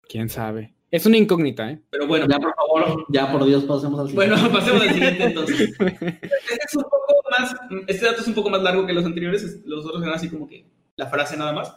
¿Quién 0.07 0.30
sabe? 0.30 0.76
Es 0.89 1.05
una 1.05 1.18
incógnita, 1.18 1.72
¿eh? 1.72 1.81
Pero 1.89 2.07
bueno, 2.07 2.27
Ya, 2.30 2.39
por 2.39 2.55
favor, 2.55 3.05
ya 3.09 3.31
por 3.31 3.45
Dios, 3.45 3.65
pasemos 3.65 3.99
al 3.99 4.07
siguiente. 4.07 4.35
bueno, 4.35 4.51
pasemos 4.53 4.81
al 4.81 4.93
siguiente 4.93 5.23
entonces. 5.23 5.73
Este, 5.80 6.65
es 6.65 6.76
un 6.76 6.84
poco 6.84 7.23
más, 7.30 7.55
este 7.88 8.05
dato 8.05 8.22
es 8.22 8.27
un 8.27 8.34
poco 8.34 8.49
más 8.49 8.61
largo 8.61 8.85
que 8.85 8.93
los 8.93 9.05
anteriores, 9.05 9.65
los 9.65 9.85
otros 9.85 10.01
eran 10.01 10.15
así 10.15 10.30
como 10.30 10.47
que 10.47 10.65
la 10.95 11.07
frase 11.07 11.35
nada 11.35 11.51
más, 11.51 11.76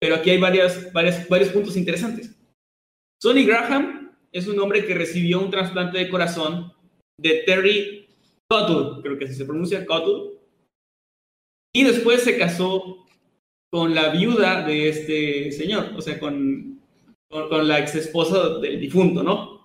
pero 0.00 0.16
aquí 0.16 0.30
hay 0.30 0.38
varias, 0.38 0.92
varias, 0.92 1.28
varios 1.28 1.50
puntos 1.50 1.76
interesantes. 1.76 2.34
Sonny 3.20 3.44
Graham 3.44 4.16
es 4.32 4.46
un 4.46 4.58
hombre 4.60 4.86
que 4.86 4.94
recibió 4.94 5.40
un 5.40 5.50
trasplante 5.50 5.98
de 5.98 6.08
corazón 6.08 6.72
de 7.20 7.42
Terry 7.44 8.08
Cottle, 8.48 9.02
creo 9.02 9.18
que 9.18 9.26
así 9.26 9.34
se 9.34 9.44
pronuncia, 9.44 9.84
Cottle, 9.84 10.38
y 11.74 11.84
después 11.84 12.22
se 12.22 12.38
casó 12.38 13.06
con 13.70 13.94
la 13.94 14.08
viuda 14.08 14.66
de 14.66 14.88
este 14.88 15.52
señor, 15.52 15.90
o 15.96 16.00
sea, 16.00 16.18
con, 16.18 16.77
con, 17.28 17.48
con 17.48 17.68
la 17.68 17.78
ex 17.80 17.94
esposa 17.94 18.58
del 18.58 18.80
difunto, 18.80 19.22
¿no? 19.22 19.58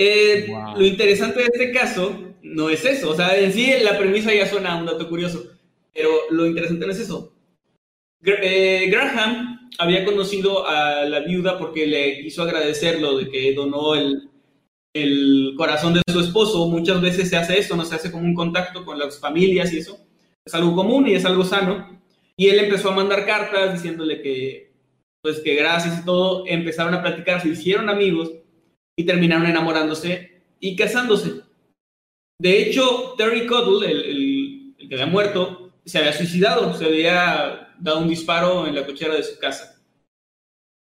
Eh, 0.00 0.46
Wow. 0.48 0.78
Lo 0.78 0.84
interesante 0.84 1.40
de 1.40 1.46
este 1.52 1.72
caso 1.72 2.18
no 2.42 2.70
es 2.70 2.84
eso, 2.84 3.10
o 3.10 3.14
sea, 3.14 3.38
en 3.38 3.52
sí 3.52 3.70
la 3.82 3.98
premisa 3.98 4.32
ya 4.32 4.46
suena 4.46 4.76
un 4.78 4.86
dato 4.86 5.08
curioso, 5.08 5.44
pero 5.92 6.10
lo 6.30 6.46
interesante 6.46 6.86
no 6.86 6.92
es 6.92 7.00
eso. 7.00 7.34
Gra- 8.22 8.38
eh, 8.42 8.88
Graham 8.90 9.70
había 9.78 10.04
conocido 10.06 10.66
a 10.66 11.04
la 11.04 11.20
viuda 11.20 11.58
porque 11.58 11.86
le 11.86 12.22
quiso 12.22 12.42
agradecer 12.42 13.00
lo 13.00 13.18
de 13.18 13.28
que 13.30 13.52
donó 13.54 13.94
el, 13.94 14.30
el 14.94 15.54
corazón 15.56 15.94
de 15.94 16.02
su 16.10 16.20
esposo. 16.20 16.66
Muchas 16.68 17.00
veces 17.00 17.28
se 17.28 17.36
hace 17.36 17.58
eso, 17.58 17.76
no 17.76 17.84
se 17.84 17.94
hace 17.94 18.10
como 18.10 18.24
un 18.24 18.34
contacto 18.34 18.84
con 18.84 18.98
las 18.98 19.18
familias 19.20 19.72
y 19.72 19.78
eso. 19.78 19.98
Es 20.44 20.54
algo 20.54 20.74
común 20.74 21.08
y 21.08 21.14
es 21.14 21.24
algo 21.24 21.44
sano. 21.44 22.00
Y 22.36 22.48
él 22.48 22.58
empezó 22.58 22.90
a 22.90 22.94
mandar 22.96 23.24
cartas 23.26 23.74
diciéndole 23.74 24.20
que, 24.22 24.69
pues, 25.22 25.40
que 25.40 25.54
gracias 25.54 26.00
y 26.00 26.04
todo. 26.04 26.44
Empezaron 26.46 26.94
a 26.94 27.02
platicar, 27.02 27.40
se 27.40 27.48
hicieron 27.48 27.88
amigos 27.88 28.30
y 28.96 29.04
terminaron 29.04 29.46
enamorándose 29.46 30.42
y 30.60 30.76
casándose. 30.76 31.42
De 32.38 32.62
hecho, 32.62 33.14
Terry 33.18 33.46
Cottle, 33.46 33.90
el, 33.90 34.00
el- 34.04 34.74
el 34.78 34.88
que 34.88 34.94
había 34.94 35.06
muerto, 35.06 35.72
se 35.84 35.98
había 35.98 36.12
suicidado, 36.12 36.72
se 36.74 36.86
había 36.86 37.74
dado 37.78 38.00
un 38.00 38.08
disparo 38.08 38.66
en 38.66 38.74
la 38.74 38.86
cochera 38.86 39.14
de 39.14 39.22
su 39.22 39.38
casa. 39.38 39.82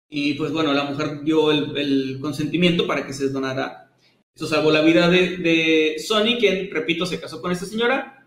Y 0.08 0.34
pues 0.34 0.52
bueno, 0.52 0.72
la 0.72 0.84
mujer 0.84 1.22
dio 1.22 1.50
el, 1.50 1.76
el 1.76 2.18
consentimiento 2.20 2.86
para 2.86 3.06
que 3.06 3.12
se 3.12 3.28
donara. 3.28 3.90
Eso 4.34 4.46
salvó 4.46 4.70
la 4.70 4.82
vida 4.82 5.08
de, 5.08 5.38
de 5.38 5.96
Sonny, 5.98 6.38
quien, 6.38 6.70
repito, 6.70 7.06
se 7.06 7.20
casó 7.20 7.40
con 7.40 7.50
esta 7.52 7.66
señora. 7.66 8.25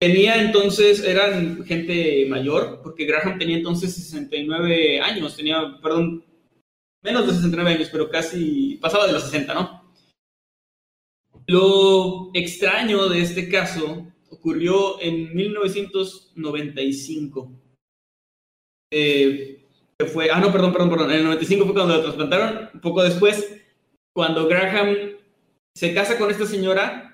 Tenía 0.00 0.40
entonces, 0.40 1.02
eran 1.02 1.64
gente 1.64 2.24
mayor, 2.28 2.80
porque 2.82 3.04
Graham 3.04 3.38
tenía 3.38 3.56
entonces 3.56 3.94
69 3.94 5.00
años, 5.00 5.36
tenía, 5.36 5.76
perdón, 5.82 6.24
menos 7.02 7.26
de 7.26 7.32
69 7.32 7.72
años, 7.72 7.88
pero 7.90 8.08
casi 8.08 8.78
pasaba 8.80 9.08
de 9.08 9.14
los 9.14 9.24
60, 9.24 9.54
¿no? 9.54 9.92
Lo 11.48 12.30
extraño 12.34 13.08
de 13.08 13.22
este 13.22 13.48
caso 13.48 14.06
ocurrió 14.30 15.00
en 15.00 15.34
1995. 15.34 17.50
Eh, 18.92 19.66
fue, 20.12 20.30
ah, 20.30 20.38
no, 20.40 20.52
perdón, 20.52 20.72
perdón, 20.72 20.90
perdón. 20.90 21.10
En 21.10 21.16
el 21.16 21.24
95 21.24 21.64
fue 21.64 21.74
cuando 21.74 21.96
lo 21.96 22.02
trasplantaron. 22.02 22.70
Poco 22.80 23.02
después, 23.02 23.60
cuando 24.14 24.46
Graham 24.46 24.94
se 25.74 25.92
casa 25.94 26.16
con 26.18 26.30
esta 26.30 26.46
señora, 26.46 27.07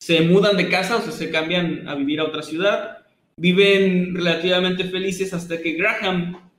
se 0.00 0.20
mudan 0.22 0.56
de 0.56 0.68
casa, 0.68 0.96
o 0.96 1.02
sea, 1.02 1.12
se 1.12 1.30
cambian 1.30 1.88
a 1.88 1.94
vivir 1.94 2.20
a 2.20 2.24
otra 2.24 2.42
ciudad. 2.42 3.04
Viven 3.38 4.14
relativamente 4.14 4.84
felices 4.84 5.32
hasta 5.32 5.60
que 5.60 5.72
Graham, 5.72 6.50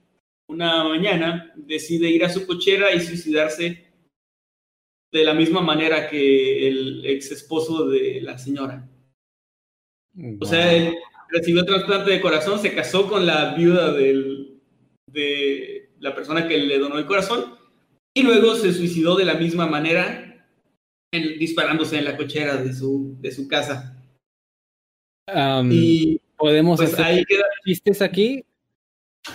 una 0.49 0.83
mañana, 0.83 1.53
decide 1.55 2.09
ir 2.09 2.23
a 2.23 2.29
su 2.29 2.45
cochera 2.45 2.93
y 2.93 3.01
suicidarse 3.01 3.85
de 5.11 5.23
la 5.23 5.33
misma 5.33 5.61
manera 5.61 6.09
que 6.09 6.67
el 6.67 7.05
ex 7.05 7.31
esposo 7.31 7.87
de 7.87 8.21
la 8.21 8.37
señora. 8.37 8.87
O 10.39 10.45
sea, 10.45 10.73
él 10.73 10.95
recibió 11.29 11.63
trasplante 11.65 12.11
de 12.11 12.21
corazón, 12.21 12.59
se 12.59 12.73
casó 12.73 13.07
con 13.07 13.25
la 13.25 13.53
viuda 13.55 13.93
del, 13.93 14.59
de 15.11 15.89
la 15.99 16.15
persona 16.15 16.47
que 16.47 16.57
le 16.57 16.79
donó 16.79 16.97
el 16.97 17.05
corazón 17.05 17.55
y 18.15 18.23
luego 18.23 18.55
se 18.55 18.73
suicidó 18.73 19.15
de 19.15 19.25
la 19.25 19.35
misma 19.35 19.67
manera, 19.67 20.26
en- 21.11 21.39
disparándose 21.39 21.97
en 21.97 22.05
la 22.05 22.17
cochera 22.17 22.57
de 22.57 22.73
su, 22.73 23.15
de 23.19 23.31
su 23.31 23.47
casa. 23.47 23.93
Y 25.69 26.19
¿Podemos 26.37 26.77
pues 26.77 26.93
hacer 26.93 27.05
ahí 27.05 27.25
queda. 27.25 27.43
chistes 27.65 28.01
aquí? 28.01 28.43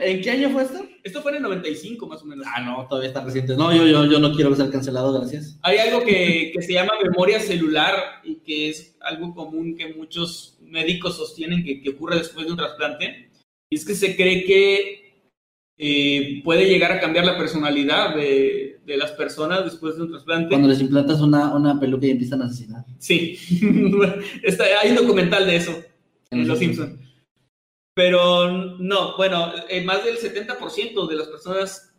¿En 0.00 0.22
qué 0.22 0.30
año 0.30 0.48
fue 0.50 0.62
esto? 0.62 0.86
esto 1.04 1.20
fue 1.22 1.32
en 1.32 1.36
el 1.36 1.42
95 1.42 2.06
más 2.06 2.22
o 2.22 2.24
menos. 2.24 2.46
Ah, 2.48 2.62
no, 2.62 2.86
todavía 2.88 3.08
está 3.08 3.22
reciente. 3.22 3.54
No, 3.54 3.72
yo, 3.74 3.86
yo, 3.86 4.06
yo 4.06 4.18
no 4.18 4.32
quiero 4.34 4.54
ser 4.56 4.70
cancelado, 4.70 5.12
gracias. 5.18 5.58
Hay 5.62 5.76
algo 5.78 6.02
que, 6.04 6.52
que 6.54 6.62
se 6.62 6.72
llama 6.72 6.92
memoria 7.02 7.38
celular 7.40 7.94
y 8.24 8.36
que 8.36 8.70
es 8.70 8.96
algo 9.00 9.34
común 9.34 9.76
que 9.76 9.92
muchos 9.94 10.56
médicos 10.62 11.16
sostienen 11.16 11.62
que, 11.64 11.82
que 11.82 11.90
ocurre 11.90 12.16
después 12.18 12.46
de 12.46 12.52
un 12.52 12.58
trasplante. 12.58 13.30
Y 13.70 13.76
es 13.76 13.84
que 13.84 13.94
se 13.94 14.16
cree 14.16 14.44
que 14.44 15.05
eh, 15.78 16.40
puede 16.42 16.66
llegar 16.66 16.92
a 16.92 17.00
cambiar 17.00 17.26
la 17.26 17.36
personalidad 17.36 18.14
de, 18.14 18.80
de 18.86 18.96
las 18.96 19.12
personas 19.12 19.64
después 19.64 19.96
de 19.96 20.02
un 20.02 20.10
trasplante. 20.10 20.48
Cuando 20.48 20.68
les 20.68 20.80
implantas 20.80 21.20
una, 21.20 21.54
una 21.54 21.78
peluca 21.78 22.06
y 22.06 22.10
empiezan 22.10 22.42
a 22.42 22.46
asesinar. 22.46 22.84
Sí, 22.98 23.38
Está, 24.42 24.64
hay 24.82 24.90
un 24.90 24.96
documental 24.96 25.46
de 25.46 25.56
eso 25.56 25.82
en 26.30 26.46
Los 26.46 26.58
Simpsons. 26.58 26.98
Pero 27.94 28.76
no, 28.78 29.16
bueno, 29.16 29.52
eh, 29.68 29.82
más 29.84 30.04
del 30.04 30.18
70% 30.18 31.08
de 31.08 31.16
las 31.16 31.28
personas 31.28 31.94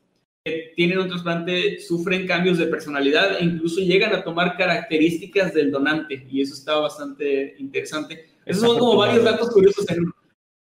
que 0.45 0.73
tienen 0.75 0.99
un 0.99 1.07
trasplante 1.07 1.79
sufren 1.79 2.27
cambios 2.27 2.57
de 2.57 2.67
personalidad 2.67 3.39
e 3.39 3.43
incluso 3.43 3.81
llegan 3.81 4.13
a 4.13 4.23
tomar 4.23 4.55
características 4.55 5.53
del 5.53 5.71
donante 5.71 6.25
y 6.29 6.41
eso 6.41 6.53
está 6.53 6.75
bastante 6.77 7.55
interesante. 7.57 8.29
Esos 8.45 8.63
son 8.63 8.79
como 8.79 8.97
varios 8.97 9.23
datos 9.23 9.49
curiosos 9.49 9.89
en 9.89 10.01
uno. 10.03 10.16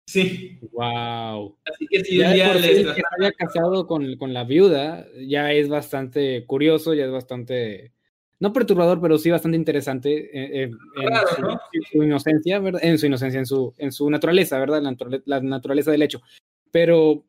Sí, 0.08 0.58
Wow. 0.72 1.56
así 1.64 1.86
que 1.88 2.04
si 2.04 2.16
Ya 2.18 2.28
un 2.28 2.34
día 2.34 2.54
les 2.54 2.62
que 2.62 2.84
se 2.94 3.02
haya 3.18 3.32
casado 3.32 3.86
con, 3.88 4.16
con 4.16 4.32
la 4.32 4.44
viuda 4.44 5.06
ya 5.26 5.52
es 5.52 5.68
bastante 5.68 6.44
curioso, 6.46 6.94
ya 6.94 7.06
es 7.06 7.10
bastante, 7.10 7.92
no 8.38 8.52
perturbador, 8.52 9.00
pero 9.00 9.18
sí 9.18 9.30
bastante 9.30 9.56
interesante 9.56 10.14
eh, 10.32 10.62
eh, 10.62 10.70
en, 10.96 11.10
Raro, 11.10 11.28
su, 11.34 11.42
¿no? 11.42 11.60
en 11.72 11.82
su 11.90 12.02
inocencia, 12.04 12.58
¿verdad? 12.60 12.84
En 12.84 12.98
su 12.98 13.06
inocencia, 13.06 13.40
en 13.40 13.46
su, 13.46 13.74
en 13.78 13.90
su 13.90 14.08
naturaleza, 14.08 14.60
¿verdad? 14.60 14.80
La, 14.80 14.90
naturale- 14.92 15.22
la 15.26 15.40
naturaleza 15.40 15.90
del 15.90 16.02
hecho. 16.02 16.22
Pero 16.70 17.24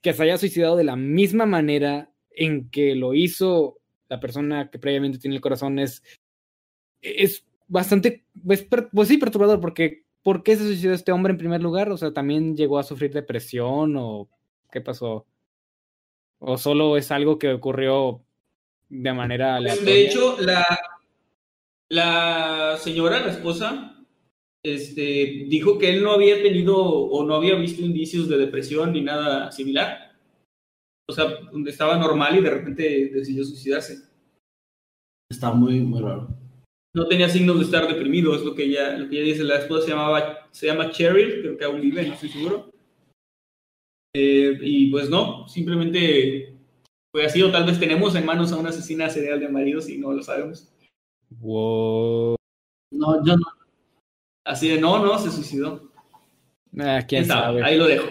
que 0.00 0.12
se 0.12 0.22
haya 0.22 0.38
suicidado 0.38 0.76
de 0.76 0.84
la 0.84 0.94
misma 0.96 1.46
manera 1.46 2.12
en 2.30 2.70
que 2.70 2.94
lo 2.94 3.14
hizo 3.14 3.78
la 4.08 4.20
persona 4.20 4.70
que 4.70 4.78
previamente 4.78 5.18
tiene 5.18 5.34
el 5.36 5.42
corazón 5.42 5.80
es, 5.80 6.02
es 7.02 7.44
bastante, 7.66 8.24
es 8.48 8.62
per- 8.62 8.88
pues 8.92 9.08
sí, 9.08 9.18
perturbador, 9.18 9.60
porque 9.60 10.03
¿por 10.24 10.42
qué 10.42 10.56
se 10.56 10.64
suicidó 10.64 10.92
este 10.92 11.12
hombre 11.12 11.30
en 11.30 11.38
primer 11.38 11.62
lugar? 11.62 11.90
O 11.92 11.96
sea, 11.96 12.12
también 12.12 12.56
llegó 12.56 12.80
a 12.80 12.82
sufrir 12.82 13.12
depresión 13.12 13.94
o 13.96 14.28
qué 14.72 14.80
pasó. 14.80 15.26
O 16.40 16.58
solo 16.58 16.96
es 16.96 17.12
algo 17.12 17.38
que 17.38 17.52
ocurrió 17.52 18.24
de 18.88 19.12
manera 19.12 19.56
aleatoria. 19.56 19.92
de 19.92 20.06
hecho, 20.06 20.36
la, 20.40 20.66
la 21.88 22.76
señora, 22.78 23.20
la 23.20 23.32
esposa, 23.32 24.04
este, 24.62 25.44
dijo 25.46 25.78
que 25.78 25.90
él 25.90 26.02
no 26.02 26.12
había 26.12 26.42
tenido 26.42 26.76
o 26.76 27.24
no 27.24 27.34
había 27.34 27.54
visto 27.54 27.82
indicios 27.82 28.28
de 28.28 28.38
depresión 28.38 28.92
ni 28.92 29.02
nada 29.02 29.52
similar. 29.52 30.16
O 31.06 31.12
sea, 31.12 31.26
donde 31.52 31.70
estaba 31.70 31.98
normal 31.98 32.36
y 32.36 32.42
de 32.42 32.50
repente 32.50 33.10
decidió 33.12 33.44
suicidarse. 33.44 34.08
Está 35.30 35.52
muy, 35.52 35.80
muy 35.80 36.00
raro. 36.00 36.43
No 36.94 37.08
tenía 37.08 37.28
signos 37.28 37.58
de 37.58 37.64
estar 37.64 37.88
deprimido, 37.88 38.34
es 38.36 38.42
lo 38.42 38.54
que 38.54 38.64
ella, 38.64 38.96
lo 38.96 39.08
que 39.08 39.16
ella 39.16 39.32
dice. 39.32 39.42
La 39.44 39.58
esposa 39.58 39.84
se, 39.84 39.90
llamaba, 39.90 40.48
se 40.52 40.66
llama 40.66 40.90
Cheryl, 40.90 41.40
creo 41.40 41.58
que 41.58 41.64
aún 41.64 41.80
vive, 41.80 42.06
no 42.06 42.14
estoy 42.14 42.28
seguro. 42.28 42.70
Eh, 44.16 44.56
y 44.62 44.90
pues 44.92 45.10
no, 45.10 45.48
simplemente 45.48 46.54
fue 47.12 47.26
así, 47.26 47.42
o 47.42 47.50
tal 47.50 47.64
vez 47.66 47.80
tenemos 47.80 48.14
en 48.14 48.24
manos 48.24 48.52
a 48.52 48.56
una 48.56 48.68
asesina 48.68 49.10
serial 49.10 49.40
de 49.40 49.48
maridos 49.48 49.88
y 49.88 49.98
no 49.98 50.12
lo 50.12 50.22
sabemos. 50.22 50.72
Wow. 51.40 52.36
No, 52.92 53.26
yo 53.26 53.36
no. 53.36 53.44
Así 54.46 54.68
de 54.68 54.80
no, 54.80 55.04
no, 55.04 55.18
se 55.18 55.32
suicidó. 55.32 55.90
Ah, 56.78 57.02
quién 57.06 57.24
sabe. 57.24 57.64
Ahí 57.64 57.76
lo 57.76 57.86
dejo. 57.86 58.06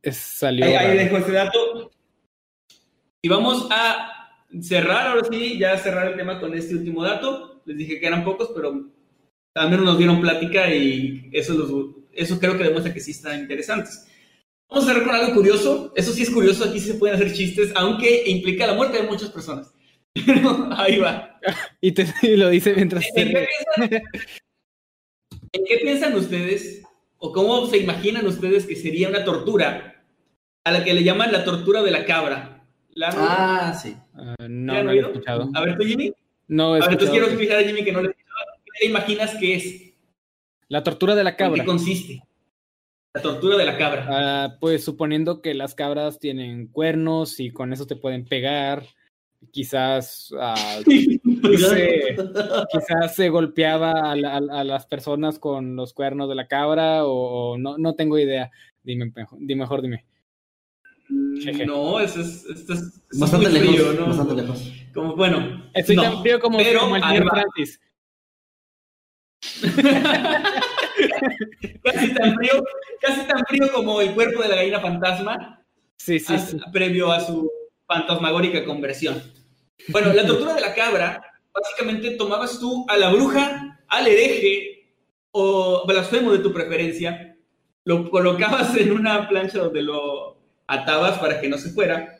Es- 0.00 0.16
salió. 0.16 0.64
Ahí, 0.64 0.74
ahí 0.74 0.96
dejo 0.96 1.18
ese 1.18 1.32
dato. 1.32 1.90
Y 3.20 3.28
vamos 3.28 3.68
a 3.70 4.11
cerrar, 4.60 5.08
ahora 5.08 5.26
sí, 5.30 5.58
ya 5.58 5.76
cerrar 5.78 6.08
el 6.08 6.16
tema 6.16 6.40
con 6.40 6.54
este 6.54 6.74
último 6.74 7.02
dato. 7.02 7.62
Les 7.64 7.76
dije 7.76 8.00
que 8.00 8.06
eran 8.06 8.24
pocos, 8.24 8.50
pero 8.54 8.72
menos 9.54 9.84
nos 9.84 9.98
dieron 9.98 10.20
plática 10.20 10.72
y 10.74 11.30
eso, 11.32 11.54
los, 11.54 11.70
eso 12.12 12.38
creo 12.38 12.56
que 12.56 12.64
demuestra 12.64 12.92
que 12.92 13.00
sí 13.00 13.12
están 13.12 13.40
interesantes. 13.40 14.06
Vamos 14.68 14.84
a 14.84 14.92
cerrar 14.92 15.06
con 15.06 15.14
algo 15.14 15.34
curioso. 15.34 15.92
Eso 15.94 16.12
sí 16.12 16.22
es 16.22 16.30
curioso, 16.30 16.64
aquí 16.64 16.80
se 16.80 16.94
pueden 16.94 17.16
hacer 17.16 17.32
chistes, 17.32 17.72
aunque 17.74 18.24
implica 18.26 18.66
la 18.66 18.74
muerte 18.74 18.98
de 18.98 19.08
muchas 19.08 19.30
personas. 19.30 19.72
Pero 20.26 20.68
ahí 20.72 20.98
va. 20.98 21.38
Y, 21.80 21.92
te, 21.92 22.06
y 22.22 22.36
lo 22.36 22.48
dice 22.48 22.74
mientras 22.74 23.04
¿En 23.14 23.14
te 23.14 23.24
qué, 23.32 23.48
piensan, 23.76 24.02
en 25.52 25.64
qué 25.64 25.78
piensan 25.82 26.14
ustedes 26.14 26.82
o 27.18 27.32
cómo 27.32 27.66
se 27.66 27.78
imaginan 27.78 28.26
ustedes 28.26 28.66
que 28.66 28.76
sería 28.76 29.08
una 29.08 29.24
tortura 29.24 30.04
a 30.64 30.70
la 30.70 30.84
que 30.84 30.94
le 30.94 31.04
llaman 31.04 31.32
la 31.32 31.44
tortura 31.44 31.82
de 31.82 31.90
la 31.90 32.04
cabra? 32.04 32.51
Ah, 33.14 33.72
sí. 33.80 33.96
Ah, 34.14 34.34
¿Ya 34.38 34.48
no, 34.48 34.72
han 34.74 34.86
no 34.86 34.92
lo 34.92 34.98
he 34.98 35.00
escuchado. 35.00 35.50
A 35.54 35.60
ver, 35.62 35.76
tú, 35.78 35.84
Jimmy. 35.84 36.12
No 36.48 36.74
A 36.74 36.78
ver, 36.80 36.82
entonces 36.84 37.10
quiero 37.10 37.26
explicar 37.26 37.58
a 37.58 37.62
Jimmy 37.64 37.84
que 37.84 37.92
no 37.92 38.02
le 38.02 38.08
he 38.08 38.10
escuchado. 38.10 38.52
¿Qué 38.64 38.70
te 38.80 38.86
imaginas 38.86 39.34
que 39.36 39.54
es? 39.54 39.92
La 40.68 40.82
tortura 40.82 41.14
de 41.14 41.24
la 41.24 41.30
¿En 41.30 41.36
qué 41.36 41.44
cabra. 41.44 41.64
consiste? 41.64 42.22
La 43.14 43.22
tortura 43.22 43.56
de 43.56 43.64
la 43.66 43.76
cabra. 43.78 44.06
Ah, 44.08 44.56
pues 44.60 44.84
suponiendo 44.84 45.40
que 45.42 45.54
las 45.54 45.74
cabras 45.74 46.18
tienen 46.18 46.66
cuernos 46.68 47.40
y 47.40 47.50
con 47.50 47.72
eso 47.72 47.86
te 47.86 47.96
pueden 47.96 48.24
pegar, 48.26 48.84
quizás, 49.50 50.32
ah, 50.38 50.80
se, 50.84 52.16
quizás 52.70 53.14
se 53.14 53.28
golpeaba 53.28 53.92
a, 54.12 54.16
la- 54.16 54.34
a- 54.36 54.60
a 54.60 54.64
las 54.64 54.86
personas 54.86 55.38
con 55.38 55.76
los 55.76 55.92
cuernos 55.92 56.28
de 56.28 56.34
la 56.36 56.48
cabra 56.48 57.04
o, 57.04 57.52
o 57.52 57.58
no, 57.58 57.76
no 57.78 57.94
tengo 57.94 58.18
idea. 58.18 58.50
Dime, 58.82 59.12
dime, 59.38 59.62
mejor 59.62 59.82
dime. 59.82 60.06
No, 61.08 62.00
eso 62.00 62.20
es, 62.20 62.44
esto 62.46 62.72
es, 62.74 62.80
esto 62.80 63.00
es 63.12 63.18
Bastante 63.18 63.48
muy 63.48 63.58
lejos, 63.58 63.76
frío, 63.76 63.92
¿no? 64.00 64.06
bastante 64.06 64.34
lejos. 64.34 64.72
Como, 64.94 65.16
bueno, 65.16 65.70
Estoy 65.74 65.96
no, 65.96 66.02
tan 66.02 66.20
frío 66.22 66.40
como, 66.40 66.58
pero 66.58 66.80
como 66.80 66.96
el 66.96 67.02
señor. 67.02 67.28
Francis. 67.30 67.80
casi 71.82 72.14
tan 72.14 72.34
frío, 72.36 72.64
casi 73.00 73.20
tan 73.26 73.44
frío 73.48 73.72
como 73.72 74.00
el 74.00 74.14
cuerpo 74.14 74.42
de 74.42 74.48
la 74.48 74.56
gallina 74.56 74.80
fantasma, 74.80 75.58
Sí, 75.96 76.18
sí, 76.18 76.36
sí. 76.38 76.56
previo 76.72 77.12
a 77.12 77.20
su 77.20 77.50
fantasmagórica 77.86 78.64
conversión. 78.64 79.22
Bueno, 79.88 80.12
la 80.12 80.26
tortura 80.26 80.54
de 80.54 80.60
la 80.60 80.74
cabra, 80.74 81.22
básicamente 81.52 82.12
tomabas 82.12 82.58
tú 82.58 82.84
a 82.88 82.96
la 82.96 83.10
bruja, 83.10 83.78
al 83.88 84.06
hereje 84.06 84.96
o 85.32 85.84
blasfemo 85.86 86.32
de 86.32 86.38
tu 86.40 86.52
preferencia, 86.52 87.36
lo 87.84 88.10
colocabas 88.10 88.76
en 88.76 88.92
una 88.92 89.28
plancha 89.28 89.58
donde 89.58 89.82
lo 89.82 90.41
atabas 90.66 91.18
para 91.18 91.40
que 91.40 91.48
no 91.48 91.58
se 91.58 91.70
fuera. 91.70 92.18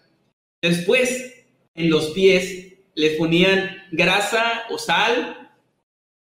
Después, 0.62 1.44
en 1.74 1.90
los 1.90 2.10
pies, 2.10 2.74
les 2.94 3.16
ponían 3.16 3.76
grasa 3.90 4.62
o 4.70 4.78
sal, 4.78 5.50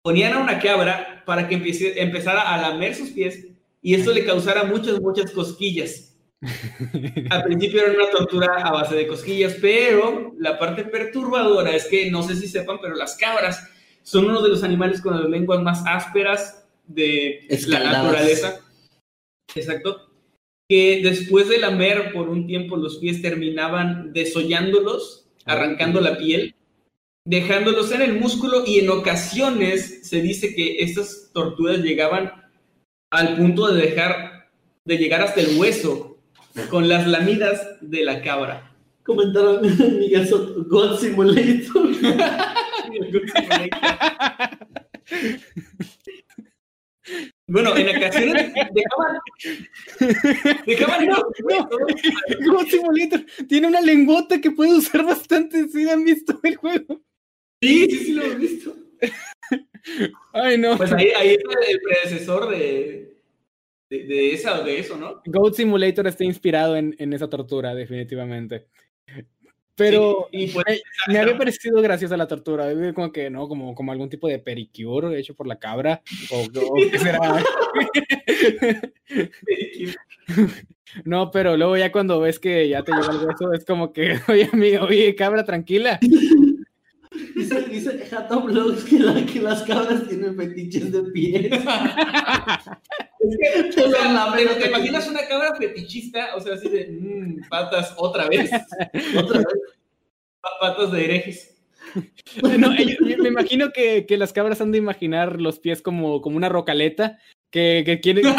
ponían 0.02 0.32
a 0.34 0.38
una 0.38 0.58
cabra 0.60 1.22
para 1.26 1.48
que 1.48 1.56
empiece- 1.56 2.00
empezara 2.00 2.42
a 2.54 2.60
lamer 2.70 2.94
sus 2.94 3.10
pies 3.10 3.46
y 3.82 3.94
esto 3.94 4.12
le 4.12 4.24
causara 4.24 4.64
muchas, 4.64 5.00
muchas 5.00 5.30
cosquillas. 5.32 6.16
Al 7.30 7.44
principio 7.44 7.82
era 7.84 7.92
una 7.92 8.10
tortura 8.10 8.62
a 8.62 8.72
base 8.72 8.94
de 8.96 9.06
cosquillas, 9.06 9.56
pero 9.60 10.34
la 10.38 10.58
parte 10.58 10.84
perturbadora 10.84 11.74
es 11.74 11.84
que 11.86 12.10
no 12.10 12.22
sé 12.22 12.34
si 12.36 12.48
sepan, 12.48 12.78
pero 12.80 12.94
las 12.94 13.16
cabras 13.16 13.68
son 14.02 14.24
uno 14.26 14.40
de 14.40 14.48
los 14.48 14.62
animales 14.62 15.00
con 15.02 15.20
las 15.20 15.28
lenguas 15.28 15.60
más 15.62 15.82
ásperas 15.86 16.64
de 16.86 17.44
la 17.48 17.54
Escaldadas. 17.56 18.02
naturaleza. 18.04 18.60
Exacto. 19.54 20.09
Que 20.70 21.00
después 21.02 21.48
de 21.48 21.58
lamer 21.58 22.12
por 22.12 22.28
un 22.28 22.46
tiempo 22.46 22.76
los 22.76 22.98
pies 22.98 23.20
terminaban 23.20 24.12
desollándolos, 24.12 25.26
arrancando 25.44 26.00
la 26.00 26.16
piel, 26.16 26.54
dejándolos 27.26 27.90
en 27.90 28.02
el 28.02 28.20
músculo 28.20 28.62
y 28.64 28.78
en 28.78 28.88
ocasiones 28.88 30.08
se 30.08 30.22
dice 30.22 30.54
que 30.54 30.76
estas 30.78 31.30
torturas 31.34 31.78
llegaban 31.78 32.30
al 33.10 33.36
punto 33.36 33.66
de 33.66 33.82
dejar 33.82 34.48
de 34.84 34.96
llegar 34.96 35.22
hasta 35.22 35.40
el 35.40 35.58
hueso 35.58 36.18
con 36.70 36.88
las 36.88 37.06
lamidas 37.08 37.76
de 37.80 38.04
la 38.04 38.22
cabra. 38.22 38.72
Comentaron 39.02 39.62
Miguel 39.98 40.28
Soto, 40.28 40.64
God 40.68 41.00
Simulator. 41.00 41.90
Bueno, 47.50 47.76
en 47.76 47.96
ocasiones 47.96 48.52
dejaban, 48.72 49.18
dejaban 50.66 51.06
No, 51.06 51.16
no. 51.48 51.68
God 52.52 52.66
Simulator 52.68 53.26
tiene 53.48 53.66
una 53.66 53.80
lengüota 53.80 54.40
que 54.40 54.52
puede 54.52 54.76
usar 54.76 55.04
bastante. 55.04 55.66
Si 55.68 55.88
han 55.88 56.04
visto 56.04 56.38
el 56.44 56.54
juego. 56.54 57.02
Sí, 57.60 57.90
sí, 57.90 57.98
sí 57.98 58.12
lo 58.12 58.22
hemos 58.22 58.38
visto. 58.38 58.76
Ay, 60.32 60.58
no. 60.58 60.76
Pues 60.76 60.92
ahí, 60.92 61.08
ahí 61.16 61.30
está 61.30 61.58
el 61.68 61.80
predecesor 61.80 62.50
de, 62.50 63.16
de, 63.90 64.04
de 64.04 64.32
esa 64.32 64.62
de 64.62 64.78
eso, 64.78 64.96
¿no? 64.96 65.20
Goat 65.26 65.54
Simulator 65.54 66.06
está 66.06 66.22
inspirado 66.22 66.76
en, 66.76 66.94
en 66.98 67.12
esa 67.12 67.28
tortura, 67.28 67.74
definitivamente. 67.74 68.68
Pero 69.80 70.28
Sí, 70.30 70.44
y 70.44 70.46
pues, 70.48 70.82
me, 71.08 71.18
había 71.18 71.38
parecido 71.38 71.80
graciosa 71.80 72.14
la 72.16 72.28
tortura. 72.28 72.66
Como 72.94 73.10
que, 73.10 73.30
¿no? 73.30 73.48
Como, 73.48 73.74
como 73.74 73.92
algún 73.92 74.10
tipo 74.10 74.28
de 74.28 74.38
pericure 74.38 75.18
hecho 75.18 75.34
por 75.34 75.46
la 75.46 75.58
cabra. 75.58 76.02
O, 76.30 76.42
o 76.42 76.74
qué 76.90 76.98
será. 76.98 77.42
No, 81.04 81.30
pero 81.30 81.56
luego 81.56 81.76
ya 81.76 81.90
cuando 81.92 82.20
ves 82.20 82.38
que 82.38 82.68
ya 82.68 82.82
te 82.82 82.92
llega 82.92 83.12
el 83.12 83.26
hueso, 83.26 83.52
es 83.54 83.64
como 83.64 83.92
que, 83.92 84.18
oye, 84.28 84.50
amigo, 84.52 84.84
oye, 84.84 85.14
cabra, 85.14 85.44
tranquila. 85.44 85.98
Dice, 87.40 87.60
dice 87.62 88.06
Jato 88.10 88.42
Blogs 88.42 88.84
que, 88.84 88.98
la- 88.98 89.24
que 89.24 89.40
las 89.40 89.62
cabras 89.62 90.06
tienen 90.08 90.36
fetiches 90.36 90.92
de 90.92 91.02
pies. 91.12 91.50
Es 93.22 93.36
que, 93.74 93.80
o 93.82 93.90
sea, 93.90 94.32
¿te, 94.34 94.46
te 94.46 94.68
imaginas 94.68 95.06
una 95.06 95.26
cabra 95.28 95.54
fetichista? 95.54 96.34
O 96.36 96.40
sea, 96.40 96.54
así 96.54 96.68
de 96.70 96.88
mm, 96.90 97.48
patas 97.50 97.92
otra 97.98 98.26
vez. 98.28 98.50
Otra 99.16 99.38
vez. 99.38 99.46
Pa- 100.40 100.48
Patas 100.60 100.90
de 100.92 101.04
herejes. 101.04 101.56
No, 102.58 102.72
ellos- 102.72 102.96
me 103.00 103.28
imagino 103.28 103.72
que, 103.72 104.06
que 104.06 104.16
las 104.16 104.32
cabras 104.32 104.60
han 104.62 104.72
de 104.72 104.78
imaginar 104.78 105.38
los 105.40 105.58
pies 105.58 105.82
como, 105.82 106.20
como 106.22 106.36
una 106.38 106.48
rocaleta. 106.48 107.18
Que, 107.50 107.82
que 107.84 108.00
quieren. 108.00 108.24
El, 108.26 108.32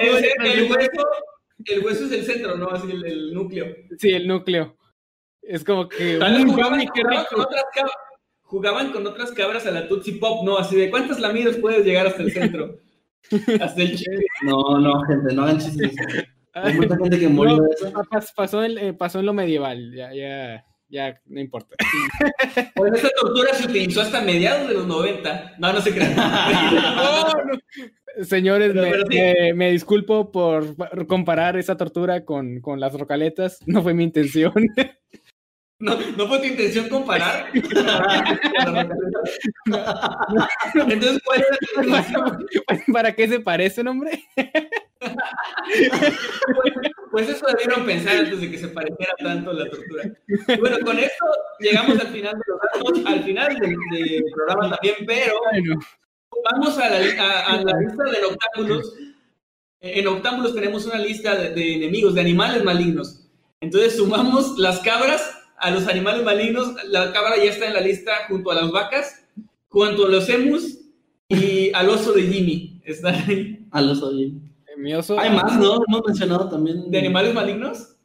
es- 0.00 0.24
el 0.42 0.70
hueso, 0.70 1.08
el 1.66 1.84
hueso 1.84 2.04
es 2.06 2.12
el 2.12 2.24
centro, 2.24 2.56
¿no? 2.56 2.68
Así 2.70 2.90
el, 2.90 3.04
el 3.06 3.34
núcleo. 3.34 3.66
Sí, 3.98 4.10
el 4.10 4.26
núcleo. 4.26 4.76
Es 5.48 5.64
como 5.64 5.88
que. 5.88 6.18
Tal 6.18 6.34
vez 6.34 6.44
"Mm, 6.44 6.50
jugaban, 6.50 6.80
qué 6.80 7.02
con 7.02 7.10
rico". 7.10 7.42
otras 7.42 7.64
cabras, 7.74 7.94
jugaban 8.42 8.92
con 8.92 9.06
otras 9.06 9.32
cabras 9.32 9.66
a 9.66 9.70
la 9.70 9.88
Tootsie 9.88 10.18
Pop, 10.18 10.44
¿no? 10.44 10.58
Así 10.58 10.76
de 10.76 10.90
¿cuántas 10.90 11.18
lamidas 11.20 11.56
puedes 11.56 11.84
llegar 11.84 12.06
hasta 12.06 12.22
el 12.22 12.32
centro? 12.32 12.76
hasta 13.62 13.82
el 13.82 13.96
chicle. 13.96 14.26
No, 14.42 14.78
no, 14.78 15.00
gente, 15.02 15.34
no 15.34 15.42
hagan 15.42 15.58
chistes. 15.58 15.94
Hay 16.54 16.74
mucha 16.74 16.96
gente 16.96 17.18
que 17.18 17.28
murió 17.28 17.56
No, 17.56 17.62
de 17.62 17.68
eso. 17.74 17.92
pa- 17.92 18.02
pas- 18.04 18.32
pasó, 18.34 18.64
en, 18.64 18.78
eh, 18.78 18.92
pasó 18.92 19.20
en 19.20 19.26
lo 19.26 19.32
medieval, 19.32 19.92
ya, 19.94 20.12
ya, 20.14 20.64
ya, 20.88 21.20
no 21.26 21.40
importa. 21.40 21.76
Pues 22.74 22.92
esta 22.94 23.10
tortura 23.20 23.54
se 23.54 23.66
utilizó 23.66 24.00
hasta 24.02 24.20
mediados 24.22 24.66
de 24.68 24.74
los 24.74 24.86
90. 24.86 25.54
No, 25.58 25.72
no 25.72 25.80
se 25.80 25.92
crean. 25.94 26.14
No, 26.74 27.44
no. 27.44 28.24
Señores, 28.24 28.70
Pero- 28.72 28.82
me, 28.82 28.90
pero 28.90 29.04
sí. 29.08 29.16
me- 29.18 29.54
me 29.54 29.70
disculpo 29.70 30.32
por 30.32 30.74
comparar 31.06 31.56
esa 31.56 31.76
tortura 31.76 32.24
con, 32.24 32.60
con 32.60 32.80
las 32.80 32.92
rocaletas, 32.98 33.60
no 33.66 33.82
fue 33.82 33.94
mi 33.94 34.02
intención. 34.04 34.52
No, 35.80 35.96
no 36.16 36.26
fue 36.26 36.38
tu 36.40 36.44
intención 36.46 36.88
comparar. 36.88 37.50
Entonces, 40.74 41.20
¿cuál 41.24 41.40
es 41.40 41.46
la 41.76 41.82
relación? 41.82 42.46
¿Para 42.92 43.14
qué 43.14 43.28
se 43.28 43.38
parecen, 43.40 43.86
hombre? 43.88 44.24
Pues 47.10 47.28
eso 47.28 47.46
debieron 47.46 47.86
pensar 47.86 48.16
antes 48.16 48.40
de 48.40 48.50
que 48.50 48.58
se 48.58 48.68
pareciera 48.68 49.12
tanto 49.18 49.52
la 49.52 49.68
tortura. 49.70 50.04
Y 50.26 50.56
Bueno, 50.58 50.78
con 50.84 50.98
esto 50.98 51.24
llegamos 51.60 51.98
al 52.00 52.08
final 52.08 52.34
de 52.34 52.42
los 52.46 52.60
datos, 52.60 53.06
al 53.12 53.22
final 53.24 53.56
del, 53.58 53.76
del 53.92 54.24
programa 54.34 54.70
también, 54.76 54.96
pero 55.06 55.34
vamos 56.50 56.76
a 56.78 56.88
la, 56.90 56.96
a- 57.22 57.52
a 57.54 57.62
la 57.62 57.78
lista 57.80 58.04
de 58.04 58.24
octámbulos. 58.26 58.94
En 59.80 60.06
octámbulos 60.08 60.54
tenemos 60.54 60.86
una 60.86 60.98
lista 60.98 61.36
de, 61.36 61.50
de 61.54 61.74
enemigos, 61.76 62.14
de 62.14 62.20
animales 62.20 62.64
malignos. 62.64 63.24
Entonces 63.60 63.96
sumamos 63.96 64.58
las 64.58 64.80
cabras 64.80 65.34
a 65.60 65.70
los 65.70 65.86
animales 65.86 66.24
malignos. 66.24 66.74
La 66.86 67.12
cabra 67.12 67.36
ya 67.36 67.50
está 67.50 67.66
en 67.66 67.74
la 67.74 67.80
lista 67.80 68.12
junto 68.28 68.50
a 68.50 68.54
las 68.54 68.70
vacas, 68.70 69.24
junto 69.68 70.06
a 70.06 70.08
los 70.08 70.28
emus 70.28 70.78
y 71.28 71.72
al 71.72 71.88
oso 71.88 72.12
de 72.12 72.22
Jimmy. 72.22 72.80
Están 72.84 73.14
ahí. 73.14 73.66
A 73.70 73.80
los 73.82 74.02
oye. 74.02 74.32
mi 74.76 74.94
oso. 74.94 75.18
Hay 75.18 75.30
más, 75.30 75.58
¿no? 75.58 75.80
Hemos 75.86 76.02
mencionado 76.06 76.48
también. 76.48 76.90
¿De 76.90 76.98
animales 76.98 77.34
malignos? 77.34 77.96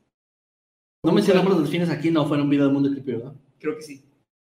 No 1.03 1.11
mencionamos 1.11 1.51
los 1.51 1.63
delfines 1.63 1.89
aquí, 1.89 2.09
no, 2.11 2.25
fue 2.25 2.37
en 2.37 2.43
un 2.43 2.49
video 2.49 2.67
de 2.67 2.73
Mundo 2.73 2.89
Creepy, 2.89 3.11
¿verdad? 3.11 3.33
Creo 3.59 3.75
que 3.75 3.81
sí. 3.81 4.03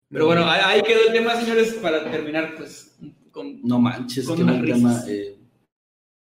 Pero 0.10 0.26
bueno, 0.26 0.44
ahí, 0.46 0.82
quedó 0.84 1.08
el 1.08 1.14
tema, 1.14 1.36
señores, 1.36 1.74
para 1.76 2.04
terminar, 2.12 2.54
pues, 2.58 2.96
con... 3.32 3.62
No 3.64 3.80
manches, 3.80 4.28
Con 4.28 4.38
qué 4.38 4.44
buen 4.44 4.60
unas 4.60 4.78
tema. 4.78 5.04
eh, 5.08 5.38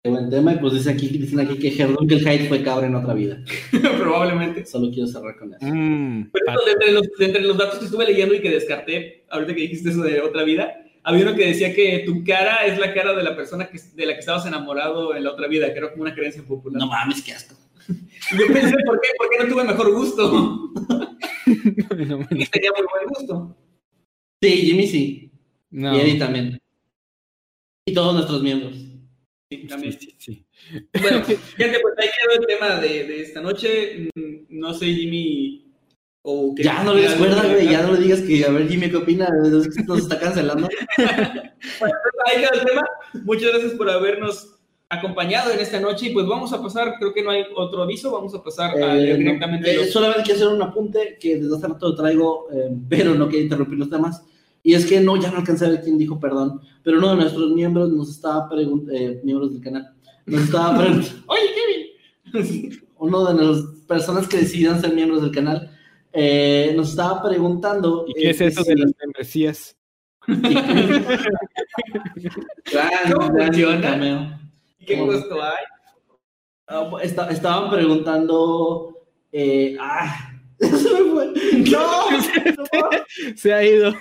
qué 0.02 0.10
buen 0.10 0.30
tema. 0.30 0.52
Y 0.54 0.58
pues 0.58 0.74
dice 0.74 0.90
aquí, 0.90 1.08
dicen 1.08 1.40
aquí 1.40 1.58
que 1.58 1.68
Herdunkel 1.80 2.20
Hyde 2.20 2.48
fue 2.48 2.62
cabra 2.62 2.86
en 2.86 2.94
otra 2.94 3.14
vida. 3.14 3.38
probablemente. 3.98 4.66
Solo 4.66 4.90
quiero 4.90 5.06
cerrar 5.06 5.36
con 5.38 5.54
eso. 5.54 5.64
Mm, 5.64 6.30
Pero 6.32 6.64
de 6.64 6.72
entre, 6.72 6.92
los, 6.92 7.08
de 7.18 7.24
entre 7.24 7.42
los 7.42 7.56
datos 7.56 7.78
que 7.78 7.84
estuve 7.86 8.06
leyendo 8.06 8.34
y 8.34 8.40
que 8.40 8.50
descarté, 8.50 9.24
ahorita 9.30 9.54
que 9.54 9.60
dijiste 9.62 9.90
eso 9.90 10.02
de 10.02 10.20
otra 10.20 10.42
vida, 10.44 10.74
había 11.04 11.24
uno 11.24 11.34
que 11.34 11.46
decía 11.46 11.74
que 11.74 12.02
tu 12.06 12.22
cara 12.24 12.66
es 12.66 12.78
la 12.78 12.94
cara 12.94 13.14
de 13.14 13.22
la 13.22 13.34
persona 13.36 13.68
que, 13.68 13.78
de 13.94 14.06
la 14.06 14.14
que 14.14 14.20
estabas 14.20 14.46
enamorado 14.46 15.14
en 15.16 15.24
la 15.24 15.32
otra 15.32 15.48
vida, 15.48 15.72
que 15.72 15.78
era 15.78 15.90
como 15.90 16.02
una 16.02 16.14
creencia 16.14 16.42
popular. 16.42 16.80
No 16.80 16.86
mames, 16.88 17.22
qué 17.22 17.32
asco. 17.32 17.56
Yo 17.88 18.46
pensé, 18.52 18.76
¿por 18.86 19.00
qué? 19.00 19.08
¿Por 19.18 19.28
qué 19.30 19.38
no 19.42 19.48
tuve 19.48 19.64
mejor 19.64 19.92
gusto? 19.92 20.72
No, 20.86 21.96
no, 22.06 22.20
Y 22.30 22.46
tenía 22.46 22.70
muy 22.76 22.86
buen 22.88 23.08
gusto. 23.08 23.56
Sí, 24.40 24.50
Jimmy 24.50 24.86
sí. 24.86 25.30
no. 25.70 25.96
Y 25.96 26.00
Eddie 26.00 26.18
también. 26.18 26.58
Y 27.86 27.92
todos 27.94 28.14
nuestros 28.14 28.42
miembros. 28.42 28.81
Sí, 29.60 29.66
también. 29.68 29.92
Sí, 30.00 30.14
sí. 30.18 30.44
Bueno, 31.00 31.22
gente, 31.56 31.78
pues 31.80 31.94
ahí 31.98 32.08
quedó 32.08 32.40
el 32.40 32.46
tema 32.46 32.80
de, 32.80 32.88
de 33.04 33.20
esta 33.22 33.40
noche. 33.40 34.08
Mm, 34.14 34.32
No 34.60 34.72
sé, 34.74 34.86
Jimmy. 34.86 35.58
O 36.24 36.54
que- 36.54 36.62
Ya 36.62 36.84
no 36.84 36.94
le 36.94 37.08
recuerda, 37.08 37.42
güey, 37.52 37.68
ya 37.68 37.82
no 37.82 37.94
le 37.94 38.00
digas 38.00 38.20
que, 38.20 38.44
a 38.44 38.50
ver, 38.50 38.68
Jimmy, 38.68 38.88
¿qué 38.90 38.96
opina? 38.96 39.28
Nos 39.86 39.98
está 39.98 40.18
cancelando. 40.18 40.68
Bueno, 41.80 41.94
ahí 42.26 42.40
quedó 42.42 42.52
el 42.60 42.66
tema. 42.66 42.82
Muchas 43.24 43.50
gracias 43.52 43.72
por 43.72 43.88
habernos 43.90 44.54
acompañado 44.88 45.52
en 45.52 45.60
esta 45.60 45.80
noche. 45.80 46.06
Y 46.06 46.10
pues 46.10 46.26
vamos 46.26 46.52
a 46.52 46.62
pasar, 46.62 46.94
creo 46.98 47.12
que 47.14 47.22
no 47.22 47.30
hay 47.30 47.44
otro 47.56 47.82
aviso, 47.82 48.10
vamos 48.12 48.34
a 48.34 48.42
pasar 48.42 48.76
a 48.82 48.96
Eh, 48.98 49.16
directamente 49.16 49.70
eh, 49.72 49.76
los- 49.76 49.90
solamente 49.90 50.22
quiero 50.24 50.36
hacer 50.40 50.48
un 50.54 50.62
apunte 50.62 51.16
que 51.20 51.36
desde 51.38 51.56
hace 51.56 51.68
rato 51.68 51.94
traigo, 51.94 52.46
eh, 52.52 52.68
pero 52.88 53.14
no 53.14 53.28
quiero 53.28 53.44
interrumpir 53.44 53.78
los 53.78 53.90
temas. 53.90 54.22
Y 54.62 54.74
es 54.74 54.86
que 54.86 55.00
no, 55.00 55.16
ya 55.16 55.30
no 55.30 55.38
alcancé 55.38 55.66
a 55.66 55.70
ver 55.70 55.82
quién 55.82 55.98
dijo 55.98 56.20
perdón, 56.20 56.60
pero 56.84 56.98
uno 56.98 57.10
de 57.10 57.16
nuestros 57.16 57.50
miembros 57.52 57.90
nos 57.90 58.10
estaba 58.10 58.48
preguntando, 58.48 59.00
miembros 59.24 59.52
del 59.52 59.62
canal, 59.62 59.92
nos 60.26 60.42
estaba 60.42 60.78
preguntando, 60.82 61.24
Oye, 61.26 61.40
Kevin. 62.32 62.80
uno 62.98 63.24
de 63.32 63.44
las 63.44 63.58
personas 63.88 64.28
que 64.28 64.38
decidan 64.38 64.80
ser 64.80 64.94
miembros 64.94 65.22
del 65.22 65.32
canal, 65.32 65.70
eh, 66.12 66.72
nos 66.76 66.90
estaba 66.90 67.20
preguntando. 67.22 68.04
¿Y 68.06 68.14
qué 68.14 68.28
eh, 68.28 68.30
es 68.30 68.40
eso 68.40 68.62
que 68.64 68.70
de 68.70 68.76
las 68.76 68.92
membresías? 69.00 69.76
Gran, 70.26 70.52
¿Cómo 73.12 73.26
funciona? 73.36 74.40
¿Qué 74.86 75.00
gusto 75.00 75.42
hay? 75.42 75.64
Ah, 76.68 76.88
esta- 77.02 77.28
estaban 77.30 77.68
preguntando. 77.70 78.94
Eh, 79.32 79.76
ah, 79.80 80.30
se 80.60 80.68
me 80.68 81.10
fue. 81.12 81.32
¡No! 81.70 82.04
Se 83.36 83.52
ha 83.52 83.64
ido. 83.64 83.92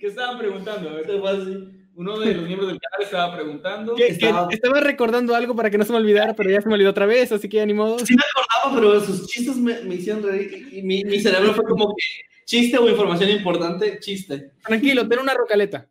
¿Qué 0.00 0.06
estaban 0.08 0.38
preguntando? 0.38 0.88
A 0.88 0.92
ver, 0.94 1.06
Se 1.06 1.18
fue 1.20 1.30
así. 1.30 1.68
Uno 1.94 2.18
de 2.18 2.34
los 2.34 2.46
miembros 2.46 2.68
del 2.70 2.78
canal 2.80 3.02
estaba 3.04 3.34
preguntando. 3.36 3.94
Estaba- 3.98 4.48
estaba 4.50 4.80
recordando 4.80 5.34
algo 5.34 5.54
para 5.54 5.70
que 5.70 5.76
no 5.76 5.84
se 5.84 5.92
me 5.92 5.98
olvidara, 5.98 6.34
pero 6.34 6.48
ya 6.48 6.62
se 6.62 6.68
me 6.68 6.74
olvidó 6.74 6.90
otra 6.90 7.04
vez, 7.04 7.30
así 7.30 7.46
que 7.48 7.58
ya 7.58 7.66
ni 7.66 7.74
modo. 7.74 7.98
Sí 7.98 8.14
me 8.14 8.22
acordaba, 8.22 8.80
pero 8.80 9.00
sus 9.04 9.26
chistes 9.26 9.56
me, 9.56 9.80
me 9.82 9.96
hicieron 9.96 10.22
reír 10.22 10.68
y 10.72 10.82
mi, 10.82 11.04
mi 11.04 11.20
cerebro 11.20 11.52
fue 11.52 11.64
como 11.64 11.88
que 11.88 12.02
chiste 12.46 12.78
o 12.78 12.88
información 12.88 13.28
importante, 13.30 13.98
chiste. 14.00 14.52
Tranquilo, 14.64 15.06
ten 15.06 15.18
una 15.18 15.34
rocaleta. 15.34 15.86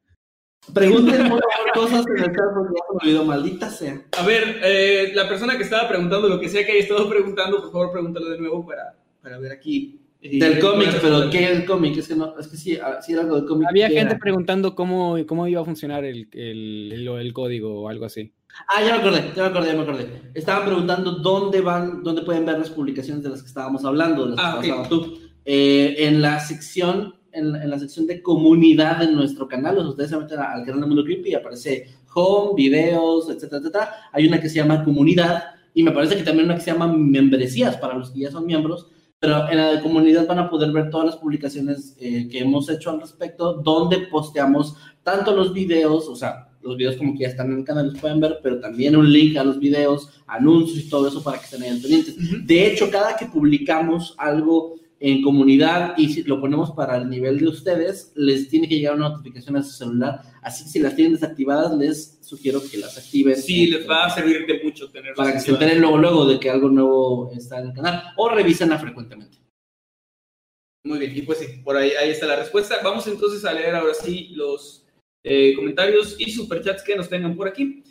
Favor 0.74 1.02
cosas 1.74 2.06
en 2.08 2.18
el 2.18 2.26
chat 2.26 2.46
porque 2.56 2.74
ya 2.76 2.84
se 2.88 2.94
me 2.94 3.00
olvidó, 3.04 3.26
maldita 3.26 3.70
sea. 3.70 4.02
A 4.18 4.26
ver, 4.26 4.62
eh, 4.64 5.12
la 5.14 5.28
persona 5.28 5.58
que 5.58 5.64
estaba 5.64 5.88
preguntando, 5.88 6.28
lo 6.28 6.40
que 6.40 6.50
sea 6.50 6.66
que 6.66 6.72
haya 6.72 6.82
estado 6.82 7.08
preguntando, 7.10 7.62
por 7.62 7.72
favor, 7.72 7.92
pregúntalo 7.92 8.30
de 8.30 8.40
nuevo 8.40 8.66
para, 8.66 8.96
para 9.22 9.38
ver 9.38 9.52
aquí. 9.52 10.00
Del 10.22 10.60
cómic, 10.60 10.88
Para 10.90 11.02
pero. 11.02 11.30
¿qué 11.30 11.44
es 11.46 11.52
el 11.52 11.66
cómic? 11.66 11.98
Es 11.98 12.08
que 12.10 12.16
no, 12.16 12.38
es 12.38 12.48
que 12.48 12.58
sí, 12.58 12.78
ah, 12.84 13.00
sí 13.02 13.14
era 13.14 13.22
algo 13.22 13.38
del 13.38 13.46
cómic. 13.46 13.70
Había 13.70 13.88
¿qué 13.88 13.96
gente 13.96 14.12
era? 14.16 14.20
preguntando 14.20 14.76
cómo, 14.76 15.16
cómo 15.26 15.48
iba 15.48 15.62
a 15.62 15.66
funcionar 15.66 16.04
el, 16.04 16.28
el, 16.34 16.92
el- 16.92 17.08
el 17.08 17.34
código 17.34 17.82
o 17.84 17.90
algo 17.90 18.06
así. 18.06 18.34
Ah, 18.68 18.82
ya 18.84 18.96
me 18.96 19.00
acordé, 19.02 19.24
ya 19.36 19.44
me 19.44 19.50
acordé, 19.50 19.68
ya 19.68 19.76
me 19.76 19.82
acordé. 19.84 20.08
Estaban 20.34 20.66
preguntando 20.66 21.12
dónde 21.14 21.62
van, 21.62 22.04
dónde 22.04 22.24
pueden 22.24 22.46
ver 22.46 22.58
las 22.60 22.70
publicaciones 22.70 23.24
de 23.24 23.30
las 23.30 23.42
que 23.42 23.48
estábamos 23.48 23.86
hablando, 23.86 24.26
de 24.26 24.36
las 24.36 24.40
Ah, 24.40 24.60
que 24.62 24.72
ok. 24.72 24.78
pasabas 24.78 24.90
tú. 24.90 25.20
Eh, 25.46 25.96
en 26.00 26.22
la 26.22 26.40
sección, 26.42 27.16
en, 27.32 27.56
en 27.56 27.70
la 27.70 27.80
sección 27.80 28.06
de 28.06 28.22
comunidad 28.22 28.98
de 29.00 29.12
nuestro 29.14 29.48
canal, 29.48 29.78
o 29.78 29.82
sea, 29.82 29.90
ustedes 29.92 30.10
se 30.10 30.18
meten 30.18 30.40
al 30.40 30.66
canal 30.66 30.82
de 30.82 30.88
Mundo 30.88 31.04
Creepy 31.06 31.30
y 31.30 31.36
aparece 31.36 31.88
home, 32.14 32.56
videos, 32.58 33.30
etcétera, 33.30 33.60
etcétera. 33.60 33.90
Hay 34.12 34.28
una 34.28 34.42
que 34.42 34.50
se 34.50 34.56
llama 34.56 34.84
comunidad 34.84 35.44
y 35.74 35.84
me 35.84 35.92
parece 35.92 36.18
que 36.18 36.24
también 36.24 36.46
una 36.46 36.56
que 36.56 36.62
se 36.62 36.72
llama 36.74 36.92
membresías 36.92 37.78
para 37.78 37.94
los 37.98 38.10
que 38.12 38.20
ya 38.20 38.32
son 38.32 38.46
miembros. 38.46 38.88
Pero 39.20 39.50
en 39.50 39.58
la 39.58 39.82
comunidad 39.82 40.28
van 40.28 40.40
a 40.40 40.50
poder 40.50 40.72
ver 40.72 40.90
todas 40.90 41.08
las 41.08 41.18
publicaciones 41.18 41.96
eh, 42.00 42.28
que 42.32 42.40
hemos 42.40 42.70
hecho 42.70 42.92
al 42.92 43.02
respecto, 43.02 43.54
donde 43.54 44.08
posteamos 44.08 44.78
tanto 45.04 45.36
los 45.36 45.54
videos, 45.54 46.08
o 46.08 46.16
sea, 46.16 46.50
los 46.62 46.78
videos 46.78 46.96
como 46.96 47.14
que 47.14 47.24
ya 47.24 47.30
están 47.30 47.52
en 47.52 47.60
el 47.60 47.66
canal, 47.66 47.88
los 47.88 48.00
pueden 48.00 48.20
ver, 48.20 48.40
pero 48.42 48.60
también 48.60 48.96
un 48.96 49.12
link 49.12 49.36
a 49.38 49.44
los 49.44 49.60
videos, 49.60 50.10
anuncios 50.28 50.86
y 50.86 50.90
todo 50.90 51.08
eso 51.08 51.22
para 51.22 51.38
que 51.38 51.46
estén 51.46 51.64
ahí 51.64 51.70
al 51.70 51.82
pendientes. 51.82 52.16
De 52.46 52.68
hecho, 52.68 52.90
cada 52.90 53.18
que 53.18 53.26
publicamos 53.26 54.16
algo 54.18 54.79
en 55.00 55.22
comunidad 55.22 55.94
y 55.98 56.10
si 56.10 56.24
lo 56.24 56.42
ponemos 56.42 56.72
para 56.72 56.98
el 56.98 57.10
nivel 57.10 57.40
de 57.40 57.48
ustedes, 57.48 58.12
les 58.16 58.50
tiene 58.50 58.68
que 58.68 58.76
llegar 58.76 58.96
una 58.96 59.10
notificación 59.10 59.56
a 59.56 59.64
su 59.64 59.72
celular. 59.72 60.22
Así 60.42 60.66
que 60.66 60.70
si 60.70 60.80
las 60.80 60.96
tienen 60.96 61.14
desactivadas, 61.14 61.78
les 61.78 62.20
sugiero 62.22 62.62
que 62.70 62.78
las 62.78 62.98
activen. 62.98 63.36
Sí, 63.36 63.68
les 63.68 63.90
va 63.90 64.06
a 64.06 64.10
servir 64.10 64.46
de 64.46 64.62
mucho 64.64 64.90
tener 64.90 65.14
Para 65.16 65.34
que 65.34 65.40
se 65.40 65.52
enteren 65.52 65.80
luego, 65.80 65.98
luego 65.98 66.26
de 66.26 66.40
que 66.40 66.50
algo 66.50 66.70
nuevo 66.70 67.32
está 67.32 67.60
en 67.60 67.68
el 67.68 67.74
canal 67.74 68.04
o 68.18 68.30
revísenla 68.30 68.78
frecuentemente. 68.78 69.38
Muy 70.84 71.00
bien, 71.00 71.16
y 71.16 71.22
pues 71.22 71.40
sí, 71.40 71.62
por 71.64 71.78
ahí, 71.78 71.92
ahí 71.92 72.10
está 72.10 72.26
la 72.26 72.38
respuesta. 72.38 72.78
Vamos 72.84 73.08
entonces 73.08 73.44
a 73.46 73.54
leer 73.54 73.76
ahora 73.76 73.94
sí 73.94 74.30
los 74.32 74.86
eh, 75.24 75.54
comentarios 75.56 76.16
y 76.20 76.32
superchats 76.32 76.84
que 76.84 76.96
nos 76.96 77.10
tengan 77.10 77.36
por 77.36 77.48
aquí. 77.48 77.84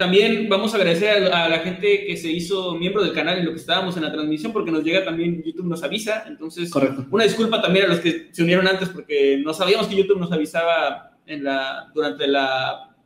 También 0.00 0.48
vamos 0.48 0.72
a 0.72 0.78
agradecer 0.78 1.30
a, 1.30 1.46
la 1.46 1.58
gente 1.58 2.06
que 2.06 2.16
se 2.16 2.32
hizo 2.32 2.74
miembro 2.74 3.02
del 3.04 3.12
canal 3.12 3.38
en 3.38 3.44
lo 3.44 3.50
que 3.50 3.58
estábamos 3.58 3.98
en 3.98 4.02
la 4.04 4.10
transmisión, 4.10 4.50
porque 4.50 4.70
nos 4.70 4.82
llega 4.82 5.04
también, 5.04 5.42
YouTube 5.42 5.66
nos 5.66 5.82
avisa. 5.82 6.24
Entonces, 6.26 6.70
Correcto. 6.70 7.04
una 7.10 7.24
disculpa 7.24 7.60
también 7.60 7.84
a 7.84 7.88
los 7.88 8.00
que 8.00 8.28
se 8.32 8.42
unieron 8.42 8.66
antes, 8.66 8.88
porque 8.88 9.42
no 9.44 9.52
sabíamos 9.52 9.88
que 9.88 9.96
YouTube 9.96 10.18
nos 10.18 10.32
avisaba 10.32 11.18
en 11.26 11.44
la, 11.44 11.92
durante 11.94 12.26
la, 12.26 12.96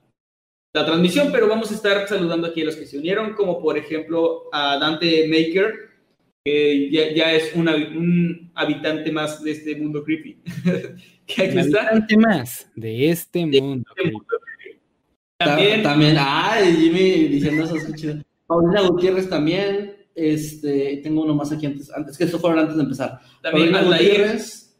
la 0.72 0.86
transmisión, 0.86 1.30
pero 1.32 1.48
vamos 1.48 1.72
a 1.72 1.74
estar 1.74 2.06
saludando 2.06 2.46
aquí 2.46 2.62
a 2.62 2.66
los 2.66 2.76
que 2.76 2.86
se 2.86 2.96
unieron, 2.96 3.34
como 3.34 3.60
por 3.60 3.76
ejemplo 3.76 4.44
a 4.52 4.78
Dante 4.78 5.26
Maker, 5.26 5.74
que 6.44 6.90
ya, 6.92 7.12
ya 7.12 7.32
es 7.32 7.56
un, 7.56 7.66
habi- 7.66 7.96
un 7.96 8.52
habitante 8.54 9.10
más 9.10 9.42
de 9.42 9.50
este 9.50 9.74
mundo 9.74 10.04
creepy. 10.04 10.38
que 11.26 11.42
aquí 11.42 11.58
Un 11.58 11.58
habitante 11.58 12.16
más 12.18 12.70
de 12.76 13.10
este 13.10 13.44
mundo. 13.46 13.84
Este 13.96 14.12
mundo 14.12 14.26
creepy. 14.28 14.43
También, 15.38 15.82
También, 15.82 16.16
ay, 16.18 16.76
Jimmy 16.76 17.28
diciendo 17.28 17.64
eso, 17.64 17.74
qué 17.86 17.92
chido. 17.94 18.14
Paulina 18.46 18.82
Gutiérrez 18.82 19.28
también. 19.28 19.96
Este, 20.14 21.00
tengo 21.02 21.22
uno 21.22 21.34
más 21.34 21.50
aquí 21.50 21.66
antes, 21.66 21.90
antes 21.90 22.16
que 22.16 22.22
esto 22.24 22.38
fueron 22.38 22.60
antes 22.60 22.76
de 22.76 22.82
empezar. 22.84 23.18
también 23.42 23.72
Paulina 23.72 23.78
Altair, 23.80 24.10
Gutiérrez, 24.10 24.76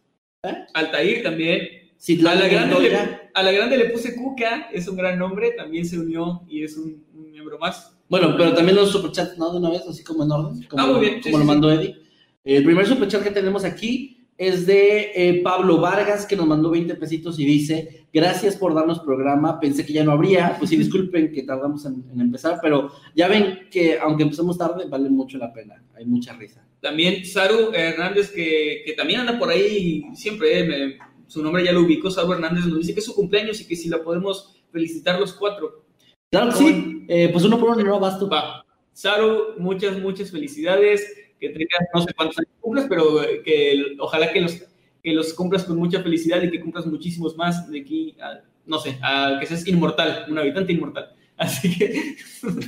Altair 0.74 1.22
también. 1.24 1.60
A 2.06 2.35
la, 2.35 2.48
grande 2.48 2.81
le, 2.81 2.98
a 3.32 3.43
la 3.43 3.51
grande 3.51 3.78
le 3.78 3.86
puse 3.86 4.14
Cuca, 4.14 4.68
es 4.72 4.86
un 4.89 4.97
gran 4.97 5.18
nombre, 5.18 5.52
también 5.52 5.86
se 5.86 5.98
unió 5.98 6.43
y 6.47 6.62
es 6.62 6.76
un, 6.76 7.02
un 7.14 7.31
miembro 7.31 7.59
más. 7.59 7.97
Bueno, 8.10 8.35
pero 8.36 8.52
también 8.52 8.76
los 8.76 8.93
superchats, 8.93 9.39
¿no? 9.39 9.51
De 9.52 9.59
una 9.59 9.70
vez, 9.70 9.82
así 9.89 10.05
como 10.05 10.22
en 10.22 10.31
orden. 10.31 10.62
Como, 10.64 10.82
Ah, 10.82 10.86
muy 10.86 11.01
bien, 11.01 11.14
sí, 11.22 11.31
como 11.31 11.39
lo 11.39 11.44
sí, 11.44 11.48
mandó 11.48 11.72
Eddie. 11.72 11.97
El 12.44 12.62
primer 12.62 12.86
superchat 12.86 13.22
que 13.22 13.31
tenemos 13.31 13.64
aquí 13.64 14.14
es 14.36 14.66
de 14.66 15.12
eh, 15.15 15.40
Pablo 15.43 15.78
Vargas, 15.81 16.27
que 16.27 16.36
nos 16.36 16.47
mandó 16.47 16.70
20 16.70 16.94
pesitos 16.97 17.39
y 17.39 17.44
dice: 17.44 18.06
Gracias 18.12 18.56
por 18.56 18.74
darnos 18.74 19.01
programa. 19.01 19.61
Pensé 19.61 19.85
que 19.86 19.93
ya 19.93 20.05
no 20.05 20.12
habría. 20.12 20.56
Pues 20.59 20.70
sí, 20.70 20.77
disculpen 20.77 21.32
que 21.32 21.43
tardamos 21.44 21.85
en, 21.86 22.05
en 22.12 22.20
empezar, 22.20 22.59
pero 22.62 22.90
ya 23.15 23.28
ven 23.28 23.69
que 23.70 23.98
aunque 23.98 24.24
empecemos 24.24 24.59
tarde, 24.59 24.86
vale 24.89 25.09
mucho 25.09 25.39
la 25.39 25.52
pena. 25.52 25.82
Hay 25.97 26.05
mucha 26.06 26.32
risa. 26.35 26.66
También 26.81 27.24
Saru 27.24 27.73
Hernández, 27.73 28.31
que, 28.31 28.82
que 28.85 28.93
también 28.93 29.20
anda 29.20 29.39
por 29.39 29.48
ahí 29.48 30.05
siempre, 30.15 30.59
eh, 30.61 30.65
me- 30.65 30.98
su 31.27 31.43
nombre 31.43 31.65
ya 31.65 31.73
lo 31.73 31.81
ubicó, 31.81 32.11
Saru 32.11 32.32
Hernández 32.35 32.66
nos 32.66 32.78
dice 32.81 32.93
que 32.93 33.01
es 33.01 33.06
su 33.06 33.15
cumpleaños 33.15 33.61
y 33.61 33.66
que 33.66 33.74
si 33.77 33.89
la 33.89 34.02
podemos 34.02 34.62
felicitar 34.70 35.19
los 35.19 35.32
cuatro. 35.32 35.85
Claro 36.31 36.51
que 36.51 36.56
sí. 36.59 37.05
Eh, 37.09 37.31
pues 37.32 37.44
uno 37.44 37.59
por 37.59 37.70
uno, 37.70 37.82
no. 37.82 38.01
Va. 38.01 38.65
Saru, 38.93 39.55
muchas, 39.59 39.98
muchas 40.01 40.31
felicidades, 40.31 41.06
que 41.53 41.59
tengas 41.59 41.89
no 41.95 42.03
sé 42.03 42.15
cuántos 42.15 42.39
años 42.39 42.51
cumplas, 42.61 42.87
pero 42.89 43.23
eh, 43.23 43.43
que 43.45 43.97
ojalá 43.99 44.33
que 44.33 44.41
los, 44.41 44.62
que 45.03 45.12
los 45.12 45.33
cumplas 45.35 45.65
con 45.65 45.77
mucha 45.77 46.03
felicidad 46.03 46.43
y 46.43 46.51
que 46.51 46.61
cumplas 46.61 46.87
muchísimos 46.87 47.37
más 47.37 47.71
de 47.71 47.81
aquí, 47.81 48.16
a, 48.21 48.41
no 48.66 48.79
sé, 48.79 48.99
a 49.03 49.37
que 49.41 49.47
seas 49.47 49.66
inmortal, 49.69 50.27
un 50.29 50.39
habitante 50.39 50.73
inmortal. 50.73 51.15
Así 51.37 51.77
que 51.77 52.15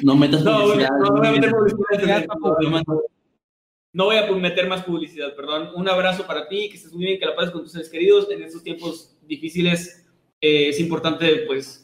No 0.02 0.16
metas 0.16 0.42
no, 0.42 0.62
publicidad. 0.62 0.88
no 1.00 1.12
voy 1.12 1.26
a 1.26 1.30
meter 1.30 1.50
publicidad. 1.52 2.26
No 3.92 4.04
voy 4.04 4.16
a 4.16 4.26
meter 4.32 4.68
más 4.68 4.82
publicidad, 4.82 5.34
perdón. 5.34 5.70
Un 5.74 5.88
abrazo 5.88 6.26
para 6.26 6.48
ti, 6.48 6.68
que 6.68 6.76
estés 6.76 6.92
muy 6.92 7.06
bien, 7.06 7.18
que 7.18 7.26
la 7.26 7.34
pases 7.34 7.50
con 7.52 7.62
tus 7.62 7.72
seres 7.72 7.88
queridos. 7.88 8.30
En 8.30 8.42
estos 8.42 8.62
tiempos 8.62 9.16
difíciles 9.22 10.06
eh, 10.40 10.68
es 10.68 10.80
importante, 10.80 11.44
pues, 11.46 11.82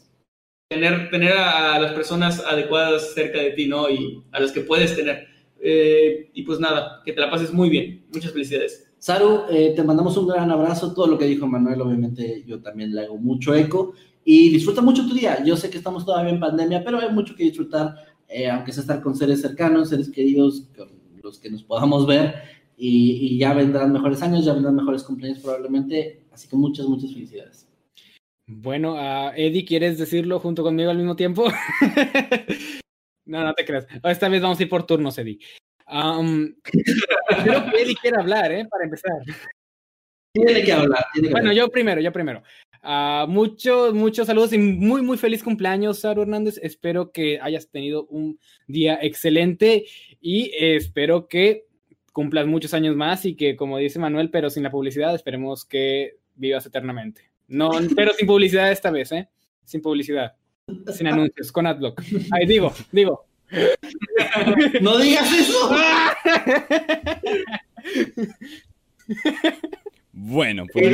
tener, 0.69 1.09
tener 1.11 1.33
a, 1.33 1.75
a 1.77 1.81
las 1.81 1.93
personas 1.93 2.41
adecuadas 2.45 3.15
cerca 3.15 3.39
de 3.39 3.53
ti, 3.53 3.67
¿no? 3.67 3.89
Y 3.89 4.23
a 4.33 4.41
las 4.41 4.53
que 4.53 4.61
puedes 4.61 4.95
tener. 4.95 5.29
Eh, 5.65 6.31
y 6.35 6.43
pues 6.43 6.59
nada, 6.59 7.01
que 7.05 7.13
te 7.13 7.21
la 7.21 7.31
pases 7.31 7.53
muy 7.53 7.71
bien. 7.71 8.05
Muchas 8.13 8.33
felicidades. 8.33 8.93
Saru, 8.99 9.43
eh, 9.51 9.73
te 9.77 9.85
mandamos 9.85 10.17
un 10.17 10.27
gran 10.27 10.51
abrazo. 10.51 10.93
Todo 10.93 11.07
lo 11.07 11.19
que 11.19 11.27
dijo 11.27 11.47
Manuel, 11.47 11.81
obviamente, 11.81 12.43
yo 12.47 12.61
también 12.61 12.93
le 12.95 13.03
hago 13.03 13.17
mucho 13.17 13.55
eco. 13.55 13.95
Y 14.25 14.51
disfruta 14.51 14.83
mucho 14.83 15.07
tu 15.07 15.15
día. 15.15 15.43
Yo 15.45 15.57
sé 15.57 15.71
que 15.71 15.79
estamos 15.79 16.05
todavía 16.05 16.33
en 16.33 16.41
pandemia, 16.41 16.83
pero 16.85 16.99
hay 16.99 17.13
mucho 17.13 17.37
que 17.37 17.45
disfrutar, 17.45 17.95
eh, 18.29 18.51
aunque 18.51 18.73
sea 18.73 18.83
estar 18.83 19.01
con 19.01 19.17
seres 19.17 19.41
cercanos, 19.41 19.89
seres 19.89 20.11
queridos, 20.11 20.69
con 20.77 20.89
los 21.23 21.39
que 21.39 21.51
nos 21.51 21.63
podamos 21.63 22.07
ver. 22.07 22.35
Y, 22.77 23.13
y 23.13 23.39
ya 23.39 23.55
vendrán 23.55 23.93
mejores 23.93 24.21
años, 24.23 24.45
ya 24.45 24.55
vendrán 24.55 24.75
mejores 24.75 25.05
cumpleaños 25.05 25.39
probablemente. 25.39 26.25
Así 26.33 26.49
que 26.49 26.57
muchas, 26.57 26.87
muchas 26.87 27.13
felicidades. 27.13 27.69
Bueno, 28.49 28.95
uh, 28.95 29.31
Eddie, 29.37 29.65
¿quieres 29.65 29.99
decirlo 29.99 30.41
junto 30.41 30.65
conmigo 30.65 30.91
al 30.91 30.99
mismo 30.99 31.15
tiempo? 31.15 31.45
no, 33.25 33.45
no 33.45 33.55
te 33.55 33.65
creas. 33.65 33.87
Esta 34.05 34.29
vez 34.29 34.43
vamos 34.43 34.59
a 34.59 34.63
ir 34.63 34.69
por 34.69 34.87
turnos, 34.87 35.19
Eddie. 35.19 35.39
Um, 35.87 36.55
espero 37.29 37.71
que 37.71 37.83
Eddie 37.83 37.97
quiera 37.97 38.21
hablar, 38.21 38.53
¿eh? 38.53 38.67
Para 38.71 38.85
empezar. 38.85 39.13
Tiene 40.33 40.63
que 40.65 40.73
hablar. 40.73 41.05
Tiene 41.13 41.29
que 41.29 41.33
bueno, 41.33 41.51
hablar. 41.51 41.65
yo 41.65 41.71
primero, 41.71 42.01
yo 42.01 42.13
primero. 42.13 42.43
Uh, 42.83 43.29
muchos, 43.29 43.95
muchos 43.95 44.27
saludos 44.27 44.53
y 44.53 44.59
muy, 44.59 45.03
muy 45.03 45.17
feliz 45.17 45.43
cumpleaños, 45.43 46.01
Saro 46.01 46.23
Hernández. 46.23 46.59
Espero 46.63 47.13
que 47.13 47.39
hayas 47.41 47.69
tenido 47.71 48.07
un 48.07 48.41
día 48.67 48.99
excelente 49.01 49.85
y 50.21 50.51
espero 50.59 51.29
que 51.29 51.67
cumplas 52.13 52.47
muchos 52.47 52.75
años 52.75 52.97
más 52.97 53.25
y 53.25 53.37
que, 53.37 53.57
como 53.57 53.79
dice 53.79 53.99
Manuel, 53.99 54.31
pero 54.31 54.51
sin 54.51 54.63
la 54.63 54.71
publicidad, 54.71 55.15
esperemos 55.15 55.65
que 55.65 56.17
vivas 56.35 56.67
eternamente. 56.67 57.31
No, 57.47 57.71
pero 57.95 58.13
sin 58.15 58.27
publicidad 58.27 58.73
esta 58.73 58.91
vez, 58.91 59.13
¿eh? 59.13 59.29
Sin 59.65 59.83
publicidad. 59.83 60.35
Sin 60.95 61.07
anuncios, 61.07 61.51
con 61.53 61.67
AdBlock. 61.67 62.03
Ahí 62.31 62.47
digo, 62.47 62.73
digo. 62.91 63.27
No 64.81 64.99
digas 64.99 65.29
eso. 65.31 65.71
Bueno, 70.13 70.65
pues 70.73 70.91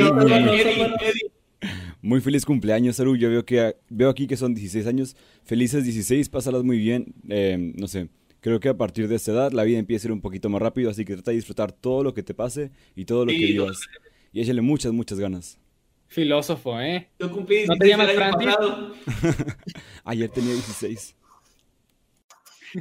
muy, 2.01 2.21
feliz 2.21 2.45
cumpleaños, 2.45 2.95
Saru. 2.95 3.15
Yo 3.15 3.29
veo 3.29 3.45
que 3.45 3.75
veo 3.89 4.09
aquí 4.09 4.27
que 4.27 4.37
son 4.37 4.53
16 4.53 4.87
años. 4.87 5.15
Felices 5.43 5.83
16, 5.83 6.29
pásalas 6.29 6.63
muy 6.63 6.77
bien. 6.77 7.13
Eh, 7.29 7.73
no 7.75 7.87
sé, 7.87 8.09
creo 8.39 8.59
que 8.59 8.69
a 8.69 8.77
partir 8.77 9.07
de 9.07 9.15
esta 9.15 9.31
edad 9.31 9.51
la 9.51 9.63
vida 9.63 9.77
empieza 9.77 10.07
a 10.07 10.09
ir 10.09 10.13
un 10.13 10.21
poquito 10.21 10.49
más 10.49 10.61
rápido, 10.61 10.89
así 10.89 11.05
que 11.05 11.13
trata 11.13 11.31
de 11.31 11.37
disfrutar 11.37 11.71
todo 11.71 12.03
lo 12.03 12.13
que 12.13 12.23
te 12.23 12.33
pase 12.33 12.71
y 12.95 13.05
todo 13.05 13.25
lo 13.25 13.31
que 13.31 13.37
vivas. 13.37 13.79
Y 14.31 14.41
échale 14.41 14.61
muchas, 14.61 14.91
muchas 14.93 15.19
ganas. 15.19 15.59
Filósofo, 16.09 16.79
¿eh? 16.81 17.07
Yo 17.19 17.31
cumplí 17.31 17.65
¿No 17.67 17.75
te 17.77 17.85
16 17.85 17.89
llamas 17.89 18.09
el 18.09 18.21
año 18.21 18.37
Francis? 18.39 18.55
pasado. 18.55 19.55
Ayer 20.03 20.29
tenía 20.29 20.53
16. 20.53 21.15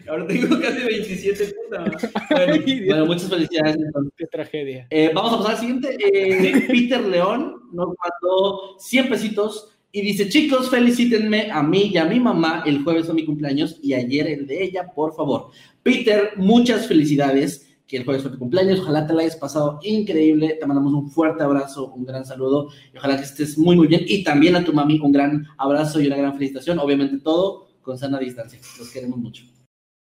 Ahora 0.08 0.26
tengo 0.26 0.60
casi 0.60 0.82
27, 0.84 1.54
puta. 1.64 1.84
Bueno, 2.86 3.06
muchas 3.06 3.28
felicidades. 3.30 3.76
entonces. 3.76 4.12
qué 4.16 4.26
tragedia. 4.26 4.86
Eh, 4.90 5.10
vamos 5.14 5.32
a 5.32 5.36
pasar 5.38 5.52
al 5.52 5.58
siguiente. 5.58 5.96
Eh, 6.00 6.66
Peter 6.68 7.00
León 7.02 7.62
nos 7.72 7.88
mandó 7.88 8.76
100 8.78 9.08
pesitos 9.08 9.74
y 9.92 10.02
dice, 10.02 10.28
chicos, 10.28 10.70
felicítenme 10.70 11.50
a 11.50 11.62
mí 11.62 11.90
y 11.92 11.96
a 11.98 12.04
mi 12.06 12.20
mamá. 12.20 12.62
El 12.66 12.82
jueves 12.82 13.06
fue 13.06 13.14
mi 13.14 13.24
cumpleaños 13.24 13.78
y 13.82 13.94
ayer 13.94 14.26
el 14.26 14.46
de 14.46 14.62
ella, 14.64 14.86
por 14.94 15.14
favor. 15.14 15.50
Peter, 15.82 16.32
muchas 16.36 16.86
felicidades. 16.86 17.67
Que 17.88 17.96
el 17.96 18.04
jueves 18.04 18.22
fue 18.22 18.30
tu 18.30 18.38
cumpleaños. 18.38 18.78
Ojalá 18.80 19.06
te 19.06 19.14
la 19.14 19.22
hayas 19.22 19.36
pasado 19.36 19.80
increíble. 19.82 20.56
Te 20.60 20.66
mandamos 20.66 20.92
un 20.92 21.10
fuerte 21.10 21.42
abrazo, 21.42 21.86
un 21.94 22.04
gran 22.04 22.24
saludo. 22.24 22.68
Y 22.94 22.98
ojalá 22.98 23.16
que 23.16 23.24
estés 23.24 23.58
muy, 23.58 23.74
muy 23.76 23.86
bien. 23.88 24.02
Y 24.06 24.22
también 24.22 24.54
a 24.56 24.64
tu 24.64 24.72
mami 24.74 25.00
un 25.00 25.10
gran 25.10 25.46
abrazo 25.56 26.00
y 26.00 26.06
una 26.06 26.16
gran 26.18 26.34
felicitación. 26.34 26.78
Obviamente 26.78 27.18
todo 27.18 27.66
con 27.82 27.98
sana 27.98 28.18
distancia. 28.20 28.60
Los 28.78 28.90
queremos 28.90 29.18
mucho. 29.18 29.42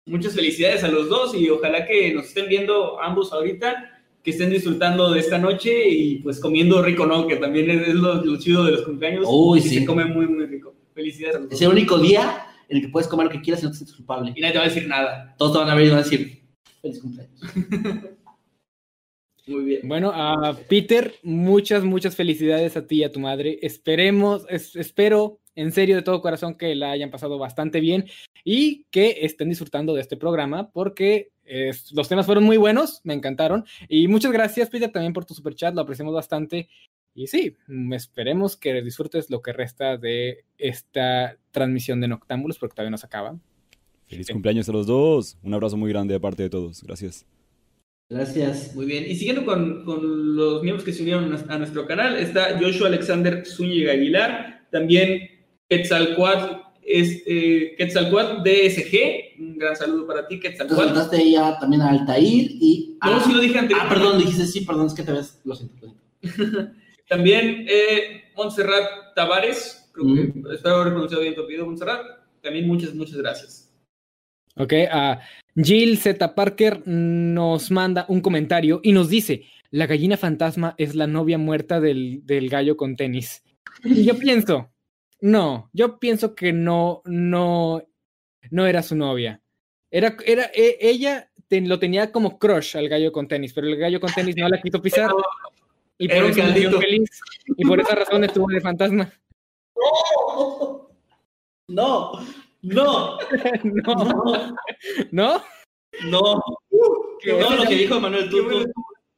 muchas 0.08 0.34
felicidades 0.34 0.84
a 0.84 0.88
los 0.88 1.08
dos 1.10 1.36
y 1.36 1.50
ojalá 1.50 1.86
que 1.86 2.14
nos 2.14 2.26
estén 2.26 2.48
viendo 2.50 3.00
ambos 3.02 3.32
ahorita, 3.32 3.92
que 4.24 4.32
estén 4.32 4.50
disfrutando 4.50 5.12
de 5.12 5.20
esta 5.20 5.38
noche 5.38 5.88
y 5.88 6.16
pues 6.20 6.40
comiendo 6.40 6.82
rico, 6.82 7.06
¿no? 7.06 7.28
Que 7.28 7.36
también 7.38 7.70
es 7.70 7.94
lo, 7.94 8.24
lo 8.26 8.40
chido 8.40 8.64
de 8.66 8.72
los 8.72 8.82
cumpleaños. 8.82 9.26
Uy, 9.30 9.62
sí. 9.62 9.80
Se 9.80 9.86
come 9.86 10.06
muy, 10.06 10.26
muy 10.28 10.46
rico. 10.48 10.74
Felicidades 10.96 11.36
a 11.36 11.40
los 11.40 11.52
Es 11.52 11.60
dos. 11.60 11.62
el 11.62 11.68
único 11.70 12.00
día 12.00 12.46
en 12.70 12.78
el 12.78 12.84
que 12.84 12.90
puedes 12.90 13.08
comer 13.08 13.28
lo 13.28 13.32
que 13.32 13.42
quieras 13.42 13.62
y 13.62 13.66
no 13.66 13.72
te 13.72 13.78
sientes 13.78 13.96
culpable. 13.96 14.34
Y 14.36 14.42
nadie 14.42 14.54
te 14.54 14.58
va 14.60 14.66
a 14.66 14.68
decir 14.70 14.88
nada. 14.88 15.36
Todos 15.38 15.54
te 15.54 15.60
van 15.60 15.70
a 15.70 15.76
ver 15.76 15.86
y 15.86 15.90
van 15.90 16.00
a 16.00 16.04
decir, 16.04 16.42
feliz 16.86 17.02
cumpleaños. 17.02 17.42
Muy 19.48 19.64
bien. 19.64 19.88
Bueno, 19.88 20.12
a 20.14 20.58
Peter, 20.68 21.14
muchas, 21.24 21.84
muchas 21.84 22.16
felicidades 22.16 22.78
a 22.78 22.88
ti 22.88 22.98
y 22.98 23.04
a 23.04 23.12
tu 23.12 23.20
madre. 23.20 23.60
Esperemos, 23.62 24.46
es- 24.50 24.76
espero 24.76 25.40
en 25.56 25.72
serio 25.72 25.96
de 25.96 26.02
todo 26.02 26.22
corazón 26.22 26.56
que 26.56 26.74
la 26.76 26.92
hayan 26.92 27.12
pasado 27.12 27.38
bastante 27.38 27.80
bien 27.80 28.06
y 28.44 28.86
que 28.92 29.20
estén 29.22 29.50
disfrutando 29.50 29.94
de 29.94 30.02
este 30.02 30.18
programa 30.18 30.72
porque 30.72 31.32
los 31.94 32.10
temas 32.10 32.26
fueron 32.26 32.44
muy 32.44 32.58
buenos, 32.58 33.02
me 33.04 33.14
encantaron. 33.14 33.66
Y 33.88 34.08
muchas 34.08 34.32
gracias, 34.32 34.70
Peter, 34.70 34.92
también 34.92 35.14
por 35.14 35.26
tu 35.26 35.36
super 35.36 35.54
chat, 35.54 35.76
lo 35.76 35.82
apreciamos 35.82 36.14
bastante. 36.14 36.68
Y 37.14 37.28
sí, 37.28 37.56
esperemos 37.94 38.58
que 38.58 38.82
disfrutes 38.82 39.30
lo 39.30 39.42
que 39.42 39.54
resta 39.54 39.96
de 39.98 40.44
esta 40.58 41.38
transmisión 41.52 42.02
de 42.02 42.08
Noctámbulos 42.08 42.58
porque 42.58 42.76
todavía 42.76 42.92
no 42.92 42.98
se 42.98 43.06
acaba. 43.06 43.38
Feliz 44.08 44.28
Sí. 44.28 44.34
cumpleaños 44.34 44.70
a 44.70 44.72
los 44.72 44.86
dos. 44.88 45.38
Un 45.44 45.54
abrazo 45.54 45.78
muy 45.78 45.90
grande 45.92 46.14
de 46.14 46.20
parte 46.20 46.44
de 46.44 46.50
todos. 46.50 46.84
Gracias. 46.84 47.26
Gracias. 48.10 48.76
Muy 48.76 48.86
bien. 48.86 49.04
Y 49.08 49.16
siguiendo 49.16 49.46
con, 49.46 49.84
con 49.84 50.36
los 50.36 50.62
miembros 50.62 50.84
que 50.86 50.94
se 50.94 51.02
unieron 51.02 51.34
a 51.34 51.54
a 51.54 51.58
nuestro 51.58 51.86
canal, 51.88 52.16
está 52.18 52.60
Joshua 52.60 52.88
Alexander 52.88 53.44
Zúñiga 53.46 53.94
Aguilar, 53.94 54.68
también 54.72 55.22
Quetzalcoatl, 55.68 56.62
es, 56.84 57.24
eh, 57.26 57.74
Quetzalcoatl 57.78 58.44
DSG. 58.44 59.40
Un 59.40 59.58
gran 59.58 59.76
saludo 59.76 60.06
para 60.06 60.28
ti, 60.28 60.40
Te 60.40 60.50
Quetzalcoatl. 60.50 60.84
saltaste 60.86 61.32
ya 61.32 61.58
también 61.60 61.82
a 61.82 61.90
Altair 61.90 62.22
y... 62.52 62.98
No, 63.04 63.16
ah, 63.16 63.24
sí 63.26 63.34
lo 63.34 63.40
dije 63.42 63.58
ah, 63.58 63.62
anteriormente. 63.62 63.96
perdón, 64.02 64.20
dijiste 64.20 64.46
sí, 64.46 64.62
perdón, 64.62 64.86
es 64.88 64.94
que 64.94 65.04
te 65.04 65.12
ves, 65.12 65.42
lo 65.44 65.56
siento. 65.56 65.88
lo 66.22 66.30
siento. 66.32 66.72
También 67.10 67.66
eh, 67.68 68.24
Montserrat 68.38 69.16
Tavares, 69.16 69.90
creo 69.94 70.06
que 70.14 70.22
Mm. 70.40 70.52
espero 70.54 70.76
haber 70.76 70.94
pronunciado 70.94 71.24
bien 71.24 71.34
tu 71.36 71.42
apellido, 71.42 71.66
Montserrat. 71.66 72.06
También 72.42 72.68
muchas, 72.68 72.94
muchas 72.94 73.18
gracias. 73.18 73.65
Ok, 74.58 74.74
a 74.90 75.20
Jill 75.56 75.98
Z. 75.98 76.34
Parker 76.34 76.82
nos 76.88 77.72
manda 77.72 78.06
un 78.08 78.22
comentario 78.22 78.80
y 78.84 78.94
nos 78.94 79.10
dice: 79.10 79.44
La 79.72 79.86
gallina 79.86 80.16
fantasma 80.18 80.76
es 80.78 80.96
la 80.96 81.08
novia 81.08 81.38
muerta 81.38 81.80
del, 81.82 82.26
del 82.26 82.50
gallo 82.50 82.78
con 82.78 82.96
tenis. 82.96 83.44
Y 83.84 84.06
yo 84.06 84.18
pienso, 84.18 84.72
no, 85.20 85.70
yo 85.74 86.00
pienso 86.00 86.36
que 86.36 86.54
no, 86.54 87.02
no, 87.06 87.84
no 88.50 88.66
era 88.66 88.82
su 88.82 88.96
novia. 88.96 89.42
Era, 89.92 90.16
era, 90.26 90.50
e- 90.56 90.78
ella 90.80 91.30
te- 91.48 91.62
lo 91.62 91.78
tenía 91.78 92.12
como 92.12 92.40
crush 92.40 92.78
al 92.78 92.88
gallo 92.90 93.12
con 93.12 93.28
tenis, 93.28 93.52
pero 93.54 93.68
el 93.68 93.76
gallo 93.76 94.00
con 94.00 94.14
tenis 94.14 94.36
no 94.38 94.48
la 94.48 94.62
quiso 94.62 94.82
pisar. 94.82 95.12
Y 95.98 96.08
por 96.08 96.18
eso 96.30 96.80
feliz. 96.80 97.10
Y 97.58 97.66
por 97.66 97.80
esa 97.82 97.96
razón 97.96 98.24
estuvo 98.24 98.48
de 98.48 98.62
fantasma. 98.62 99.12
No, 101.68 102.12
no, 102.12 102.12
No, 102.74 103.18
no, 105.12 105.12
¿no? 105.12 105.42
no. 106.10 106.42
¿Qué? 107.22 107.34
No, 107.34 107.56
lo 107.56 107.64
que 107.64 107.76
dijo 107.76 108.00
Manuel, 108.00 108.30
tú, 108.30 108.48
tú, 108.50 108.72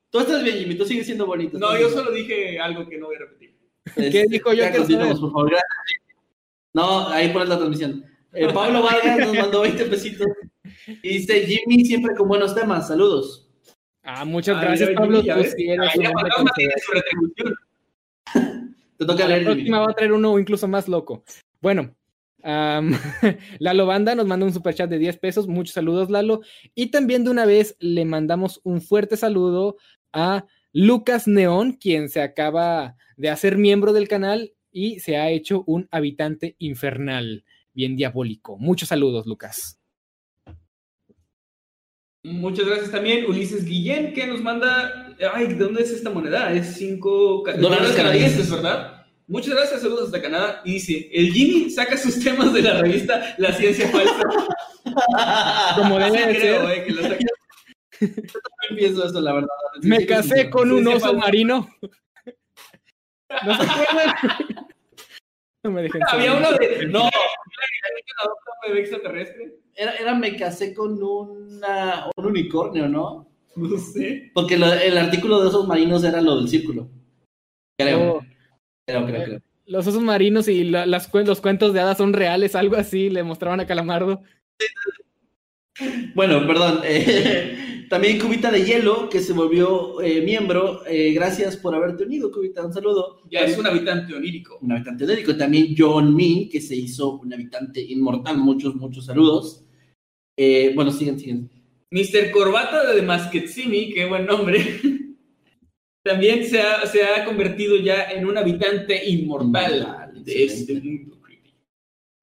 tú 0.10 0.20
estás 0.20 0.44
bien, 0.44 0.58
Jimmy, 0.58 0.76
tú 0.76 0.86
sigues 0.86 1.06
siendo 1.06 1.26
bonito. 1.26 1.58
No, 1.58 1.72
yo 1.74 1.88
bien. 1.88 1.92
solo 1.92 2.12
dije 2.12 2.60
algo 2.60 2.88
que 2.88 2.98
no 2.98 3.08
voy 3.08 3.16
a 3.16 3.20
repetir. 3.20 3.58
¿Qué 3.96 4.26
dijo 4.30 4.52
yo 4.52 4.64
ya 4.64 4.70
quiero 4.72 4.84
continuamos, 4.84 5.20
saber? 5.20 5.32
por 5.32 5.32
favor. 5.32 5.58
No, 6.74 7.08
ahí 7.10 7.30
pones 7.30 7.50
la 7.50 7.58
transmisión. 7.58 8.04
Eh, 8.34 8.52
Pablo 8.54 8.84
Vargas 8.84 9.20
nos 9.20 9.36
mandó 9.36 9.62
20 9.62 9.86
pesitos. 9.86 10.28
Y 11.02 11.10
dice, 11.20 11.46
Jimmy 11.46 11.86
siempre 11.86 12.16
con 12.16 12.28
buenos 12.28 12.54
temas, 12.54 12.88
saludos. 12.90 13.50
Ah, 14.04 14.26
muchas 14.26 14.62
gracias, 14.62 14.90
Pablo. 14.96 15.22
tú 15.22 15.28
sí 15.56 15.70
eres. 15.70 15.94
Te 18.98 19.06
toca 19.06 19.24
La 19.24 19.28
leer, 19.30 19.42
Jimmy. 19.44 19.54
próxima 19.56 19.80
va 19.80 19.92
a 19.92 19.96
traer 19.96 20.12
uno 20.12 20.38
incluso 20.38 20.68
más 20.68 20.88
loco. 20.88 21.24
Bueno, 21.62 21.96
Lalo 23.60 23.86
Banda 23.86 24.16
nos 24.16 24.26
manda 24.26 24.46
un 24.46 24.54
superchat 24.54 24.90
de 24.90 25.00
10 25.00 25.18
pesos. 25.18 25.48
Muchos 25.48 25.74
saludos, 25.74 26.10
Lalo. 26.10 26.42
Y 26.76 26.88
también 26.88 27.24
de 27.26 27.32
una 27.32 27.46
vez 27.46 27.76
le 27.80 28.06
mandamos 28.06 28.62
un 28.64 28.82
fuerte 28.82 29.18
saludo 29.18 29.76
a 30.14 30.46
Lucas 30.72 31.28
Neón, 31.28 31.74
quien 31.74 32.08
se 32.10 32.22
acaba 32.22 32.96
de 33.18 33.30
hacer 33.30 33.58
miembro 33.58 33.92
del 33.92 34.08
canal 34.08 34.54
y 34.72 35.00
se 35.00 35.18
ha 35.18 35.30
hecho 35.30 35.64
un 35.68 35.88
habitante 35.92 36.56
infernal, 36.60 37.44
bien 37.74 37.98
diabólico. 37.98 38.58
Muchos 38.58 38.90
saludos, 38.90 39.26
Lucas. 39.26 39.80
Muchas 42.24 42.66
gracias 42.66 42.92
también, 42.92 43.26
Ulises 43.26 43.66
Guillén, 43.66 44.14
que 44.14 44.26
nos 44.28 44.42
manda. 44.42 45.16
Ay, 45.34 45.48
¿de 45.48 45.56
dónde 45.56 45.84
es 45.84 45.92
esta 45.92 46.10
moneda? 46.10 46.54
Es 46.54 46.76
5 46.76 47.44
Dólares 47.60 47.92
canadienses. 47.92 48.50
¿verdad? 48.52 48.97
Muchas 49.28 49.54
gracias, 49.56 49.82
saludos 49.82 50.06
hasta 50.06 50.22
Canadá. 50.22 50.62
Y 50.66 50.74
dice: 50.74 51.10
El 51.12 51.32
Jimmy 51.34 51.70
saca 51.70 51.98
sus 51.98 52.24
temas 52.24 52.54
de 52.54 52.62
la 52.62 52.82
revista 52.82 53.36
La 53.38 53.52
Ciencia 53.54 53.90
Falsa. 53.90 54.22
Como 55.76 56.00
debe 56.00 56.12
Sí 56.18 56.28
de 56.28 56.36
creo, 56.40 56.68
ser. 56.68 56.78
eh, 56.80 56.86
que 56.86 56.94
la 56.94 57.02
saca. 57.04 57.26
Empiezo 58.70 59.06
esto, 59.06 59.20
la 59.22 59.34
verdad. 59.34 59.50
Me 59.82 60.06
casé 60.06 60.50
con 60.50 60.72
un 60.72 60.88
oso 60.88 61.14
marino. 61.14 61.68
¿No 63.46 63.56
se 63.58 63.64
acuerdan? 63.64 64.16
No 65.64 65.72
me 65.72 65.82
dejen 65.82 66.02
Había 66.08 66.34
uno 66.36 66.52
de. 66.54 66.86
No, 66.86 67.00
la 67.00 67.10
un 67.10 68.70
bebé 68.70 68.80
extraterrestre. 68.82 69.56
Era, 69.76 69.96
era 69.96 70.14
me 70.16 70.38
casé 70.38 70.74
con 70.74 71.02
una, 71.04 72.10
un 72.16 72.26
unicornio, 72.26 72.88
¿no? 72.88 73.28
No 73.56 73.78
sé. 73.78 74.32
Porque 74.34 74.56
lo- 74.56 74.72
el 74.72 74.98
artículo 74.98 75.42
de 75.42 75.50
esos 75.50 75.68
marinos 75.68 76.04
era 76.06 76.22
lo 76.22 76.38
del 76.38 76.48
círculo. 76.48 76.88
Creo, 77.78 78.14
Oh. 78.14 78.22
Creo, 78.88 79.06
creo, 79.06 79.24
creo. 79.24 79.42
Los 79.66 79.86
osos 79.86 80.02
marinos 80.02 80.48
y 80.48 80.64
la- 80.64 80.86
las, 80.86 81.14
los 81.14 81.42
cuentos 81.42 81.74
de 81.74 81.80
hadas 81.82 81.98
son 81.98 82.14
reales, 82.14 82.56
algo 82.56 82.78
así, 82.78 83.10
le 83.10 83.22
mostraban 83.24 83.60
a 83.60 83.68
Calamardo. 83.68 84.22
Bueno, 86.16 86.48
perdón. 86.48 86.80
eh, 86.86 87.86
También 87.90 88.18
Cubita 88.20 88.50
de 88.52 88.64
Hielo, 88.64 89.10
que 89.10 89.20
se 89.20 89.34
volvió 89.34 90.02
eh, 90.02 90.22
miembro. 90.22 90.86
Eh, 90.88 91.12
gracias 91.14 91.58
por 91.58 91.76
haberte 91.76 92.04
unido, 92.06 92.32
Cubita. 92.32 92.66
Un 92.66 92.74
saludo. 92.74 93.22
Ya 93.30 93.42
es 93.42 93.58
un 93.58 93.68
habitante 93.68 94.14
onírico. 94.16 94.58
Un 94.62 94.72
habitante 94.72 95.04
onírico. 95.04 95.36
También 95.36 95.76
John 95.78 96.16
Min, 96.16 96.50
que 96.50 96.62
se 96.62 96.76
hizo 96.76 97.20
un 97.20 97.34
habitante 97.34 97.82
inmortal. 97.82 98.38
Muchos, 98.38 98.76
muchos 98.76 99.06
saludos. 99.06 99.66
Eh, 100.38 100.72
bueno, 100.76 100.92
siguen, 100.92 101.20
siguen. 101.20 101.50
Mr. 101.92 102.32
Corbata 102.32 102.94
de 102.94 103.02
Masketsimi, 103.02 103.94
qué 103.94 104.06
buen 104.06 104.26
nombre. 104.26 104.58
También 106.08 106.46
se 106.46 106.62
ha, 106.62 106.86
se 106.86 107.04
ha 107.04 107.26
convertido 107.26 107.76
ya 107.78 108.10
en 108.12 108.26
un 108.26 108.38
habitante 108.38 109.06
inmortal 109.10 110.12
de 110.14 110.44
excelente. 110.44 110.74
este 110.74 110.90
mundo 110.90 111.20
creepy. 111.22 111.54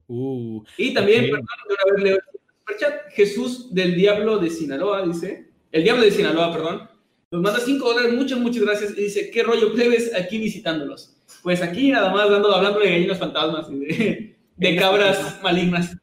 Uh, 0.06 0.64
Y 0.78 0.94
también, 0.94 1.26
perdón, 1.30 1.46
una 1.68 1.94
vez 1.94 2.04
leo 2.04 2.16
el 2.16 2.40
superchat, 2.60 3.10
Jesús 3.12 3.74
del 3.74 3.94
Diablo 3.94 4.38
de 4.38 4.50
Sinaloa, 4.50 5.06
dice, 5.06 5.50
el 5.70 5.82
Diablo 5.84 6.02
de 6.02 6.10
Sinaloa, 6.10 6.52
perdón, 6.52 6.88
nos 7.30 7.42
manda 7.42 7.60
5 7.60 7.92
dólares, 7.92 8.14
muchas, 8.14 8.38
muchas 8.38 8.62
gracias, 8.62 8.92
y 8.96 9.02
dice, 9.02 9.30
¿qué 9.30 9.42
rollo 9.42 9.72
plebes 9.74 10.14
aquí 10.14 10.38
visitándolos? 10.38 11.16
Pues 11.42 11.60
aquí 11.60 11.90
nada 11.90 12.10
más 12.12 12.30
dando, 12.30 12.54
hablando 12.54 12.80
de 12.80 12.90
gallinas 12.90 13.18
fantasmas 13.18 13.66
y 13.70 13.76
de, 13.76 14.36
de 14.56 14.76
cabras 14.76 15.40
malignas. 15.42 15.96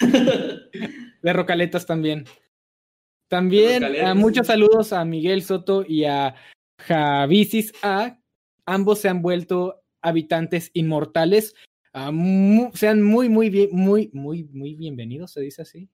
de 0.00 1.32
Rocaletas 1.32 1.84
también. 1.84 2.24
También 3.28 3.82
ah, 4.04 4.14
muchos 4.14 4.46
saludos 4.46 4.92
a 4.92 5.04
Miguel 5.04 5.42
Soto 5.42 5.84
y 5.86 6.04
a 6.04 6.34
Javisis 6.86 7.72
A. 7.82 8.18
Ambos 8.66 9.00
se 9.00 9.08
han 9.08 9.22
vuelto 9.22 9.82
habitantes 10.00 10.70
inmortales. 10.74 11.54
Ah, 11.92 12.10
sean 12.74 13.02
muy, 13.02 13.28
muy 13.28 13.50
bien, 13.50 13.68
muy, 13.72 14.10
muy, 14.12 14.44
muy 14.44 14.74
bienvenidos, 14.74 15.32
se 15.32 15.40
dice 15.40 15.62
así. 15.62 15.88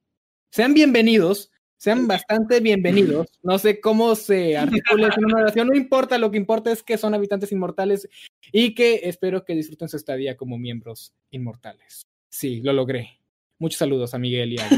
Sean 0.51 0.73
bienvenidos, 0.73 1.51
sean 1.77 2.07
bastante 2.07 2.61
bienvenidos. 2.61 3.27
No 3.43 3.59
sé 3.59 3.81
cómo 3.81 4.15
se 4.15 4.57
articula 4.57 5.13
en 5.17 5.25
una 5.25 5.43
oración, 5.43 5.69
no 5.69 5.75
importa, 5.75 6.19
lo 6.19 6.31
que 6.31 6.37
importa 6.37 6.73
es 6.73 6.83
que 6.83 6.99
son 6.99 7.15
habitantes 7.15 7.53
inmortales 7.53 8.09
y 8.53 8.75
que 8.75 9.01
espero 9.05 9.45
que 9.45 9.55
disfruten 9.55 9.89
su 9.89 9.97
estadía 9.97 10.37
como 10.37 10.57
miembros 10.57 11.13
inmortales. 11.31 12.03
Sí, 12.29 12.61
lo 12.63 12.73
logré. 12.73 13.19
Muchos 13.59 13.79
saludos 13.79 14.15
a 14.15 14.19
Miguel 14.19 14.53
y 14.53 14.59
a 14.59 14.69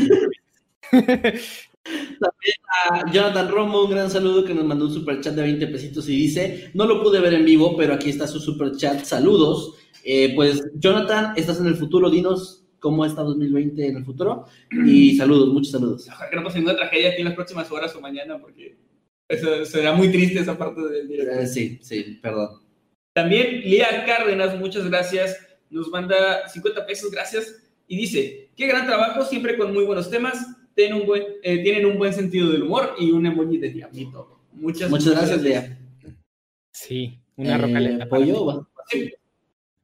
A 1.87 3.11
Jonathan 3.11 3.49
Romo, 3.49 3.85
un 3.85 3.91
gran 3.91 4.11
saludo 4.11 4.45
que 4.45 4.55
nos 4.55 4.65
mandó 4.65 4.87
un 4.87 4.93
super 4.93 5.21
chat 5.21 5.35
de 5.35 5.43
20 5.43 5.67
pesitos 5.69 6.09
y 6.09 6.17
dice: 6.17 6.71
No 6.75 6.87
lo 6.87 7.03
pude 7.03 7.21
ver 7.21 7.35
en 7.35 7.45
vivo, 7.45 7.77
pero 7.77 7.95
aquí 7.95 8.11
está 8.11 8.27
su 8.27 8.39
super 8.41 8.73
chat. 8.77 9.05
Saludos. 9.05 9.77
Eh, 10.05 10.35
pues, 10.35 10.63
Jonathan, 10.75 11.35
estás 11.37 11.61
en 11.61 11.67
el 11.67 11.77
futuro. 11.77 12.11
Dinos 12.11 12.61
cómo 12.81 13.05
está 13.05 13.23
2020 13.23 13.87
en 13.87 13.97
el 13.99 14.05
futuro. 14.05 14.47
Y 14.85 15.17
saludos, 15.17 15.49
muchos 15.53 15.73
saludos. 15.73 16.09
Ojalá 16.09 16.31
que 16.31 16.37
no 16.37 16.45
pase 16.45 16.59
ninguna 16.59 16.77
tragedia 16.77 17.11
aquí 17.11 17.21
en 17.21 17.27
las 17.27 17.35
próximas 17.35 17.71
horas 17.71 17.95
o 17.95 18.01
mañana, 18.01 18.39
porque 18.41 18.77
eso, 19.29 19.65
será 19.65 19.93
muy 19.93 20.11
triste 20.11 20.41
esa 20.41 20.59
parte 20.59 20.81
del 20.81 21.07
directo. 21.07 21.41
Eh, 21.41 21.47
sí, 21.47 21.79
sí, 21.83 22.19
perdón. 22.21 22.61
También 23.13 23.61
Lía 23.61 24.05
Cárdenas, 24.07 24.59
muchas 24.59 24.89
gracias, 24.89 25.37
nos 25.69 25.89
manda 25.89 26.49
50 26.49 26.87
pesos, 26.87 27.11
gracias, 27.11 27.63
y 27.87 27.97
dice, 27.97 28.51
qué 28.57 28.67
gran 28.67 28.87
trabajo, 28.87 29.25
siempre 29.25 29.57
con 29.57 29.73
muy 29.75 29.85
buenos 29.85 30.11
temas, 30.11 30.47
tienen 30.81 31.01
un 31.01 31.07
buen, 31.07 31.23
eh, 31.43 31.63
tienen 31.63 31.85
un 31.87 31.99
buen 31.99 32.13
sentido 32.13 32.51
del 32.51 32.63
humor 32.63 32.95
y 32.99 33.11
un 33.11 33.27
emoji 33.27 33.59
de 33.59 33.71
diablito. 33.71 34.41
Muchas, 34.53 34.89
Muchas 34.91 35.11
gracias, 35.13 35.43
Lea. 35.43 35.79
Sí, 36.73 37.19
una 37.37 37.57
Eh, 37.57 37.59
rocaleta. 37.59 38.09
pollo. 38.09 38.67
Sí, 38.89 39.13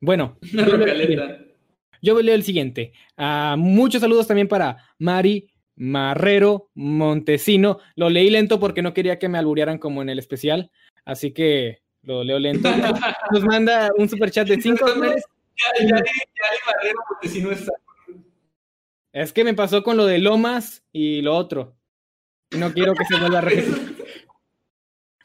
Bueno, 0.01 0.39
una 0.55 0.67
yo 0.67 0.77
leo- 0.77 0.87
rocaleta. 0.87 1.39
Yo 2.03 2.21
leo 2.23 2.35
el 2.35 2.43
siguiente. 2.45 2.93
Ah, 3.17 3.57
muchos 3.59 4.01
saludos 4.01 4.27
también 4.27 4.49
para 4.49 4.77
Mari 4.99 5.51
Marrero 5.77 6.71
Montesino. 6.75 7.79
Lo 7.97 8.09
leí 8.11 8.31
lento 8.31 8.59
porque 8.61 8.83
no 8.83 8.95
quería 8.95 9.19
que 9.19 9.29
me 9.29 9.39
alburearan 9.39 9.79
como 9.79 10.03
en 10.03 10.09
el 10.11 10.19
especial, 10.19 10.71
así 11.05 11.33
que 11.33 11.81
lo 12.03 12.23
leo 12.25 12.39
lento. 12.39 12.69
Nos 13.33 13.45
manda 13.45 13.91
un 13.97 14.09
super 14.09 14.31
chat 14.31 14.47
de 14.49 14.61
5 14.61 14.87
dólares. 14.87 15.25
Ya, 15.59 15.85
ya, 15.85 15.89
ya, 15.97 16.05
ya, 16.05 16.67
Barrero, 16.67 16.99
porque 17.09 17.29
si 17.29 17.41
no 17.43 17.51
está. 17.51 17.73
Es 19.17 19.33
que 19.33 19.45
me 19.45 19.55
pasó 19.55 19.83
con 19.83 19.97
lo 19.97 20.05
de 20.05 20.19
Lomas 20.19 20.85
y 20.93 21.23
lo 21.23 21.35
otro. 21.35 21.75
No 22.51 22.71
quiero 22.75 22.93
que 22.93 23.07
se 23.07 23.19
vuelva 23.19 23.39
a 23.39 23.41
repetir. 23.41 23.97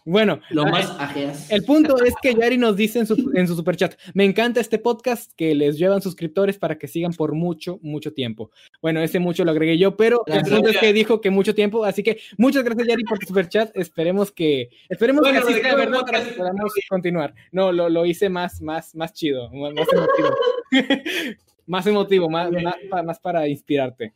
Bueno, 0.06 0.40
Lo 0.50 0.64
ah, 0.64 0.72
más 0.72 0.90
ajeas. 0.98 1.52
El 1.52 1.66
punto 1.66 2.02
es 2.02 2.14
que 2.22 2.34
Yari 2.34 2.58
nos 2.58 2.78
dice 2.78 3.00
en 3.00 3.06
su, 3.06 3.32
en 3.36 3.48
su 3.50 3.56
superchat, 3.56 3.96
me 4.14 4.24
encanta 4.24 4.62
este 4.62 4.80
podcast 4.80 5.34
que 5.36 5.54
les 5.56 5.78
llevan 5.78 6.02
suscriptores 6.02 6.58
para 6.58 6.78
que 6.78 6.88
sigan 6.88 7.12
por 7.12 7.36
mucho, 7.36 7.80
mucho 7.84 8.14
tiempo. 8.14 8.50
Bueno, 8.82 9.02
ese 9.02 9.20
mucho 9.20 9.44
lo 9.44 9.52
agregué 9.52 9.78
yo, 9.78 9.98
pero 9.98 10.24
el 10.26 10.42
punto 10.42 10.70
es 10.70 10.78
que 10.78 10.94
dijo 10.94 11.20
que 11.20 11.30
mucho 11.30 11.54
tiempo, 11.54 11.84
así 11.84 12.02
que 12.02 12.18
muchas 12.38 12.64
gracias 12.64 12.88
Yari 12.88 13.04
por 13.04 13.20
tu 13.20 13.28
superchat, 13.28 13.76
esperemos 13.76 14.32
que, 14.32 14.70
esperemos 14.88 15.22
Bueno, 15.22 15.42
que 15.42 15.48
así 15.48 15.54
¿de 15.56 15.62
sea 15.62 15.76
verdad 15.76 16.00
podcast? 16.00 16.12
para 16.12 16.30
que 16.30 16.38
podamos 16.38 16.74
continuar. 16.90 17.36
No, 17.52 17.74
lo, 17.74 17.90
lo 17.90 18.06
hice 18.06 18.30
más, 18.30 18.62
más, 18.62 18.96
más 18.96 19.12
chido, 19.14 19.52
más 19.52 19.88
emotivo. 19.92 20.36
más 21.72 21.88
emotivo, 21.88 22.30
más, 22.30 22.52
más, 22.52 23.04
más 23.06 23.20
para 23.20 23.48
inspirarte. 23.48 24.14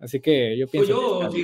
Así 0.00 0.20
que 0.20 0.56
yo 0.58 0.66
Pues 0.66 0.86
pienso... 0.86 1.22
yo, 1.22 1.30
que 1.30 1.36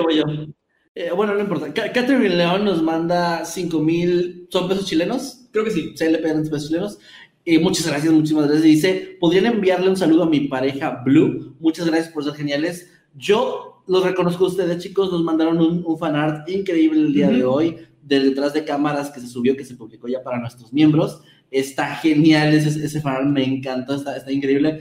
Voy 0.00 0.14
yo, 0.16 0.24
voy 0.24 0.36
yo. 0.36 0.52
Eh, 0.94 1.10
bueno, 1.14 1.34
no 1.34 1.40
importa. 1.40 1.72
Ca- 1.72 1.92
Catherine 1.92 2.28
León 2.30 2.64
nos 2.64 2.82
manda 2.82 3.44
5 3.44 3.78
mil. 3.80 4.46
¿Son 4.50 4.68
pesos 4.68 4.86
chilenos? 4.86 5.48
creo 5.52 5.64
que 5.64 5.70
sí. 5.70 5.94
CLP 5.94 6.24
en 6.26 6.42
pesos 6.42 6.68
chilenos. 6.68 6.98
Y 7.44 7.58
muchas 7.58 7.86
gracias, 7.86 8.12
muchísimas 8.12 8.44
gracias. 8.46 8.64
Dice: 8.64 9.16
¿Podrían 9.20 9.46
enviarle 9.46 9.88
un 9.88 9.96
saludo 9.96 10.24
a 10.24 10.28
mi 10.28 10.40
pareja 10.48 11.02
Blue? 11.04 11.54
Muchas 11.60 11.86
gracias 11.86 12.12
por 12.12 12.24
ser 12.24 12.34
geniales. 12.34 12.90
Yo 13.14 13.82
los 13.86 14.02
reconozco 14.04 14.44
a 14.44 14.48
ustedes, 14.48 14.82
chicos. 14.82 15.12
Nos 15.12 15.22
mandaron 15.22 15.58
un, 15.58 15.84
un 15.86 15.98
fanart 15.98 16.48
increíble 16.48 17.00
el 17.00 17.12
día 17.12 17.28
de 17.28 17.44
Ujú. 17.44 17.54
hoy. 17.54 17.76
Del 18.02 18.30
detrás 18.30 18.52
de 18.54 18.64
cámaras 18.64 19.10
que 19.10 19.20
se 19.20 19.26
subió, 19.28 19.56
que 19.56 19.64
se 19.64 19.74
publicó 19.76 20.08
ya 20.08 20.22
para 20.22 20.38
nuestros 20.38 20.72
miembros. 20.72 21.20
Está 21.50 21.94
genial 21.96 22.52
ese, 22.54 22.84
ese 22.84 23.00
fanart, 23.00 23.26
me 23.26 23.44
encantó, 23.44 23.94
está, 23.94 24.16
está 24.16 24.32
increíble. 24.32 24.80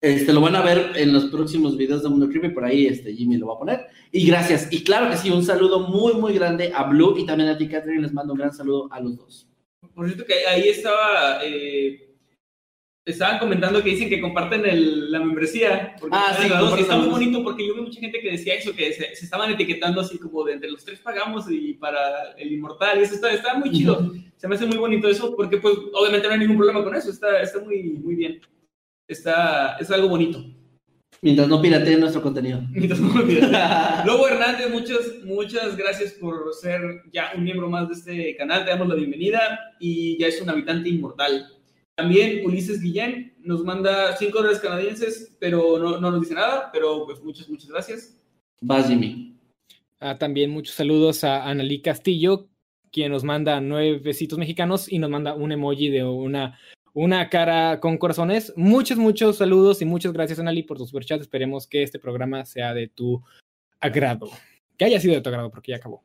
Este, 0.00 0.32
lo 0.32 0.40
van 0.40 0.54
a 0.54 0.62
ver 0.62 0.92
en 0.94 1.12
los 1.12 1.24
próximos 1.26 1.76
videos 1.76 2.04
de 2.04 2.08
Mundo 2.08 2.28
Creepy, 2.28 2.50
por 2.50 2.64
ahí 2.64 2.86
este, 2.86 3.12
Jimmy 3.14 3.36
lo 3.36 3.48
va 3.48 3.54
a 3.54 3.58
poner. 3.58 3.86
Y 4.12 4.26
gracias. 4.28 4.68
Y 4.72 4.84
claro 4.84 5.10
que 5.10 5.16
sí, 5.16 5.28
un 5.30 5.44
saludo 5.44 5.80
muy, 5.80 6.14
muy 6.14 6.34
grande 6.34 6.72
a 6.72 6.84
Blue 6.84 7.16
y 7.18 7.26
también 7.26 7.48
a 7.50 7.58
ti, 7.58 7.68
Catherine. 7.68 8.02
Les 8.02 8.12
mando 8.12 8.32
un 8.34 8.38
gran 8.38 8.52
saludo 8.54 8.88
a 8.92 9.00
los 9.00 9.16
dos. 9.16 9.48
Por 9.94 10.06
cierto 10.06 10.24
que 10.24 10.46
ahí 10.46 10.68
estaba, 10.68 11.40
eh, 11.44 12.14
estaban 13.04 13.40
comentando 13.40 13.82
que 13.82 13.90
dicen 13.90 14.08
que 14.08 14.20
comparten 14.20 14.64
el- 14.66 15.10
la 15.10 15.18
membresía. 15.18 15.96
Porque 16.00 16.14
Ah, 16.16 16.32
sí, 16.40 16.48
comparten 16.48 16.78
está 16.78 16.96
muy 16.96 17.08
bonito 17.08 17.42
porque 17.42 17.66
yo 17.66 17.74
vi 17.74 17.80
mucha 17.80 17.98
gente 18.00 18.20
que 18.20 18.30
decía 18.30 18.54
eso, 18.54 18.72
que 18.76 18.92
se, 18.92 19.16
se 19.16 19.24
estaban 19.24 19.50
etiquetando 19.50 20.00
así 20.00 20.16
como 20.18 20.44
de 20.44 20.52
entre 20.52 20.70
los 20.70 20.84
tres 20.84 21.00
pagamos 21.00 21.50
y 21.50 21.74
para 21.74 21.98
el 22.38 22.52
inmortal. 22.52 23.00
Y 23.00 23.02
eso 23.02 23.14
está, 23.14 23.32
está 23.32 23.54
muy 23.58 23.72
chido. 23.72 24.12
Se 24.36 24.46
me 24.46 24.54
hace 24.54 24.66
muy 24.66 24.76
bonito 24.76 25.08
eso 25.08 25.34
porque 25.34 25.56
pues 25.56 25.74
obviamente 25.92 26.28
no 26.28 26.34
hay 26.34 26.38
ningún 26.40 26.58
problema 26.58 26.84
con 26.84 26.94
eso. 26.94 27.10
Está, 27.10 27.42
está 27.42 27.58
muy, 27.58 27.82
muy 27.94 28.14
bien. 28.14 28.40
Está, 29.08 29.76
es 29.78 29.90
algo 29.90 30.08
bonito. 30.08 30.44
Mientras 31.20 31.48
no 31.48 31.60
pirateen 31.60 31.98
nuestro 31.98 32.22
contenido. 32.22 32.60
Mientras 32.70 33.00
no 33.00 33.12
olvide. 33.12 33.48
Lobo 34.06 34.28
Hernández, 34.28 34.70
muchas, 34.70 35.24
muchas 35.24 35.76
gracias 35.76 36.12
por 36.12 36.54
ser 36.54 36.80
ya 37.12 37.32
un 37.34 37.42
miembro 37.42 37.68
más 37.68 37.88
de 37.88 37.94
este 37.94 38.36
canal. 38.36 38.64
Te 38.64 38.70
damos 38.70 38.88
la 38.88 38.94
bienvenida 38.94 39.58
y 39.80 40.18
ya 40.18 40.28
es 40.28 40.40
un 40.40 40.50
habitante 40.50 40.88
inmortal. 40.88 41.48
También 41.96 42.46
Ulises 42.46 42.80
Guillén 42.80 43.34
nos 43.40 43.64
manda 43.64 44.16
5 44.16 44.38
dólares 44.38 44.60
canadienses, 44.60 45.34
pero 45.40 45.78
no, 45.78 45.98
no 45.98 46.10
nos 46.12 46.20
dice 46.20 46.34
nada. 46.34 46.70
Pero 46.72 47.04
pues 47.06 47.20
muchas, 47.24 47.48
muchas 47.48 47.70
gracias. 47.70 48.16
Vas, 48.60 48.88
Jimmy. 48.88 49.36
Ah, 50.00 50.16
también 50.18 50.50
muchos 50.50 50.76
saludos 50.76 51.24
a 51.24 51.48
Analí 51.48 51.82
Castillo, 51.82 52.48
quien 52.92 53.10
nos 53.10 53.24
manda 53.24 53.60
nueve 53.60 53.98
besitos 53.98 54.38
mexicanos 54.38 54.90
y 54.90 55.00
nos 55.00 55.10
manda 55.10 55.34
un 55.34 55.50
emoji 55.50 55.88
de 55.88 56.04
una, 56.04 56.56
una 56.98 57.28
cara 57.28 57.78
con 57.78 57.96
corazones. 57.96 58.52
Muchos, 58.56 58.98
muchos 58.98 59.36
saludos 59.36 59.80
y 59.82 59.84
muchas 59.84 60.12
gracias, 60.12 60.40
Analí, 60.40 60.64
por 60.64 60.78
tu 60.78 60.86
superchat. 60.86 61.20
Esperemos 61.20 61.68
que 61.68 61.84
este 61.84 62.00
programa 62.00 62.44
sea 62.44 62.74
de 62.74 62.88
tu 62.88 63.22
agrado. 63.78 64.28
Que 64.76 64.86
haya 64.86 64.98
sido 65.00 65.14
de 65.14 65.20
tu 65.20 65.28
agrado, 65.28 65.48
porque 65.50 65.70
ya 65.70 65.76
acabó. 65.76 66.02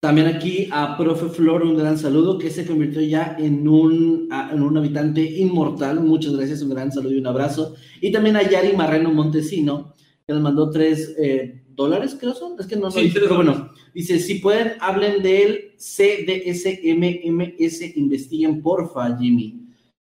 También 0.00 0.26
aquí 0.26 0.68
a 0.70 0.96
Profe 0.96 1.28
Flor, 1.28 1.62
un 1.62 1.76
gran 1.76 1.98
saludo, 1.98 2.38
que 2.38 2.48
se 2.50 2.66
convirtió 2.66 3.02
ya 3.02 3.36
en 3.38 3.68
un, 3.68 4.28
en 4.52 4.62
un 4.62 4.76
habitante 4.78 5.20
inmortal. 5.22 6.00
Muchas 6.00 6.34
gracias, 6.34 6.62
un 6.62 6.70
gran 6.70 6.90
saludo 6.90 7.12
y 7.12 7.18
un 7.18 7.26
abrazo. 7.26 7.74
Y 8.00 8.10
también 8.10 8.36
a 8.36 8.42
Yari 8.42 8.74
Marreno 8.74 9.12
Montesino, 9.12 9.92
que 10.26 10.32
nos 10.32 10.42
mandó 10.42 10.70
tres 10.70 11.14
eh, 11.18 11.62
dólares, 11.68 12.16
creo 12.18 12.32
son. 12.34 12.56
Es 12.58 12.66
que 12.66 12.76
no 12.76 12.90
Sí, 12.90 13.08
sé, 13.08 13.14
tres 13.14 13.24
pero 13.24 13.36
dólares. 13.36 13.58
bueno. 13.60 13.74
Dice, 13.94 14.18
si 14.18 14.36
pueden, 14.36 14.72
hablen 14.80 15.22
del 15.22 15.72
CDSMMS, 15.78 16.56
investiguen 17.96 18.62
porfa, 18.62 19.14
Jimmy. 19.18 19.60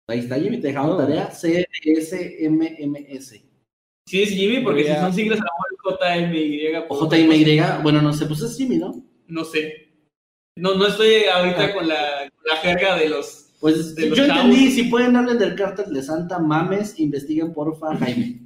Ahí 0.08 0.18
está, 0.20 0.38
Jimmy, 0.38 0.58
te 0.60 0.68
dejamos 0.68 0.98
tarea. 0.98 1.30
CDSMMS. 1.30 3.30
Sí, 4.06 4.22
es 4.22 4.30
Jimmy, 4.30 4.60
porque 4.60 4.84
si 4.84 4.92
son 4.94 5.12
siglas 5.14 5.40
a 5.40 5.44
lo 5.44 5.94
mejor 5.94 6.30
JMY. 6.30 6.60
O 6.88 7.08
JMY, 7.08 7.60
bueno, 7.82 8.02
no 8.02 8.12
sé, 8.12 8.26
pues 8.26 8.40
es 8.42 8.56
Jimmy, 8.56 8.76
¿no? 8.78 8.94
No 9.28 9.44
sé. 9.44 9.88
No, 10.58 10.74
no 10.74 10.86
estoy 10.86 11.24
ahorita 11.32 11.64
Ah. 11.66 11.74
con, 11.74 11.88
la, 11.88 12.30
con 12.34 12.44
la 12.46 12.56
jerga 12.56 12.96
de 12.98 13.08
los. 13.08 13.38
Pues 13.60 13.94
De 13.94 14.06
los 14.08 14.18
yo 14.18 14.24
entendí, 14.24 14.56
chavos. 14.56 14.74
si 14.74 14.82
pueden 14.84 15.16
hablen 15.16 15.38
del 15.38 15.54
cártel 15.54 15.94
de 15.94 16.02
Santa 16.02 16.38
Mames, 16.40 16.98
investiguen 16.98 17.52
porfa, 17.54 17.96
Jaime. 17.96 18.40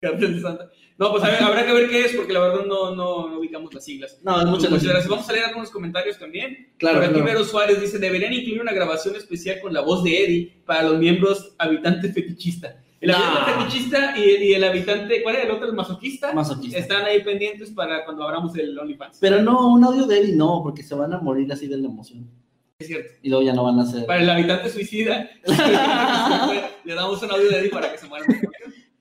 Cartel 0.00 0.34
de 0.34 0.40
Santa. 0.40 0.70
No, 0.98 1.12
pues 1.12 1.22
ver, 1.22 1.42
habrá 1.42 1.64
que 1.64 1.72
ver 1.72 1.88
qué 1.88 2.04
es, 2.04 2.12
porque 2.12 2.32
la 2.32 2.40
verdad 2.40 2.66
no, 2.66 2.94
no, 2.94 3.28
no 3.28 3.38
ubicamos 3.38 3.72
las 3.72 3.84
siglas. 3.84 4.18
No, 4.22 4.32
muchas 4.46 4.70
gracias. 4.70 4.92
gracias. 4.92 5.08
Vamos 5.08 5.28
a 5.28 5.32
leer 5.32 5.44
algunos 5.46 5.70
comentarios 5.70 6.18
también. 6.18 6.72
Claro, 6.76 6.96
Por 6.96 7.04
aquí 7.04 7.14
claro. 7.14 7.26
Vero 7.26 7.44
Suárez 7.44 7.80
dice, 7.80 7.98
deberían 7.98 8.32
incluir 8.32 8.60
una 8.60 8.72
grabación 8.72 9.16
especial 9.16 9.60
con 9.60 9.72
la 9.72 9.80
voz 9.80 10.04
de 10.04 10.24
Eddie 10.24 10.62
para 10.66 10.82
los 10.82 10.98
miembros 10.98 11.54
habitante 11.58 12.12
fetichista. 12.12 12.82
El 13.00 13.12
habitante 13.12 13.62
fetichista 13.62 14.18
y, 14.18 14.44
y 14.44 14.52
el 14.52 14.62
habitante, 14.64 15.22
¿cuál 15.22 15.36
era 15.36 15.44
el 15.44 15.50
otro? 15.52 15.68
El 15.68 15.74
masoquista. 15.74 16.34
Masoquista. 16.34 16.78
Están 16.78 17.06
ahí 17.06 17.22
pendientes 17.22 17.70
para 17.70 18.04
cuando 18.04 18.24
abramos 18.24 18.54
el 18.56 18.78
OnlyFans. 18.78 19.18
Pero 19.20 19.40
no, 19.40 19.72
un 19.72 19.82
audio 19.82 20.06
de 20.06 20.18
Eddie 20.18 20.36
no, 20.36 20.60
porque 20.62 20.82
se 20.82 20.94
van 20.94 21.14
a 21.14 21.18
morir 21.18 21.50
así 21.50 21.66
de 21.66 21.78
la 21.78 21.88
emoción. 21.88 22.30
Es 22.78 22.86
cierto. 22.88 23.10
Y 23.22 23.30
luego 23.30 23.44
ya 23.44 23.54
no 23.54 23.64
van 23.64 23.78
a 23.78 23.82
hacer. 23.82 24.04
Para 24.04 24.22
el 24.22 24.28
habitante 24.28 24.68
suicida, 24.68 25.30
le 26.84 26.94
damos 26.94 27.22
un 27.22 27.30
audio 27.30 27.48
de 27.48 27.58
Eddie 27.58 27.70
para 27.70 27.90
que 27.90 27.96
se 27.96 28.06
muera. 28.06 28.26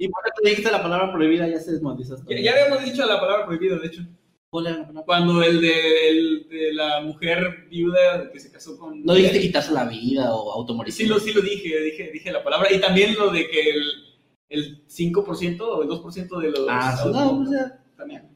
Y 0.01 0.07
por 0.07 0.23
eso 0.25 0.41
dijiste 0.41 0.71
la 0.71 0.81
palabra 0.81 1.11
prohibida, 1.11 1.45
ya 1.45 1.59
se 1.59 1.73
desmonetizó. 1.73 2.15
Ya, 2.29 2.39
ya 2.39 2.53
habíamos 2.53 2.85
dicho 2.85 3.05
la 3.05 3.19
palabra 3.19 3.45
prohibida, 3.45 3.77
de 3.77 3.87
hecho. 3.87 4.01
¿Cuál 4.49 4.67
era 4.67 4.77
la 4.77 4.87
palabra? 4.87 5.05
Cuando 5.05 5.43
el 5.43 5.59
de, 5.59 6.09
el 6.09 6.47
de 6.49 6.73
la 6.73 7.01
mujer 7.01 7.67
viuda 7.69 8.31
que 8.31 8.39
se 8.39 8.49
casó 8.49 8.79
con... 8.79 9.03
No 9.03 9.13
dijiste 9.13 9.41
quitarse 9.41 9.73
la 9.73 9.83
vida 9.83 10.33
o 10.33 10.53
automorir. 10.53 10.93
Sí 10.93 11.05
lo, 11.05 11.19
sí 11.19 11.33
lo 11.33 11.41
dije, 11.41 11.81
dije, 11.81 12.11
dije 12.13 12.31
la 12.31 12.41
palabra. 12.41 12.73
Y 12.73 12.79
también 12.79 13.13
lo 13.15 13.29
de 13.29 13.49
que 13.49 13.71
el, 13.71 13.83
el 14.47 14.87
5% 14.87 15.61
o 15.61 15.83
el 15.83 15.89
2% 15.89 16.41
de 16.41 16.51
los... 16.51 16.65
Ah, 16.69 16.97
sí, 17.03 17.09
no, 17.11 17.41
o 17.41 17.45
sea, 17.45 17.83
también. 17.97 18.29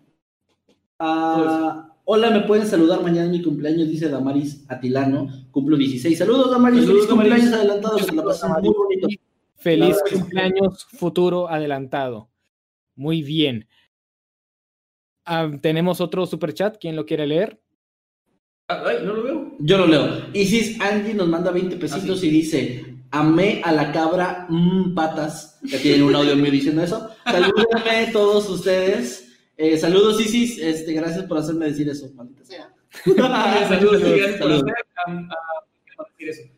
Ah, 0.99 1.95
hola, 2.03 2.29
me 2.29 2.41
pueden 2.41 2.67
saludar 2.67 3.01
mañana 3.01 3.29
mi 3.29 3.41
cumpleaños, 3.41 3.87
dice 3.87 4.09
Damaris 4.09 4.65
Atilano. 4.67 5.29
Cumplo 5.49 5.77
16. 5.77 6.17
Saludos, 6.17 6.51
Damaris. 6.51 6.83
Saludos, 6.83 7.07
cumpleaños 7.07 7.51
Damaris. 7.51 7.71
adelantado. 7.71 7.97
Que 7.97 8.05
te 8.05 8.15
la 8.15 8.23
pases 8.23 8.49
muy 8.49 8.73
bonito. 8.75 9.07
Feliz 9.63 9.95
Claro. 10.03 10.19
cumpleaños 10.19 10.85
futuro 10.97 11.49
adelantado. 11.49 12.29
Muy 12.95 13.23
bien. 13.23 13.67
Ah, 15.25 15.49
tenemos 15.61 16.01
otro 16.01 16.25
super 16.25 16.53
chat. 16.53 16.77
¿Quién 16.79 16.95
lo 16.95 17.05
quiere 17.05 17.25
leer? 17.25 17.59
Ah, 18.67 18.83
Ay, 18.85 18.97
no 19.05 19.13
lo 19.13 19.23
veo. 19.23 19.55
Yo 19.59 19.77
lo 19.77 19.87
leo. 19.87 20.27
Isis 20.33 20.79
Angie 20.81 21.13
nos 21.13 21.27
manda 21.27 21.51
20 21.51 21.77
pesitos 21.77 22.21
Ah, 22.21 22.25
y 22.25 22.29
dice: 22.29 22.85
Amé 23.11 23.61
a 23.63 23.71
la 23.71 23.91
cabra, 23.91 24.45
mmm, 24.49 24.93
patas. 24.93 25.59
Ya 25.63 25.79
tienen 25.79 26.03
un 26.03 26.15
audio 26.15 26.35
mío 26.35 26.51
diciendo 26.51 26.81
eso. 26.83 27.09
Salúdenme 27.25 28.07
todos 28.13 28.49
ustedes. 28.49 29.29
Eh, 29.55 29.77
saludos, 29.77 30.19
Isis. 30.19 30.57
Este, 30.59 30.93
gracias 30.93 31.23
por 31.25 31.37
hacerme 31.37 31.67
decir 31.67 31.87
eso, 31.87 32.11
maldita 32.15 32.43
sea. 32.43 32.73
Saludos, 33.05 34.01
y 34.01 34.03
gracias 34.03 34.39
por 34.39 34.49
Saludos. 34.49 34.63
hacer, 34.63 34.75
am- 35.07 35.29
a- 35.31 36.03
a 36.03 36.05
decir 36.09 36.29
eso. 36.29 36.52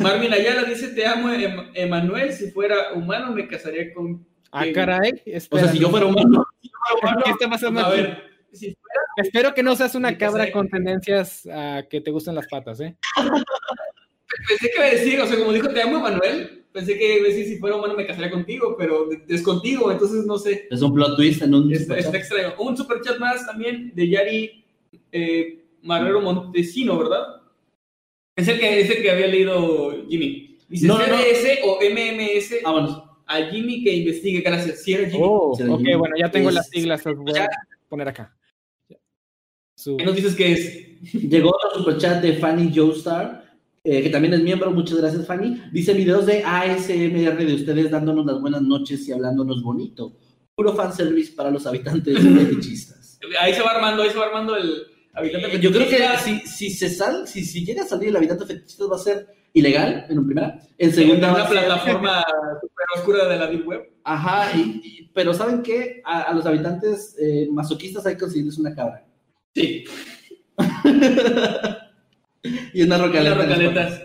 Marvin 0.00 0.32
Ayala 0.32 0.64
dice, 0.64 0.88
te 0.88 1.06
amo, 1.06 1.30
Em- 1.30 1.70
Emanuel, 1.74 2.32
si 2.32 2.50
fuera 2.50 2.92
humano 2.94 3.32
me 3.32 3.46
casaría 3.48 3.92
con... 3.94 4.26
Ah, 4.52 4.64
caray. 4.72 5.22
O 5.50 5.58
sea, 5.58 5.68
si 5.68 5.78
yo 5.78 5.90
fuera 5.90 6.06
humano. 6.06 6.46
¿Qué 7.24 7.30
está 7.30 7.48
pasando 7.50 7.80
A 7.80 7.88
aquí? 7.88 7.96
ver, 8.02 8.22
si 8.52 8.66
fuera... 8.74 9.00
Espero 9.18 9.54
que 9.54 9.62
no 9.62 9.74
seas 9.76 9.94
una 9.94 10.16
cabra 10.18 10.50
con 10.52 10.68
tendencias 10.68 11.46
a 11.46 11.82
que 11.88 12.00
te 12.00 12.10
gusten 12.10 12.34
las 12.34 12.46
patas, 12.48 12.80
¿eh? 12.80 12.96
Pensé 14.48 14.70
que 14.70 14.76
iba 14.76 14.84
a 14.84 14.90
decir, 14.90 15.20
o 15.20 15.26
sea, 15.26 15.38
como 15.38 15.52
dijo, 15.52 15.68
te 15.68 15.80
amo, 15.82 15.98
Emanuel, 15.98 16.64
pensé 16.72 16.98
que 16.98 17.16
iba 17.18 17.26
a 17.26 17.28
decir, 17.28 17.46
si 17.46 17.58
fuera 17.58 17.76
humano 17.76 17.94
me 17.94 18.06
casaría 18.06 18.30
contigo, 18.30 18.76
pero 18.78 19.08
es 19.28 19.42
contigo, 19.42 19.90
entonces 19.90 20.26
no 20.26 20.36
sé. 20.38 20.68
Es 20.70 20.82
un 20.82 20.92
plot 20.92 21.16
twist 21.16 21.42
en 21.42 21.54
un. 21.54 21.72
Está, 21.72 21.96
está 21.96 22.16
extraño. 22.16 22.54
Un 22.58 22.76
super 22.76 23.00
chat 23.00 23.18
más 23.18 23.46
también 23.46 23.92
de 23.94 24.08
Yari 24.08 24.64
eh, 25.12 25.64
Marrero 25.82 26.20
Montesino, 26.20 26.98
¿verdad? 26.98 27.40
Es 28.36 28.46
el 28.48 28.60
que, 28.60 28.80
es 28.80 28.90
el 28.90 29.02
que 29.02 29.10
había 29.10 29.26
leído 29.28 30.06
Jimmy. 30.08 30.58
Dice 30.68 30.86
No, 30.86 30.98
no, 30.98 31.04
o 31.64 31.78
MMS 31.80 32.56
Ah, 32.64 32.72
bueno. 32.72 33.18
a 33.26 33.42
Jimmy 33.50 33.82
que 33.82 33.94
investigue. 33.94 34.40
Gracias. 34.42 34.82
Sí, 34.82 34.92
era 34.92 35.08
Jimmy. 35.08 35.22
Oh, 35.26 35.54
Sí, 35.56 35.62
ok, 35.64 35.78
Jimmy. 35.78 35.94
bueno, 35.94 36.14
ya 36.18 36.30
tengo 36.30 36.50
Es- 36.50 36.54
las 36.54 36.68
siglas, 36.68 37.04
las 37.04 37.16
voy 37.16 37.38
a 37.38 37.48
poner 37.88 38.08
acá. 38.08 38.36
Su- 39.76 39.96
¿Qué 39.96 40.04
nos 40.04 40.16
dices 40.16 40.34
que 40.34 40.52
es? 40.52 41.12
Llegó 41.12 41.50
otro 41.50 41.78
superchat 41.80 42.22
de 42.22 42.34
Fanny 42.34 42.72
Joestar, 42.74 43.44
eh, 43.84 44.02
que 44.02 44.08
también 44.10 44.34
es 44.34 44.42
miembro. 44.42 44.70
Muchas 44.70 44.98
gracias, 44.98 45.26
Fanny. 45.26 45.60
Dice 45.72 45.92
videos 45.92 46.26
de 46.26 46.42
ASMR 46.44 47.44
de 47.44 47.54
ustedes 47.54 47.90
dándonos 47.90 48.24
las 48.26 48.40
buenas 48.40 48.62
noches 48.62 49.06
y 49.08 49.12
hablándonos 49.12 49.62
bonito. 49.62 50.16
Puro 50.54 50.74
fanservice 50.74 51.32
para 51.34 51.50
los 51.50 51.66
habitantes 51.66 52.18
fetichistas. 52.18 53.18
Ahí 53.40 53.52
se 53.54 53.60
va 53.62 53.72
armando, 53.72 54.02
ahí 54.02 54.10
se 54.10 54.18
va 54.18 54.26
armando 54.26 54.56
el 54.56 54.82
habitante. 55.16 55.56
Eh, 55.56 55.60
Yo 55.60 55.72
creo 55.72 55.88
que 55.88 55.98
si, 56.22 56.40
si 56.40 56.70
se 56.70 56.88
sal, 56.90 57.26
si, 57.26 57.44
si 57.44 57.64
llega 57.64 57.82
a 57.82 57.86
salir 57.86 58.08
el 58.10 58.16
habitante 58.16 58.44
fetichista 58.46 58.86
va 58.86 58.96
a 58.96 59.00
ser 59.00 59.26
ilegal 59.52 60.06
en 60.08 60.24
primera. 60.26 60.58
En 60.78 60.88
en 60.88 60.94
segunda 60.94 61.28
va 61.32 61.34
una 61.40 61.48
plataforma 61.48 62.22
super 62.60 62.84
oscura 62.96 63.26
de 63.28 63.36
la 63.38 63.46
Deep 63.46 63.66
Web. 63.66 63.90
Ajá, 64.04 64.56
y- 64.56 64.80
y- 64.84 65.10
pero 65.14 65.32
¿saben 65.34 65.62
qué? 65.62 66.02
A, 66.04 66.22
a 66.22 66.34
los 66.34 66.44
habitantes 66.46 67.16
eh, 67.18 67.48
masoquistas 67.50 68.04
hay 68.06 68.14
que 68.14 68.20
conseguirles 68.20 68.58
una 68.58 68.74
cabra. 68.74 69.04
Sí, 69.54 69.84
y 72.74 72.82
una 72.82 72.98
rocaleta. 72.98 73.32
en 73.32 73.38
las 73.38 73.58
rocaletas. 73.58 74.02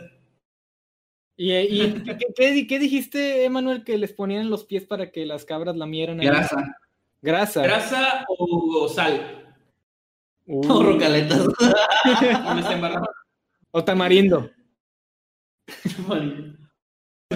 ¿Y, 1.37 1.53
y 1.53 1.93
¿qué, 2.05 2.17
qué- 2.35 2.67
qué 2.67 2.79
dijiste, 2.79 3.43
Emanuel, 3.45 3.83
que 3.83 3.97
les 3.97 4.13
ponían 4.13 4.41
en 4.43 4.49
los 4.49 4.63
pies 4.65 4.85
para 4.85 5.11
que 5.11 5.25
las 5.25 5.43
cabras 5.45 5.75
lamieran? 5.75 6.17
Grasa. 6.17 6.77
Grasa. 7.21 7.61
Grasa 7.63 8.25
o 8.29 8.87
sal. 8.87 9.40
Uh, 10.53 10.67
O 10.69 10.83
rocaletas. 10.83 11.47
O 13.73 13.81
tamarindo. 13.85 14.49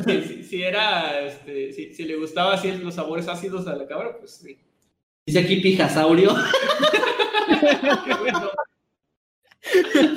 Si, 0.05 0.21
si- 0.23 0.43
si 0.43 0.61
era, 0.63 1.21
este, 1.21 1.71
si, 1.71 1.93
si 1.93 2.03
le 2.03 2.17
gustaba 2.17 2.55
así 2.55 2.69
los 2.73 2.95
sabores 2.95 3.29
ácidos 3.29 3.65
a 3.67 3.75
la 3.77 3.87
cabra, 3.87 4.17
pues 4.19 4.31
sí. 4.31 4.57
Dice 5.25 5.39
aquí 5.39 5.57
pijasaurio. 5.61 6.35
Bueno, 8.19 8.49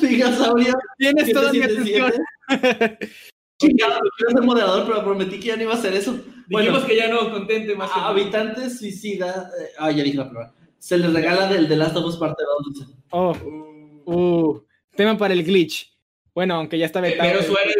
pijasaurio. 0.00 0.74
Tienes 0.98 1.32
toda 1.32 1.52
mi 1.52 1.58
777. 1.60 2.02
atención. 2.48 2.98
Chingado, 3.60 4.00
quiero 4.16 4.30
ser 4.32 4.42
moderador, 4.42 4.86
pero 4.86 5.04
prometí 5.04 5.38
que 5.40 5.48
ya 5.48 5.56
no 5.56 5.62
iba 5.62 5.72
a 5.74 5.76
hacer 5.76 5.94
eso. 5.94 6.12
Dijimos 6.12 6.46
Bueno, 6.50 6.86
que 6.86 6.96
ya 6.96 7.08
no 7.08 7.30
contente 7.30 7.74
más 7.76 7.90
habitantes 7.94 8.78
suicida. 8.78 9.50
eh, 9.60 9.68
ah, 9.78 9.90
ya 9.90 10.02
dije 10.02 10.16
la 10.16 10.28
palabra. 10.28 10.52
Se 10.78 10.96
les 10.98 11.12
regala 11.12 11.48
del 11.52 11.68
The 11.68 11.76
Last 11.76 11.96
of 11.96 12.04
Us 12.06 12.16
parte 12.16 12.42
2. 12.64 12.74
dice. 12.74 12.92
Oh, 13.10 13.34
Uh, 14.06 14.12
uh, 14.14 14.64
tema 14.96 15.16
para 15.18 15.34
el 15.34 15.44
glitch. 15.44 15.92
Bueno, 16.34 16.54
aunque 16.54 16.78
ya 16.78 16.86
está 16.86 17.00
vetado. 17.00 17.28
Vero 17.28 17.42
Suárez, 17.42 17.76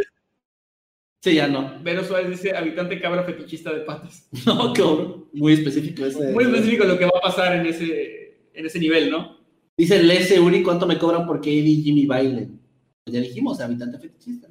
Sí, 1.20 1.34
ya 1.34 1.48
no. 1.48 1.80
Vero 1.82 2.04
Suárez 2.04 2.30
dice 2.30 2.56
habitante 2.56 3.00
cabra 3.00 3.24
fetichista 3.24 3.72
de 3.72 3.80
patas. 3.80 4.28
No, 4.46 4.72
cabrón. 4.72 5.26
Muy 5.32 5.52
específico 5.54 6.04
ese. 6.06 6.32
Muy 6.32 6.44
específico 6.44 6.84
lo 6.84 6.98
que 6.98 7.04
va 7.06 7.12
a 7.18 7.20
pasar 7.20 7.54
en 7.56 7.66
ese, 7.66 8.40
en 8.54 8.66
ese 8.66 8.78
nivel, 8.78 9.10
¿no? 9.10 9.36
Dice 9.76 10.02
Lese 10.02 10.38
Uri, 10.40 10.62
¿cuánto 10.62 10.86
me 10.86 10.98
cobran 10.98 11.26
porque 11.26 11.50
Eddie 11.50 11.72
y 11.78 11.82
Jimmy 11.82 12.06
bailen? 12.06 12.60
Pues 13.04 13.14
ya 13.14 13.20
dijimos, 13.20 13.60
habitante 13.60 13.98
fetichista. 13.98 14.48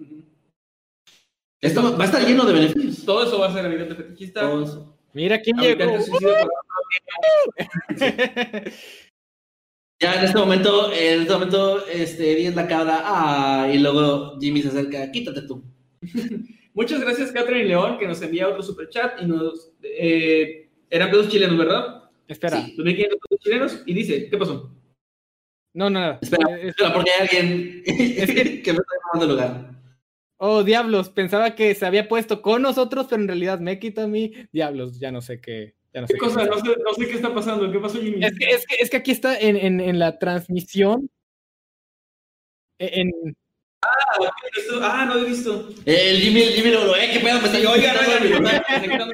Esto 1.61 1.97
va 1.97 2.03
a 2.03 2.05
estar 2.05 2.25
lleno 2.25 2.45
de 2.45 2.53
beneficios. 2.53 3.03
Todo 3.05 3.23
eso 3.25 3.39
va 3.39 3.47
a 3.47 3.53
ser 3.53 3.65
habitante 3.65 3.95
fetichista. 3.95 4.41
Todo 4.41 4.63
eso. 4.63 4.97
Mira 5.13 5.41
quién 5.41 5.57
llegó. 5.57 5.83
Habitante 5.83 6.03
suicida 6.05 6.29
por- 6.41 6.51
Ya 9.99 10.13
en 10.19 10.25
este 10.25 10.37
momento, 10.37 10.91
en 10.93 11.21
este 11.21 11.33
momento, 11.33 11.87
este, 11.87 12.33
Eddie 12.33 12.49
es 12.49 12.55
la 12.55 12.67
cabra, 12.67 13.01
ah, 13.03 13.67
y 13.73 13.79
luego 13.79 14.37
Jimmy 14.39 14.61
se 14.61 14.67
acerca, 14.67 15.11
quítate 15.11 15.41
tú. 15.41 15.63
Muchas 16.75 17.01
gracias, 17.01 17.31
Catherine 17.31 17.65
León, 17.65 17.97
que 17.97 18.07
nos 18.07 18.21
envía 18.21 18.47
otro 18.47 18.61
super 18.61 18.87
chat 18.89 19.19
y 19.19 19.25
nos. 19.25 19.71
Eh, 19.81 20.69
eran 20.91 21.09
pesos 21.09 21.29
chilenos, 21.29 21.57
¿verdad? 21.57 22.11
Espera. 22.27 22.61
Sí. 22.61 22.75
2500 22.77 23.19
pesos 23.27 23.43
chilenos. 23.43 23.83
Y 23.87 23.93
dice: 23.95 24.29
¿Qué 24.29 24.37
pasó? 24.37 24.71
No, 25.73 25.89
no, 25.89 25.99
nada. 25.99 26.19
Espera, 26.21 26.45
Eh, 26.57 26.59
es- 26.61 26.67
espera, 26.69 26.93
porque 26.93 27.09
hay 27.09 27.21
alguien 27.27 27.83
que 28.63 28.73
me 28.73 28.77
está 28.77 28.93
tomando 29.11 29.33
lugar. 29.33 29.71
Oh, 30.39 30.63
diablos. 30.63 31.09
Pensaba 31.09 31.55
que 31.55 31.73
se 31.73 31.87
había 31.87 32.07
puesto 32.07 32.43
con 32.43 32.61
nosotros, 32.61 33.07
pero 33.09 33.19
en 33.23 33.27
realidad 33.29 33.59
me 33.59 33.79
quita 33.79 34.03
a 34.03 34.07
mí. 34.07 34.31
Diablos, 34.51 34.99
ya 34.99 35.11
no 35.11 35.21
sé 35.21 35.41
qué. 35.41 35.73
Ya 35.93 36.01
no 36.01 36.07
sé 36.07 36.13
¿Qué 36.13 36.19
qué 36.19 36.25
cosa? 36.25 36.45
No 36.45 36.59
sé, 36.59 36.75
no 36.83 36.93
sé 36.93 37.07
qué 37.07 37.15
está 37.15 37.33
pasando. 37.33 37.71
¿Qué 37.71 37.79
pasó, 37.79 37.99
Jimmy? 38.01 38.23
Es 38.25 38.37
que, 38.37 38.45
es, 38.49 38.65
que, 38.65 38.75
es 38.79 38.89
que 38.89 38.97
aquí 38.97 39.11
está 39.11 39.39
en, 39.39 39.55
en, 39.57 39.79
en 39.79 39.99
la 39.99 40.17
transmisión. 40.19 41.09
E, 42.79 43.01
En, 43.01 43.11
Esto- 44.57 44.79
Ah, 44.81 45.05
no 45.05 45.17
he 45.19 45.25
visto. 45.25 45.69
El 45.85 46.17
Jimmy, 46.19 46.41
el 46.41 46.53
Jimmy 46.53 46.71
lo 46.71 46.95
eh, 46.95 47.09
qué 47.13 47.19
pedo, 47.19 47.39
me 47.41 47.47
está 47.47 47.71
Oigan, 47.71 47.95
oigan. 47.97 49.11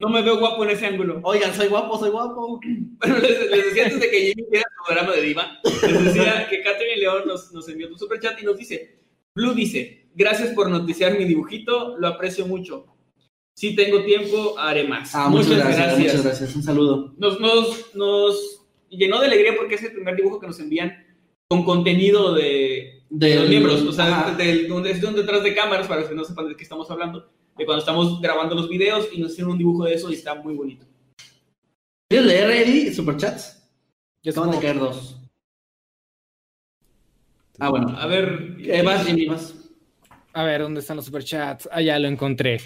No 0.00 0.08
me 0.08 0.22
veo 0.22 0.38
guapo 0.38 0.64
en 0.64 0.70
ese 0.70 0.86
ángulo. 0.86 1.20
Oigan, 1.22 1.54
soy 1.54 1.68
guapo, 1.68 1.98
soy 1.98 2.10
guapo. 2.10 2.60
Bueno, 2.98 3.18
les, 3.18 3.50
les 3.50 3.64
decía 3.66 3.84
antes 3.84 4.00
de 4.00 4.10
que 4.10 4.18
Jimmy 4.20 4.42
hiciera 4.42 4.64
su 4.76 4.84
programa 4.86 5.14
de 5.14 5.22
diva, 5.22 5.60
les 5.82 6.04
decía 6.04 6.48
que 6.48 6.62
Catherine 6.62 6.96
León 6.96 7.22
nos, 7.26 7.52
nos 7.52 7.68
envió 7.68 7.88
un 7.88 7.98
super 7.98 8.18
chat 8.20 8.40
y 8.42 8.44
nos 8.44 8.56
dice, 8.56 9.00
Blue 9.34 9.54
dice, 9.54 10.08
gracias 10.14 10.48
por 10.50 10.68
noticiar 10.68 11.16
mi 11.16 11.24
dibujito, 11.24 11.96
lo 11.98 12.08
aprecio 12.08 12.46
mucho. 12.46 12.93
Si 13.56 13.76
tengo 13.76 14.02
tiempo, 14.04 14.58
haré 14.58 14.84
más. 14.84 15.14
Ah, 15.14 15.28
muchas, 15.28 15.56
gracias, 15.56 15.98
muchas 15.98 16.24
gracias. 16.24 16.56
Un 16.56 16.62
saludo. 16.62 17.14
Nos, 17.16 17.38
nos, 17.40 17.94
nos 17.94 18.66
llenó 18.88 19.20
de 19.20 19.26
alegría 19.26 19.54
porque 19.56 19.76
es 19.76 19.82
el 19.84 19.92
primer 19.92 20.16
dibujo 20.16 20.40
que 20.40 20.48
nos 20.48 20.58
envían 20.58 21.04
con 21.48 21.64
contenido 21.64 22.34
de, 22.34 23.04
los 23.10 23.48
miembros, 23.48 23.82
o 23.82 23.92
sea, 23.92 24.20
Ajá. 24.20 24.34
del- 24.36 24.66
donde 24.66 24.90
es 24.90 25.00
donde 25.00 25.20
detrás 25.20 25.42
de 25.42 25.54
cámaras, 25.54 25.86
para 25.86 26.08
que 26.08 26.14
no 26.14 26.24
sepan 26.24 26.48
de 26.48 26.56
qué 26.56 26.64
estamos 26.64 26.90
hablando, 26.90 27.30
de 27.56 27.64
cuando 27.64 27.80
estamos 27.80 28.20
grabando 28.20 28.56
los 28.56 28.68
videos 28.68 29.08
y 29.12 29.20
nos 29.20 29.32
hicieron 29.32 29.52
un 29.52 29.58
dibujo 29.58 29.84
de 29.84 29.94
eso 29.94 30.10
y 30.10 30.14
está 30.14 30.34
muy 30.34 30.54
bonito. 30.54 30.86
¿Quieres 32.08 32.26
leer, 32.26 32.50
Eddie, 32.50 32.92
superchats? 32.92 33.62
Yo 34.22 34.32
Acaban 34.32 34.50
de 34.50 34.58
caer 34.58 34.78
dos. 34.78 35.20
Ah, 37.58 37.68
bueno. 37.70 37.94
A 37.96 38.06
ver. 38.06 38.56
Eh, 38.58 38.82
vas, 38.82 39.06
Jimmy, 39.06 39.26
vas. 39.26 39.54
A 40.32 40.42
ver, 40.42 40.62
¿dónde 40.62 40.80
están 40.80 40.96
los 40.96 41.04
superchats? 41.06 41.68
Ah, 41.70 41.80
ya 41.80 41.98
lo 41.98 42.08
encontré. 42.08 42.60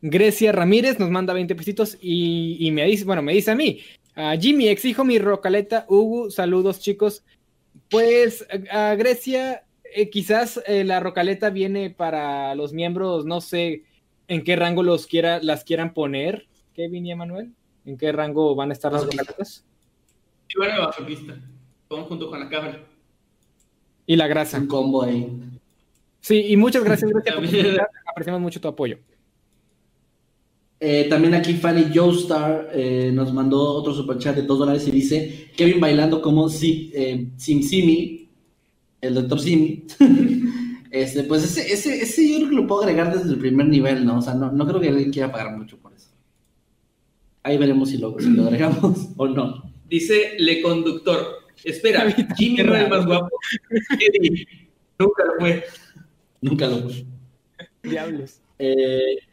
Grecia 0.00 0.52
Ramírez 0.52 0.98
nos 0.98 1.10
manda 1.10 1.34
20 1.34 1.54
pesitos 1.54 1.98
y, 2.00 2.56
y 2.60 2.70
me 2.70 2.84
dice, 2.84 3.04
bueno, 3.04 3.22
me 3.22 3.32
dice 3.32 3.50
a 3.50 3.54
mí, 3.54 3.80
a 4.14 4.36
Jimmy, 4.36 4.68
exijo 4.68 5.04
mi 5.04 5.18
rocaleta, 5.18 5.86
Hugo, 5.88 6.30
saludos 6.30 6.80
chicos. 6.80 7.24
Pues 7.88 8.46
a 8.70 8.94
Grecia, 8.96 9.64
eh, 9.94 10.10
quizás 10.10 10.60
eh, 10.66 10.82
la 10.82 11.00
rocaleta 11.00 11.50
viene 11.50 11.90
para 11.90 12.54
los 12.56 12.72
miembros, 12.72 13.24
no 13.24 13.40
sé 13.40 13.84
en 14.26 14.42
qué 14.42 14.56
rango 14.56 14.82
los 14.82 15.06
quiera, 15.06 15.40
las 15.42 15.64
quieran 15.64 15.94
poner, 15.94 16.48
Kevin 16.74 17.06
y 17.06 17.12
Emanuel. 17.12 17.52
¿En 17.84 17.96
qué 17.96 18.12
rango 18.12 18.54
van 18.54 18.70
a 18.70 18.72
estar 18.72 18.92
las 18.92 19.04
rocaletas? 19.04 19.64
Iván 20.54 20.70
el 20.72 20.82
masoquista. 20.82 21.40
Vamos 21.88 22.08
junto 22.08 22.28
con 22.28 22.40
la 22.40 22.48
cabra. 22.48 22.84
Y 24.04 24.16
la 24.16 24.26
grasa. 24.26 24.58
Un 24.58 24.66
combo 24.66 25.04
ahí. 25.04 25.26
Sí, 26.20 26.44
y 26.48 26.56
muchas 26.56 26.84
gracias, 26.84 27.10
Grecia, 27.10 27.34
por. 27.34 27.88
Apreciamos 28.04 28.40
mucho 28.40 28.60
tu 28.60 28.68
apoyo. 28.68 28.98
Eh, 30.80 31.06
también 31.08 31.34
aquí 31.34 31.54
Fanny 31.54 31.86
Joestar 31.92 32.70
eh, 32.72 33.10
nos 33.12 33.32
mandó 33.32 33.60
otro 33.60 33.92
superchat 33.92 34.36
de 34.36 34.42
2 34.42 34.58
dólares 34.60 34.86
y 34.86 34.92
dice 34.92 35.50
Kevin 35.56 35.80
bailando 35.80 36.22
como 36.22 36.48
si, 36.48 36.92
eh, 36.94 37.30
Sim 37.36 37.62
Simi, 37.62 38.28
el 39.00 39.14
doctor 39.14 39.40
Simi. 39.40 39.84
este, 40.90 41.24
pues 41.24 41.44
ese, 41.44 41.72
ese, 41.72 42.00
ese 42.00 42.28
yo 42.28 42.36
creo 42.36 42.48
que 42.50 42.54
lo 42.54 42.66
puedo 42.66 42.82
agregar 42.82 43.12
desde 43.12 43.30
el 43.30 43.38
primer 43.38 43.66
nivel, 43.66 44.06
¿no? 44.06 44.18
O 44.18 44.22
sea, 44.22 44.34
no, 44.34 44.52
no 44.52 44.66
creo 44.66 44.80
que 44.80 44.88
alguien 44.88 45.10
quiera 45.10 45.32
pagar 45.32 45.56
mucho 45.56 45.78
por 45.78 45.92
eso. 45.92 46.10
Ahí 47.42 47.58
veremos 47.58 47.88
si 47.88 47.98
lo, 47.98 48.14
si 48.18 48.30
lo 48.30 48.44
agregamos 48.44 49.08
o 49.16 49.26
no. 49.26 49.72
Dice 49.88 50.34
Le 50.38 50.62
Conductor. 50.62 51.38
Espera, 51.64 52.08
Jimmy 52.36 52.62
no 52.62 52.76
es 52.76 52.84
el 52.84 52.88
más 52.90 53.04
guapo. 53.04 53.30
Eddie, 53.98 54.46
Nunca 54.96 55.24
lo 55.24 55.32
fue. 55.40 55.64
Nunca 56.40 56.66
lo 56.68 56.82
fue. 56.82 57.04
Diablos. 57.82 58.40
Eh, 58.60 59.27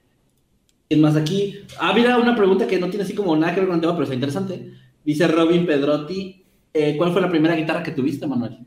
¿Quién 0.87 1.01
más 1.01 1.15
aquí? 1.15 1.63
Ah, 1.79 1.93
mira, 1.93 2.17
una 2.17 2.35
pregunta 2.35 2.67
que 2.67 2.79
no 2.79 2.89
tiene 2.89 3.03
así 3.03 3.15
como 3.15 3.35
nada 3.35 3.53
que 3.53 3.61
ver 3.61 3.67
con 3.67 3.75
el 3.75 3.81
tema, 3.81 3.93
pero 3.93 4.03
está 4.03 4.13
interesante. 4.13 4.71
Dice 5.03 5.27
Robin 5.27 5.65
Pedrotti, 5.65 6.43
eh, 6.73 6.95
¿cuál 6.97 7.11
fue 7.11 7.21
la 7.21 7.29
primera 7.29 7.55
guitarra 7.55 7.81
que 7.81 7.91
tuviste, 7.91 8.27
Manuel? 8.27 8.59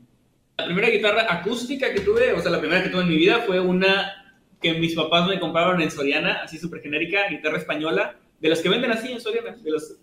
La 0.57 0.65
primera 0.65 0.89
guitarra 0.89 1.31
acústica 1.33 1.93
que 1.93 2.01
tuve, 2.01 2.33
o 2.33 2.41
sea, 2.41 2.51
la 2.51 2.59
primera 2.59 2.83
que 2.83 2.89
tuve 2.89 3.03
en 3.03 3.09
mi 3.09 3.15
vida 3.15 3.43
fue 3.45 3.59
una 3.59 4.19
que 4.61 4.73
mis 4.73 4.93
papás 4.95 5.27
me 5.27 5.39
compraron 5.39 5.81
en 5.81 5.89
Soriana, 5.89 6.41
así 6.43 6.57
súper 6.57 6.81
genérica, 6.81 7.29
guitarra 7.29 7.57
española, 7.57 8.17
de 8.41 8.49
las 8.49 8.59
que 8.59 8.69
venden 8.69 8.91
así 8.91 9.11
en 9.11 9.21
Soriana, 9.21 9.55
de 9.55 9.71
los 9.71 9.95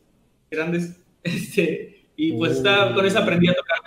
grandes. 0.50 1.00
Este, 1.26 2.06
y 2.14 2.34
pues 2.34 2.52
está, 2.52 2.94
con 2.94 3.04
esa 3.04 3.18
aprendí 3.18 3.48
a 3.48 3.54
tocar. 3.54 3.78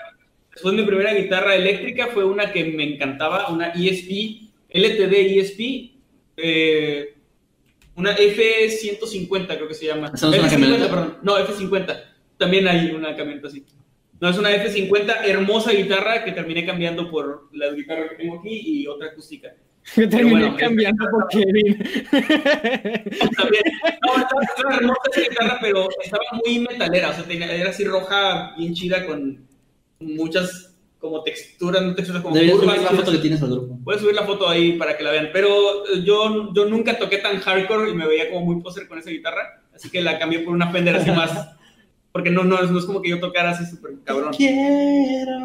Después 0.52 0.76
mi 0.76 0.84
primera 0.84 1.14
guitarra 1.14 1.56
eléctrica 1.56 2.08
fue 2.08 2.26
una 2.26 2.52
que 2.52 2.66
me 2.66 2.96
encantaba, 2.96 3.48
una 3.48 3.70
ESP, 3.70 4.50
LTD 4.70 5.14
ESP, 5.38 5.60
eh, 6.36 7.16
una 8.00 8.16
F150 8.16 9.48
creo 9.48 9.68
que 9.68 9.74
se 9.74 9.86
llama. 9.88 10.12
¿Esa 10.14 10.28
no 10.28 10.34
es 10.34 10.40
una 10.40 10.48
F50, 10.48 10.52
camioneta? 10.52 10.90
perdón. 10.90 11.18
No, 11.22 11.38
F50. 11.38 12.04
También 12.38 12.68
hay 12.68 12.92
una 12.92 13.16
camioneta 13.16 13.48
así. 13.50 13.66
No, 14.22 14.30
es 14.30 14.38
una 14.38 14.52
F50, 14.52 15.26
hermosa 15.26 15.72
guitarra 15.72 16.24
que 16.24 16.32
terminé 16.32 16.66
cambiando 16.66 17.10
por 17.10 17.50
la 17.54 17.70
guitarra 17.72 18.10
que 18.10 18.16
tengo 18.16 18.40
aquí 18.40 18.62
y 18.64 18.88
otra 18.88 19.08
acústica. 19.10 19.50
Me 19.96 20.08
terminé 20.08 20.40
bueno, 20.42 20.58
cambiando 20.58 21.06
por 21.10 21.28
Kevin. 21.30 21.78
También, 23.38 23.64
no, 24.06 24.16
estaba, 24.18 24.42
estaba 24.44 24.76
hermosa 24.76 25.02
esa 25.12 25.22
guitarra, 25.22 25.58
pero 25.62 25.88
estaba 26.04 26.24
muy 26.46 26.60
metalera, 26.60 27.10
o 27.10 27.14
sea, 27.14 27.24
tenía- 27.24 27.52
era 27.54 27.70
así 27.70 27.84
roja, 27.86 28.54
bien 28.58 28.74
chida, 28.74 29.06
con 29.06 29.48
muchas 30.00 30.69
como 31.00 31.24
texturas, 31.24 31.82
no 31.82 31.96
texturas 31.96 32.22
como 32.22 32.36
Deberías 32.36 32.60
curvas. 32.60 32.76
subir 32.76 32.92
la 32.92 32.98
foto 32.98 33.12
que 33.12 33.18
tienes 33.20 33.42
al 33.42 33.50
grupo. 33.52 33.92
A 33.92 33.98
subir 33.98 34.16
la 34.16 34.26
foto 34.26 34.50
ahí 34.50 34.74
para 34.74 34.98
que 34.98 35.04
la 35.04 35.12
vean, 35.12 35.30
pero 35.32 35.86
eh, 35.86 36.04
yo, 36.04 36.54
yo 36.54 36.66
nunca 36.66 36.98
toqué 36.98 37.18
tan 37.18 37.40
hardcore 37.40 37.90
y 37.90 37.94
me 37.94 38.06
veía 38.06 38.30
como 38.30 38.46
muy 38.46 38.62
poser 38.62 38.88
con 38.88 39.00
esa 39.00 39.10
guitarra, 39.10 39.64
así 39.74 39.90
que 39.90 40.02
la 40.02 40.20
cambié 40.20 40.40
por 40.40 40.54
una 40.54 40.72
Fender 40.72 40.98
así 40.98 41.10
más, 41.12 41.50
porque 42.12 42.30
no, 42.30 42.44
no, 42.44 42.62
no 42.62 42.80
es 42.80 42.86
como 42.86 43.02
que 43.02 43.10
yo 43.10 43.20
tocara 43.20 43.52
así 43.52 43.66
súper 43.66 43.94
cabrón. 44.04 44.34
Quiero. 44.36 45.38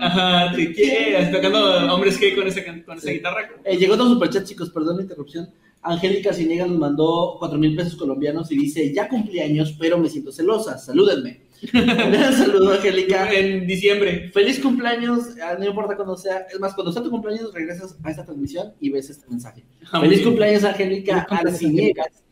Ajá, 0.00 0.52
te 0.54 0.72
quieras, 0.72 1.32
tocando 1.32 1.94
hombres 1.94 2.16
que 2.18 2.34
con 2.36 2.46
esa, 2.46 2.60
con 2.84 2.98
esa 2.98 3.10
guitarra. 3.10 3.50
Eh, 3.64 3.76
llegó 3.76 3.94
otro 3.94 4.08
superchat, 4.08 4.44
chicos, 4.44 4.70
perdón 4.70 4.96
la 4.96 5.02
interrupción. 5.02 5.50
Angélica 5.82 6.32
Cinegas 6.32 6.68
nos 6.68 6.78
mandó 6.78 7.36
4 7.38 7.58
mil 7.58 7.76
pesos 7.76 7.96
colombianos 7.96 8.50
y 8.50 8.56
dice, 8.56 8.92
ya 8.92 9.08
cumplí 9.08 9.40
años, 9.40 9.74
pero 9.78 9.98
me 9.98 10.08
siento 10.08 10.32
celosa, 10.32 10.78
salúdenme. 10.78 11.45
Un 11.72 12.32
saludo, 12.32 12.72
Angélica. 12.72 13.32
En 13.32 13.66
diciembre. 13.66 14.30
Feliz 14.32 14.60
cumpleaños, 14.60 15.36
ah, 15.42 15.56
no 15.58 15.64
importa 15.64 15.96
cuando 15.96 16.16
sea, 16.16 16.46
es 16.52 16.60
más, 16.60 16.74
cuando 16.74 16.92
sea 16.92 17.02
tu 17.02 17.10
cumpleaños 17.10 17.52
regresas 17.52 17.96
a 18.02 18.10
esta 18.10 18.24
transmisión 18.24 18.74
y 18.80 18.90
ves 18.90 19.10
este 19.10 19.28
mensaje. 19.28 19.64
Feliz 20.00 20.22
cumpleaños, 20.22 20.64
Angélica 20.64 21.26
Arciniegas. 21.30 22.22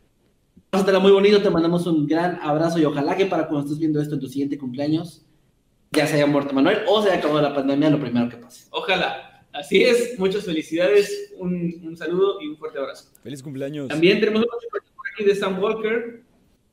Pásatela 0.69 0.99
muy 0.99 1.11
bonito, 1.11 1.41
te 1.41 1.49
mandamos 1.49 1.87
un 1.87 2.05
gran 2.05 2.39
abrazo 2.41 2.79
y 2.79 2.85
ojalá 2.85 3.15
que 3.15 3.25
para 3.25 3.47
cuando 3.47 3.65
estés 3.65 3.79
viendo 3.79 4.01
esto 4.01 4.15
en 4.15 4.21
tu 4.21 4.27
siguiente 4.27 4.57
cumpleaños 4.57 5.25
ya 5.91 6.05
se 6.05 6.15
haya 6.15 6.27
muerto 6.27 6.53
Manuel 6.53 6.79
o 6.87 7.01
se 7.01 7.09
haya 7.09 7.19
acabado 7.19 7.41
la 7.41 7.55
pandemia, 7.55 7.89
lo 7.89 7.99
primero 7.99 8.29
que 8.29 8.37
pase. 8.37 8.67
Ojalá. 8.71 9.31
Así 9.53 9.81
es, 9.81 10.19
muchas 10.19 10.43
felicidades, 10.43 11.31
un, 11.37 11.81
un 11.85 11.95
saludo 11.95 12.41
y 12.41 12.47
un 12.49 12.57
fuerte 12.57 12.77
abrazo. 12.77 13.05
Feliz 13.23 13.41
cumpleaños. 13.41 13.87
También 13.87 14.19
tenemos 14.19 14.41
superchat 14.41 14.93
por 14.93 15.05
aquí 15.13 15.23
de 15.23 15.35
Sam 15.35 15.63
Walker, 15.63 16.23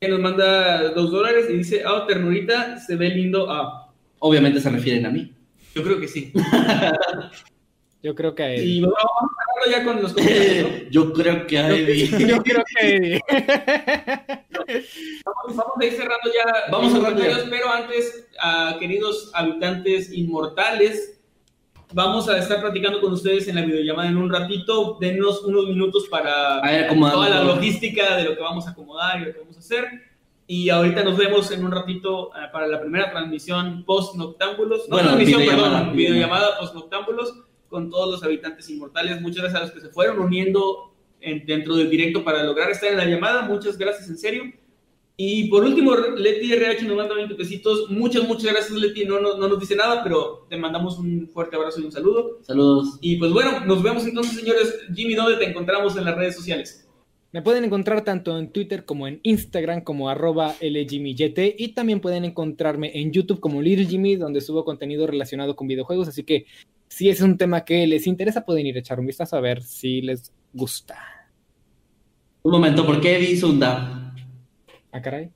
que 0.03 0.09
nos 0.09 0.19
manda 0.19 0.89
dos 0.89 1.11
dólares 1.11 1.45
y 1.49 1.53
dice, 1.53 1.83
ah, 1.85 2.05
ternurita, 2.05 2.77
se 2.77 2.95
ve 2.95 3.09
lindo. 3.09 3.49
Ah, 3.49 3.89
Obviamente 4.19 4.59
se 4.59 4.69
refieren 4.69 5.05
a 5.05 5.09
mí. 5.09 5.33
yo 5.73 5.83
creo 5.83 5.99
que 5.99 6.07
sí. 6.07 6.31
Yo 8.03 8.13
creo 8.13 8.35
que 8.35 8.43
a 8.43 8.53
él. 8.53 8.67
Y 8.67 8.79
bueno, 8.81 8.95
vamos 8.97 9.31
a 9.65 9.71
ya 9.71 9.85
con 9.85 10.01
los 10.01 10.11
comentarios. 10.11 10.69
¿no? 10.69 10.77
Yo 10.91 11.13
creo 11.13 11.47
que. 11.47 11.55
Yo 12.27 12.43
creo 12.43 12.63
que 12.65 13.21
Vamos, 15.25 15.55
vamos 15.55 15.73
a 15.79 15.85
ir 15.85 15.93
cerrando 15.93 16.29
ya. 16.35 16.69
Vamos 16.69 16.93
ya. 16.93 16.99
comentarios, 16.99 17.47
Pero 17.49 17.69
antes, 17.71 18.27
ah, 18.41 18.75
queridos 18.77 19.31
habitantes 19.33 20.11
inmortales, 20.11 21.21
vamos 21.93 22.27
a 22.29 22.37
estar 22.37 22.59
platicando 22.61 22.99
con 23.01 23.13
ustedes 23.13 23.47
en 23.47 23.55
la 23.55 23.61
videollamada 23.61 24.09
en 24.09 24.17
un 24.17 24.29
ratito. 24.31 24.97
Denos 24.99 25.43
unos 25.43 25.67
minutos 25.67 26.07
para 26.09 26.61
ver, 26.61 26.87
toda 27.15 27.29
la 27.29 27.43
logística 27.43 28.17
de 28.17 28.23
lo 28.25 28.35
que 28.35 28.41
vamos 28.41 28.67
a 28.67 28.71
acomodar 28.71 29.21
y 29.21 29.25
lo 29.25 29.33
que 29.33 29.39
vamos 29.39 29.55
a 29.55 29.59
hacer. 29.59 29.85
Y 30.45 30.69
ahorita 30.69 31.03
nos 31.03 31.15
vemos 31.17 31.49
en 31.51 31.63
un 31.65 31.71
ratito 31.71 32.31
ah, 32.35 32.49
para 32.51 32.67
la 32.67 32.81
primera 32.81 33.09
transmisión 33.11 33.83
post 33.85 34.15
noctámbulos. 34.15 34.89
No 34.89 34.95
Bueno, 34.95 35.09
transmisión, 35.09 35.41
videollamada, 35.41 35.79
perdón, 35.79 35.95
videollamada 35.95 36.57
post 36.59 36.75
noctámbulos 36.75 37.33
con 37.69 37.89
todos 37.89 38.11
los 38.11 38.23
habitantes 38.23 38.69
inmortales. 38.69 39.21
Muchas 39.21 39.37
gracias 39.43 39.61
a 39.61 39.65
los 39.65 39.71
que 39.73 39.79
se 39.81 39.89
fueron 39.89 40.19
uniendo 40.19 40.93
en- 41.21 41.45
dentro 41.45 41.75
del 41.75 41.89
directo 41.89 42.23
para 42.23 42.43
lograr 42.43 42.69
estar 42.71 42.89
en 42.91 42.97
la 42.97 43.05
llamada. 43.05 43.43
Muchas 43.43 43.77
gracias, 43.77 44.09
en 44.09 44.17
serio. 44.17 44.43
Y 45.15 45.47
por 45.47 45.63
último, 45.63 45.95
Leti 45.95 46.51
RH 46.53 46.85
nos 46.87 46.97
manda 46.97 47.13
20 47.13 47.35
pesitos. 47.35 47.89
Muchas, 47.89 48.27
muchas 48.27 48.51
gracias, 48.51 48.71
Leti. 48.71 49.05
No, 49.05 49.19
no, 49.19 49.37
no 49.37 49.47
nos 49.47 49.59
dice 49.59 49.75
nada, 49.75 50.03
pero 50.03 50.47
te 50.49 50.57
mandamos 50.57 50.97
un 50.97 51.29
fuerte 51.31 51.55
abrazo 51.55 51.81
y 51.81 51.85
un 51.85 51.91
saludo. 51.91 52.39
Saludos. 52.41 52.97
Y 53.01 53.17
pues 53.17 53.31
bueno, 53.31 53.59
nos 53.65 53.83
vemos 53.83 54.05
entonces, 54.05 54.39
señores. 54.39 54.79
Jimmy, 54.93 55.13
¿dónde 55.13 55.37
te 55.37 55.49
encontramos 55.49 55.95
en 55.97 56.05
las 56.05 56.15
redes 56.15 56.35
sociales? 56.35 56.83
Me 57.33 57.41
pueden 57.41 57.63
encontrar 57.63 58.03
tanto 58.03 58.37
en 58.37 58.51
Twitter 58.51 58.85
como 58.85 59.07
en 59.07 59.19
Instagram 59.23 59.81
como 59.81 60.07
arroba 60.07 60.55
LJimmyYT 60.61 61.55
y 61.57 61.69
también 61.69 61.99
pueden 61.99 62.25
encontrarme 62.25 62.91
en 62.93 63.11
YouTube 63.11 63.39
como 63.39 63.59
Little 63.59 63.87
Jimmy 63.87 64.15
donde 64.17 64.39
subo 64.39 64.63
contenido 64.63 65.07
relacionado 65.07 65.55
con 65.55 65.67
videojuegos, 65.67 66.07
así 66.07 66.23
que 66.23 66.45
si 66.89 67.09
ese 67.09 67.23
es 67.23 67.27
un 67.27 67.39
tema 67.39 67.65
que 67.65 67.87
les 67.87 68.05
interesa 68.05 68.45
pueden 68.45 68.67
ir 68.67 68.75
a 68.75 68.81
echar 68.81 68.99
un 68.99 69.07
vistazo 69.07 69.35
a 69.35 69.41
ver 69.41 69.63
si 69.63 70.01
les 70.01 70.31
gusta. 70.53 70.95
Un 72.43 72.51
momento, 72.51 72.85
¿por 72.85 73.01
qué 73.01 73.19
hizo 73.19 73.49
un 73.49 73.59
dab? 73.59 74.02
Ah, 74.93 75.01
caray. 75.01 75.29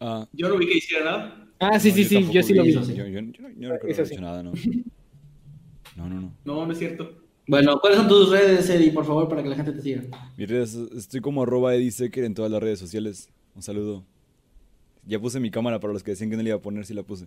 Ah, 0.00 0.28
Yo 0.32 0.48
no 0.50 0.58
vi 0.58 0.66
que 0.66 0.76
hiciera 0.78 1.04
nada. 1.04 1.46
Ah, 1.60 1.78
sí, 1.80 1.88
no, 1.90 1.94
sí, 1.94 2.04
sí, 2.04 2.28
yo 2.30 2.42
sí 2.42 2.52
lo 2.52 2.62
vi. 2.64 2.70
eso 2.70 2.84
sí. 2.84 2.94
Yo, 2.94 3.06
yo- 3.06 3.20
yo 3.20 3.22
no, 3.22 3.30
yo 3.32 3.68
no 3.68 3.72
recuerdo 3.74 3.88
Eso 3.88 4.00
haber 4.02 4.06
sí. 4.08 4.12
hecho 4.14 4.20
nada, 4.22 4.42
no. 4.42 4.52
No, 5.96 6.08
no, 6.08 6.20
no. 6.20 6.32
No, 6.44 6.66
no 6.66 6.72
es 6.72 6.78
cierto. 6.78 7.20
Bueno, 7.46 7.78
¿cuáles 7.78 7.98
son 7.98 8.08
tus 8.08 8.30
redes, 8.30 8.68
Eddie, 8.68 8.90
por 8.90 9.04
favor, 9.06 9.28
para 9.28 9.42
que 9.42 9.48
la 9.48 9.54
gente 9.56 9.72
te 9.72 9.80
siga? 9.80 10.02
Mis 10.36 10.48
redes, 10.48 10.74
estoy 10.96 11.20
como 11.20 11.42
arroba 11.42 11.74
edisecker 11.74 12.24
en 12.24 12.34
todas 12.34 12.50
las 12.50 12.60
redes 12.62 12.78
sociales. 12.80 13.28
Un 13.54 13.62
saludo. 13.62 14.04
Ya 15.06 15.20
puse 15.20 15.38
mi 15.38 15.50
cámara 15.50 15.78
para 15.78 15.92
los 15.92 16.02
que 16.02 16.12
decían 16.12 16.30
que 16.30 16.36
no 16.36 16.42
le 16.42 16.48
iba 16.48 16.58
a 16.58 16.62
poner, 16.62 16.84
sí 16.84 16.94
la 16.94 17.02
puse. 17.02 17.26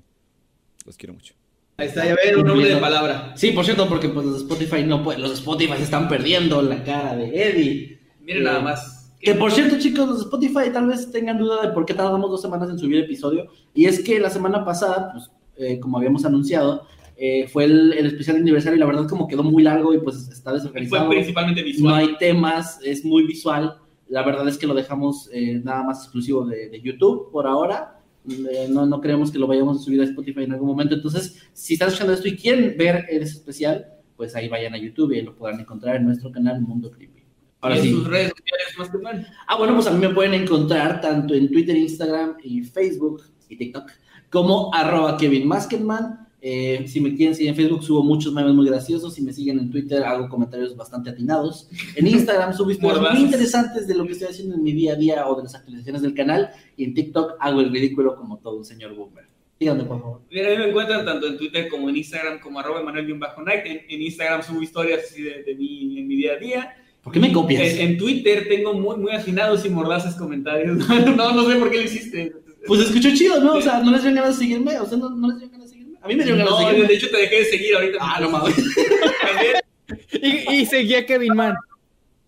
Los 0.85 0.97
quiero 0.97 1.13
mucho. 1.13 1.33
Ahí 1.77 1.87
está, 1.87 2.03
ya 2.05 2.15
ven, 2.15 2.39
un 2.39 2.49
hombre 2.49 2.69
de 2.73 2.77
palabra. 2.77 3.33
Sí, 3.37 3.51
por 3.51 3.63
cierto, 3.63 3.87
porque 3.87 4.09
pues 4.09 4.25
los 4.25 4.37
Spotify 4.41 4.83
no 4.83 5.03
pueden, 5.03 5.21
los 5.21 5.31
Spotify 5.33 5.77
se 5.77 5.83
están 5.83 6.09
perdiendo 6.09 6.61
la 6.63 6.83
cara 6.83 7.15
de 7.15 7.27
Eddie. 7.27 7.99
Miren 8.21 8.43
nada 8.43 8.59
más. 8.59 8.96
Que 9.19 9.33
por 9.33 9.51
cierto, 9.51 9.77
chicos, 9.79 10.07
los 10.07 10.19
Spotify 10.21 10.69
tal 10.71 10.87
vez 10.87 11.11
tengan 11.11 11.37
duda 11.39 11.61
de 11.67 11.73
por 11.73 11.85
qué 11.85 11.93
tardamos 11.93 12.29
dos 12.29 12.41
semanas 12.41 12.69
en 12.69 12.77
subir 12.77 12.99
episodio. 13.03 13.47
Y 13.73 13.85
es 13.85 13.99
que 14.03 14.19
la 14.19 14.29
semana 14.29 14.63
pasada, 14.63 15.11
pues, 15.13 15.31
eh, 15.57 15.79
como 15.79 15.97
habíamos 15.97 16.23
anunciado, 16.23 16.85
eh, 17.17 17.47
fue 17.47 17.63
el, 17.63 17.93
el 17.93 18.05
especial 18.05 18.35
de 18.35 18.41
aniversario 18.43 18.77
y 18.77 18.79
la 18.79 18.85
verdad 18.85 19.07
como 19.07 19.27
quedó 19.27 19.41
muy 19.43 19.63
largo 19.63 19.91
y 19.93 19.97
pues 19.99 20.27
está 20.29 20.51
Fue 20.51 20.59
desorganizado. 20.59 21.09
principalmente 21.09 21.61
No 21.61 21.65
visual. 21.65 21.95
hay 21.95 22.17
temas, 22.19 22.79
es 22.83 23.03
muy 23.03 23.25
visual. 23.25 23.77
La 24.07 24.23
verdad 24.23 24.47
es 24.47 24.57
que 24.57 24.67
lo 24.67 24.75
dejamos 24.75 25.29
eh, 25.33 25.59
nada 25.63 25.81
más 25.83 26.03
exclusivo 26.03 26.45
de, 26.45 26.69
de 26.69 26.79
YouTube 26.79 27.31
por 27.31 27.47
ahora. 27.47 27.99
eh, 28.29 28.67
no, 28.69 28.85
no 28.85 29.01
creemos 29.01 29.31
que 29.31 29.39
lo 29.39 29.47
vayamos 29.47 29.79
a 29.79 29.83
subir 29.83 29.99
a 30.01 30.03
Spotify 30.03 30.43
en 30.43 30.51
algún 30.53 30.67
momento. 30.67 30.93
Entonces, 30.93 31.49
si 31.53 31.73
están 31.73 31.87
escuchando 31.87 32.13
esto 32.13 32.27
y 32.27 32.35
quieren 32.37 32.75
ver 32.77 33.05
ese 33.09 33.23
especial, 33.37 33.87
pues 34.15 34.35
ahí 34.35 34.47
vayan 34.47 34.75
a 34.75 34.77
YouTube 34.77 35.11
y 35.13 35.21
lo 35.23 35.35
podrán 35.35 35.59
encontrar 35.59 35.95
en 35.95 36.05
nuestro 36.05 36.31
canal 36.31 36.61
Mundo 36.61 36.91
Creepy. 36.91 37.16
Ahora 37.61 37.77
sí. 37.77 37.91
sus 37.91 38.07
redes 38.07 38.31
sociales 38.37 38.77
más 38.77 38.89
que 38.89 38.97
mal. 38.99 39.27
Ah, 39.47 39.57
bueno, 39.57 39.73
pues 39.73 39.87
a 39.87 39.91
mí 39.91 39.99
me 39.99 40.13
pueden 40.13 40.33
encontrar 40.33 41.01
tanto 41.01 41.33
en 41.33 41.49
Twitter, 41.49 41.75
Instagram 41.75 42.37
y 42.43 42.63
Facebook 42.63 43.23
y 43.49 43.57
TikTok 43.57 43.89
como 44.29 44.73
arroba 44.73 45.17
Kevin 45.17 45.47
Maskenman. 45.47 46.27
Eh, 46.39 46.85
si 46.87 47.01
me 47.01 47.15
quieren 47.15 47.33
seguir 47.33 47.49
en 47.49 47.55
Facebook, 47.55 47.83
subo 47.83 48.03
muchos 48.03 48.31
memes 48.31 48.53
muy 48.53 48.67
graciosos. 48.67 49.13
Si 49.13 49.21
me 49.21 49.33
siguen 49.33 49.59
en 49.59 49.71
Twitter, 49.71 50.03
hago 50.03 50.29
comentarios 50.29 50.75
bastante 50.75 51.09
atinados. 51.09 51.67
En 51.95 52.07
Instagram 52.07 52.53
subo 52.53 52.71
historias 52.71 53.13
muy 53.13 53.23
interesantes 53.23 53.87
de 53.87 53.95
lo 53.95 54.05
que 54.05 54.13
estoy 54.13 54.27
haciendo 54.29 54.55
en 54.55 54.63
mi 54.63 54.71
día 54.71 54.93
a 54.93 54.95
día 54.95 55.27
o 55.27 55.35
de 55.35 55.43
las 55.43 55.55
actualizaciones 55.55 56.01
del 56.01 56.13
canal. 56.13 56.51
Y 56.75 56.83
en 56.83 56.93
TikTok 56.93 57.37
hago 57.39 57.61
el 57.61 57.71
ridículo 57.71 58.15
como 58.15 58.37
todo 58.37 58.57
un 58.57 58.65
señor 58.65 58.93
boomer. 58.93 59.25
Díganme, 59.59 59.85
por 59.85 59.99
favor. 59.99 60.21
Mira, 60.29 60.49
a 60.49 60.51
mí 60.51 60.57
me 60.57 60.69
encuentran 60.69 61.03
tanto 61.03 61.25
en 61.25 61.37
Twitter 61.37 61.67
como 61.67 61.89
en 61.89 61.97
Instagram, 61.97 62.39
como 62.39 62.59
arroba 62.59 62.83
Manuel-Night. 62.83 63.65
En, 63.65 63.81
en, 63.89 64.01
Instagram 64.03 64.43
subo 64.43 64.61
historias 64.61 65.01
así 65.03 65.23
de, 65.23 65.41
de 65.43 65.55
mi, 65.55 65.99
en 65.99 66.07
mi 66.07 66.15
día 66.15 66.33
a 66.33 66.37
día. 66.37 66.75
¿Por 67.07 67.13
qué 67.13 67.19
me 67.21 67.31
copias? 67.31 67.75
En, 67.75 67.91
en, 67.91 67.97
Twitter 67.97 68.49
tengo 68.49 68.73
muy, 68.73 68.97
muy 68.97 69.13
afinados 69.13 69.65
y 69.65 69.69
mordaces 69.69 70.13
comentarios. 70.15 70.77
no, 71.15 71.31
no 71.31 71.49
sé 71.49 71.55
por 71.55 71.71
qué 71.71 71.77
lo 71.77 71.83
hiciste. 71.83 72.33
Pues 72.67 72.81
escuchó 72.81 73.15
chido, 73.15 73.41
¿no? 73.41 73.53
O 73.53 73.61
sea, 73.61 73.79
no 73.79 73.91
les 73.91 74.03
dio 74.03 74.13
ganas 74.13 74.37
de 74.37 74.43
seguirme. 74.43 74.77
O 74.77 74.85
sea, 74.85 74.97
no, 74.97 75.11
no 75.11 75.29
les 75.29 75.39
dio 75.39 75.49
ganas 75.49 75.67
de 75.67 75.71
seguirme. 75.71 75.97
A 76.01 76.07
mí 76.09 76.15
me 76.17 76.25
dio 76.25 76.35
ganas 76.35 76.51
no, 76.51 76.57
de 76.57 76.65
seguirme. 76.65 76.87
de 76.89 76.93
hecho 76.95 77.09
te 77.09 77.17
dejé 77.17 77.35
de 77.37 77.45
seguir 77.45 77.75
ahorita. 77.75 77.97
Ah, 78.01 78.19
no 78.19 78.29
mames. 78.29 78.57
y, 80.21 80.53
y 80.53 80.65
seguía 80.65 81.05
Kevin 81.05 81.33
Man. 81.33 81.55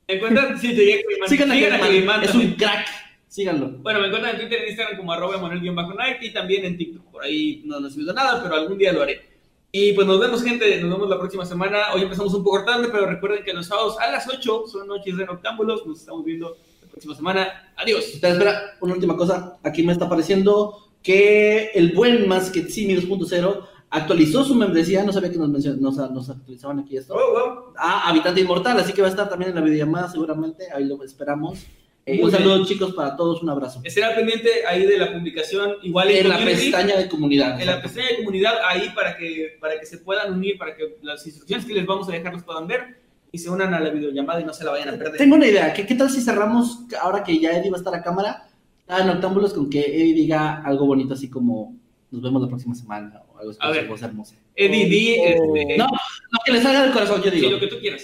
¿Me 0.08 0.14
encuentran? 0.14 0.58
Sí, 0.58 0.68
seguía 0.70 0.96
Kevin 1.02 1.20
Man. 1.20 1.30
Sigan 1.30 1.52
a 1.52 1.56
Sigan 1.56 1.82
Kevin 1.82 2.06
Man. 2.06 2.24
Es 2.24 2.36
un 2.36 2.54
crack. 2.54 2.88
Síganlo. 3.28 3.72
Bueno, 3.80 4.00
me 4.00 4.08
encuentran 4.08 4.36
en 4.36 4.40
Twitter, 4.40 4.62
en 4.62 4.70
Instagram 4.70 4.96
como 4.96 5.12
arroba 5.12 5.42
Manuel-Night 5.42 6.18
y 6.22 6.32
también 6.32 6.64
en 6.64 6.78
TikTok. 6.78 7.12
Por 7.12 7.26
ahí 7.26 7.64
no 7.66 7.82
nos 7.82 7.96
subido 7.96 8.14
nada, 8.14 8.42
pero 8.42 8.56
algún 8.56 8.78
día 8.78 8.94
lo 8.94 9.02
haré. 9.02 9.29
Y 9.72 9.94
pues 9.94 10.08
nos 10.08 10.20
vemos, 10.20 10.42
gente. 10.42 10.82
Nos 10.82 10.92
vemos 10.92 11.10
la 11.10 11.20
próxima 11.20 11.46
semana. 11.46 11.94
Hoy 11.94 12.02
empezamos 12.02 12.34
un 12.34 12.44
poco 12.44 12.66
tarde, 12.66 12.90
pero 12.92 13.06
recuerden 13.06 13.44
que 13.44 13.54
los 13.54 13.68
sábados 13.68 13.98
a 14.00 14.10
las 14.12 14.28
8 14.28 14.64
son 14.68 14.88
noches 14.88 15.16
de 15.16 15.26
noctámbulos. 15.26 15.86
Nos 15.86 16.00
estamos 16.00 16.26
viendo 16.26 16.58
la 16.82 16.88
próxima 16.90 17.16
semana. 17.16 17.72
Adiós. 17.78 18.06
Espera, 18.06 18.34
espera, 18.34 18.62
una 18.82 18.96
última 18.96 19.16
cosa. 19.16 19.60
Aquí 19.64 19.84
me 19.84 19.94
está 19.94 20.06
apareciendo 20.06 20.90
que 21.04 21.70
el 21.76 21.94
buen 21.94 22.28
Masketsimi 22.28 22.96
2.0 22.96 23.68
actualizó 23.92 24.44
su 24.44 24.56
membresía. 24.56 25.04
No 25.04 25.14
sabía 25.14 25.30
que 25.30 25.38
nos, 25.38 25.50
nos, 25.50 25.98
nos 25.98 26.30
actualizaban 26.32 26.80
aquí 26.80 26.98
esto. 26.98 27.14
Oh. 27.14 27.74
Ah, 27.78 28.10
Habitante 28.10 28.42
Inmortal. 28.42 28.80
Así 28.80 28.92
que 28.92 29.04
va 29.04 29.08
a 29.08 29.12
estar 29.12 29.30
también 29.30 29.50
en 29.50 29.56
la 29.56 29.62
videollamada 29.62 30.10
seguramente. 30.10 30.66
Ahí 30.74 30.86
lo 30.86 31.04
esperamos. 31.04 31.68
Eh, 32.10 32.24
un 32.24 32.30
bien. 32.30 32.32
saludo, 32.32 32.66
chicos, 32.66 32.94
para 32.94 33.16
todos. 33.16 33.42
Un 33.44 33.50
abrazo. 33.50 33.82
Estará 33.84 34.16
pendiente 34.16 34.50
ahí 34.68 34.86
de 34.86 34.98
la 34.98 35.12
publicación. 35.14 35.76
Igual 35.84 36.10
En 36.12 36.30
la 36.30 36.38
pestaña 36.38 36.98
de 36.98 37.08
comunidad. 37.10 37.60
En 37.60 37.68
la 37.68 37.82
pestaña 37.82 38.08
de 38.10 38.18
comunidad, 38.18 38.54
ahí 38.68 38.90
para 38.96 39.16
que, 39.18 39.58
para 39.60 39.80
que 39.80 39.86
se 39.86 39.98
puedan 40.00 40.34
unir, 40.34 40.58
para 40.58 40.76
que 40.76 40.98
las 41.02 41.26
instrucciones 41.26 41.66
que 41.66 41.74
les 41.74 41.86
vamos 41.86 42.08
a 42.10 42.12
dejar 42.12 42.34
los 42.34 42.44
puedan 42.44 42.68
ver 42.68 42.98
y 43.32 43.38
se 43.38 43.50
unan 43.50 43.74
a 43.74 43.80
la 43.80 43.90
videollamada 43.92 44.42
y 44.42 44.44
no 44.46 44.54
se 44.54 44.64
la 44.64 44.72
vayan 44.72 44.90
a 44.90 44.98
perder. 44.98 45.18
Tengo 45.18 45.36
una 45.36 45.46
idea. 45.48 45.72
¿Qué, 45.74 45.86
¿Qué 45.86 45.96
tal 45.96 46.10
si 46.10 46.22
cerramos, 46.22 46.80
ahora 47.02 47.24
que 47.24 47.40
ya 47.40 47.52
Eddie 47.52 47.70
va 47.70 47.78
a 47.78 47.80
estar 47.80 47.94
a 47.94 48.02
cámara, 48.02 48.48
a 48.88 49.04
Noctámbulos 49.04 49.54
con 49.54 49.70
que 49.70 49.82
Eddie 49.82 50.14
diga 50.16 50.64
algo 50.64 50.88
bonito, 50.88 51.14
así 51.14 51.30
como 51.30 51.76
nos 52.10 52.24
vemos 52.24 52.42
la 52.42 52.48
próxima 52.48 52.74
semana 52.74 53.22
o 53.32 53.38
algo 53.38 53.52
así, 53.52 53.60
A 53.62 53.70
ver. 53.70 53.86
hermosa? 54.02 54.36
Eddie, 54.56 54.86
di, 54.90 55.16
Oh. 55.20 55.56
este, 55.56 55.78
No, 55.78 55.86
no, 55.86 56.40
que 56.44 56.52
le 56.54 56.60
salga 56.62 56.82
del 56.82 56.92
corazón, 56.92 57.22
yo 57.22 57.30
sí, 57.30 57.36
digo. 57.38 57.52
lo 57.52 57.60
que 57.60 57.68
tú 57.68 57.78
quieras. 57.80 58.04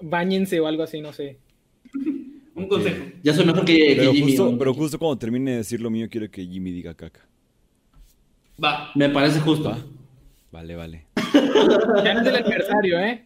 Báñense 0.00 0.58
o 0.60 0.66
algo 0.66 0.82
así, 0.82 1.00
no 1.00 1.12
sé. 1.12 1.38
Un 2.58 2.68
consejo. 2.68 3.04
Ya 3.22 3.32
soy 3.34 3.46
mejor 3.46 3.64
que, 3.64 3.76
que 3.76 3.94
Pero 3.96 4.12
Jimmy. 4.12 4.26
justo, 4.32 4.50
¿no? 4.52 4.58
pero 4.58 4.74
justo 4.74 4.98
cuando 4.98 5.16
termine 5.18 5.52
de 5.52 5.56
decir 5.58 5.80
lo 5.80 5.90
mío, 5.90 6.08
quiero 6.10 6.30
que 6.30 6.44
Jimmy 6.44 6.70
diga 6.72 6.94
caca. 6.94 7.26
Va. 8.62 8.90
Me 8.94 9.08
parece 9.08 9.40
justo. 9.40 9.70
¿Va? 9.70 9.78
Vale, 10.52 10.76
vale. 10.76 11.06
Ya 12.04 12.14
no 12.14 12.20
es 12.22 12.26
el 12.26 12.36
aniversario, 12.36 12.98
¿eh? 13.00 13.24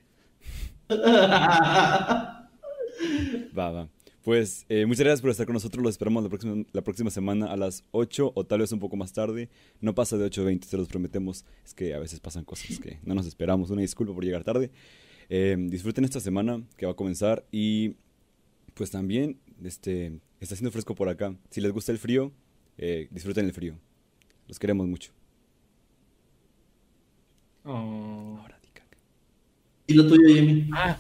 Va, 3.57 3.71
va. 3.71 3.89
Pues 4.23 4.65
eh, 4.69 4.87
muchas 4.87 5.01
gracias 5.01 5.21
por 5.21 5.31
estar 5.31 5.47
con 5.47 5.55
nosotros. 5.55 5.83
Los 5.83 5.93
esperamos 5.95 6.23
la 6.23 6.29
próxima, 6.29 6.65
la 6.73 6.83
próxima 6.83 7.11
semana 7.11 7.47
a 7.47 7.57
las 7.57 7.85
8 7.91 8.33
o 8.35 8.45
tal 8.45 8.61
vez 8.61 8.71
un 8.73 8.79
poco 8.79 8.97
más 8.97 9.13
tarde. 9.13 9.49
No 9.81 9.95
pasa 9.95 10.17
de 10.17 10.25
8 10.25 10.43
a 10.43 10.45
20, 10.45 10.67
se 10.69 10.77
los 10.77 10.89
prometemos. 10.89 11.45
Es 11.65 11.75
que 11.75 11.95
a 11.95 11.99
veces 11.99 12.21
pasan 12.21 12.45
cosas 12.45 12.79
que 12.79 12.99
no 13.05 13.15
nos 13.15 13.27
esperamos. 13.27 13.71
Una 13.71 13.81
disculpa 13.83 14.15
por 14.15 14.25
llegar 14.25 14.45
tarde. 14.45 14.71
Eh, 15.29 15.57
disfruten 15.59 16.05
esta 16.05 16.21
semana 16.21 16.63
que 16.77 16.87
va 16.87 16.93
a 16.93 16.97
comenzar 16.97 17.45
y 17.51 17.95
pues 18.75 18.91
también 18.91 19.39
este, 19.63 20.19
está 20.41 20.55
haciendo 20.55 20.71
fresco 20.73 20.95
por 20.95 21.09
acá. 21.09 21.35
Si 21.51 21.61
les 21.61 21.73
gusta 21.73 21.93
el 21.93 21.99
frío, 21.99 22.33
eh, 22.79 23.09
disfruten 23.11 23.45
el 23.47 23.53
frío. 23.53 23.79
Los 24.49 24.59
queremos 24.59 24.87
mucho. 24.87 25.13
Oh. 27.65 28.39
Ahora 28.41 28.59
di 28.63 28.69
caca. 28.69 28.97
y 29.87 29.95
lo 29.95 30.07
tuyo, 30.07 30.35
Jimmy. 30.35 30.69
Ah. 30.75 30.99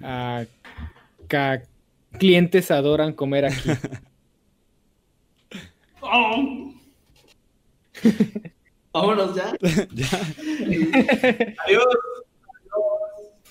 Ah, 0.00 0.44
ca- 1.28 1.62
clientes 2.18 2.70
adoran 2.70 3.12
comer 3.12 3.46
aquí. 3.46 3.70
Vámonos 8.92 9.34
ya. 9.34 9.52
ya. 9.94 10.08
Adiós. 11.66 11.86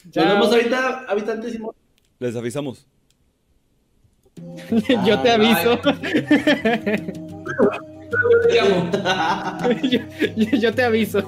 Nos 0.04 0.26
vemos 0.26 0.48
ahorita, 0.52 1.06
habitantes 1.08 1.56
y 1.56 1.60
Les 2.22 2.36
avisamos. 2.36 2.86
Yo 5.06 5.20
te 5.22 5.32
aviso. 5.32 5.80
Yo, 8.54 8.66
yo- 9.82 10.58
yo 10.58 10.72
te 10.74 10.84
aviso. 10.84 11.22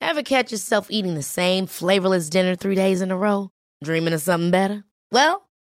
Ever 0.00 0.22
catch 0.22 0.52
yourself 0.52 0.88
eating 0.90 1.14
the 1.14 1.22
same 1.22 1.66
flavorless 1.66 2.28
dinner 2.30 2.54
three 2.56 2.74
days 2.74 3.02
in 3.02 3.10
a 3.10 3.16
row? 3.16 3.50
Dreaming 3.84 4.14
of 4.14 4.22
something 4.22 4.50
better? 4.50 4.84
Well, 5.12 5.47